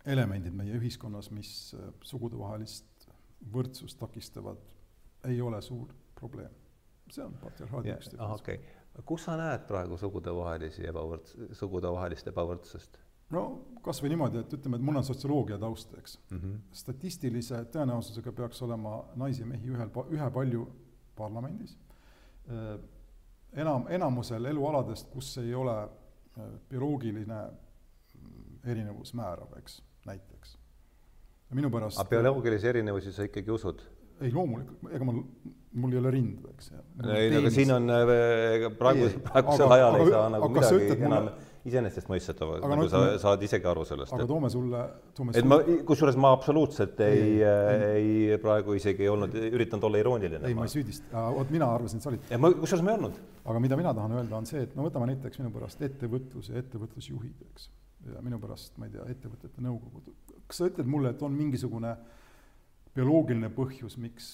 elemendid 0.09 0.56
meie 0.56 0.78
ühiskonnas, 0.78 1.28
mis 1.35 1.74
sugudevahelist 2.09 3.09
võrdsust 3.52 3.98
takistavad 4.01 4.74
ei 5.29 5.41
ole 5.41 5.63
suur 5.63 5.89
probleem. 6.15 6.51
see 7.13 7.25
on 7.25 7.35
patriarhaadi 7.41 7.93
üks 7.93 8.15
ah, 8.19 8.33
okei 8.33 8.57
okay., 8.57 9.05
kus 9.05 9.25
sa 9.27 9.37
näed 9.37 9.67
praegu 9.69 9.97
sugudevahelisi 10.01 10.87
ebavõrds-, 10.89 11.35
sugudevahelist 11.59 12.31
ebavõrdsust? 12.33 12.99
no 13.35 13.45
kas 13.85 14.01
või 14.03 14.15
niimoodi, 14.15 14.41
et 14.41 14.57
ütleme, 14.57 14.79
et 14.79 14.87
mul 14.87 15.01
on 15.01 15.07
sotsioloogia 15.07 15.59
taust, 15.61 15.93
eks 15.99 16.19
mm. 16.31 16.39
-hmm. 16.39 16.57
statistilise 16.73 17.65
tõenäosusega 17.75 18.33
peaks 18.33 18.63
olema 18.63 18.97
naisi 19.21 19.43
ja 19.43 19.47
mehi 19.47 19.71
ühel, 19.71 19.91
ühepalju 20.17 20.67
parlamendis. 21.17 21.77
Äh, 22.49 22.79
enam, 23.53 23.87
enamusel 23.89 24.45
elualadest, 24.45 25.09
kus 25.11 25.37
ei 25.39 25.55
ole 25.55 25.77
äh, 25.83 26.51
bioloogiline 26.69 27.41
mm, 27.45 28.61
erinevus 28.65 29.15
määrav, 29.15 29.57
eks, 29.59 29.83
näiteks. 30.07 30.59
minu 31.55 31.71
pärast 31.71 32.01
aga 32.01 32.11
bioloogilisi 32.11 32.67
erinevusi 32.69 33.13
sa 33.13 33.23
ikkagi 33.23 33.51
usud? 33.51 33.83
Ei 34.25 34.33
loomulikult, 34.35 34.93
ega 34.95 35.07
mul, 35.07 35.23
mul 35.81 35.95
ei 35.95 36.01
ole 36.01 36.13
rindu, 36.15 36.53
eks. 36.55 36.71
ei 37.15 37.33
aga 37.39 37.51
siin 37.53 37.73
on, 37.75 37.91
ega 37.95 38.71
praegu, 38.79 39.09
praegusel 39.25 39.75
ajal 39.77 39.99
ei 39.99 40.13
saa 40.13 40.31
nagu 40.33 40.49
midagi 40.55 40.95
enam 40.95 41.11
mulle... 41.11 41.35
iseenesestmõistetavalt, 41.69 42.65
nagu 42.71 42.85
no, 42.85 42.89
sa 42.93 43.03
me... 43.03 43.13
saad 43.23 43.45
isegi 43.47 43.69
aru 43.71 43.85
sellest. 43.89 44.15
aga 44.17 44.27
toome 44.31 44.51
sulle, 44.53 44.83
toome 45.19 45.37
et 45.39 45.49
ma, 45.49 45.61
kusjuures 45.89 46.19
ma 46.21 46.33
absoluutselt 46.37 47.01
ei, 47.07 47.37
ei, 47.43 48.11
ei 48.37 48.41
praegu 48.43 48.77
isegi 48.79 49.07
ei 49.07 49.13
olnud, 49.13 49.37
üritanud 49.51 49.89
olla 49.91 50.03
irooniline. 50.03 50.43
ei, 50.49 50.59
ma 50.59 50.69
ei 50.69 50.75
süüdista, 50.75 51.29
vot 51.37 51.55
mina 51.55 51.71
arvasin, 51.77 52.03
et 52.03 52.07
sa 52.07 52.13
olid. 52.13 52.35
ma, 52.39 52.53
kusjuures 52.65 52.85
ma 52.87 52.95
ei 52.95 53.01
olnud. 53.01 53.23
aga 53.45 53.65
mida 53.67 53.81
mina 53.81 53.95
tahan 54.01 54.19
öelda, 54.21 54.41
on 54.41 54.51
see, 54.51 54.67
et 54.69 54.77
no 54.79 54.89
võtame 54.89 55.11
näiteks 55.13 55.43
minu 55.43 55.55
pärast 55.55 55.83
ettevõtlus 55.85 56.53
ja 56.53 56.61
ettevõtlusjuhid, 56.63 57.49
eks. 57.51 57.71
ja 58.15 58.25
minu 58.25 58.39
pärast, 58.43 58.77
ma 58.79 58.91
ei 58.91 58.95
tea, 58.95 59.09
ettevõtete 59.17 59.65
nõukogud. 59.65 60.13
kas 60.45 60.63
sa 60.63 60.71
ütled 60.71 60.91
mulle, 60.91 61.17
et 61.17 61.25
on 61.25 61.35
mingisugune 61.35 61.97
äh, 61.97 62.14
bioloogiline 62.95 63.51
põhjus, 63.55 63.99
miks 64.01 64.33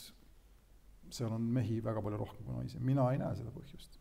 seal 1.11 1.33
on 1.35 1.43
mehi 1.43 1.81
väga 1.83 2.03
palju 2.05 2.21
rohkem 2.21 2.47
kui 2.47 2.57
naisi, 2.57 2.81
mina 2.85 3.09
ei 3.13 3.19
näe 3.21 3.35
seda 3.39 3.53
põhjust. 3.55 3.99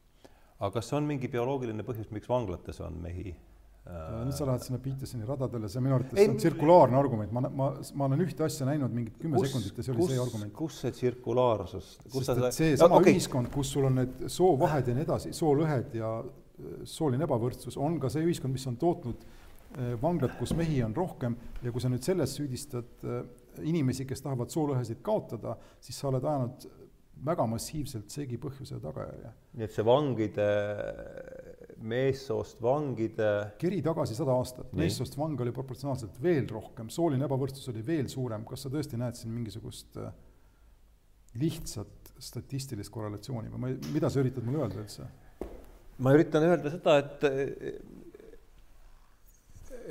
aga 0.59 0.73
kas 0.77 0.91
on 0.93 1.07
mingi 1.09 1.29
bioloogiline 1.31 1.85
põhjus, 1.87 2.11
miks 2.13 2.29
vanglates 2.29 2.81
on 2.85 2.99
mehi? 3.01 3.35
nüüd 3.89 4.35
sa 4.35 4.45
lähed 4.45 4.61
sinna 4.61 4.77
Petersoni 4.83 5.25
radadele, 5.25 5.69
see 5.71 5.81
minu 5.81 5.95
arvates 5.95 6.27
on 6.29 6.35
tsirkulaarne 6.37 6.97
argument, 6.99 7.31
ma, 7.33 7.41
ma, 7.49 7.69
ma 7.97 8.07
olen 8.09 8.21
ühte 8.21 8.43
asja 8.45 8.67
näinud 8.67 8.93
mingit 8.93 9.15
kümme 9.21 9.39
sekundit 9.41 9.79
ja 9.79 9.85
see 9.85 9.93
oli 9.95 10.03
kus, 10.03 10.11
see 10.11 10.21
argument. 10.21 10.53
kus 10.59 10.77
see 10.83 10.93
tsirkulaarsus, 10.97 11.87
kus 12.03 12.27
sest 12.27 12.43
et 12.43 12.57
seesama 12.57 12.97
no, 12.97 13.01
okay. 13.01 13.15
ühiskond, 13.15 13.49
kus 13.53 13.71
sul 13.73 13.87
on 13.89 13.97
need 14.01 14.27
soovahed 14.29 14.91
ja 14.91 14.97
nii 14.97 15.07
edasi, 15.07 15.33
soolõhed 15.37 15.97
ja 15.97 16.11
äh, 16.21 16.75
sooline 16.91 17.25
ebavõrdsus, 17.25 17.79
on 17.81 17.97
ka 18.03 18.11
see 18.13 18.27
ühiskond, 18.27 18.53
mis 18.53 18.67
on 18.69 18.77
tootnud 18.83 19.25
äh, 19.25 19.95
vanglad, 20.03 20.35
kus 20.37 20.53
mehi 20.59 20.83
on 20.85 20.93
rohkem 20.97 21.39
ja 21.63 21.73
kui 21.73 21.81
sa 21.81 21.89
nüüd 21.89 22.05
selles 22.05 22.35
süüdistad 22.37 23.07
äh, 23.07 23.23
inimesi, 23.65 24.05
kes 24.07 24.23
tahavad 24.25 24.51
soolõhesid 24.53 25.01
kaotada, 25.05 25.55
siis 25.83 25.97
sa 25.99 26.09
oled 26.11 26.25
ajanud 26.25 26.67
väga 27.25 27.45
massiivselt 27.51 28.11
segi 28.13 28.39
põhjuse 28.39 28.77
ja 28.77 28.81
tagajärje. 28.83 29.31
nii 29.59 29.65
et 29.65 29.75
see 29.75 29.85
vangide, 29.85 30.47
meessoost 31.89 32.61
vangide 32.63 33.29
keri 33.59 33.81
tagasi 33.83 34.15
sada 34.15 34.35
aastat, 34.39 34.71
meessoost 34.77 35.17
vange 35.19 35.43
oli 35.43 35.53
proportsionaalselt 35.55 36.19
veel 36.23 36.47
rohkem, 36.51 36.91
sooline 36.93 37.27
ebavõrdsus 37.27 37.67
oli 37.73 37.83
veel 37.85 38.07
suurem, 38.11 38.45
kas 38.47 38.65
sa 38.65 38.71
tõesti 38.73 38.99
näed 38.99 39.19
siin 39.19 39.33
mingisugust 39.35 39.99
äh, 39.99 40.13
lihtsat 41.39 42.13
statistilist 42.19 42.91
korrelatsiooni 42.91 43.51
või 43.51 43.63
ma 43.63 43.71
ei, 43.71 43.79
mida 43.93 44.09
sa 44.11 44.23
üritad 44.23 44.45
mulle 44.45 44.63
öelda 44.63 44.81
üldse? 44.81 45.07
ma 45.99 46.13
üritan 46.15 46.45
öelda 46.47 46.71
seda, 46.71 46.95
et 47.03 47.25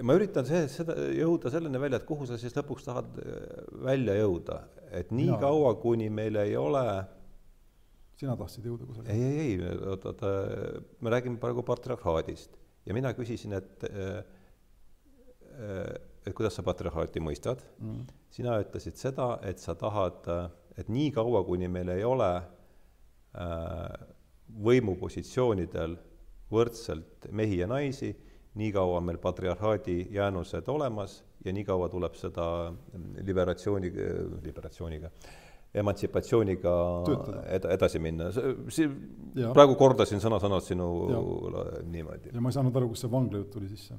ma 0.02 0.14
üritan 0.18 0.46
see, 0.48 0.64
seda, 0.70 0.94
jõuda 1.14 1.50
selleni 1.52 1.80
välja, 1.80 2.00
et 2.00 2.08
kuhu 2.08 2.26
sa 2.28 2.38
siis 2.40 2.54
lõpuks 2.56 2.86
tahad 2.86 3.20
äh, 3.22 3.46
välja 3.86 4.16
jõuda, 4.18 4.60
et 4.94 5.12
nii 5.14 5.30
ja. 5.32 5.38
kaua, 5.42 5.74
kuni 5.82 6.08
meil 6.12 6.38
ei 6.42 6.54
ole 6.58 6.84
sina 8.18 8.36
tahtsid 8.38 8.66
jõuda 8.68 8.88
kusagile? 8.88 9.14
ei, 9.14 9.22
ei, 9.28 9.56
ei, 9.56 9.78
oot, 9.92 10.06
oot, 10.10 10.24
äh, 10.26 10.78
me 11.04 11.14
räägime 11.14 11.40
praegu 11.42 11.64
patriarhaadist 11.66 12.58
ja 12.88 12.96
mina 12.96 13.12
küsisin, 13.16 13.56
et 13.58 13.88
äh, 13.90 14.20
et 15.58 16.34
kuidas 16.36 16.54
sa 16.54 16.62
patriarhaati 16.62 17.22
mõistad 17.24 17.64
mm., 17.80 18.04
sina 18.30 18.58
ütlesid 18.62 18.98
seda, 19.00 19.32
et 19.48 19.58
sa 19.58 19.74
tahad, 19.78 20.26
et 20.78 20.90
nii 20.92 21.08
kaua, 21.16 21.40
kuni 21.46 21.66
meil 21.72 21.88
ei 21.90 22.04
ole 22.06 22.28
võimupositsioonidel 24.68 25.96
võrdselt 26.52 27.26
mehi 27.34 27.58
ja 27.58 27.66
naisi 27.70 28.12
nii 28.58 28.72
kaua 28.74 28.98
on 28.98 29.06
meil 29.06 29.18
patriarhaadi 29.22 29.98
jäänused 30.14 30.68
olemas 30.68 31.22
ja 31.44 31.52
nii 31.54 31.64
kaua 31.64 31.88
tuleb 31.88 32.16
seda 32.18 32.46
liberatsiooni, 33.26 33.92
liberatsiooniga, 34.42 35.10
emantsipatsiooniga 35.74 36.74
ed, 37.46 37.68
edasi 37.76 38.02
minna. 38.02 38.30
praegu 39.54 39.76
kordasin 39.78 40.22
sõna-sõnalt 40.24 40.66
sinu 40.66 40.88
ja. 41.12 41.24
niimoodi. 41.86 42.34
ja 42.34 42.42
ma 42.42 42.50
ei 42.50 42.58
saanud 42.58 42.76
aru, 42.76 42.90
kust 42.92 43.06
see 43.06 43.12
vanglajutt 43.12 43.50
tuli 43.54 43.70
sisse 43.70 43.94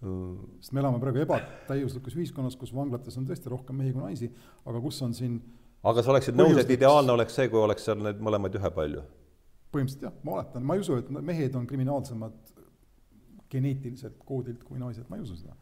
mm.. 0.00 0.58
sest 0.58 0.74
me 0.74 0.82
elame 0.82 1.00
praegu 1.02 1.22
ebatäiuslikus 1.26 2.18
ühiskonnas, 2.18 2.58
kus 2.58 2.74
vanglates 2.74 3.18
on 3.20 3.28
tõesti 3.28 3.52
rohkem 3.52 3.78
mehi 3.82 3.94
kui 3.94 4.02
naisi, 4.02 4.30
aga 4.66 4.82
kus 4.82 5.00
on 5.06 5.14
siin 5.14 5.38
aga 5.86 6.02
sa 6.04 6.14
oleksid 6.14 6.36
nõus, 6.36 6.58
et 6.60 6.70
ideaalne 6.76 7.14
oleks 7.14 7.36
see, 7.38 7.48
kui 7.52 7.60
oleks 7.60 7.86
seal 7.88 8.02
neid 8.04 8.20
mõlemaid 8.22 8.58
ühepalju? 8.60 9.04
põhimõtteliselt 9.70 10.08
jah, 10.08 10.16
ma 10.26 10.34
oletan, 10.34 10.64
ma 10.66 10.74
ei 10.74 10.82
usu, 10.82 10.96
et 10.98 11.10
mehed 11.14 11.54
on 11.54 11.66
kriminaalsemad 11.70 12.56
geneetiliselt 13.50 14.18
koodilt 14.26 14.64
kui 14.64 14.78
naised, 14.78 15.06
ma 15.08 15.18
ei 15.18 15.24
usu 15.24 15.36
seda. 15.38 15.56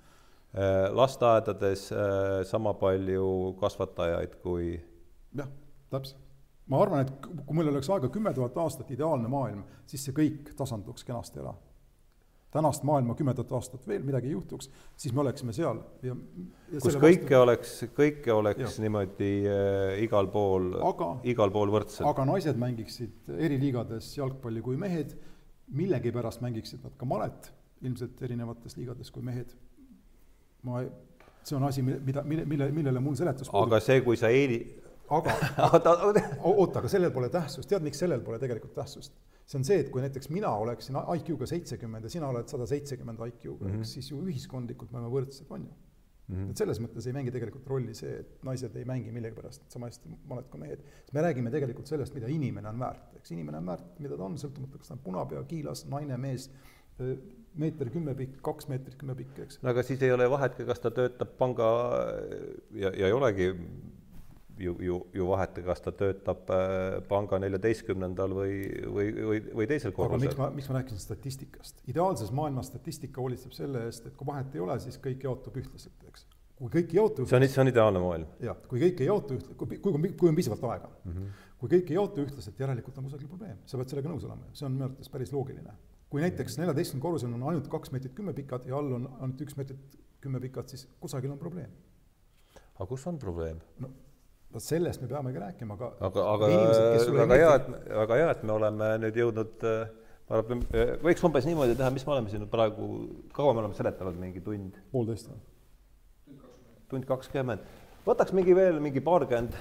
Äh, 0.56 0.89
lasteaedades 0.97 1.90
äh, 1.93 2.43
sama 2.48 2.73
palju 2.81 3.55
kasvatajaid 3.60 4.39
kui 4.43 4.73
jah, 5.36 5.48
täpselt. 5.93 6.23
ma 6.69 6.82
arvan, 6.85 7.05
et 7.05 7.28
kui 7.44 7.56
meil 7.56 7.69
oleks 7.69 7.90
aega 7.93 8.09
kümme 8.12 8.32
tuhat 8.36 8.56
aastat, 8.60 8.90
ideaalne 8.94 9.28
maailm, 9.28 9.65
siis 9.89 10.06
see 10.09 10.16
kõik 10.16 10.55
tasanduks 10.56 11.05
kenasti 11.05 11.43
ära 11.44 11.52
tänast 12.51 12.85
maailma 12.89 13.15
kümmendat 13.15 13.51
aastat 13.52 13.85
veel 13.89 14.05
midagi 14.05 14.31
ei 14.31 14.32
juhtuks, 14.32 14.70
siis 14.97 15.12
me 15.15 15.20
oleksime 15.20 15.52
seal 15.52 15.82
ja, 16.02 16.15
ja 16.73 16.81
kus 16.81 16.97
kõike 16.97 17.27
vastu... 17.27 17.43
oleks, 17.43 17.74
kõike 17.97 18.32
oleks 18.32 18.78
ja. 18.78 18.85
niimoodi 18.86 19.32
äh, 19.44 19.98
igal 20.05 20.31
pool, 20.32 20.70
igal 21.28 21.52
pool 21.52 21.73
võrdselt. 21.74 22.06
aga 22.09 22.24
naised 22.28 22.60
mängiksid 22.60 23.28
eri 23.36 23.60
liigades 23.60 24.15
jalgpalli 24.16 24.65
kui 24.65 24.81
mehed, 24.81 25.12
millegipärast 25.77 26.40
mängiksid 26.44 26.81
nad 26.86 26.97
ka 26.97 27.09
malet 27.09 27.52
ilmselt 27.82 28.22
erinevates 28.26 28.76
liigades 28.78 29.10
kui 29.14 29.22
mehed. 29.22 29.55
ma, 30.66 30.82
see 31.46 31.56
on 31.56 31.64
asi, 31.68 31.82
mida, 31.82 32.22
mille, 32.26 32.44
mille, 32.44 32.70
millele 32.74 33.00
mul 33.00 33.16
seletus 33.18 33.50
aga 33.55 33.80
see, 33.80 34.02
kui 34.05 34.18
sa 34.20 34.30
eeli-. 34.34 34.62
aga 35.14 35.34
oota, 36.50 36.80
aga 36.82 36.90
sellel 36.90 37.14
pole 37.14 37.30
tähtsust, 37.32 37.68
tead, 37.70 37.84
miks 37.86 38.00
sellel 38.02 38.24
pole 38.26 38.40
tegelikult 38.42 38.74
tähtsust? 38.76 39.14
see 39.48 39.56
on 39.56 39.64
see, 39.64 39.80
et 39.80 39.92
kui 39.92 40.02
näiteks 40.05 40.28
mina 40.34 40.50
oleksin 40.60 40.98
IQ-ga 40.98 41.46
seitsekümmend 41.48 42.05
ja 42.05 42.10
sina 42.12 42.28
oled 42.28 42.50
sada 42.52 42.66
seitsekümmend 42.68 43.22
IQ-ga 43.30 43.64
mm, 43.64 43.76
-hmm. 43.76 43.84
siis 43.88 44.10
ju 44.10 44.20
ühiskondlikult 44.26 44.92
me 44.92 45.00
oleme 45.00 45.14
võrdsed, 45.14 45.46
on 45.48 45.64
ju 45.64 45.72
mm. 45.72 46.34
-hmm. 46.34 46.50
et 46.50 46.60
selles 46.60 46.80
mõttes 46.84 47.06
ei 47.09 47.16
mängi 47.16 47.32
tegelikult 47.32 47.66
rolli 47.72 47.94
see, 47.96 48.18
et 48.20 48.44
naised 48.44 48.76
ei 48.76 48.84
mängi 48.84 49.12
millegipärast 49.12 49.70
sama 49.72 49.88
hästi 49.88 50.12
malet 50.28 50.50
kui 50.52 50.60
mehed. 50.60 50.84
me 51.12 51.24
räägime 51.24 51.50
tegelikult 51.50 51.86
sellest, 51.86 52.14
mida 52.14 52.28
inimene 52.28 52.68
on 52.68 52.78
väärt, 52.78 53.16
eks 53.16 53.32
inimene 53.32 53.59
on 53.59 53.72
väärt, 53.72 53.98
mida 53.98 54.16
ta 54.16 54.24
on, 54.24 54.36
sõltumata, 54.38 54.78
kas 54.78 54.92
ta 54.92 54.94
on 54.98 55.05
punapea, 55.05 55.42
kiilas, 55.44 55.86
naine, 55.86 56.16
mees, 56.16 56.50
meeter 57.56 57.90
kümme 57.90 58.14
pikk, 58.18 58.40
kaks 58.44 58.68
meetrit 58.68 58.96
kümme 59.00 59.14
pikk, 59.18 59.38
eks. 59.44 59.62
no 59.62 59.72
aga 59.72 59.82
siis 59.86 60.02
ei 60.02 60.12
ole 60.12 60.28
vahet 60.30 60.56
ka, 60.58 60.66
kas 60.68 60.82
ta 60.84 60.90
töötab 60.94 61.36
panga 61.38 61.68
ja, 62.76 62.92
ja 62.92 63.06
ei 63.06 63.12
olegi 63.12 63.52
ju, 64.58 64.76
ju, 64.80 65.06
ju 65.12 65.26
vahet, 65.28 65.58
kas 65.64 65.82
ta 65.82 65.92
töötab 65.94 66.50
äh, 66.52 66.98
panga 67.08 67.38
neljateistkümnendal 67.42 68.34
või, 68.34 68.54
või, 68.94 69.10
või, 69.30 69.40
või 69.60 69.68
teisel 69.70 69.94
korrusel. 69.96 70.26
miks 70.26 70.38
ma, 70.38 70.50
miks 70.54 70.70
ma 70.70 70.78
rääkisin 70.78 71.02
statistikast? 71.02 71.82
ideaalses 71.90 72.32
maailmas 72.34 72.70
statistika 72.72 73.22
hoolitseb 73.22 73.54
selle 73.56 73.86
eest, 73.88 74.08
et 74.10 74.16
kui 74.18 74.28
vahet 74.28 74.54
ei 74.56 74.64
ole, 74.64 74.78
siis 74.82 74.98
kõik 75.02 75.26
jaotub 75.28 75.58
ühtlaselt, 75.62 76.06
eks. 76.10 76.26
kui 76.58 76.72
kõik 76.74 76.94
ei 76.94 77.00
jaotu 77.00 77.26
see 77.26 77.38
on, 77.38 77.48
see 77.48 77.64
on 77.64 77.72
ideaalne 77.72 78.02
maailm. 78.02 78.32
jah, 78.44 78.58
kui 78.70 78.82
kõik 78.86 79.04
ei 79.04 79.10
jaotu 79.10 79.38
üht-, 79.38 79.52
kui, 79.60 79.78
kui, 79.84 80.14
kui 80.22 80.32
on 80.32 80.38
piisavalt 80.38 80.66
aega 80.72 80.90
mm. 80.90 81.12
-hmm. 81.12 81.44
kui 81.62 81.74
kõik 81.76 81.92
ei 81.92 82.00
jaotu 82.00 82.24
ühtlaselt, 82.26 82.64
järelikult 82.66 82.98
on 82.98 83.10
kusagil 83.10 83.30
probleem, 83.30 83.62
sa 83.66 83.80
pead 83.80 83.94
sellega 83.94 84.14
nõus 84.14 84.26
olema, 84.26 84.50
see 84.52 84.66
on 84.66 84.74
minu 84.74 84.90
arvates 84.90 85.14
päris 85.14 85.34
loogiline. 85.34 85.78
Kui 86.09 86.24
näiteks 86.24 86.59
neljateistkümnendal 86.60 87.05
korrusel 87.05 87.32
on 87.36 87.47
ainult 87.51 87.68
kaks 87.72 87.93
meetrit 87.93 88.14
kümme 88.16 88.32
pikad 88.36 88.66
ja 88.68 88.76
all 88.78 88.93
on 88.97 89.09
ainult 89.18 89.40
üks 89.44 89.56
meetrit 89.59 89.97
kümme 90.24 90.40
pikad, 90.40 90.68
siis 90.72 90.86
kusagil 91.01 91.32
on 91.32 91.39
probleem. 91.39 91.70
aga 92.74 92.86
kus 92.89 93.06
on 93.06 93.18
probleem? 93.18 93.60
no 93.78 93.90
vot 94.52 94.64
sellest 94.64 95.02
me 95.02 95.09
peamegi 95.09 95.43
rääkima, 95.43 95.76
aga 95.76 95.93
aga, 96.09 96.26
aga 96.35 96.51
väga 97.18 97.40
hea, 97.40 97.55
et, 97.55 97.70
väga 98.02 98.20
hea, 98.22 98.30
et 98.36 98.44
me 98.44 98.55
oleme 98.56 98.93
nüüd 99.05 99.18
jõudnud 99.20 99.66
ma 100.28 100.39
arvan, 100.39 100.62
võiks 101.05 101.24
umbes 101.28 101.48
niimoodi 101.48 101.76
teha, 101.76 101.90
mis 101.93 102.06
me 102.06 102.14
oleme 102.14 102.32
siin 102.32 102.47
praegu, 102.52 102.89
kaua 103.36 103.52
me 103.56 103.64
oleme 103.64 103.76
seletanud, 103.76 104.16
mingi 104.20 104.44
tund? 104.44 104.78
poolteist 104.93 105.28
või? 105.32 105.43
tund 106.89 107.05
kakskümmend. 107.09 107.66
võtaks 108.06 108.32
mingi 108.36 108.56
veel 108.56 108.80
mingi 108.80 109.02
paarkümmend, 109.05 109.56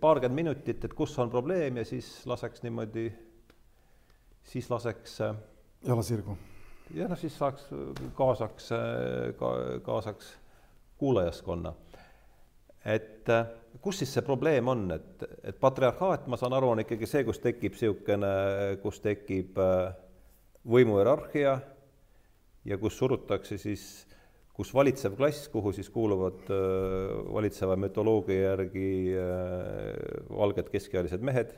paarkümmend 0.00 0.40
minutit, 0.40 0.88
et 0.88 0.96
kus 0.96 1.12
on 1.20 1.32
probleem 1.32 1.76
ja 1.76 1.84
siis 1.84 2.08
laseks 2.28 2.64
niimoodi, 2.64 3.10
siis 4.48 4.70
laseks 4.72 5.20
jala 5.20 5.55
sirgu. 6.02 6.36
ja 6.94 7.08
noh, 7.08 7.18
siis 7.18 7.36
saaks, 7.38 7.68
kaasaks 8.14 8.70
ka,, 9.38 9.52
kaasaks 9.82 10.32
kuulajaskonna. 10.98 11.74
et 12.84 13.28
kus 13.82 13.98
siis 13.98 14.12
see 14.14 14.24
probleem 14.24 14.68
on, 14.68 14.90
et, 14.94 15.24
et 15.44 15.56
patriarhaat, 15.60 16.26
ma 16.30 16.38
saan 16.40 16.54
aru, 16.56 16.72
on 16.74 16.82
ikkagi 16.82 17.08
see, 17.08 17.24
kus 17.26 17.40
tekib 17.42 17.74
niisugune, 17.74 18.32
kus 18.82 19.00
tekib 19.04 19.58
võimuhierarhia 20.66 21.56
ja 22.66 22.78
kus 22.78 22.98
surutakse 22.98 23.58
siis, 23.58 24.06
kus 24.56 24.72
valitsev 24.74 25.16
klass, 25.18 25.48
kuhu 25.52 25.72
siis 25.76 25.90
kuuluvad 25.92 26.48
valitseva 27.32 27.76
mütoloogia 27.78 28.52
järgi 28.52 28.88
valged 30.30 30.70
keskealised 30.72 31.26
mehed, 31.26 31.52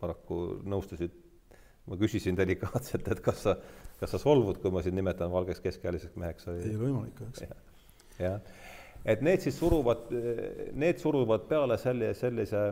paraku 0.00 0.60
nõustusid, 0.64 1.16
ma 1.88 1.98
küsisin 2.00 2.36
delikaatselt, 2.38 3.08
et 3.12 3.22
kas 3.24 3.44
sa, 3.46 3.56
kas 4.00 4.14
sa 4.14 4.20
solvud, 4.20 4.60
kui 4.62 4.72
ma 4.74 4.82
sind 4.84 4.98
nimetan 4.98 5.32
valgeks 5.32 5.62
keskealiseks 5.64 6.18
meheks 6.20 6.48
või? 6.48 6.60
ei 6.64 6.76
ole 6.76 6.84
võimalik, 6.88 7.22
eks. 7.30 7.46
jah 8.20 8.40
et 9.08 9.22
need 9.24 9.40
siis 9.40 9.56
suruvad, 9.56 10.10
need 10.76 10.98
suruvad 11.00 11.46
peale 11.48 11.78
selle, 11.80 12.12
sellise, 12.16 12.66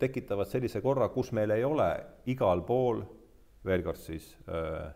tekitavad 0.00 0.48
sellise 0.48 0.80
korra, 0.84 1.10
kus 1.12 1.32
meil 1.36 1.52
ei 1.52 1.64
ole 1.66 1.90
igal 2.32 2.64
pool, 2.64 3.02
veel 3.66 3.84
kord 3.84 4.00
siis 4.00 4.30
äh, 4.48 4.86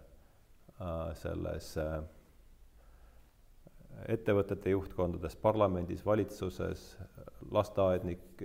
selles 1.21 1.75
äh, 1.83 1.99
ettevõtete 4.09 4.73
juhtkondades, 4.73 5.37
parlamendis, 5.37 6.01
valitsuses, 6.07 6.85
lasteaednik, 7.53 8.45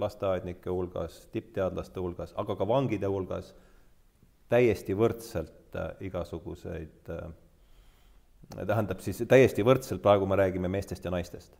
lasteaednike 0.00 0.72
hulgas, 0.72 1.20
tippteadlaste 1.34 2.02
hulgas, 2.02 2.34
aga 2.40 2.56
ka 2.58 2.66
vangide 2.66 3.10
hulgas 3.10 3.52
täiesti 4.52 4.96
võrdselt 4.98 5.76
äh, 5.76 5.92
igasuguseid 6.08 7.12
äh, 7.12 7.28
tähendab 8.66 9.00
siis 9.02 9.22
täiesti 9.28 9.64
võrdselt, 9.66 10.02
praegu 10.02 10.26
me 10.26 10.38
räägime 10.38 10.70
meestest 10.70 11.04
ja 11.04 11.10
naistest. 11.10 11.56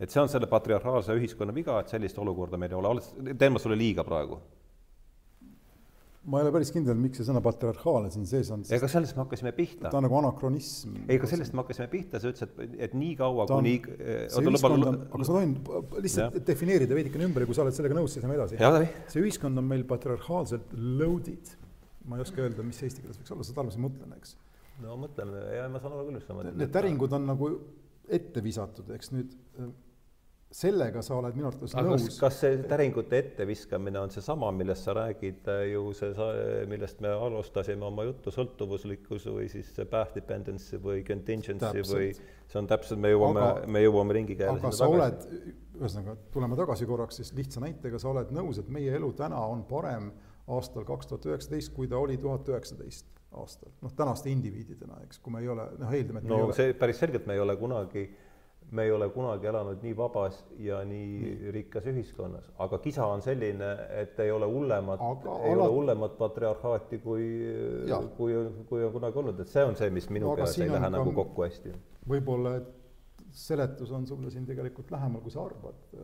et 0.00 0.12
see 0.12 0.20
on 0.20 0.28
selle 0.28 0.46
patriarhaalse 0.46 1.14
ühiskonna 1.16 1.54
viga, 1.54 1.80
et 1.80 1.92
sellist 1.92 2.18
olukorda 2.18 2.60
meil 2.60 2.72
ei 2.72 2.78
ole, 2.80 3.34
teen 3.38 3.52
ma 3.52 3.62
sulle 3.62 3.78
liiga 3.78 4.04
praegu? 4.04 4.40
ma 6.26 6.40
ei 6.40 6.46
ole 6.46 6.52
päris 6.56 6.72
kindel, 6.74 6.96
miks 6.98 7.20
see 7.20 7.26
sõna 7.28 7.40
patriarhaalne 7.44 8.10
siin 8.10 8.24
sees 8.26 8.48
on. 8.54 8.64
ega 8.74 8.88
sellest 8.90 9.14
me 9.16 9.22
hakkasime 9.22 9.52
pihta. 9.56 9.90
ta 9.92 10.00
on 10.00 10.06
nagu 10.08 10.18
anakronism. 10.18 10.96
ei, 11.06 11.20
aga 11.20 11.28
sellest 11.30 11.54
me 11.54 11.62
hakkasime 11.62 11.86
pihta, 11.92 12.20
sa 12.22 12.32
ütlesid, 12.32 12.56
et, 12.64 12.74
et 12.88 12.96
nii 12.98 13.12
kaua, 13.20 13.46
kuni 13.50 13.76
see 13.84 14.42
ühiskond 14.42 14.88
on, 14.90 14.98
aga 15.06 15.28
sa 15.28 15.36
tohin 15.36 15.54
lihtsalt 16.02 16.40
ja. 16.40 16.46
defineerida 16.50 16.98
veidikene 16.98 17.28
ümber 17.28 17.44
ja 17.44 17.50
kui 17.50 17.58
sa 17.58 17.62
oled 17.66 17.76
sellega 17.76 17.98
nõus, 17.98 18.16
siis 18.16 18.26
lähme 18.26 18.40
edasi. 18.40 18.58
see 19.12 19.22
ühiskond 19.22 19.62
on 19.62 19.70
meil 19.70 19.86
patriarhaalselt 19.88 20.74
loaded. 20.74 21.54
Ma 22.06 22.18
ei 22.18 22.26
oska 22.26 22.44
öelda, 22.44 22.66
mis 22.66 22.82
eesti 22.82 23.02
keeles 23.04 23.18
võiks 23.20 23.34
olla, 23.34 23.66
mis 23.70 23.78
ma 23.78 23.88
mõtlen, 23.88 24.12
eks 24.18 24.36
no 24.84 24.98
mõtleme, 25.00 25.42
ja 25.56 25.66
ma 25.72 25.80
saan 25.80 25.96
aru 25.96 26.06
küll, 26.08 26.20
mis 26.20 26.28
sa 26.28 26.36
mõtled. 26.36 26.60
Need 26.60 26.72
täringud 26.74 27.16
on 27.16 27.26
nagu 27.30 27.50
ette 28.16 28.42
visatud, 28.44 28.90
eks 28.94 29.12
nüüd 29.14 29.34
äh, 29.58 29.70
sellega 30.56 31.02
sa 31.02 31.16
oled 31.18 31.34
minu 31.36 31.48
arvates 31.48 31.74
nõus. 31.74 32.18
kas 32.20 32.38
see 32.44 32.58
täringute 32.70 33.18
etteviskamine 33.18 33.98
on 33.98 34.12
seesama, 34.14 34.52
millest 34.54 34.86
sa 34.86 34.94
räägid 34.96 35.48
äh, 35.50 35.62
ju 35.72 35.90
see, 35.96 36.12
millest 36.70 37.02
me 37.04 37.10
alustasime 37.12 37.86
oma 37.88 38.06
juttu, 38.06 38.32
sõltuvuslikkus 38.34 39.26
või 39.32 39.48
siis 39.52 39.72
see 39.74 39.88
path 39.90 40.14
dependency 40.16 40.78
või 40.82 41.02
contingency 41.06 41.58
täpselt. 41.64 41.90
või 41.90 42.12
see 42.14 42.60
on 42.62 42.70
täpselt, 42.70 43.02
me 43.02 43.10
jõuame, 43.10 43.48
me 43.74 43.82
jõuame 43.82 44.20
ringikeele 44.20 44.54
aga 44.54 44.70
sa 44.70 44.86
tagasi. 44.86 45.00
oled, 45.00 45.58
ühesõnaga, 45.80 46.16
tuleme 46.32 46.62
tagasi 46.62 46.88
korraks 46.88 47.20
siis 47.22 47.34
lihtsa 47.36 47.64
näitega, 47.66 48.00
sa 48.00 48.12
oled 48.14 48.30
nõus, 48.36 48.62
et 48.62 48.70
meie 48.72 48.94
elu 49.00 49.12
täna 49.18 49.42
on 49.50 49.66
parem 49.68 50.12
aastal 50.46 50.86
kaks 50.86 51.10
tuhat 51.10 51.26
üheksateist, 51.32 51.72
kui 51.74 51.88
ta 51.90 51.98
oli 51.98 52.16
tuhat 52.22 52.48
üheksateist 52.48 53.08
aastal, 53.36 53.72
noh 53.82 53.92
tänaste 53.96 54.30
indiviididena, 54.30 55.00
eks, 55.06 55.18
kui 55.22 55.34
me 55.34 55.42
ei 55.44 55.50
ole, 55.52 55.66
noh 55.80 55.92
eeldame, 55.92 56.22
et 56.22 56.30
no 56.30 56.46
see 56.56 56.76
päris 56.78 57.02
selgelt 57.02 57.26
me 57.28 57.36
ei 57.36 57.42
ole 57.42 57.56
kunagi, 57.58 58.06
me 58.76 58.86
ei 58.86 58.92
ole 58.94 59.08
kunagi 59.14 59.46
elanud 59.46 59.82
nii 59.82 59.96
vabas 59.98 60.38
ja 60.62 60.80
nii 60.86 61.10
mm. 61.18 61.50
rikkas 61.54 61.86
ühiskonnas, 61.90 62.48
aga 62.62 62.78
kisa 62.82 63.06
on 63.06 63.22
selline, 63.22 63.72
et 64.00 64.18
ei 64.22 64.32
ole 64.34 64.48
hullemat, 64.50 65.02
ei 65.02 65.52
ala... 65.52 65.66
ole 65.66 65.68
hullemat 65.74 66.16
patriarhaati, 66.18 67.02
kui, 67.04 67.28
kui, 68.16 68.40
kui 68.70 68.86
on 68.86 68.96
kunagi 68.96 69.22
olnud, 69.22 69.44
et 69.44 69.52
see 69.52 69.66
on 69.66 69.78
see, 69.78 69.90
mis 69.94 70.08
minu 70.10 70.32
aga 70.32 70.46
peas 70.46 70.58
ei 70.62 70.70
lähe 70.72 70.90
nagu 70.96 71.14
kokku 71.20 71.46
hästi. 71.46 71.74
võib-olla, 72.08 72.56
et 72.62 72.72
seletus 73.36 73.90
on 73.92 74.06
sulle 74.08 74.30
siin 74.32 74.46
tegelikult 74.48 74.90
lähemal, 74.90 75.20
kui 75.20 75.32
sa 75.34 75.44
arvad. 75.44 75.96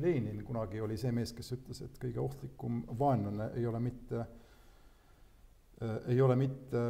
Lenin 0.00 0.44
kunagi 0.46 0.80
oli 0.80 0.96
see 1.00 1.12
mees, 1.14 1.32
kes 1.34 1.52
ütles, 1.58 1.82
et 1.82 1.98
kõige 2.02 2.22
ohtlikum 2.22 2.84
vaenlane 2.98 3.50
ei 3.58 3.66
ole 3.66 3.82
mitte 3.82 4.26
ei 6.08 6.20
ole 6.24 6.36
mitte 6.40 6.82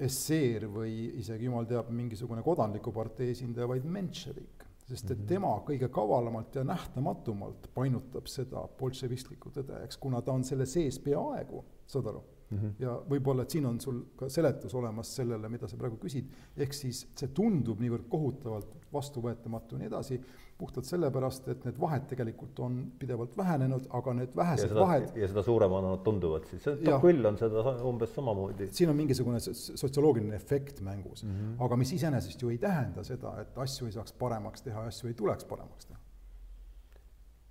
esseer 0.00 0.64
või 0.72 0.94
isegi 1.20 1.44
jumal 1.44 1.66
teab, 1.68 1.90
mingisugune 1.92 2.40
kodanliku 2.44 2.92
partei 2.94 3.34
esindaja, 3.34 3.68
vaid 3.68 3.84
menševik. 3.84 4.66
sest 4.90 5.10
et 5.12 5.18
mhm. 5.18 5.26
tema 5.28 5.50
kõige 5.66 5.86
kavalamalt 5.92 6.56
ja 6.56 6.64
nähtamatumalt 6.66 7.68
painutab 7.74 8.26
seda 8.26 8.64
bolševistlikku 8.78 9.52
tõde, 9.54 9.84
eks, 9.84 9.96
kuna 10.02 10.22
ta 10.22 10.32
on 10.32 10.42
selle 10.44 10.66
sees 10.66 10.98
peaaegu, 10.98 11.62
saad 11.86 12.08
aru, 12.10 12.22
mm. 12.50 12.58
-hmm. 12.58 12.74
ja 12.78 12.96
võib-olla, 13.10 13.42
et 13.42 13.50
siin 13.50 13.66
on 13.66 13.80
sul 13.80 14.02
ka 14.16 14.28
seletus 14.28 14.74
olemas 14.74 15.14
sellele, 15.16 15.48
mida 15.48 15.68
sa 15.68 15.76
praegu 15.76 15.98
küsid, 16.02 16.28
ehk 16.56 16.74
siis 16.74 17.06
see 17.14 17.28
tundub 17.34 17.80
niivõrd 17.80 18.08
kohutavalt 18.08 18.76
vastuvõetamatu 18.92 19.76
ja 19.76 19.78
nii 19.78 19.90
edasi, 19.90 20.20
puhtalt 20.60 20.84
sellepärast, 20.84 21.48
et 21.48 21.64
need 21.64 21.78
vahed 21.80 22.04
tegelikult 22.10 22.58
on 22.60 22.80
pidevalt 23.00 23.36
vähenenud, 23.38 23.86
aga 23.96 24.14
need 24.18 24.34
vähesed 24.36 24.66
ja 24.66 24.72
seda, 24.74 24.80
vahed 24.80 25.16
ja 25.22 25.28
seda 25.30 25.44
suuremana 25.46 25.94
nad 25.94 26.02
tunduvad 26.04 26.44
siis, 26.50 26.66
Tocqueville 26.66 27.28
on 27.28 27.38
seda 27.40 27.64
umbes 27.88 28.12
samamoodi. 28.14 28.68
siin 28.76 28.90
on 28.92 28.98
mingisugune 28.98 29.40
sotsioloogiline 29.40 30.36
efekt 30.36 30.80
mängus 30.84 31.24
mm, 31.24 31.30
-hmm. 31.30 31.64
aga 31.64 31.76
mis 31.76 31.92
iseenesest 31.96 32.42
ju 32.42 32.50
ei 32.50 32.58
tähenda 32.58 33.04
seda, 33.04 33.34
et 33.40 33.58
asju 33.58 33.86
ei 33.86 33.92
saaks 33.92 34.12
paremaks 34.12 34.62
teha, 34.62 34.84
asju 34.92 35.08
ei 35.08 35.14
tuleks 35.14 35.44
paremaks 35.44 35.86
teha. 35.86 35.98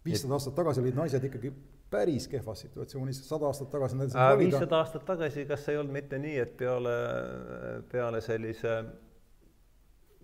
viissada 0.05 0.33
aastat 0.33 0.55
tagasi 0.55 0.81
olid 0.81 0.95
naised 0.95 1.23
ikkagi 1.23 1.53
päris 1.89 2.27
kehvas 2.29 2.63
situatsioonis, 2.65 3.21
sada 3.27 3.49
aastat 3.49 3.71
tagasi 3.73 3.97
nad 3.97 4.11
said 4.13 4.21
valida. 4.21 4.39
viissada 4.43 4.79
aastat 4.79 5.05
tagasi, 5.05 5.45
kas 5.49 5.67
ei 5.69 5.77
olnud 5.77 5.93
mitte 5.93 6.19
nii, 6.21 6.35
et 6.43 6.57
peale, 6.57 6.95
peale 7.91 8.21
sellise 8.21 8.75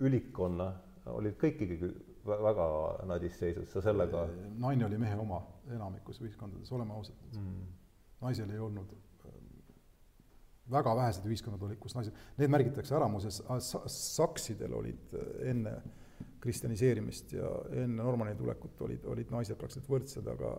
ülikonna 0.05 0.69
olid 1.15 1.37
kõik 1.41 1.63
ikkagi 1.65 1.91
väga 2.25 2.67
nadis 3.09 3.37
seisus, 3.39 3.69
sa 3.71 3.83
sellega 3.85 4.25
naine 4.61 4.87
oli 4.87 4.97
mehe 5.01 5.17
oma 5.21 5.41
enamikus 5.73 6.21
ühiskondades, 6.21 6.71
oleme 6.73 6.93
ausad 6.97 7.37
mm.. 7.37 7.67
naisel 8.25 8.49
ei 8.53 8.61
olnud, 8.61 8.95
väga 10.71 10.95
vähesed 10.97 11.27
ühiskonnad 11.29 11.61
olid, 11.67 11.79
kus 11.81 11.93
naised, 11.97 12.15
need 12.39 12.51
märgitakse 12.53 12.95
ära 12.97 13.07
muuseas, 13.11 13.41
saksidel 13.91 14.73
olid 14.73 15.13
enne 15.45 15.75
kristjaniseerimist 16.41 17.35
ja 17.37 17.49
enne 17.73 18.01
Normanni 18.01 18.35
tulekut 18.37 18.81
olid, 18.85 19.05
olid 19.09 19.31
naised 19.33 19.57
praktiliselt 19.59 19.89
võrdsed, 19.89 20.29
aga 20.33 20.55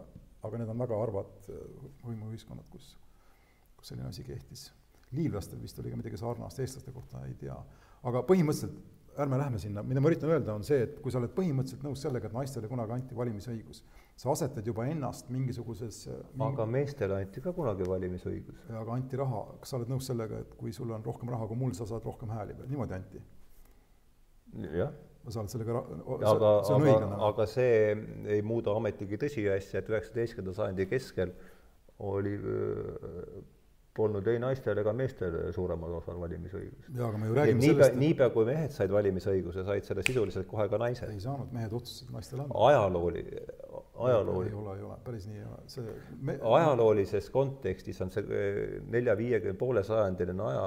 aga 0.47 0.63
need 0.63 0.73
on 0.73 0.83
väga 0.85 0.99
harvad 1.03 1.49
äh, 1.53 1.63
võimuühiskonnad, 2.07 2.67
kus, 2.73 2.93
kus 3.79 3.93
selline 3.93 4.11
asi 4.11 4.27
kehtis. 4.27 4.69
liivlastel 5.17 5.61
vist 5.63 5.79
oli 5.79 5.93
ka 5.93 5.97
midagi 5.97 6.19
sarnast, 6.19 6.59
eestlaste 6.61 6.93
kohta 6.93 7.25
ei 7.27 7.35
tea. 7.41 7.57
aga 8.07 8.23
põhimõtteliselt 8.27 8.95
ärme 9.23 9.39
lähme 9.41 9.59
sinna, 9.59 9.83
mida 9.83 10.01
ma 10.01 10.11
üritan 10.11 10.29
öelda, 10.29 10.55
on 10.59 10.65
see, 10.67 10.83
et 10.85 10.99
kui 11.01 11.13
sa 11.13 11.21
oled 11.21 11.33
põhimõtteliselt 11.33 11.87
nõus 11.87 12.03
sellega, 12.05 12.29
et 12.29 12.37
naistele 12.37 12.69
kunagi 12.69 12.93
anti 12.99 13.17
valimisõigus, 13.17 13.81
sa 14.17 14.29
asetad 14.33 14.67
juba 14.67 14.85
ennast 14.91 15.31
mingisuguses 15.33 16.03
äh, 16.11 16.21
mingi... 16.35 16.51
aga 16.51 16.69
meestele 16.69 17.23
anti 17.23 17.43
ka 17.45 17.55
kunagi 17.57 17.89
valimisõigus. 17.89 18.67
aga 18.83 18.99
anti 18.99 19.21
raha, 19.21 19.43
kas 19.63 19.73
sa 19.73 19.81
oled 19.81 19.93
nõus 19.95 20.11
sellega, 20.13 20.43
et 20.45 20.55
kui 20.61 20.75
sul 20.77 20.93
on 20.93 21.05
rohkem 21.05 21.33
raha 21.33 21.49
kui 21.49 21.61
mul, 21.63 21.75
sa 21.79 21.89
saad 21.89 22.05
rohkem 22.05 22.33
hääli 22.37 22.59
või 22.61 22.73
niimoodi 22.75 22.99
anti? 23.01 23.25
jah 24.77 24.93
sa 25.33 25.43
oled 25.43 25.53
sellega 25.53 25.83
aga, 26.17 26.53
aga, 26.77 27.11
aga 27.31 27.47
see 27.51 27.75
ei 28.37 28.43
muuda 28.47 28.75
ometigi 28.79 29.19
tõsiasja, 29.21 29.83
et 29.83 29.93
üheksateistkümnenda 29.93 30.57
sajandi 30.57 30.89
keskel 30.91 31.35
oli 32.07 32.37
polnud 33.97 34.27
ei 34.29 34.41
naistel 34.41 34.79
ega 34.83 34.93
meestel 34.97 35.37
suuremal 35.57 35.97
osal 35.99 36.19
valimisõigust. 36.21 36.91
jaa, 36.93 37.09
aga 37.09 37.21
me 37.21 37.31
ju 37.31 37.37
räägime 37.39 37.63
niipea, 37.63 37.77
sellest 37.79 38.01
niipea, 38.03 38.29
kui 38.35 38.49
mehed 38.49 38.75
said 38.75 38.93
valimisõiguse, 38.93 39.65
said 39.69 39.89
selle 39.89 40.05
sisuliselt 40.07 40.49
kohe 40.51 40.67
ka 40.73 40.81
naised. 40.83 41.09
ei 41.13 41.23
saanud, 41.23 41.53
mehed 41.57 41.77
otsustasid 41.79 42.13
naistele 42.15 42.45
anda. 42.45 42.59
ajalooli, 42.69 43.25
ajalooli. 43.99 44.49
ei 44.49 44.55
ole, 44.55 44.77
ei 44.77 44.83
ole, 44.83 44.97
päris 45.05 45.27
nii 45.29 45.39
ei 45.39 45.45
ole, 45.45 45.61
see 45.73 45.95
me... 46.29 46.39
ajaloolises 46.59 47.29
kontekstis 47.35 48.01
on 48.05 48.13
see 48.15 48.25
eh, 48.39 48.59
nelja-viiekümne, 48.93 49.57
poolesajandiline 49.59 50.49
aja, 50.51 50.65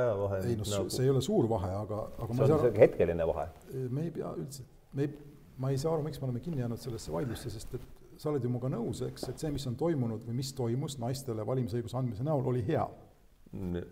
ajavahe 0.00 0.42
ei 0.46 0.58
noh 0.60 0.70
nagu..., 0.74 0.92
see 0.96 1.06
ei 1.06 1.12
ole 1.12 1.22
suur 1.24 1.48
vahe, 1.50 1.72
aga, 1.82 2.02
aga 2.18 2.38
see 2.38 2.46
on 2.48 2.64
saa... 2.66 2.74
hetkeline 2.78 3.26
vahe. 3.32 3.48
me 3.88 4.06
ei 4.08 4.14
pea 4.18 4.34
üldse, 4.38 4.66
me 4.92 5.08
ei, 5.08 5.16
ma 5.62 5.72
ei 5.72 5.80
saa 5.80 5.94
aru, 5.96 6.06
miks 6.06 6.20
me 6.22 6.28
oleme 6.28 6.44
kinni 6.44 6.64
jäänud 6.64 6.80
sellesse 6.82 7.14
vaidlusse, 7.14 7.52
sest 7.52 7.76
et 7.78 7.88
sa 8.22 8.30
oled 8.30 8.44
ju 8.44 8.50
minuga 8.52 8.70
nõus, 8.72 9.02
eks, 9.06 9.26
et 9.32 9.42
see, 9.42 9.50
mis 9.54 9.66
on 9.70 9.76
toimunud 9.78 10.24
või 10.28 10.38
mis 10.38 10.52
toimus 10.56 10.98
naistele 11.02 11.46
valimisõiguse 11.46 11.98
andmise 11.98 12.26
näol, 12.26 12.44
oli 12.52 12.62
hea. 12.66 12.84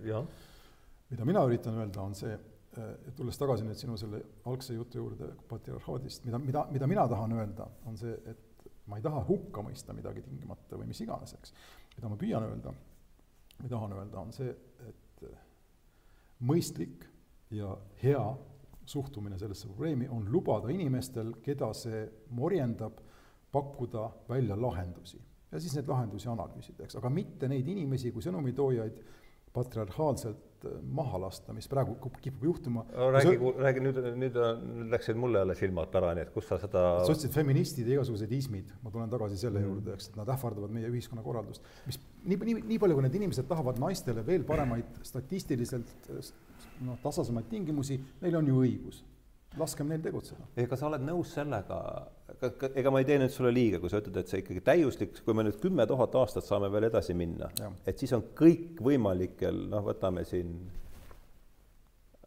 jah. 0.07 0.47
mida 1.11 1.27
mina 1.27 1.43
üritan 1.49 1.77
öelda, 1.81 2.05
on 2.05 2.15
see, 2.15 2.37
tulles 3.19 3.39
tagasi 3.39 3.67
nüüd 3.67 3.79
sinu 3.79 3.97
selle 3.99 4.21
algse 4.47 4.77
jutu 4.77 5.01
juurde 5.01 5.33
patriarhaadist, 5.51 6.25
mida, 6.29 6.39
mida, 6.39 6.67
mida 6.71 6.87
mina 6.87 7.09
tahan 7.11 7.35
öelda, 7.39 7.67
on 7.91 7.99
see, 7.99 8.15
et 8.31 8.50
ma 8.87 8.99
ei 8.99 9.05
taha 9.05 9.23
hukka 9.29 9.63
mõista 9.67 9.95
midagi 9.97 10.23
tingimata 10.25 10.79
või 10.79 10.91
mis 10.91 11.01
iganes, 11.05 11.35
eks. 11.37 11.55
mida 11.97 12.11
ma 12.11 12.19
püüan 12.21 12.47
öelda 12.47 12.75
või 13.61 13.69
tahan 13.69 13.93
öelda, 13.93 14.21
on 14.21 14.33
see, 14.33 14.53
et 14.89 15.25
mõistlik 16.49 17.05
ja 17.53 17.75
hea 18.03 18.23
suhtumine 18.91 19.39
sellesse 19.39 19.69
probleemi 19.69 20.09
on 20.09 20.31
lubada 20.33 20.71
inimestel, 20.73 21.35
keda 21.45 21.73
see 21.77 22.07
morjendab, 22.35 23.03
pakkuda 23.53 24.07
välja 24.29 24.57
lahendusi 24.59 25.19
ja 25.51 25.61
siis 25.61 25.75
neid 25.77 25.89
lahendusi 25.91 26.29
analüüsida, 26.31 26.85
eks, 26.87 26.97
aga 27.01 27.11
mitte 27.13 27.49
neid 27.51 27.69
inimesi 27.69 28.13
kui 28.15 28.23
sõnumitoojaid 28.23 29.01
patriarhaalselt 29.55 30.50
äh, 30.69 30.77
maha 30.97 31.21
lasta, 31.25 31.55
mis 31.57 31.69
praegu 31.71 31.97
kipub 32.21 32.47
juhtuma. 32.51 32.85
räägi, 33.17 33.39
räägi 33.59 33.85
nüüd, 33.85 34.01
nüüd, 34.21 34.39
nüüd 34.41 34.91
läksid 34.95 35.19
mulle 35.21 35.43
jälle 35.43 35.57
silmad 35.59 35.93
pärani, 35.93 36.25
et 36.27 36.33
kus 36.35 36.49
sa 36.51 36.59
seda 36.63 36.85
sa 37.05 37.13
ütlesid 37.13 37.35
feministid 37.35 37.89
ja 37.89 37.99
igasugused 37.99 38.33
ismid, 38.39 38.73
ma 38.85 38.95
tulen 38.95 39.13
tagasi 39.13 39.39
selle 39.41 39.63
mm. 39.63 39.71
juurde, 39.71 39.97
eks, 39.99 40.11
et 40.13 40.19
nad 40.21 40.35
ähvardavad 40.37 40.75
meie 40.75 40.91
ühiskonnakorraldust, 40.93 41.67
mis 41.89 42.01
nii, 42.25 42.41
nii, 42.51 42.59
nii 42.75 42.81
palju, 42.83 42.99
kui 42.99 43.07
need 43.09 43.21
inimesed 43.23 43.49
tahavad 43.51 43.81
naistele 43.83 44.25
veel 44.27 44.47
paremaid 44.49 45.01
statistiliselt 45.07 46.11
noh, 46.87 46.99
tasasemaid 47.05 47.49
tingimusi, 47.51 48.01
neil 48.23 48.41
on 48.41 48.53
ju 48.53 48.61
õigus 48.65 49.05
laskem 49.59 49.89
neil 49.91 50.03
tegutseda. 50.03 50.47
ega 50.63 50.77
sa 50.79 50.87
oled 50.89 51.03
nõus 51.05 51.33
sellega, 51.35 51.79
ega 52.71 52.93
ma 52.93 53.01
ei 53.03 53.09
tee 53.09 53.19
nüüd 53.21 53.33
sulle 53.35 53.53
liiga, 53.55 53.81
kui 53.83 53.91
sa 53.91 53.99
ütled, 54.03 54.21
et 54.21 54.31
see 54.31 54.45
ikkagi 54.45 54.63
täiuslik, 54.67 55.17
kui 55.25 55.35
me 55.35 55.45
nüüd 55.47 55.59
kümme 55.63 55.87
tuhat 55.91 56.15
aastat 56.21 56.47
saame 56.47 56.71
veel 56.73 56.87
edasi 56.91 57.17
minna, 57.19 57.51
et 57.87 57.99
siis 57.99 58.15
on 58.17 58.29
kõikvõimalikel, 58.39 59.65
noh, 59.73 59.83
võtame 59.89 60.25
siin 60.29 60.55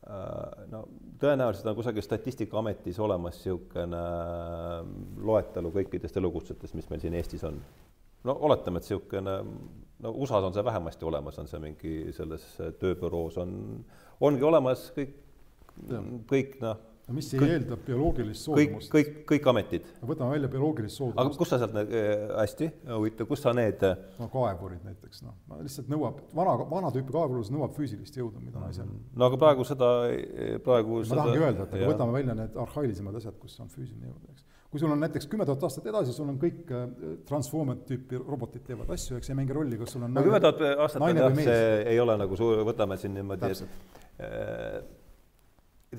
äh, 0.04 0.68
no 0.74 0.84
tõenäoliselt 1.24 1.72
on 1.72 1.80
kusagil 1.80 2.04
Statistikaametis 2.04 3.00
olemas 3.00 3.40
niisugune 3.40 4.04
äh, 4.04 4.78
loetelu 5.24 5.72
kõikidest 5.80 6.20
elukutsetest, 6.20 6.76
mis 6.76 6.92
meil 6.92 7.04
siin 7.06 7.16
Eestis 7.20 7.48
on. 7.48 7.64
no 8.28 8.40
oletame, 8.50 8.84
et 8.84 8.90
niisugune, 8.90 9.42
no 10.04 10.18
USA-s 10.20 10.52
on 10.52 10.56
see 10.56 10.72
vähemasti 10.72 11.08
olemas, 11.08 11.40
on 11.40 11.48
see 11.48 11.64
mingi 11.72 12.00
selles 12.12 12.50
tööbüroos 12.84 13.40
on, 13.40 13.54
ongi 14.20 14.44
olemas 14.44 14.90
kõik, 14.98 15.22
kõik 16.28 16.60
noh 16.60 16.90
no 17.04 17.16
mis 17.18 17.30
kõik, 17.34 17.44
eeldab 17.58 17.82
bioloogilist 17.84 18.48
soodumust? 18.48 18.92
kõik, 18.92 19.10
kõik, 19.10 19.18
kõik 19.32 19.48
ametid. 19.52 19.88
võtame 20.08 20.36
välja 20.38 20.50
bioloogilist 20.54 21.00
soodumust. 21.00 21.20
aga 21.20 21.42
kust 21.42 21.54
sa 21.54 21.60
sealt 21.60 21.76
need 21.76 21.92
äh,, 22.00 22.24
hästi, 22.38 22.70
huvitav, 22.94 23.28
kus 23.32 23.44
sa 23.44 23.54
need 23.58 23.84
äh, 23.88 24.06
no 24.22 24.30
kaevurid 24.32 24.86
näiteks, 24.88 25.26
noh, 25.26 25.36
lihtsalt 25.60 25.92
nõuab, 25.92 26.22
vana, 26.38 26.56
vana 26.72 26.94
tüüpi 26.96 27.16
kaevurlus 27.16 27.52
nõuab 27.54 27.76
füüsilist 27.76 28.16
jõudu, 28.20 28.40
mida 28.44 28.64
naisel 28.64 28.88
mm. 28.88 29.12
no 29.20 29.28
aga 29.28 29.42
praegu 29.44 29.68
seda, 29.68 29.92
praegu 30.64 31.02
ma 31.02 31.10
seda, 31.10 31.20
tahangi 31.20 31.44
öelda, 31.44 31.68
et 31.68 31.78
aga 31.80 31.92
võtame 31.92 32.18
välja 32.20 32.40
need 32.40 32.58
arhailisemad 32.68 33.20
asjad, 33.20 33.38
kus 33.44 33.60
on 33.60 33.76
füüsiline 33.76 34.08
jõud, 34.08 34.32
eks. 34.32 34.48
kui 34.72 34.86
sul 34.86 34.96
on 34.96 35.04
näiteks 35.04 35.28
kümme 35.36 35.50
tuhat 35.50 35.68
aastat 35.68 35.92
edasi, 35.92 36.16
sul 36.16 36.32
on 36.32 36.40
kõik 36.40 36.72
äh, 36.72 36.90
transformer 37.28 37.84
tüüpi 37.84 38.24
robotid 38.24 38.64
teevad 38.72 38.96
asju, 38.96 39.20
eks 39.20 39.34
ei 39.34 39.42
mängi 39.44 39.60
rolli, 39.60 39.84
kas 39.84 39.98
sul 39.98 40.08
on 40.08 40.16
no 40.16 40.24
kümme 40.24 40.40
tuhat 40.40 40.64
aastat 40.88 41.04
jah, 41.20 41.40
see 41.44 41.62
ei 41.84 42.00
ole 42.00 42.16
nagu 42.24 42.40
suur, 42.40 42.64
võtame 42.72 42.96
siin 43.02 43.20
niimoodi, 43.20 43.52
et 43.52 45.02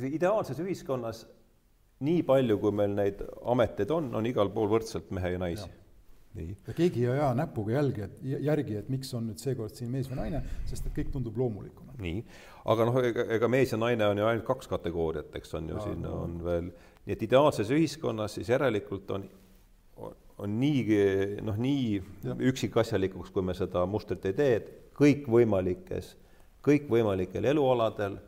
ideaalses 0.03 0.61
ühiskonnas 0.62 1.25
nii 2.05 2.23
palju, 2.27 2.59
kui 2.61 2.75
meil 2.75 2.95
neid 2.97 3.23
ameteid 3.51 3.91
on, 3.95 4.11
on 4.19 4.27
igal 4.29 4.51
pool 4.55 4.71
võrdselt 4.73 5.12
mehe 5.15 5.35
ja 5.35 5.41
naisi. 5.41 5.69
nii. 6.35 6.57
ja 6.66 6.75
keegi 6.75 7.05
ei 7.05 7.12
aja 7.12 7.29
näpuga 7.39 7.77
jälgi, 7.77 8.09
et 8.09 8.25
järgi, 8.49 8.81
et 8.81 8.89
miks 8.91 9.12
on 9.15 9.29
nüüd 9.31 9.39
seekord 9.39 9.77
siin 9.77 9.93
mees 9.93 10.11
või 10.11 10.19
naine, 10.23 10.43
sest 10.66 10.89
et 10.89 10.97
kõik 10.97 11.12
tundub 11.15 11.39
loomulikuna. 11.39 11.95
nii, 12.03 12.25
aga 12.75 12.89
noh, 12.91 12.99
ega, 13.11 13.29
ega 13.39 13.49
mees 13.49 13.73
ja 13.73 13.79
naine 13.79 14.11
on 14.11 14.19
ju 14.19 14.27
ainult 14.27 14.49
kaks 14.49 14.71
kategooriat, 14.73 15.31
eks 15.39 15.55
on 15.61 15.71
ju, 15.71 15.87
siin 15.87 16.03
no. 16.03 16.19
on 16.27 16.37
veel, 16.45 16.75
nii 17.07 17.16
et 17.16 17.25
ideaalses 17.29 17.71
ühiskonnas 17.75 18.39
siis 18.39 18.51
järelikult 18.51 19.11
on 19.15 19.29
on 20.39 20.59
niigi 20.59 20.99
noh, 21.47 21.57
nii 21.59 22.03
ja. 22.25 22.35
üksikasjalikuks, 22.51 23.31
kui 23.31 23.45
me 23.47 23.55
seda 23.55 23.85
mustrit 23.87 24.25
ei 24.27 24.35
tee, 24.35 24.57
et 24.59 24.71
kõikvõimalikes, 24.99 26.15
kõikvõimalikel 26.66 27.47
elualadel 27.53 28.19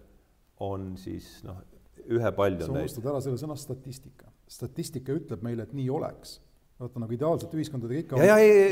on 0.61 0.95
siis 1.01 1.29
noh, 1.47 1.61
ühepalju 2.07 2.67
sa 2.67 2.75
unustad 2.75 3.09
ära 3.11 3.21
selle 3.25 3.41
sõna 3.41 3.57
statistika. 3.61 4.31
statistika 4.49 5.15
ütleb 5.17 5.43
meile, 5.45 5.67
et 5.67 5.75
nii 5.77 5.89
oleks. 5.91 6.41
vaata 6.77 7.01
nagu 7.01 7.15
ideaalsete 7.17 7.57
ühiskondadega 7.57 8.03
ikka 8.03 8.19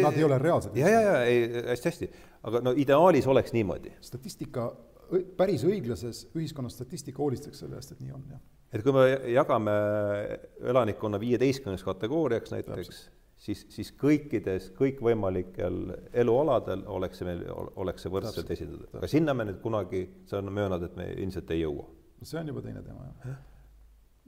nad 0.04 0.18
ei 0.18 0.24
ole 0.26 0.38
reaalsed. 0.38 0.76
ja, 0.76 0.88
ja, 0.88 1.00
ja 1.00 1.14
ei, 1.24 1.46
hästi-hästi, 1.70 2.10
aga 2.42 2.60
no 2.64 2.74
ideaalis 2.76 3.26
oleks 3.26 3.54
niimoodi. 3.56 3.94
statistika, 4.04 4.68
päris 5.36 5.64
õiglases 5.64 6.26
ühiskonnas 6.36 6.76
statistika 6.78 7.22
hoolitseks 7.22 7.64
selle 7.64 7.80
eest, 7.80 7.94
et 7.96 8.04
nii 8.04 8.12
on, 8.16 8.24
jah. 8.30 8.42
et 8.72 8.84
kui 8.84 8.96
me 8.96 9.06
jagame 9.32 9.76
elanikkonna 10.72 11.20
viieteistkümneks 11.20 11.84
kategooriaks 11.84 12.54
näiteks, 12.54 13.04
siis, 13.44 13.64
siis 13.72 13.90
kõikides 14.00 14.70
kõikvõimalikel 14.78 15.80
elualadel 16.22 16.84
oleks 16.90 17.20
see 17.20 17.28
meil, 17.28 17.42
oleks 17.80 18.06
see 18.06 18.12
võrdselt 18.12 18.52
esindatud. 18.56 18.92
aga 18.98 19.10
sinna 19.10 19.34
me 19.36 19.48
nüüd 19.48 19.60
kunagi, 19.64 20.04
sa 20.30 20.42
möönad, 20.42 20.86
et 20.86 20.96
me 20.96 21.10
ilmselt 21.12 21.50
ei 21.54 21.64
jõua. 21.64 21.88
see 22.22 22.40
on 22.40 22.52
juba 22.52 22.62
teine 22.64 22.82
teema, 22.82 23.08
jah. 23.24 23.40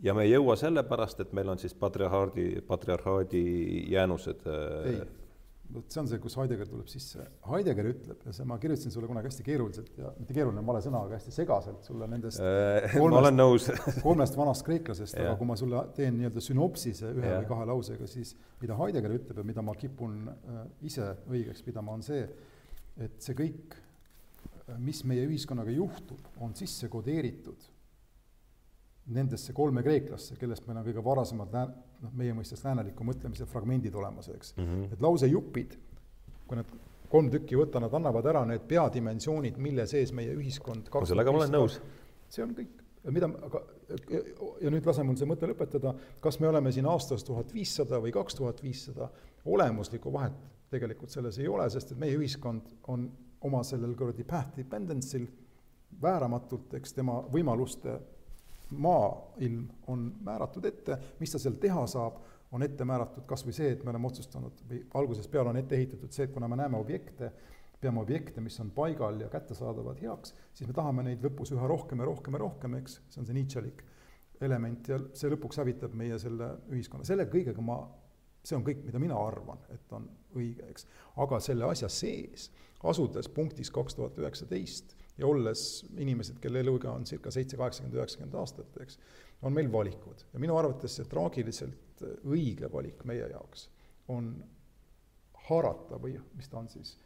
ja 0.09 0.15
me 0.17 0.27
ei 0.27 0.35
jõua 0.35 0.57
sellepärast, 0.61 1.23
et 1.25 1.33
meil 1.37 1.49
on 1.49 1.63
siis 1.63 1.75
patriarhaadi, 1.75 2.49
patriarhaadi 2.67 3.45
jäänused. 3.93 4.45
Äh, 4.47 4.91
ei, 4.93 5.01
vot 5.75 5.93
see 5.93 6.01
on 6.01 6.09
see, 6.11 6.19
kus 6.23 6.37
Heidegger 6.39 6.69
tuleb 6.71 6.89
sisse. 6.91 7.25
Heidegger 7.49 7.89
ütleb 7.91 8.25
ja 8.29 8.35
see, 8.37 8.47
ma 8.49 8.59
kirjutasin 8.63 8.95
sulle 8.95 9.09
kunagi 9.11 9.31
hästi 9.31 9.47
keeruliselt 9.47 9.99
ja 10.01 10.13
mitte 10.19 10.37
keeruline 10.37 10.63
on 10.63 10.69
vale 10.69 10.83
sõna, 10.85 11.03
aga 11.07 11.19
hästi 11.19 11.35
segaselt 11.35 11.87
sulle 11.87 12.09
nendest 12.11 12.43
äh, 12.43 12.87
kolmest, 12.95 13.15
ma 13.15 13.23
olen 13.23 13.39
nõus 13.41 13.69
kolmest 14.07 14.39
vanast 14.39 14.67
kreeklasest 14.67 15.19
aga 15.21 15.35
kui 15.41 15.51
ma 15.51 15.59
sulle 15.59 15.83
teen 15.97 16.19
nii-öelda 16.21 16.45
sünopsise 16.45 17.13
ühe 17.15 17.33
ja. 17.33 17.41
või 17.43 17.51
kahe 17.51 17.69
lausega, 17.73 18.11
siis 18.11 18.35
mida 18.63 18.79
Heidegger 18.79 19.17
ütleb 19.19 19.43
ja 19.43 19.47
mida 19.53 19.65
ma 19.67 19.77
kipun 19.79 20.21
äh, 20.33 20.61
ise 20.91 21.13
õigeks 21.27 21.65
pidama, 21.67 21.97
on 21.99 22.07
see, 22.07 22.23
et 23.03 23.19
see 23.23 23.37
kõik, 23.39 23.79
mis 24.83 25.03
meie 25.07 25.27
ühiskonnaga 25.29 25.75
juhtub, 25.75 26.23
on 26.43 26.55
sisse 26.59 26.89
kodeeritud 26.91 27.69
nendesse 29.15 29.55
kolme 29.55 29.83
kreeklasse, 29.87 30.35
kellest 30.41 30.67
meil 30.67 30.81
on 30.81 30.87
kõige 30.89 31.05
varasemad 31.05 31.53
lää-, 31.55 31.69
noh, 32.03 32.15
meie 32.19 32.35
mõistes 32.35 32.65
lääneliku 32.65 33.07
mõtlemise 33.07 33.47
fragmendid 33.47 33.95
olemas, 33.95 34.29
eks 34.35 34.57
mm. 34.57 34.65
-hmm. 34.65 34.97
et 34.97 35.05
lausejupid, 35.05 35.77
kui 36.47 36.59
need 36.59 36.73
kolm 37.11 37.31
tükki 37.31 37.59
võtta, 37.59 37.81
nad 37.83 37.95
annavad 37.95 38.27
ära 38.27 38.43
need 38.49 38.67
peadimensioonid, 38.69 39.61
mille 39.63 39.87
sees 39.87 40.13
meie 40.13 40.35
ühiskond 40.35 40.91
no 40.93 41.07
sellega 41.07 41.33
ma 41.33 41.43
olen 41.43 41.55
nõus. 41.55 41.79
see 42.29 42.43
on 42.43 42.57
kõik, 42.57 42.83
mida, 43.15 43.31
aga 43.49 43.63
ja 44.61 44.73
nüüd 44.75 44.87
lase 44.87 45.05
mul 45.07 45.17
see 45.19 45.29
mõte 45.31 45.47
lõpetada, 45.47 45.95
kas 46.21 46.41
me 46.43 46.49
oleme 46.49 46.73
siin 46.75 46.89
aastas 46.91 47.25
tuhat 47.25 47.55
viissada 47.55 48.01
või 48.03 48.13
kaks 48.13 48.35
tuhat 48.35 48.63
viissada, 48.63 49.09
olemuslikku 49.47 50.13
vahet 50.13 50.35
tegelikult 50.71 51.15
selles 51.15 51.39
ei 51.39 51.49
ole, 51.49 51.69
sest 51.71 51.93
et 51.93 51.99
meie 52.03 52.17
ühiskond 52.19 52.75
on 52.91 53.07
oma 53.47 53.63
sellel 53.63 53.95
kuradi 53.95 54.25
path 54.27 54.57
dependency'l 54.57 55.29
vääramatult, 56.03 56.75
eks 56.75 56.97
tema 56.97 57.21
võimaluste 57.33 57.95
maailm 58.71 59.67
on 59.87 60.07
määratud 60.25 60.65
ette, 60.65 60.99
mis 61.21 61.33
ta 61.33 61.39
seal 61.39 61.59
teha 61.63 61.87
saab, 61.91 62.19
on 62.53 62.63
ette 62.63 62.85
määratud 62.87 63.27
kas 63.29 63.45
või 63.47 63.55
see, 63.57 63.73
et 63.75 63.85
me 63.85 63.93
oleme 63.93 64.09
otsustanud 64.09 64.63
või 64.71 64.81
algusest 64.99 65.31
peale 65.31 65.51
on 65.51 65.59
ette 65.61 65.77
ehitatud 65.77 66.15
see, 66.15 66.27
et 66.29 66.35
kuna 66.35 66.49
me 66.49 66.59
näeme 66.59 66.79
objekte, 66.79 67.33
peame 67.81 68.01
objekte, 68.01 68.41
mis 68.41 68.57
on 68.63 68.71
paigal 68.75 69.21
ja 69.21 69.29
kättesaadavad 69.31 70.01
heaks, 70.03 70.35
siis 70.55 70.69
me 70.69 70.75
tahame 70.75 71.05
neid 71.07 71.25
lõpus 71.25 71.53
üha 71.55 71.69
rohkem 71.69 72.01
ja 72.03 72.09
rohkem 72.09 72.39
ja 72.39 72.43
rohkem, 72.43 72.79
eks, 72.81 73.01
see 73.11 73.23
on 73.23 73.29
see 73.29 73.37
Nietzschelik 73.37 73.85
element 74.47 74.89
ja 74.89 74.99
see 75.17 75.31
lõpuks 75.33 75.61
hävitab 75.61 75.95
meie 75.97 76.19
selle 76.21 76.53
ühiskonna, 76.73 77.07
selle 77.09 77.27
kõigega 77.33 77.63
ma, 77.65 77.81
see 78.47 78.57
on 78.59 78.65
kõik, 78.67 78.85
mida 78.87 79.01
mina 79.03 79.19
arvan, 79.21 79.61
et 79.75 79.93
on 79.97 80.09
õige, 80.37 80.71
eks. 80.71 80.87
aga 81.23 81.41
selle 81.45 81.69
asja 81.69 81.91
sees, 81.93 82.51
asudes 82.87 83.29
punktis 83.33 83.73
kaks 83.75 83.99
tuhat 83.99 84.19
üheksateist 84.21 84.96
ja 85.19 85.27
olles 85.27 85.87
inimesed, 85.97 86.41
kelle 86.43 86.61
eluiga 86.61 86.93
on 86.93 87.07
circa 87.09 87.31
seitse, 87.33 87.57
kaheksakümmend, 87.57 87.97
üheksakümmend 87.97 88.37
aastat, 88.41 88.77
eks, 88.85 88.99
on 89.43 89.55
meil 89.57 89.71
valikud. 89.73 90.27
ja 90.33 90.43
minu 90.43 90.57
arvates 90.59 90.99
see 90.99 91.09
traagiliselt 91.11 92.05
õige 92.25 92.71
valik 92.73 93.03
meie 93.09 93.29
jaoks 93.33 93.69
on 94.13 94.35
haarata 95.49 95.99
või 96.03 96.17
mis 96.37 96.49
ta 96.51 96.61
on 96.61 96.69
siis, 96.71 96.97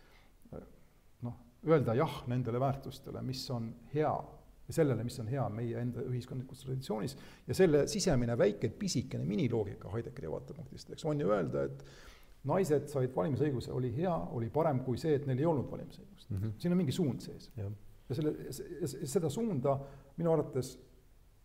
noh, 1.27 1.39
öelda 1.67 1.95
jah 1.99 2.23
nendele 2.31 2.61
väärtustele, 2.61 3.23
mis 3.23 3.43
on 3.55 3.71
hea 3.95 4.13
ja 4.71 4.75
sellele, 4.75 5.05
mis 5.05 5.19
on 5.21 5.29
hea 5.31 5.45
meie 5.53 5.81
enda 5.83 6.05
ühiskondlikus 6.07 6.65
traditsioonis 6.65 7.17
ja 7.49 7.57
selle 7.59 7.87
sisemine 7.91 8.37
väike 8.39 8.71
pisikene 8.79 9.27
miniloogika 9.27 9.91
Heideggeri 9.95 10.31
vaatepunktist, 10.31 10.95
eks, 10.95 11.05
on 11.11 11.21
ju 11.21 11.31
öelda, 11.35 11.67
et 11.67 11.85
naised 12.49 12.89
said 12.89 13.13
valimisõiguse, 13.15 13.73
oli 13.77 13.91
hea, 13.97 14.15
oli 14.37 14.49
parem 14.53 14.81
kui 14.87 14.99
see, 15.01 15.19
et 15.19 15.27
neil 15.29 15.43
ei 15.43 15.49
olnud 15.51 15.69
valimisõigust 15.71 16.31
mm. 16.31 16.37
-hmm. 16.37 16.59
siin 16.63 16.73
on 16.73 16.81
mingi 16.81 16.95
suund 16.97 17.21
sees 17.21 17.51
ja 17.57 17.69
selle, 18.15 18.35
seda 19.07 19.31
suunda 19.31 19.77
minu 20.17 20.33
arvates, 20.33 20.75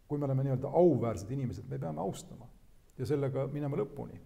kui 0.07 0.19
me 0.19 0.27
oleme 0.27 0.45
nii-öelda 0.45 0.69
auväärsed 0.81 1.31
inimesed, 1.31 1.67
me 1.69 1.79
peame 1.81 2.01
austama 2.01 2.47
ja 2.97 3.05
sellega 3.05 3.47
minema 3.51 3.77
lõpuni. 3.77 4.19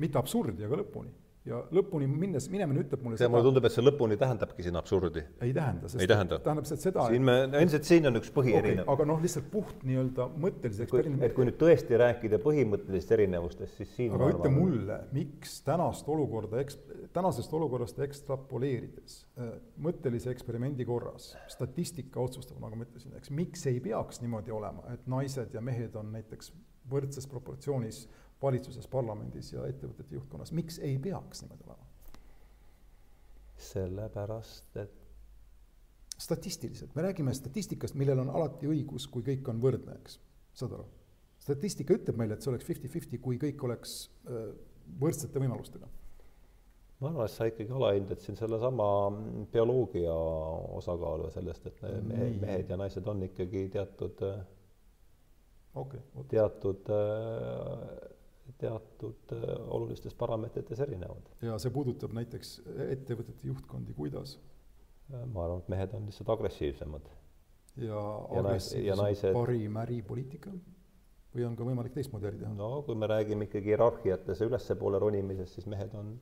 mitte 0.00 0.18
absurdi, 0.18 0.64
aga 0.64 0.78
lõpuni 0.80 1.10
ja 1.48 1.60
lõpuni 1.72 2.04
minnes, 2.10 2.46
minemine 2.52 2.82
ütleb 2.84 3.00
mulle 3.04 3.16
see 3.16 3.28
mulle 3.30 3.46
tundub, 3.46 3.64
et 3.64 3.72
see 3.72 3.84
lõpuni 3.84 4.16
tähendabki 4.20 4.64
siin 4.66 4.76
absurdi. 4.76 5.22
ei 5.40 5.54
tähenda, 5.56 5.88
sest 5.88 6.04
ei 6.04 6.10
tähenda. 6.10 6.38
tähendab 6.44 6.68
see, 6.68 6.76
et 6.76 6.84
seda 6.84 7.06
siin 7.08 7.24
me, 7.24 7.36
endiselt 7.48 7.88
siin 7.88 8.08
on 8.10 8.20
üks 8.20 8.32
põhierinevus 8.34 8.84
okay,. 8.84 8.92
aga 8.92 9.06
noh, 9.08 9.22
lihtsalt 9.24 9.48
puht 9.52 9.80
nii-öelda 9.88 10.26
mõttelise 10.44 10.84
eksperiment 10.84 11.24
et 11.24 11.34
kui 11.36 11.48
nüüd 11.48 11.56
tõesti 11.62 12.00
rääkida 12.04 12.42
põhimõttelisest 12.44 13.16
erinevustest, 13.16 13.80
siis 13.80 13.96
siin 13.96 14.16
aga 14.18 14.30
ütle 14.34 14.52
mulle, 14.52 15.00
miks 15.16 15.56
tänast 15.64 16.12
olukorda 16.12 16.60
eks-, 16.60 16.80
tänasest 17.16 17.56
olukorrast 17.56 18.04
ekstrapoleerides 18.04 19.20
äh, 19.40 19.54
mõttelise 19.80 20.34
eksperimendi 20.34 20.84
korras, 20.88 21.32
statistika 21.48 22.20
otsustab, 22.20 22.60
nagu 22.60 22.76
ma 22.76 22.84
ütlesin, 22.84 23.16
eks, 23.16 23.32
miks 23.32 23.64
ei 23.70 23.80
peaks 23.80 24.20
niimoodi 24.20 24.52
olema, 24.52 24.84
et 24.92 25.08
naised 25.08 25.56
ja 25.56 25.64
mehed 25.64 25.96
on 25.96 26.12
näiteks 26.12 26.52
võrdses 26.90 27.24
proportsioonis 27.30 28.04
valitsuses, 28.42 28.86
parlamendis 28.90 29.52
ja 29.52 29.66
ettevõtete 29.68 30.16
juhtkonnas, 30.16 30.52
miks 30.56 30.78
ei 30.78 30.98
peaks 30.98 31.44
niimoodi 31.44 31.66
olema? 31.68 31.86
sellepärast, 33.60 34.76
et 34.80 34.94
statistiliselt, 36.20 36.94
me 36.96 37.02
räägime 37.04 37.34
statistikast, 37.36 37.94
millel 38.00 38.22
on 38.22 38.30
alati 38.32 38.68
õigus, 38.68 39.04
kui 39.12 39.24
kõik 39.26 39.50
on 39.52 39.60
võrdne, 39.60 39.98
eks, 40.00 40.16
saad 40.56 40.78
aru? 40.78 40.86
statistika 41.40 41.96
ütleb 41.96 42.18
meile, 42.20 42.36
et 42.36 42.44
see 42.44 42.52
oleks 42.52 42.66
fifty-fifty, 42.68 43.20
kui 43.20 43.38
kõik 43.40 43.62
oleks 43.64 43.94
võrdsete 45.00 45.40
võimalustega. 45.40 45.88
ma 47.00 47.08
arvan, 47.08 47.24
et 47.24 47.32
sa 47.32 47.46
ikkagi 47.48 47.72
alahindad 47.72 48.20
siin 48.20 48.36
sellesama 48.36 48.86
bioloogia 49.52 50.14
osakaalu 50.80 51.30
sellest, 51.32 51.66
et 51.70 51.82
mehed, 52.04 52.40
mehed 52.42 52.72
ja 52.72 52.76
naised 52.80 53.06
on 53.08 53.22
ikkagi 53.24 53.66
teatud 53.72 54.20
äh, 54.26 54.42
okay, 55.80 56.00
teatud 56.28 56.92
äh, 56.92 58.10
teatud 58.58 59.32
äh, 59.32 59.44
olulistes 59.68 60.14
parameetrites 60.14 60.80
erinevad. 60.80 61.30
ja 61.42 61.58
see 61.58 61.72
puudutab 61.74 62.14
näiteks 62.16 62.56
ettevõtete 62.88 63.48
juhtkondi, 63.48 63.94
kuidas? 63.96 64.36
Äh, 65.12 65.24
ma 65.26 65.44
arvan, 65.46 65.62
et 65.64 65.72
mehed 65.72 65.94
on 65.98 66.06
lihtsalt 66.10 66.32
agressiivsemad. 66.36 67.08
ja, 67.86 68.02
agressiivsus 68.40 69.02
naised... 69.02 69.32
parim 69.36 69.80
äripoliitika 69.84 70.54
või 71.34 71.46
on 71.46 71.54
ka 71.58 71.66
võimalik 71.66 71.94
teistmoodi 71.94 72.30
äri 72.30 72.42
teha? 72.42 72.54
no 72.56 72.80
kui 72.86 72.98
me 72.98 73.10
räägime 73.10 73.46
ikkagi 73.46 73.74
hierarhiates 73.74 74.42
ülespoole 74.46 74.98
ronimisest, 75.02 75.58
siis 75.58 75.70
mehed 75.70 75.94
on, 75.94 76.16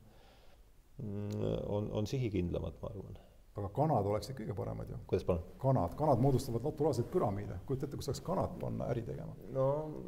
mm, 1.01 1.49
on, 1.65 1.91
on 2.01 2.07
sihikindlamad, 2.09 2.77
ma 2.81 2.93
arvan 2.93 3.17
aga 3.59 3.69
kanad 3.75 4.07
oleksid 4.09 4.37
kõige 4.37 4.55
paremad 4.55 4.89
ju. 4.91 4.97
kuidas 5.09 5.25
palun? 5.27 5.43
kanad, 5.61 5.93
kanad 5.99 6.23
moodustavad 6.23 6.65
naturaalseid 6.65 7.09
püramiide, 7.13 7.59
kujuta 7.67 7.87
ette, 7.87 7.99
kus 7.99 8.09
saaks 8.09 8.23
kanad 8.25 8.55
panna 8.61 8.87
äri 8.93 9.03
tegema. 9.07 9.35
no 9.55 9.67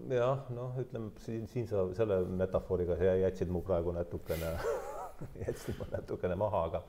jah, 0.10 0.46
noh, 0.56 0.80
ütleme 0.82 1.12
siin, 1.26 1.46
siin 1.52 1.70
sa 1.70 1.86
selle 1.98 2.22
metafooriga 2.42 2.98
jätsid 3.26 3.52
mu 3.52 3.64
praegu 3.68 3.94
natukene 3.96 4.56
jätsid 5.46 5.80
mu 5.80 5.90
natukene 5.92 6.40
maha, 6.40 6.66
aga 6.72 6.84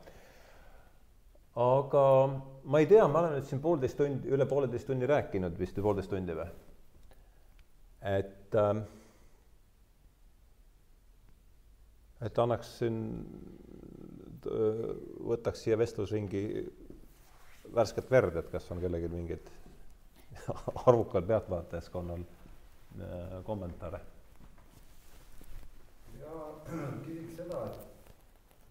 aga 1.63 2.07
ma 2.65 2.81
ei 2.81 2.89
tea, 2.89 3.05
ma 3.09 3.21
olen 3.21 3.37
nüüd 3.37 3.49
siin 3.51 3.61
poolteist 3.65 3.99
tundi, 4.01 4.33
üle 4.33 4.49
pooleteist 4.49 4.89
tunni 4.89 5.09
rääkinud 5.09 5.59
vist 5.61 5.77
või 5.79 5.91
poolteist 5.91 6.13
tundi 6.15 6.37
või? 6.39 6.49
et 8.13 8.57
äh, 8.59 8.85
et 12.23 12.39
annaks 12.39 12.77
siin 14.43 15.29
võtaks 15.29 15.63
siia 15.63 15.79
vestlusringi 15.79 16.43
värsket 17.75 18.11
verd, 18.11 18.37
et 18.37 18.51
kas 18.51 18.71
on 18.75 18.81
kellelgi 18.83 19.09
mingeid 19.09 19.51
arvukal 20.87 21.23
pealtvaatajaskonnal 21.23 22.25
kommentaare? 23.47 24.01
ja 26.21 26.33
küsiks 27.07 27.37
seda, 27.39 27.65
et 27.71 28.13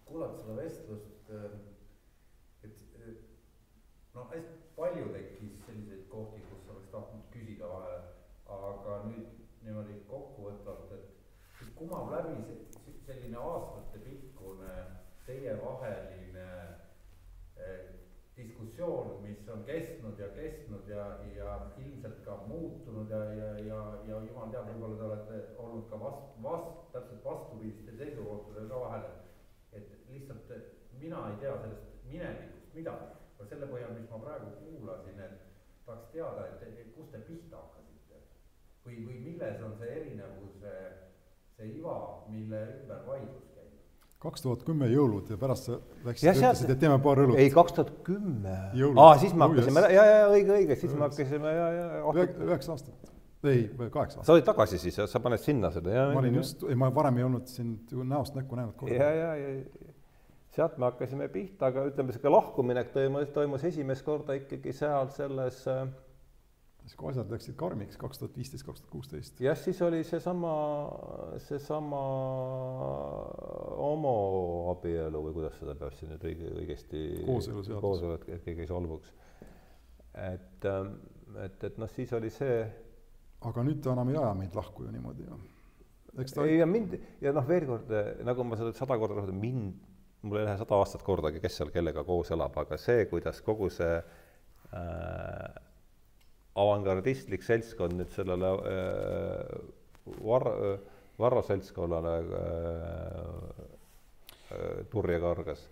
kuulata 0.05 0.41
seda 0.41 0.57
vestlust, 0.59 1.31
et 2.63 2.75
noh, 4.13 4.27
hästi 4.33 4.57
palju 4.75 5.07
tekkis 5.15 5.61
selliseid 5.65 6.07
kohti, 6.11 6.43
kus 6.49 6.67
oleks 6.73 6.91
tahtnud 6.91 7.27
küsida 7.33 7.69
vahele, 7.71 8.01
aga 8.51 8.97
nüüd 9.07 9.29
niimoodi 9.63 10.01
kokkuvõtvalt, 10.09 10.91
et 10.97 11.71
kumab 11.79 12.11
läbi 12.11 12.59
selline 13.05 13.37
aastatepikkune 13.37 14.75
teievaheline 15.31 16.47
eh, 17.57 17.79
diskussioon, 18.35 19.21
mis 19.23 19.47
on 19.49 19.63
kestnud 19.67 20.19
ja 20.19 20.27
kestnud 20.35 20.87
ja, 20.89 21.05
ja 21.35 21.57
ilmselt 21.77 22.23
ka 22.25 22.37
muutunud 22.47 23.09
ja, 23.11 23.23
ja, 23.37 23.49
ja, 23.67 23.79
ja 24.07 24.21
jumal 24.27 24.51
teab, 24.51 24.69
võib-olla 24.71 24.97
te 24.97 25.07
olete 25.07 25.41
olnud 25.61 25.87
ka 25.91 25.99
vast-, 26.01 26.31
vast-, 26.43 26.79
täpselt 26.95 27.23
vastupidiste 27.25 27.95
seisukohtadel 27.99 28.69
ka 28.71 28.81
vahel, 28.85 29.07
et 29.77 29.93
lihtsalt 30.09 30.51
mina 31.01 31.21
ei 31.29 31.39
tea 31.43 31.53
sellest 31.63 32.07
minevikust 32.07 32.75
midagi, 32.75 33.11
aga 33.37 33.47
selle 33.51 33.69
põhjal, 33.71 33.95
mis 33.97 34.09
ma 34.11 34.23
praegu 34.25 34.51
kuulasin, 34.63 35.23
et 35.27 35.47
tahaks 35.85 36.11
teada, 36.15 36.49
et 36.51 36.91
kust 36.95 37.13
te 37.15 37.23
pihta 37.27 37.61
hakkasite? 37.61 38.19
Või, 38.85 38.99
või 39.05 39.21
milles 39.27 39.63
on 39.65 39.77
see 39.79 39.95
erinevus, 39.99 40.59
see 41.55 41.71
iva, 41.77 41.97
mille 42.31 42.61
ümber 42.79 43.07
vaidlus 43.07 43.50
kaks 44.21 44.43
tuhat 44.45 44.65
kümme 44.67 44.87
jõulud 44.91 45.31
ja 45.33 45.37
pärast 45.41 45.69
sa 45.69 45.77
läksid 46.05 46.27
ja 46.27 46.33
ütlesid, 46.35 46.73
et 46.73 46.81
teeme 46.81 46.97
paar 47.01 47.23
õlut. 47.23 47.39
ei, 47.41 47.49
kaks 47.53 47.77
tuhat 47.77 47.93
kümme. 48.05 48.57
aa, 49.01 49.15
siis 49.21 49.33
me 49.33 49.47
hakkasime, 49.47 49.85
ja, 49.93 50.03
ja, 50.05 50.19
õige, 50.29 50.53
õige, 50.59 50.77
siis 50.77 50.93
me 50.93 51.07
hakkasime 51.07 51.53
ja, 51.55 51.69
ja. 51.77 51.87
üheksa 52.45 52.75
aastat, 52.75 53.09
ei, 53.49 53.63
kaheksa 53.79 54.19
aastat. 54.19 54.27
sa 54.29 54.35
olid 54.35 54.45
tagasi 54.45 54.81
siis, 54.81 54.99
sa 55.09 55.23
paned 55.23 55.41
sinna 55.41 55.71
seda, 55.73 55.95
ja. 55.95 56.03
ma 56.13 56.21
olin 56.21 56.37
just, 56.41 56.61
ei 56.69 56.77
ma 56.77 56.91
varem 56.93 57.17
ei 57.17 57.25
olnud 57.25 57.49
sind 57.49 57.95
ju 57.95 58.05
näost 58.05 58.37
näkku 58.37 58.59
näinud. 58.59 58.85
ja, 58.93 59.09
ja, 59.17 59.33
ja, 59.39 59.89
sealt 60.53 60.77
me 60.77 60.89
hakkasime 60.89 61.29
pihta, 61.31 61.71
aga 61.71 61.87
ütleme, 61.89 62.13
sihuke 62.13 62.29
lahkuminek 62.29 62.93
toimus, 62.93 63.29
toimus 63.33 63.65
esimest 63.71 64.05
korda 64.05 64.35
ikkagi 64.37 64.75
seal 64.75 65.09
selles 65.15 65.63
äh, 65.71 65.85
siis 66.81 66.97
kui 66.97 67.11
asjad 67.11 67.31
läksid 67.31 67.55
karmiks 67.59 67.99
kaks 68.01 68.21
tuhat 68.21 68.37
viisteist, 68.37 68.65
kaks 68.67 68.81
tuhat 68.81 68.91
kuusteist. 68.91 69.41
jah, 69.43 69.57
siis 69.57 69.81
oli 69.85 70.03
seesama, 70.07 70.53
seesama 71.47 72.01
homoabielu 73.77 75.23
või 75.27 75.35
kuidas 75.39 75.57
seda 75.61 75.75
peab 75.79 75.95
siin 75.97 76.13
nüüd 76.15 76.29
õige, 76.31 76.53
õigesti 76.63 77.03
kooseluseadus. 77.25 77.81
kooselu, 77.87 78.19
et 78.27 78.45
keegi 78.45 78.65
ei 78.65 78.71
solvuks. 78.71 79.13
et, 80.13 80.65
ähm, 80.65 80.95
et, 81.45 81.63
et 81.69 81.77
noh, 81.81 81.91
siis 81.91 82.13
oli 82.17 82.33
see 82.33 82.63
aga 83.47 83.63
nüüd 83.65 83.81
ta 83.83 83.95
enam 83.95 84.11
ei 84.11 84.19
aja 84.19 84.33
meid 84.37 84.57
lahku 84.57 84.85
ju 84.85 84.91
niimoodi 84.93 85.25
ju. 85.25 85.39
eks 86.21 86.35
ta 86.35 86.45
ei 86.45 86.59
ja 86.59 86.67
mind 86.69 86.97
ja 87.23 87.33
noh, 87.35 87.47
veel 87.47 87.65
kord, 87.69 87.93
nagu 88.27 88.45
ma 88.45 88.59
seda 88.59 88.73
sada 88.77 88.97
korda 89.01 89.17
rõhutan, 89.17 89.39
mind, 89.41 89.79
mul 90.27 90.41
ei 90.41 90.47
lähe 90.49 90.59
sada 90.59 90.77
aastat 90.77 91.05
kordagi, 91.05 91.41
kes 91.43 91.57
seal 91.61 91.73
kellega 91.73 92.03
koos 92.07 92.31
elab, 92.35 92.57
aga 92.61 92.77
see, 92.81 93.05
kuidas 93.09 93.41
kogu 93.45 93.71
see 93.73 93.95
äh, 93.97 95.47
avangardistlik 96.59 97.43
seltskond 97.45 97.95
nüüd 97.99 98.11
sellele 98.15 98.49
äh, 98.71 99.53
Varro, 100.25 100.55
Varro 101.21 101.43
seltskonnale 101.45 102.15
äh, 102.19 102.25
äh, 104.51 104.83
turja 104.91 105.19
kargas. 105.23 105.63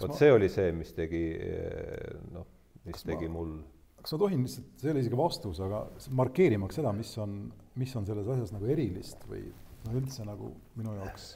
vot 0.00 0.08
ma... 0.08 0.16
see 0.16 0.32
oli 0.32 0.48
see, 0.48 0.72
mis 0.76 0.94
tegi 0.96 1.24
äh, 1.36 2.16
noh, 2.32 2.46
mis 2.86 2.96
kas 2.96 3.08
tegi 3.10 3.28
ma... 3.28 3.34
mul 3.38 3.58
kas 4.02 4.16
ma 4.16 4.22
tohin 4.24 4.46
lihtsalt, 4.46 4.72
see 4.80 4.90
ole 4.90 5.04
isegi 5.04 5.18
vastus, 5.18 5.60
aga 5.62 5.84
markeerimaks 6.22 6.80
seda, 6.80 6.94
mis 6.96 7.12
on, 7.22 7.36
mis 7.78 7.92
on 7.98 8.08
selles 8.08 8.30
asjas 8.34 8.54
nagu 8.54 8.70
erilist 8.72 9.22
või 9.30 9.44
noh, 9.84 9.94
üldse 10.00 10.26
nagu 10.26 10.50
minu 10.78 10.96
jaoks 10.96 11.34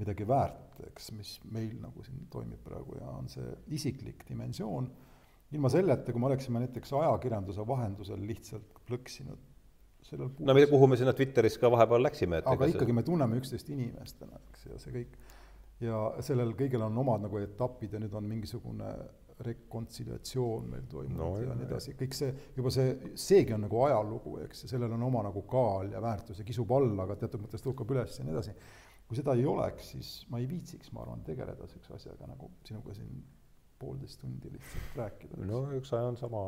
midagi 0.00 0.24
väärt, 0.28 0.80
eks, 0.88 1.10
mis 1.16 1.34
meil 1.52 1.72
nagu 1.82 2.04
siin 2.04 2.26
toimib 2.32 2.60
praegu 2.64 2.96
ja 2.96 3.08
on 3.12 3.28
see 3.32 3.48
isiklik 3.76 4.24
dimensioon, 4.28 4.88
ilma 5.52 5.70
selleta, 5.72 6.12
kui 6.12 6.20
me 6.20 6.30
oleksime 6.30 6.62
näiteks 6.62 6.92
ajakirjanduse 6.98 7.66
vahendusel 7.68 8.22
lihtsalt 8.28 8.82
plõksinud 8.88 9.48
sellel 10.06 10.30
puhul 10.32 10.48
no 10.48 10.56
mida, 10.56 10.68
kuhu 10.70 10.88
me 10.90 10.98
sinna 11.00 11.14
Twitteris 11.16 11.58
ka 11.60 11.70
vahepeal 11.72 12.04
läksime, 12.08 12.42
et 12.42 12.48
aga 12.50 12.68
ikkagi 12.70 12.90
see... 12.90 12.98
me 12.98 13.04
tunneme 13.06 13.38
üksteist 13.40 13.72
inimestena, 13.72 14.40
eks, 14.50 14.68
ja 14.68 14.78
see 14.82 14.94
kõik, 14.96 15.18
ja 15.82 16.04
sellel 16.24 16.54
kõigel 16.58 16.84
on 16.86 17.02
omad 17.04 17.26
nagu 17.26 17.42
etapid 17.42 17.94
ja 17.94 18.00
nüüd 18.02 18.14
on 18.18 18.28
mingisugune 18.28 18.92
rekontsiliatsioon 19.42 20.68
meil 20.70 20.84
toimunud 20.90 21.18
no, 21.18 21.30
ja 21.42 21.54
nii 21.56 21.66
edasi, 21.66 21.96
kõik 21.98 22.14
see, 22.14 22.30
juba 22.56 22.70
see, 22.74 22.92
seegi 23.18 23.56
on 23.56 23.64
nagu 23.66 23.80
ajalugu, 23.88 24.36
eks, 24.44 24.64
ja 24.66 24.72
sellel 24.74 24.94
on 24.98 25.02
oma 25.08 25.24
nagu 25.26 25.42
kaal 25.50 25.90
ja 25.94 26.02
väärtus 26.04 26.42
ja 26.42 26.46
kisub 26.46 26.70
alla, 26.76 27.06
aga 27.06 27.16
teatud 27.24 27.42
mõttes 27.42 27.64
tõukab 27.64 27.90
üles 27.94 28.18
ja 28.18 28.26
nii 28.26 28.36
edasi. 28.36 28.54
kui 29.08 29.18
seda 29.18 29.34
ei 29.36 29.46
oleks, 29.48 29.92
siis 29.96 30.10
ma 30.30 30.38
ei 30.40 30.46
viitsiks, 30.48 30.92
ma 30.94 31.02
arvan, 31.02 31.24
tegeleda 31.26 31.66
niisuguse 31.66 31.96
asjaga, 31.98 32.28
nagu 32.30 32.50
sinuga 32.68 32.94
siin 32.96 33.24
poolteist 33.82 34.20
tundi 34.22 34.52
lihtsalt 34.54 34.98
rääkida. 35.02 35.40
no 35.50 35.62
üks 35.78 35.92
aja 35.96 36.10
on 36.12 36.18
sama, 36.20 36.44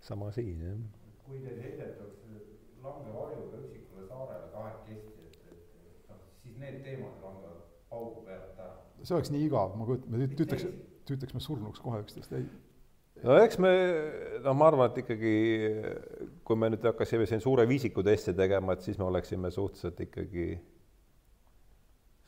sama 0.00 0.30
siin, 0.38 0.62
jah. 0.66 0.80
kui 1.26 1.42
teid 1.44 1.60
heidetakse 1.66 2.40
langevarjuga 2.82 3.62
üksikule 3.66 4.06
saarele 4.08 4.48
kahekesti, 4.54 5.28
et, 5.28 5.44
et, 5.52 5.68
et 5.90 6.10
noh, 6.10 6.24
siis 6.42 6.58
need 6.62 6.80
teemad 6.86 7.22
langevad 7.26 7.62
paugu 7.92 8.24
pealt 8.26 8.58
ära. 8.66 8.74
see 9.02 9.18
oleks 9.18 9.32
nii 9.34 9.46
igav, 9.50 9.76
ma 9.78 9.88
kujutan, 9.88 10.14
ma 10.14 10.26
ütleks 10.26 10.68
ütleks 11.10 11.34
me 11.34 11.42
surnuks 11.42 11.82
kohe 11.82 12.02
üksteist, 12.04 12.34
ei. 12.38 12.46
no 13.26 13.38
eks 13.42 13.58
me, 13.62 13.72
no 14.44 14.54
ma 14.56 14.68
arvan, 14.70 14.92
et 14.92 15.02
ikkagi 15.02 15.32
kui 16.46 16.58
me 16.58 16.70
nüüd 16.72 16.86
hakkasime 16.92 17.26
siin 17.30 17.42
suure 17.44 17.66
viisiku 17.68 18.04
testi 18.06 18.34
tegema, 18.38 18.76
et 18.76 18.86
siis 18.86 19.00
me 19.00 19.08
oleksime 19.08 19.50
suhteliselt 19.54 20.06
ikkagi 20.06 20.46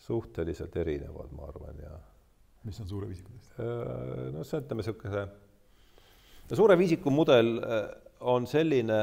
suhteliselt 0.05 0.77
erinevad, 0.77 1.31
ma 1.33 1.49
arvan, 1.49 1.79
ja. 1.81 1.99
Mis 2.65 2.81
on 2.81 2.91
suure 2.91 3.09
viisiku 3.11 3.33
test? 3.37 3.55
Äh, 3.59 4.33
no 4.35 4.45
see, 4.47 4.63
ütleme 4.65 4.83
niisuguse, 4.83 5.25
no 6.51 6.59
suure 6.59 6.79
viisiku 6.81 7.13
mudel 7.15 7.57
äh, 7.61 7.87
on 8.35 8.49
selline, 8.51 9.01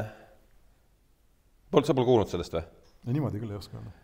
polnud, 1.70 1.88
sa 1.88 1.96
pole 1.96 2.08
kuulnud 2.08 2.30
sellest 2.30 2.58
või? 2.58 2.64
no 3.02 3.16
niimoodi 3.18 3.42
küll 3.42 3.54
ei 3.54 3.58
oska 3.58 3.78
öelda. 3.78 3.96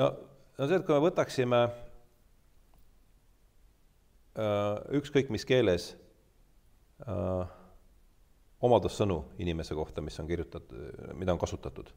no, 0.00 0.12
no 0.58 0.68
see, 0.68 0.78
et 0.78 0.86
kui 0.86 0.96
me 0.96 1.06
võtaksime 1.06 1.64
Äh, 4.32 4.78
ükskõik 4.96 5.28
mis 5.28 5.44
keeles 5.44 5.90
äh, 7.04 7.50
omadussõnu 8.64 9.18
inimese 9.44 9.76
kohta, 9.76 10.00
mis 10.00 10.16
on 10.22 10.30
kirjutatud, 10.30 11.02
mida 11.20 11.34
on 11.34 11.40
kasutatud. 11.40 11.90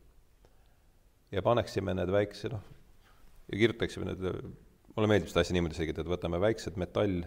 ja 1.32 1.42
paneksime 1.42 1.94
need 1.96 2.12
väikse, 2.12 2.52
noh, 2.52 2.66
ja 3.48 3.58
kirjutaksime 3.58 4.10
need, 4.10 4.28
mulle 4.96 5.12
meeldib 5.12 5.32
seda 5.32 5.44
asja 5.44 5.56
niimoodi 5.58 5.78
selgitada, 5.78 6.06
et 6.06 6.14
võtame 6.14 6.40
väiksed 6.44 6.78
metall, 6.82 7.24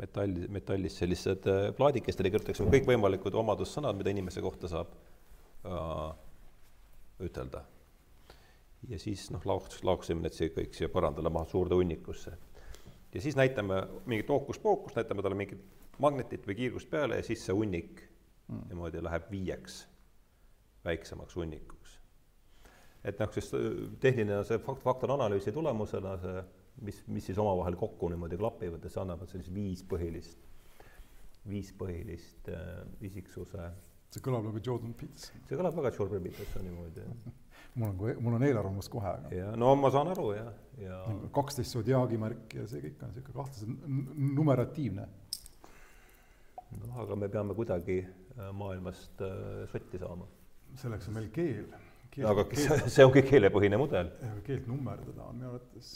metall, 0.00 0.42
metallist 0.52 1.02
sellised 1.02 1.48
äh, 1.50 1.70
plaadikestele 1.76 2.32
kirjutaksime 2.32 2.72
kõikvõimalikud 2.74 3.38
omadussõnad, 3.42 3.96
mida 3.98 4.12
inimese 4.12 4.44
kohta 4.44 4.70
saab 4.72 4.92
äh, 5.66 6.10
ütelda. 7.26 7.64
ja 8.88 8.98
siis 9.02 9.30
noh, 9.34 9.44
laoks, 9.48 9.80
laoksime 9.84 10.26
need 10.26 10.36
siia 10.36 10.52
kõik 10.54 10.76
siia 10.76 10.92
põrandale 10.92 11.32
maha 11.32 11.48
suurde 11.50 11.78
hunnikusse 11.78 12.36
ja 13.16 13.20
siis 13.20 13.36
näitame 13.36 13.82
mingit 14.06 14.28
hookus-pookust, 14.28 14.96
näitame 14.96 15.22
talle 15.22 15.38
mingit 15.38 15.62
magnetit 15.98 16.44
või 16.46 16.58
kiirgust 16.58 16.90
peale 16.90 17.16
ja 17.16 17.24
siis 17.24 17.44
see 17.46 17.54
hunnik 17.56 18.02
mm. 18.48 18.66
niimoodi 18.68 19.00
läheb 19.04 19.30
viieks 19.30 19.86
väiksemaks 20.84 21.36
hunnikuks. 21.36 21.75
Et 23.06 23.22
noh, 23.22 23.32
siis 23.34 23.52
äh, 23.54 23.70
tehniline 24.02 24.42
see 24.48 24.60
fakt, 24.64 24.82
faktoranalüüsi 24.84 25.54
tulemusena 25.54 26.16
see, 26.22 26.44
mis, 26.86 27.00
mis 27.12 27.30
siis 27.30 27.40
omavahel 27.42 27.78
kokku 27.80 28.10
niimoodi 28.12 28.38
klapivad 28.40 28.84
ja 28.84 28.92
see 28.92 29.02
annab 29.04 29.24
sellise 29.30 29.54
viis 29.54 29.84
põhilist, 29.86 30.44
viis 31.48 31.72
põhilist 31.78 32.52
äh, 32.52 32.84
isiksuse. 33.08 33.72
see 34.10 34.22
kõlab 34.24 34.46
nagu 34.48 34.62
Jordan 34.62 34.94
Peterson. 34.94 35.42
see 35.48 35.58
kõlab 35.58 35.76
väga 35.80 35.94
Jordan 35.98 36.24
Petersoni 36.28 36.74
moodi, 36.74 37.06
jah 37.06 37.34
mul 37.76 37.88
on, 37.88 38.22
mul 38.22 38.34
on 38.34 38.44
eelarvamus 38.46 38.88
kohe, 38.88 39.12
ja 39.36 39.50
no 39.56 39.74
ma 39.76 39.90
saan 39.92 40.08
aru 40.12 40.30
jah, 40.36 40.52
ja. 40.80 41.00
kaksteist 41.34 41.76
Zodiaagi 41.76 42.18
märki 42.20 42.62
ja 42.62 42.68
see 42.70 42.80
kõik 42.84 43.02
on 43.04 43.12
niisugune 43.12 43.36
kahtlaselt 43.36 44.30
numeratiivne. 44.38 45.08
noh, 46.76 47.00
aga 47.04 47.18
me 47.20 47.28
peame 47.32 47.56
kuidagi 47.58 47.98
äh, 48.02 48.48
maailmast 48.52 49.20
äh, 49.24 49.66
sotti 49.72 50.00
saama. 50.00 50.28
selleks 50.76 51.08
on 51.08 51.18
meil 51.20 51.28
keel. 51.32 51.68
Aga 52.24 52.44
keelt, 52.50 52.90
see 52.92 53.06
ongi 53.06 53.22
keelepõhine 53.26 53.80
mudel. 53.80 54.12
keelt 54.46 54.68
nummerdada 54.70 55.26
on 55.26 55.40
minu 55.40 55.54
arvates 55.54 55.90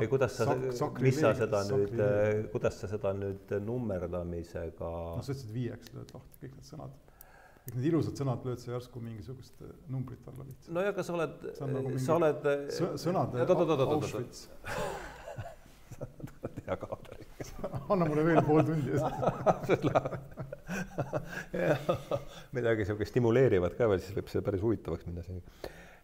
ei, 0.00 0.08
kuidas 0.10 0.36
sa, 0.40 0.56
mis 0.98 1.18
sa 1.20 1.30
seda 1.38 1.62
nüüd, 1.68 1.94
äh, 2.02 2.44
kuidas 2.52 2.78
sa 2.82 2.90
seda 2.90 3.14
nüüd 3.16 3.56
nummerdamisega 3.62 4.92
no 5.14 5.22
sa 5.22 5.34
ütlesid 5.34 5.54
viieks 5.54 5.94
lööd 5.94 6.14
lahti 6.14 6.44
kõik 6.44 6.58
need 6.58 6.70
sõnad 6.70 7.00
kõik 7.64 7.78
need 7.78 7.88
ilusad 7.92 8.20
sõnad 8.20 8.48
lööd 8.48 8.62
sa 8.62 8.74
järsku 8.74 9.02
mingisugust 9.02 9.62
äh, 9.62 9.74
numbrit 9.90 10.30
alla 10.32 10.46
lihtsalt. 10.46 10.74
no 10.74 10.86
ja 10.86 10.94
aga 10.94 11.06
sa 11.06 11.18
oled, 11.18 11.50
sa 11.58 11.70
oled 11.70 11.98
sõnade 12.04 12.54
Auschwitz. 13.94 14.46
hea 16.66 16.76
kaotaja. 16.76 17.13
anna 17.92 18.08
mulle 18.08 18.24
veel 18.26 18.42
pool 18.46 18.62
tundi 18.66 18.90
midagi 22.56 22.82
niisugust 22.82 23.12
stimuleerivat 23.12 23.76
ka 23.78 23.88
veel, 23.90 24.02
siis 24.02 24.16
võib 24.18 24.28
see 24.32 24.44
päris 24.46 24.64
huvitavaks 24.64 25.06
minna 25.08 25.22
siin. 25.26 25.40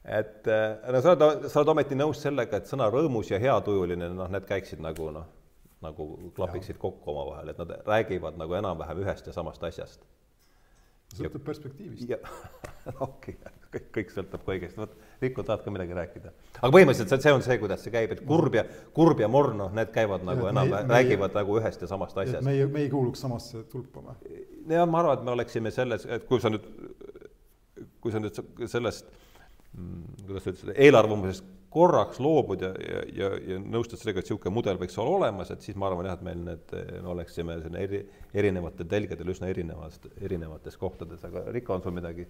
et 0.05 0.49
äh, 0.51 0.93
no 0.93 1.03
sa 1.05 1.15
oled, 1.17 1.49
sa 1.49 1.63
oled 1.63 1.75
ometi 1.75 1.99
nõus 1.99 2.23
sellega, 2.23 2.61
et 2.61 2.71
sõna 2.71 2.91
rõõmus 2.93 3.33
ja 3.33 3.41
heatujuline, 3.43 4.13
noh, 4.17 4.31
need 4.33 4.47
käiksid 4.49 4.83
nagu 4.85 5.11
noh, 5.17 5.29
nagu 5.85 6.09
klapiksid 6.37 6.77
ja. 6.77 6.81
kokku 6.81 7.13
omavahel, 7.15 7.53
et 7.53 7.61
nad 7.61 7.77
räägivad 7.89 8.41
nagu 8.41 8.59
enam-vähem 8.59 9.05
ühest 9.05 9.31
ja 9.31 9.37
samast 9.37 9.65
asjast 9.65 10.05
sõltub 11.17 11.43
perspektiivist. 11.47 12.13
okei 13.07 13.37
kõik, 13.73 13.89
kõik 13.97 14.13
sõltub 14.15 14.45
kõigest, 14.47 14.79
vot 14.79 14.95
Rikko, 15.21 15.45
tahad 15.47 15.65
ka 15.65 15.73
midagi 15.75 15.97
rääkida? 15.97 16.33
aga 16.61 16.73
põhimõtteliselt 16.75 17.25
see 17.25 17.35
on 17.37 17.45
see, 17.45 17.59
kuidas 17.61 17.85
see 17.85 17.95
käib, 17.95 18.15
et 18.17 18.25
kurb 18.27 18.57
ja, 18.57 18.65
kurb 18.97 19.21
ja 19.21 19.29
morn, 19.33 19.57
noh, 19.61 19.71
need 19.77 19.93
käivad 19.95 20.25
nagu 20.27 20.49
enam, 20.51 20.75
räägivad 20.91 21.37
nagu 21.37 21.59
ühest 21.61 21.85
ja 21.85 21.91
samast 21.91 22.19
asjast. 22.21 22.45
meie, 22.47 22.67
me 22.67 22.85
ei 22.87 22.91
kuuluks 22.93 23.23
samasse 23.27 23.65
tulpa 23.73 24.05
või? 24.05 24.43
jah, 24.71 24.89
ma 24.89 25.03
arvan, 25.03 25.19
et 25.19 25.29
me 25.29 25.35
oleksime 25.37 25.73
selles, 25.75 26.07
et 26.09 26.27
kui 26.29 26.43
sa 26.43 26.53
nüüd, 26.53 26.67
kui 28.01 28.13
sa 28.15 28.23
nüüd 28.23 28.43
sellest, 28.71 29.09
mm, 29.77 30.21
kuidas 30.27 30.47
sa 30.47 30.55
ütlesid, 30.55 30.77
eelarvamusest 30.77 31.57
korraks 31.71 32.19
loobud 32.21 32.63
ja, 32.65 32.71
ja, 32.83 33.03
ja, 33.15 33.29
ja 33.53 33.59
nõustud 33.63 34.01
sellega, 34.01 34.21
et 34.21 34.27
niisugune 34.27 34.53
mudel 34.55 34.79
võiks 34.81 34.97
olla 34.99 35.19
olemas, 35.21 35.53
et 35.55 35.63
siis 35.63 35.77
ma 35.79 35.87
arvan 35.87 36.09
jah, 36.09 36.17
et 36.19 36.25
meil 36.27 36.41
need, 36.49 36.73
me 36.97 37.13
oleksime 37.15 37.61
selline 37.61 37.85
eri, 37.87 38.01
erinevatel 38.43 38.89
telgedel 38.91 39.31
üsna 39.31 39.51
erinevast, 39.53 40.09
erinevates 40.19 40.79
kohtades, 40.81 41.23
aga 41.29 41.47
Riko, 41.55 41.77
on 41.77 41.85
sul 41.85 41.95
midagi? 41.95 42.27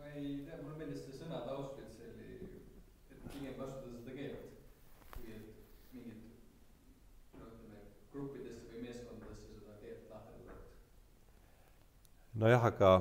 ma 0.00 0.10
ei 0.10 0.40
tea, 0.42 0.58
mulle 0.62 0.74
meeldis 0.80 1.06
see 1.06 1.20
sõna 1.20 1.44
Auschwitz 1.54 2.02
oli, 2.02 2.50
et 3.14 3.22
pigem 3.30 3.54
kasutada 3.60 4.02
seda 4.02 4.18
keelt, 4.18 4.58
kui 5.14 5.30
et 5.36 5.94
mingit 5.94 6.18
no 7.38 7.46
ütleme, 7.46 7.84
gruppidesse 8.10 8.72
või 8.72 8.88
meeskondadesse 8.88 9.60
seda 9.60 9.78
keelt 9.84 10.10
lahendada. 10.10 10.58
Nojah, 12.40 12.64
aga 12.70 12.94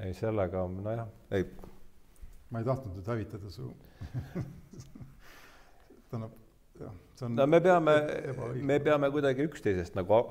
ei, 0.00 0.14
sellega 0.16 0.64
nojah, 0.72 1.08
ei. 1.36 1.44
ma 2.50 2.62
ei 2.62 2.68
tahtnud 2.68 2.96
nüüd 2.96 3.10
hävitada 3.12 3.52
su 3.52 3.68
tähendab, 6.10 6.32
jah, 6.80 6.94
see 7.18 7.28
on 7.28 7.36
no 7.36 7.46
me 7.46 7.60
peame, 7.64 7.98
me 8.70 8.80
peame 8.82 9.12
kuidagi 9.12 9.44
üksteisest 9.50 9.98
nagu 9.98 10.22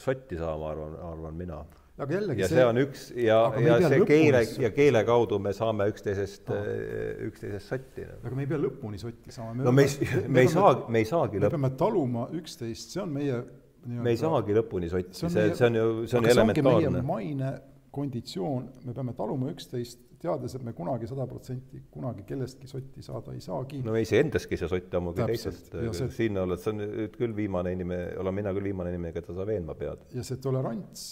sotti 0.00 0.40
saama, 0.40 0.72
arvan, 0.72 0.96
arvan 1.10 1.36
mina. 1.36 1.60
aga 2.00 2.16
jällegi 2.16 2.46
ja 2.46 2.48
see 2.48 2.64
on 2.64 2.80
üks 2.80 3.00
ja, 3.12 3.38
ja 3.60 3.76
see 3.84 4.00
lõpuni 4.00 4.08
keele 4.08 4.40
ja 4.64 4.70
keele 4.74 5.04
kaudu 5.04 5.38
me 5.42 5.52
saame 5.56 5.90
üksteisest 5.92 6.48
Aa. 6.48 6.64
äh, 6.64 7.26
üksteisest 7.28 7.74
sotti. 7.74 8.08
aga 8.24 8.34
me 8.38 8.46
ei 8.46 8.52
pea 8.54 8.62
lõpuni 8.64 9.02
sotti 9.02 9.36
saama. 9.36 9.60
no 9.68 9.76
me 9.76 9.84
ei, 9.84 10.24
me 10.26 10.46
ei 10.46 10.52
saa, 10.52 10.72
me 10.88 11.04
ei 11.04 11.10
saagi 11.12 11.44
me 11.44 11.52
peame 11.52 11.74
taluma 11.84 12.30
üksteist, 12.40 12.96
see 12.96 13.04
on 13.04 13.12
meie 13.20 13.44
me 13.86 14.10
ei 14.12 14.16
saagi 14.20 14.54
lõpuni 14.56 14.88
sotti, 14.92 15.14
See 15.16 15.28
see, 15.32 15.54
see 15.56 15.66
on 15.70 15.74
ju, 15.80 16.06
see 16.10 16.18
on 16.18 16.24
meie 16.26 16.34
elementaarne. 16.36 17.02
maine 17.06 17.50
konditsioon, 17.90 18.68
me 18.86 18.92
peame 18.94 19.12
taluma 19.18 19.48
üksteist, 19.50 19.98
teades, 20.20 20.52
et 20.54 20.62
me 20.62 20.74
kunagi 20.76 21.08
sada 21.08 21.24
protsenti 21.26 21.80
kunagi 21.90 22.22
kellestki 22.28 22.68
sotti 22.68 23.02
saada 23.02 23.32
ei 23.32 23.40
saagi 23.40 23.80
no 23.86 23.94
iseendaski 23.96 24.58
see 24.60 24.68
sott 24.68 24.92
ammugi 24.98 25.22
Täpselt, 25.24 25.56
teisest, 25.72 25.74
ja 25.86 25.92
see- 25.96 26.10
siin 26.12 26.36
oled 26.42 26.60
sa 26.60 26.74
nüüd 26.76 27.16
küll 27.16 27.32
viimane 27.36 27.72
inimene, 27.72 28.10
olen 28.20 28.36
mina 28.36 28.52
küll 28.52 28.68
viimane 28.68 28.92
inimene, 28.92 29.14
keda 29.16 29.34
sa 29.34 29.46
veenma 29.48 29.74
pead. 29.80 30.04
ja 30.14 30.22
see 30.26 30.36
tolerants 30.44 31.06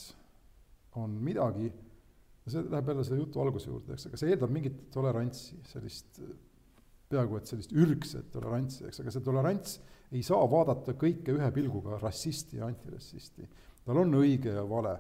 on 1.01 1.17
midagi, 1.25 1.73
see 2.49 2.63
läheb 2.69 2.93
jälle 2.93 3.05
selle 3.09 3.23
jutu 3.25 3.41
alguse 3.43 3.71
juurde, 3.73 3.97
eks, 3.97 4.07
aga 4.11 4.21
see 4.21 4.31
eeldab 4.35 4.53
mingit 4.53 4.79
tolerantsi, 4.95 5.57
sellist 5.73 6.21
peaaegu 7.09 7.41
et 7.41 7.49
sellist 7.49 7.73
ürgset 7.73 8.29
tolerantsi, 8.35 8.85
eks, 8.91 9.01
aga 9.01 9.11
see 9.15 9.25
tolerants 9.25 9.79
ei 10.13 10.23
saa 10.25 10.45
vaadata 10.51 10.95
kõike 10.99 11.35
ühe 11.37 11.49
pilguga, 11.55 11.99
rassisti 12.03 12.61
ja 12.61 12.69
antirassisti. 12.69 13.49
tal 13.85 14.01
on 14.05 14.15
õige 14.21 14.55
ja 14.57 14.65
vale, 14.69 14.95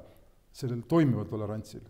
sellel 0.52 0.82
toimival 0.88 1.28
tolerantsil. 1.30 1.84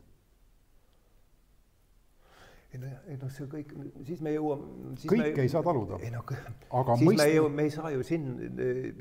ei 2.73 2.81
noh, 2.83 2.97
ei 3.09 3.17
noh, 3.17 3.31
see 3.33 3.47
kõik, 3.51 3.75
siis 4.07 4.21
me 4.25 4.35
jõuame. 4.35 4.95
kõike 5.09 5.45
ei 5.45 5.53
saa 5.53 5.63
taluda, 5.67 5.99
ei 6.05 6.13
noh, 6.15 6.25
aga 6.71 6.97
siis 6.97 7.07
me 7.07 7.13
mõista- 7.13 7.29
ei 7.29 7.39
jõua, 7.39 7.53
me 7.61 7.63
ei 7.63 7.71
saa 7.75 7.93
ju 7.95 8.03
siin, 8.07 8.27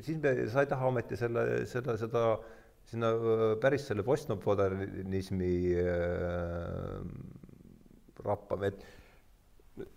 siis 0.00 0.22
me, 0.22 0.36
sa 0.48 0.64
ei 0.64 0.70
taha 0.70 0.88
ometi 0.88 1.18
selle, 1.20 1.66
seda, 1.66 1.96
seda 2.00 2.24
sinna 2.88 3.12
päris 3.60 3.84
selle 3.90 4.02
postmodernismi 4.02 5.52
äh, 5.82 7.02
rappa, 8.24 8.58
et 8.66 8.80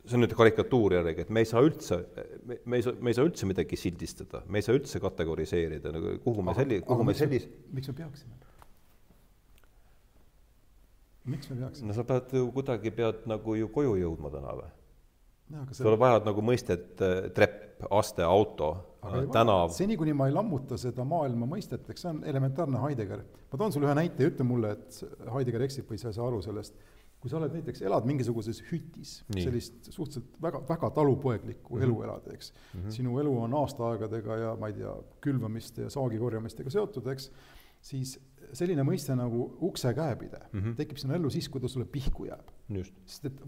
see 0.06 0.18
on 0.18 0.24
nüüd 0.26 0.36
karikatuur 0.38 0.95
jällegi, 0.98 1.26
et 1.26 1.34
me 1.34 1.44
ei 1.44 1.49
saa 1.49 1.64
üldse, 1.66 1.98
me, 2.45 2.78
ei 2.78 2.86
saa, 2.86 2.94
me 2.99 3.12
ei 3.12 3.18
saa 3.18 3.28
üldse 3.28 3.49
midagi 3.49 3.80
sildistada, 3.80 4.44
me 4.48 4.62
ei 4.62 4.66
saa 4.66 4.78
üldse 4.78 5.02
kategoriseerida, 5.03 5.94
nagu 5.95 6.16
kuhu 6.26 6.45
me 6.45 6.56
selli-, 6.58 6.82
kuhu 6.86 7.08
me 7.08 7.16
sellis-, 7.18 7.48
miks 7.72 7.91
me 7.91 7.98
peaksime? 8.02 8.38
miks 11.32 11.49
me 11.52 11.58
peaksime? 11.64 11.90
no 11.90 11.98
sa 11.98 12.06
pead 12.08 12.38
ju 12.38 12.45
kuidagi, 12.56 12.94
pead 12.95 13.26
nagu 13.30 13.58
ju 13.58 13.72
koju 13.74 13.98
jõudma 14.02 14.34
täna 14.34 14.56
või? 14.60 14.72
aga 15.64 15.76
sa 15.76 15.98
vajad 16.06 16.30
nagu 16.30 16.45
mõistet 16.45 17.03
äh, 17.03 17.20
trepp, 17.36 17.84
aste, 17.91 18.24
auto, 18.24 18.72
ei 19.10 19.28
tänav 19.34 19.68
vaja. 19.68 19.78
seni, 19.80 19.98
kuni 19.99 20.14
ma 20.16 20.28
ei 20.30 20.36
lammuta 20.36 20.78
seda 20.80 21.06
maailma 21.08 21.48
mõistet, 21.49 21.88
eks 21.90 22.06
see 22.06 22.12
on 22.14 22.24
elementaarne 22.30 22.82
Heidegger. 22.86 23.24
ma 23.52 23.60
toon 23.60 23.74
sulle 23.74 23.90
ühe 23.90 23.98
näite 23.98 24.24
ja 24.24 24.32
ütle 24.32 24.45
mulle, 24.48 24.76
et 24.78 25.28
Heidegger 25.34 25.66
eksib 25.68 25.90
või 25.91 26.02
sa 26.02 26.12
ei 26.12 26.18
saa 26.18 26.28
aru 26.28 26.41
sellest. 26.45 26.78
Kui 27.22 27.30
sa 27.30 27.38
oled 27.38 27.53
näiteks, 27.53 27.84
elad 27.85 28.07
mingisuguses 28.10 28.64
hütis, 28.72 29.19
sellist 29.35 29.91
suhteliselt 29.93 30.41
väga, 30.41 30.64
väga 30.69 30.89
talupoeglikku 30.95 31.76
mm 31.76 31.80
-hmm. 31.80 31.84
elu 31.85 32.03
elad, 32.03 32.27
eks 32.34 32.53
mm. 32.53 32.80
-hmm. 32.80 32.91
sinu 32.98 33.19
elu 33.19 33.38
on 33.41 33.53
aastaaegadega 33.53 34.38
ja 34.38 34.56
ma 34.60 34.68
ei 34.68 34.73
tea, 34.73 34.95
külvamiste 35.22 35.81
ja 35.81 35.89
saagi 35.89 36.18
korjamistega 36.18 36.69
seotud, 36.69 37.07
eks, 37.07 37.31
siis 37.81 38.19
selline 38.53 38.84
mõiste 38.84 39.15
nagu 39.15 39.57
uksekäepide 39.61 40.39
mm. 40.52 40.60
-hmm. 40.60 40.76
tekib 40.76 40.98
sinu 40.98 41.14
ellu 41.14 41.30
siis, 41.30 41.49
kui 41.49 41.61
ta 41.61 41.68
sulle 41.68 41.85
pihku 41.85 42.26
jääb 42.26 42.52
sest 43.06 43.26
et 43.26 43.41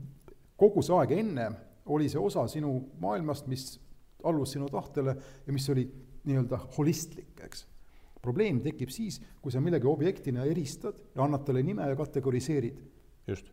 kogu 0.57 0.81
see 0.81 0.95
aeg 0.95 1.11
ennem 1.11 1.55
oli 1.85 2.09
see 2.09 2.21
osa 2.21 2.47
sinu 2.47 2.73
maailmast, 2.99 3.47
mis 3.47 3.79
allus 4.23 4.51
sinu 4.55 4.69
tahtele 4.71 5.15
ja 5.47 5.53
mis 5.53 5.69
oli 5.69 5.87
nii-öelda 6.23 6.59
holistlik, 6.77 7.39
eks. 7.43 7.67
probleem 8.21 8.61
tekib 8.63 8.89
siis, 8.89 9.19
kui 9.41 9.51
sa 9.51 9.59
millegi 9.59 9.87
objektina 9.87 10.45
eristad 10.47 10.95
ja 11.15 11.25
annad 11.25 11.43
talle 11.43 11.63
nime 11.63 11.89
ja 11.89 11.95
kategoriseerid. 11.95 12.79
just. 13.27 13.51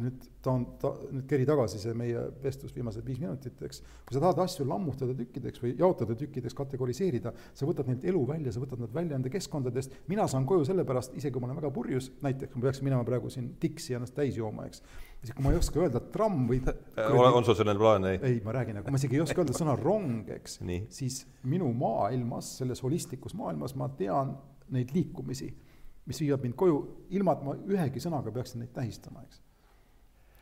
Ja 0.00 0.06
nüüd 0.06 0.28
ta 0.40 0.52
on, 0.54 0.62
ta, 0.80 0.90
nüüd 1.12 1.26
keri 1.28 1.44
tagasi 1.48 1.78
see 1.82 1.92
meie 1.96 2.22
vestlus 2.40 2.72
viimased 2.72 3.04
viis 3.04 3.18
minutit, 3.20 3.58
eks. 3.66 3.82
kui 4.08 4.16
sa 4.16 4.22
tahad 4.22 4.40
asju 4.46 4.64
lammutada 4.68 5.12
tükkideks 5.18 5.60
või 5.62 5.74
jaotada 5.78 6.16
tükkideks, 6.18 6.56
kategoriseerida, 6.56 7.32
sa 7.56 7.68
võtad 7.68 7.90
neilt 7.90 8.06
elu 8.08 8.22
välja, 8.28 8.54
sa 8.54 8.62
võtad 8.62 8.80
nad 8.80 8.94
välja 8.94 9.18
enda 9.18 9.32
keskkondadest, 9.32 9.98
mina 10.08 10.26
saan 10.30 10.48
koju 10.48 10.64
sellepärast, 10.70 11.16
isegi 11.20 11.34
kui 11.34 11.44
ma 11.44 11.50
olen 11.50 11.60
väga 11.60 11.72
purjus, 11.76 12.10
näiteks 12.24 12.56
ma 12.56 12.64
peaksin 12.66 12.88
minema 12.88 13.06
praegu 13.08 13.32
siin 13.32 13.52
tiksi 13.60 13.98
ennast 13.98 14.16
täis 14.16 14.38
jooma, 14.40 14.64
eks. 14.70 14.80
siis 15.20 15.36
kui 15.36 15.44
ma 15.44 15.52
ei 15.52 15.60
oska 15.60 15.84
öelda 15.84 16.02
tramm 16.14 16.48
või 16.48 16.62
ole, 17.20 17.28
on 17.28 17.48
sul 17.48 17.58
selline 17.58 17.76
plaan, 17.80 18.08
ei? 18.08 18.22
ei, 18.30 18.40
ma 18.46 18.56
räägin, 18.56 18.80
kui 18.80 18.96
ma 18.96 19.02
isegi 19.02 19.20
ei 19.20 19.24
oska 19.26 19.44
öelda 19.44 19.56
sõna 19.56 19.76
rong, 19.80 20.32
eks, 20.38 20.60
siis 20.96 21.24
minu 21.44 21.68
maailmas, 21.76 22.56
selles 22.62 22.80
holistlikus 22.86 23.36
maailmas 23.36 23.76
ma 23.76 23.92
tean 24.00 24.38
neid 24.72 24.94
liikumisi, 24.96 25.52
mis 26.08 26.24
viivad 26.24 26.42
mind 26.46 26.56
koju, 26.58 26.80
ilma 27.16 27.36
et 27.36 27.46
ma 27.46 27.54
ühegi 27.76 28.02
sõnaga 28.02 28.32
peaksin 28.34 28.64
neid 28.64 28.72
tähistama, 28.74 29.26
eks. 29.28 29.44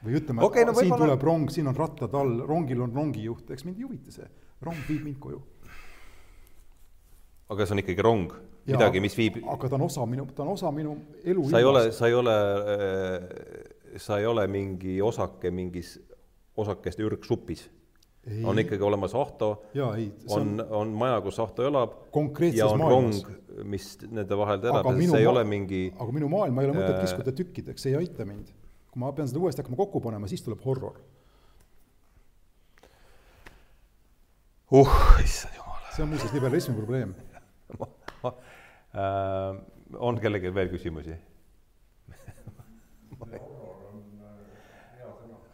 Või 0.04 0.18
ütlema 0.20 0.42
Okei, 0.46 0.64
no 0.64 0.70
et 0.72 0.76
siin 0.78 0.90
võib-olla- 0.92 1.06
tuleb 1.06 1.22
rong, 1.26 1.48
siin 1.50 1.66
on 1.66 1.74
rattad 1.76 2.14
all, 2.14 2.40
rongil 2.46 2.80
on 2.82 2.92
rongijuht, 2.94 3.50
eks 3.50 3.64
mind 3.64 3.78
ei 3.78 3.84
huvita 3.88 4.10
see. 4.14 4.28
rong 4.62 4.76
viib 4.88 5.04
mind 5.04 5.18
koju. 5.18 5.40
aga 7.50 7.64
see 7.66 7.74
on 7.76 7.82
ikkagi 7.82 8.02
rong, 8.04 8.32
midagi, 8.68 9.00
mis 9.00 9.14
viib, 9.16 9.38
aga 9.48 9.68
ta 9.72 9.78
on 9.78 9.86
osa 9.86 10.04
minu, 10.06 10.26
ta 10.36 10.42
on 10.44 10.52
osa 10.52 10.70
minu 10.74 10.96
elu 11.24 11.46
sa 11.50 11.58
ei 11.62 11.64
ole, 11.64 11.82
sa 11.96 12.06
ei 12.10 12.14
ole, 12.18 12.34
sa 13.96 14.18
ei 14.20 14.26
ole 14.28 14.44
mingi 14.52 14.98
osake 15.02 15.50
mingis 15.54 15.96
osakeste 16.58 17.04
ürgsupis. 17.06 17.68
Ei. 18.28 18.42
on 18.44 18.58
ikkagi 18.60 18.82
olemas 18.84 19.14
Ahto, 19.16 19.62
see 19.72 20.10
on, 20.36 20.58
on 20.74 20.90
maja, 21.00 21.20
kus 21.24 21.38
Ahto 21.40 21.64
elab 21.64 21.94
Konkreetses 22.12 22.58
ja 22.58 22.66
on 22.68 22.78
maailmas. 22.82 23.22
rong, 23.24 23.62
mis 23.64 23.86
nende 24.04 24.36
vahel 24.36 24.58
elab 24.60 24.82
aga 24.82 24.90
ja 24.92 24.98
minu 24.98 25.14
see 25.14 25.20
ei 25.22 25.24
ma- 25.24 25.30
ole 25.32 25.44
mingi 25.48 25.80
aga 25.94 26.12
minu 26.12 26.28
maailma 26.28 26.60
ei 26.64 26.68
ole 26.68 26.74
mõtet 26.76 26.98
Äh, 26.98 27.06
kiskuda 27.06 27.32
tükkideks, 27.38 27.80
see 27.86 27.94
ei 27.94 27.96
aita 28.02 28.26
mind. 28.28 28.50
Kui 28.98 29.06
ma 29.06 29.12
pean 29.14 29.28
seda 29.30 29.38
uuesti 29.38 29.62
hakkama 29.62 29.78
kokku 29.78 30.00
panema, 30.02 30.26
siis 30.26 30.42
tuleb 30.42 30.58
horror. 30.66 30.96
uh, 34.74 34.90
issand 35.22 35.54
jumal 35.54 35.68
see 35.94 36.02
on 36.02 36.08
muuseas 36.10 36.32
liberalismi 36.34 36.74
probleem. 36.74 37.14
äh, 38.26 38.32
on 39.98 40.18
kellelgi 40.18 40.50
veel 40.54 40.70
küsimusi? 40.72 41.14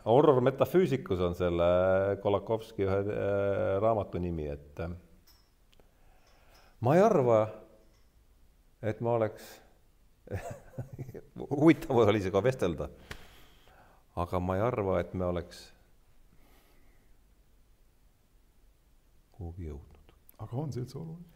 horror 0.05 0.41
metafüüsikus 0.45 1.21
on 1.25 1.37
selle 1.37 1.69
Kolakovski 2.23 2.85
ühe 2.85 2.97
äh, 3.05 3.77
raamatu 3.85 4.21
nimi, 4.25 4.49
et 4.53 4.81
äh, 4.85 4.97
ma 6.81 6.97
ei 6.97 7.05
arva, 7.05 7.43
et 8.81 9.05
ma 9.05 9.19
oleks 9.21 9.53
huvitav 11.61 12.07
oli 12.07 12.25
sinuga 12.25 12.45
vestelda. 12.49 12.89
Aga 14.17 14.41
ma 14.41 14.59
ei 14.59 14.63
arva, 14.63 15.01
et 15.01 15.15
me 15.15 15.27
oleks 15.27 15.67
kuhugi 19.35 19.69
jõudnud 19.71 19.95
aga 20.43 20.61
on 20.61 20.75
see 20.75 20.83
üldse 20.85 20.99
oluline? 20.99 21.31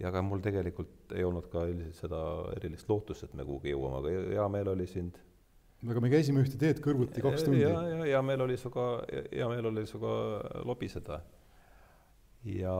ja 0.00 0.10
ega 0.10 0.22
mul 0.26 0.42
tegelikult 0.42 1.12
ei 1.14 1.22
olnud 1.26 1.46
ka 1.52 1.68
üldiselt 1.70 2.00
seda 2.00 2.20
erilist 2.56 2.88
lootust, 2.90 3.28
et 3.28 3.34
me 3.38 3.46
kuhugi 3.46 3.70
jõuame, 3.70 4.00
aga 4.00 4.32
hea 4.32 4.46
meel 4.50 4.70
oli 4.72 4.86
sind. 4.90 5.20
aga 5.86 6.02
me 6.02 6.10
käisime 6.10 6.42
ühte 6.42 6.58
teed 6.60 6.80
kõrvuti 6.82 7.22
kaks 7.22 7.46
tundi. 7.46 7.62
ja, 7.62 7.74
ja 7.92 8.00
hea 8.02 8.22
meel 8.26 8.46
oli 8.46 8.58
sinuga, 8.58 8.88
hea 9.10 9.50
meel 9.52 9.70
oli 9.70 9.84
sinuga 9.90 10.16
lobiseda. 10.66 11.20
ja, 12.56 12.74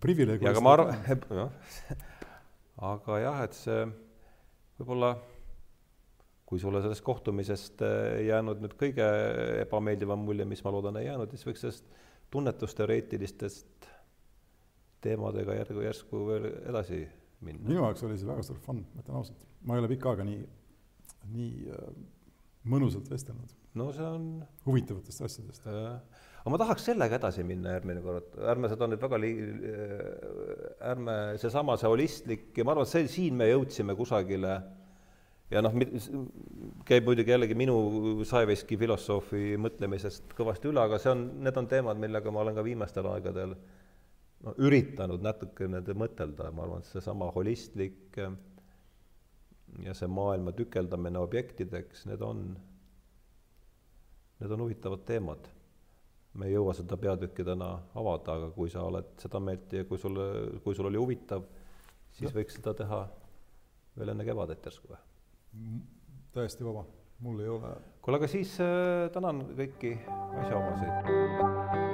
privileeg 0.00 0.46
ja 0.46 0.54
aga 0.54 0.64
ma 0.64 0.76
arvan, 0.78 1.04
jah, 1.42 2.08
aga 2.92 3.20
jah, 3.26 3.44
et 3.44 3.60
see 3.60 3.84
võib-olla 4.80 5.14
kui 6.52 6.60
sulle 6.60 6.82
sellest 6.84 7.04
kohtumisest 7.06 7.80
ei 7.86 8.26
jäänud 8.26 8.60
nüüd 8.60 8.76
kõige 8.76 9.06
ebameeldivam 9.62 10.20
mulje, 10.20 10.44
mis 10.48 10.60
ma 10.66 10.72
loodan, 10.74 10.98
ei 11.00 11.06
jäänud, 11.06 11.32
siis 11.32 11.46
võiks 11.48 11.64
sellest 11.64 11.86
tunnetusteoreetilistest 12.34 13.88
teemadega 15.02 15.56
järgu 15.56 15.86
järsku 15.86 16.20
veel 16.28 16.50
edasi 16.60 17.00
minna. 17.40 17.64
minu 17.70 17.80
jaoks 17.80 18.04
oli 18.04 18.18
see 18.20 18.28
väga 18.28 18.44
suur 18.44 18.60
fun, 18.60 18.84
ma 18.92 19.00
ütlen 19.00 19.16
ausalt. 19.22 19.48
ma 19.64 19.78
ei 19.78 19.82
ole 19.82 19.90
pikka 19.94 20.12
aega 20.12 20.28
nii, 20.28 20.44
nii 21.32 21.72
äh, 21.72 21.88
mõnusalt 22.68 23.08
vestelnud 23.10 23.56
no 23.80 23.88
see 23.96 24.04
on 24.04 24.26
huvitavatest 24.66 25.24
asjadest. 25.24 25.66
aga 25.66 26.52
ma 26.52 26.60
tahaks 26.60 26.84
sellega 26.90 27.16
edasi 27.16 27.44
minna 27.48 27.78
järgmine 27.78 28.04
kord, 28.04 28.36
ärme 28.52 28.68
seda 28.72 28.88
nüüd 28.90 29.00
väga 29.02 29.20
li-, 29.22 29.32
ärme 30.92 31.16
seesama, 31.40 31.78
see 31.80 31.88
holistlik 31.88 32.60
ja 32.60 32.66
ma 32.68 32.76
arvan, 32.76 32.88
et 32.88 32.92
see, 32.92 33.08
siin 33.16 33.40
me 33.40 33.48
jõudsime 33.48 33.96
kusagile 33.96 34.58
ja 35.52 35.60
noh, 35.64 35.74
käib 36.88 37.06
muidugi 37.06 37.34
jällegi 37.34 37.56
minu 37.58 37.76
Saeveski 38.28 38.78
filosoofi 38.80 39.58
mõtlemisest 39.60 40.32
kõvasti 40.38 40.70
üle, 40.70 40.80
aga 40.84 40.98
see 41.02 41.12
on, 41.12 41.26
need 41.44 41.58
on 41.60 41.68
teemad, 41.70 42.00
millega 42.00 42.32
ma 42.32 42.42
olen 42.44 42.56
ka 42.56 42.64
viimastel 42.66 43.08
aegadel 43.12 43.54
no 44.42 44.54
üritanud 44.64 45.22
natukene 45.22 45.82
mõtelda, 45.98 46.50
ma 46.50 46.66
arvan, 46.66 46.82
et 46.82 46.90
seesama 46.90 47.30
holistlik 47.34 48.18
äh, 48.22 48.34
ja 49.86 49.94
see 49.96 50.10
maailma 50.10 50.54
tükeldamine 50.56 51.20
objektideks, 51.22 52.06
need 52.10 52.24
on, 52.26 52.44
need 54.40 54.56
on 54.56 54.64
huvitavad 54.66 55.04
teemad. 55.08 55.50
me 56.32 56.46
ei 56.48 56.54
jõua 56.54 56.72
seda 56.72 56.96
peatükki 56.96 57.44
täna 57.44 57.74
avada, 58.00 58.38
aga 58.38 58.46
kui 58.56 58.70
sa 58.72 58.86
oled 58.88 59.10
seda 59.20 59.40
meelt 59.40 59.72
ja 59.76 59.84
kui 59.84 60.00
sulle, 60.00 60.24
kui 60.64 60.74
sul 60.74 60.88
oli 60.88 60.96
huvitav, 60.96 61.44
siis 62.16 62.30
no. 62.30 62.38
võiks 62.38 62.56
seda 62.56 62.72
teha 62.74 63.02
veel 63.98 64.14
enne 64.14 64.24
kevadet 64.24 64.64
järsku 64.64 64.94
või? 64.94 65.11
täiesti 66.32 66.64
vaba, 66.64 66.84
mul 67.20 67.40
ei 67.40 67.48
ole. 67.48 67.74
kuule, 68.02 68.18
aga 68.18 68.28
siis 68.30 68.56
äh, 68.60 69.10
tänan 69.14 69.44
kõiki 69.56 69.96
asjaomaseid. 70.42 71.91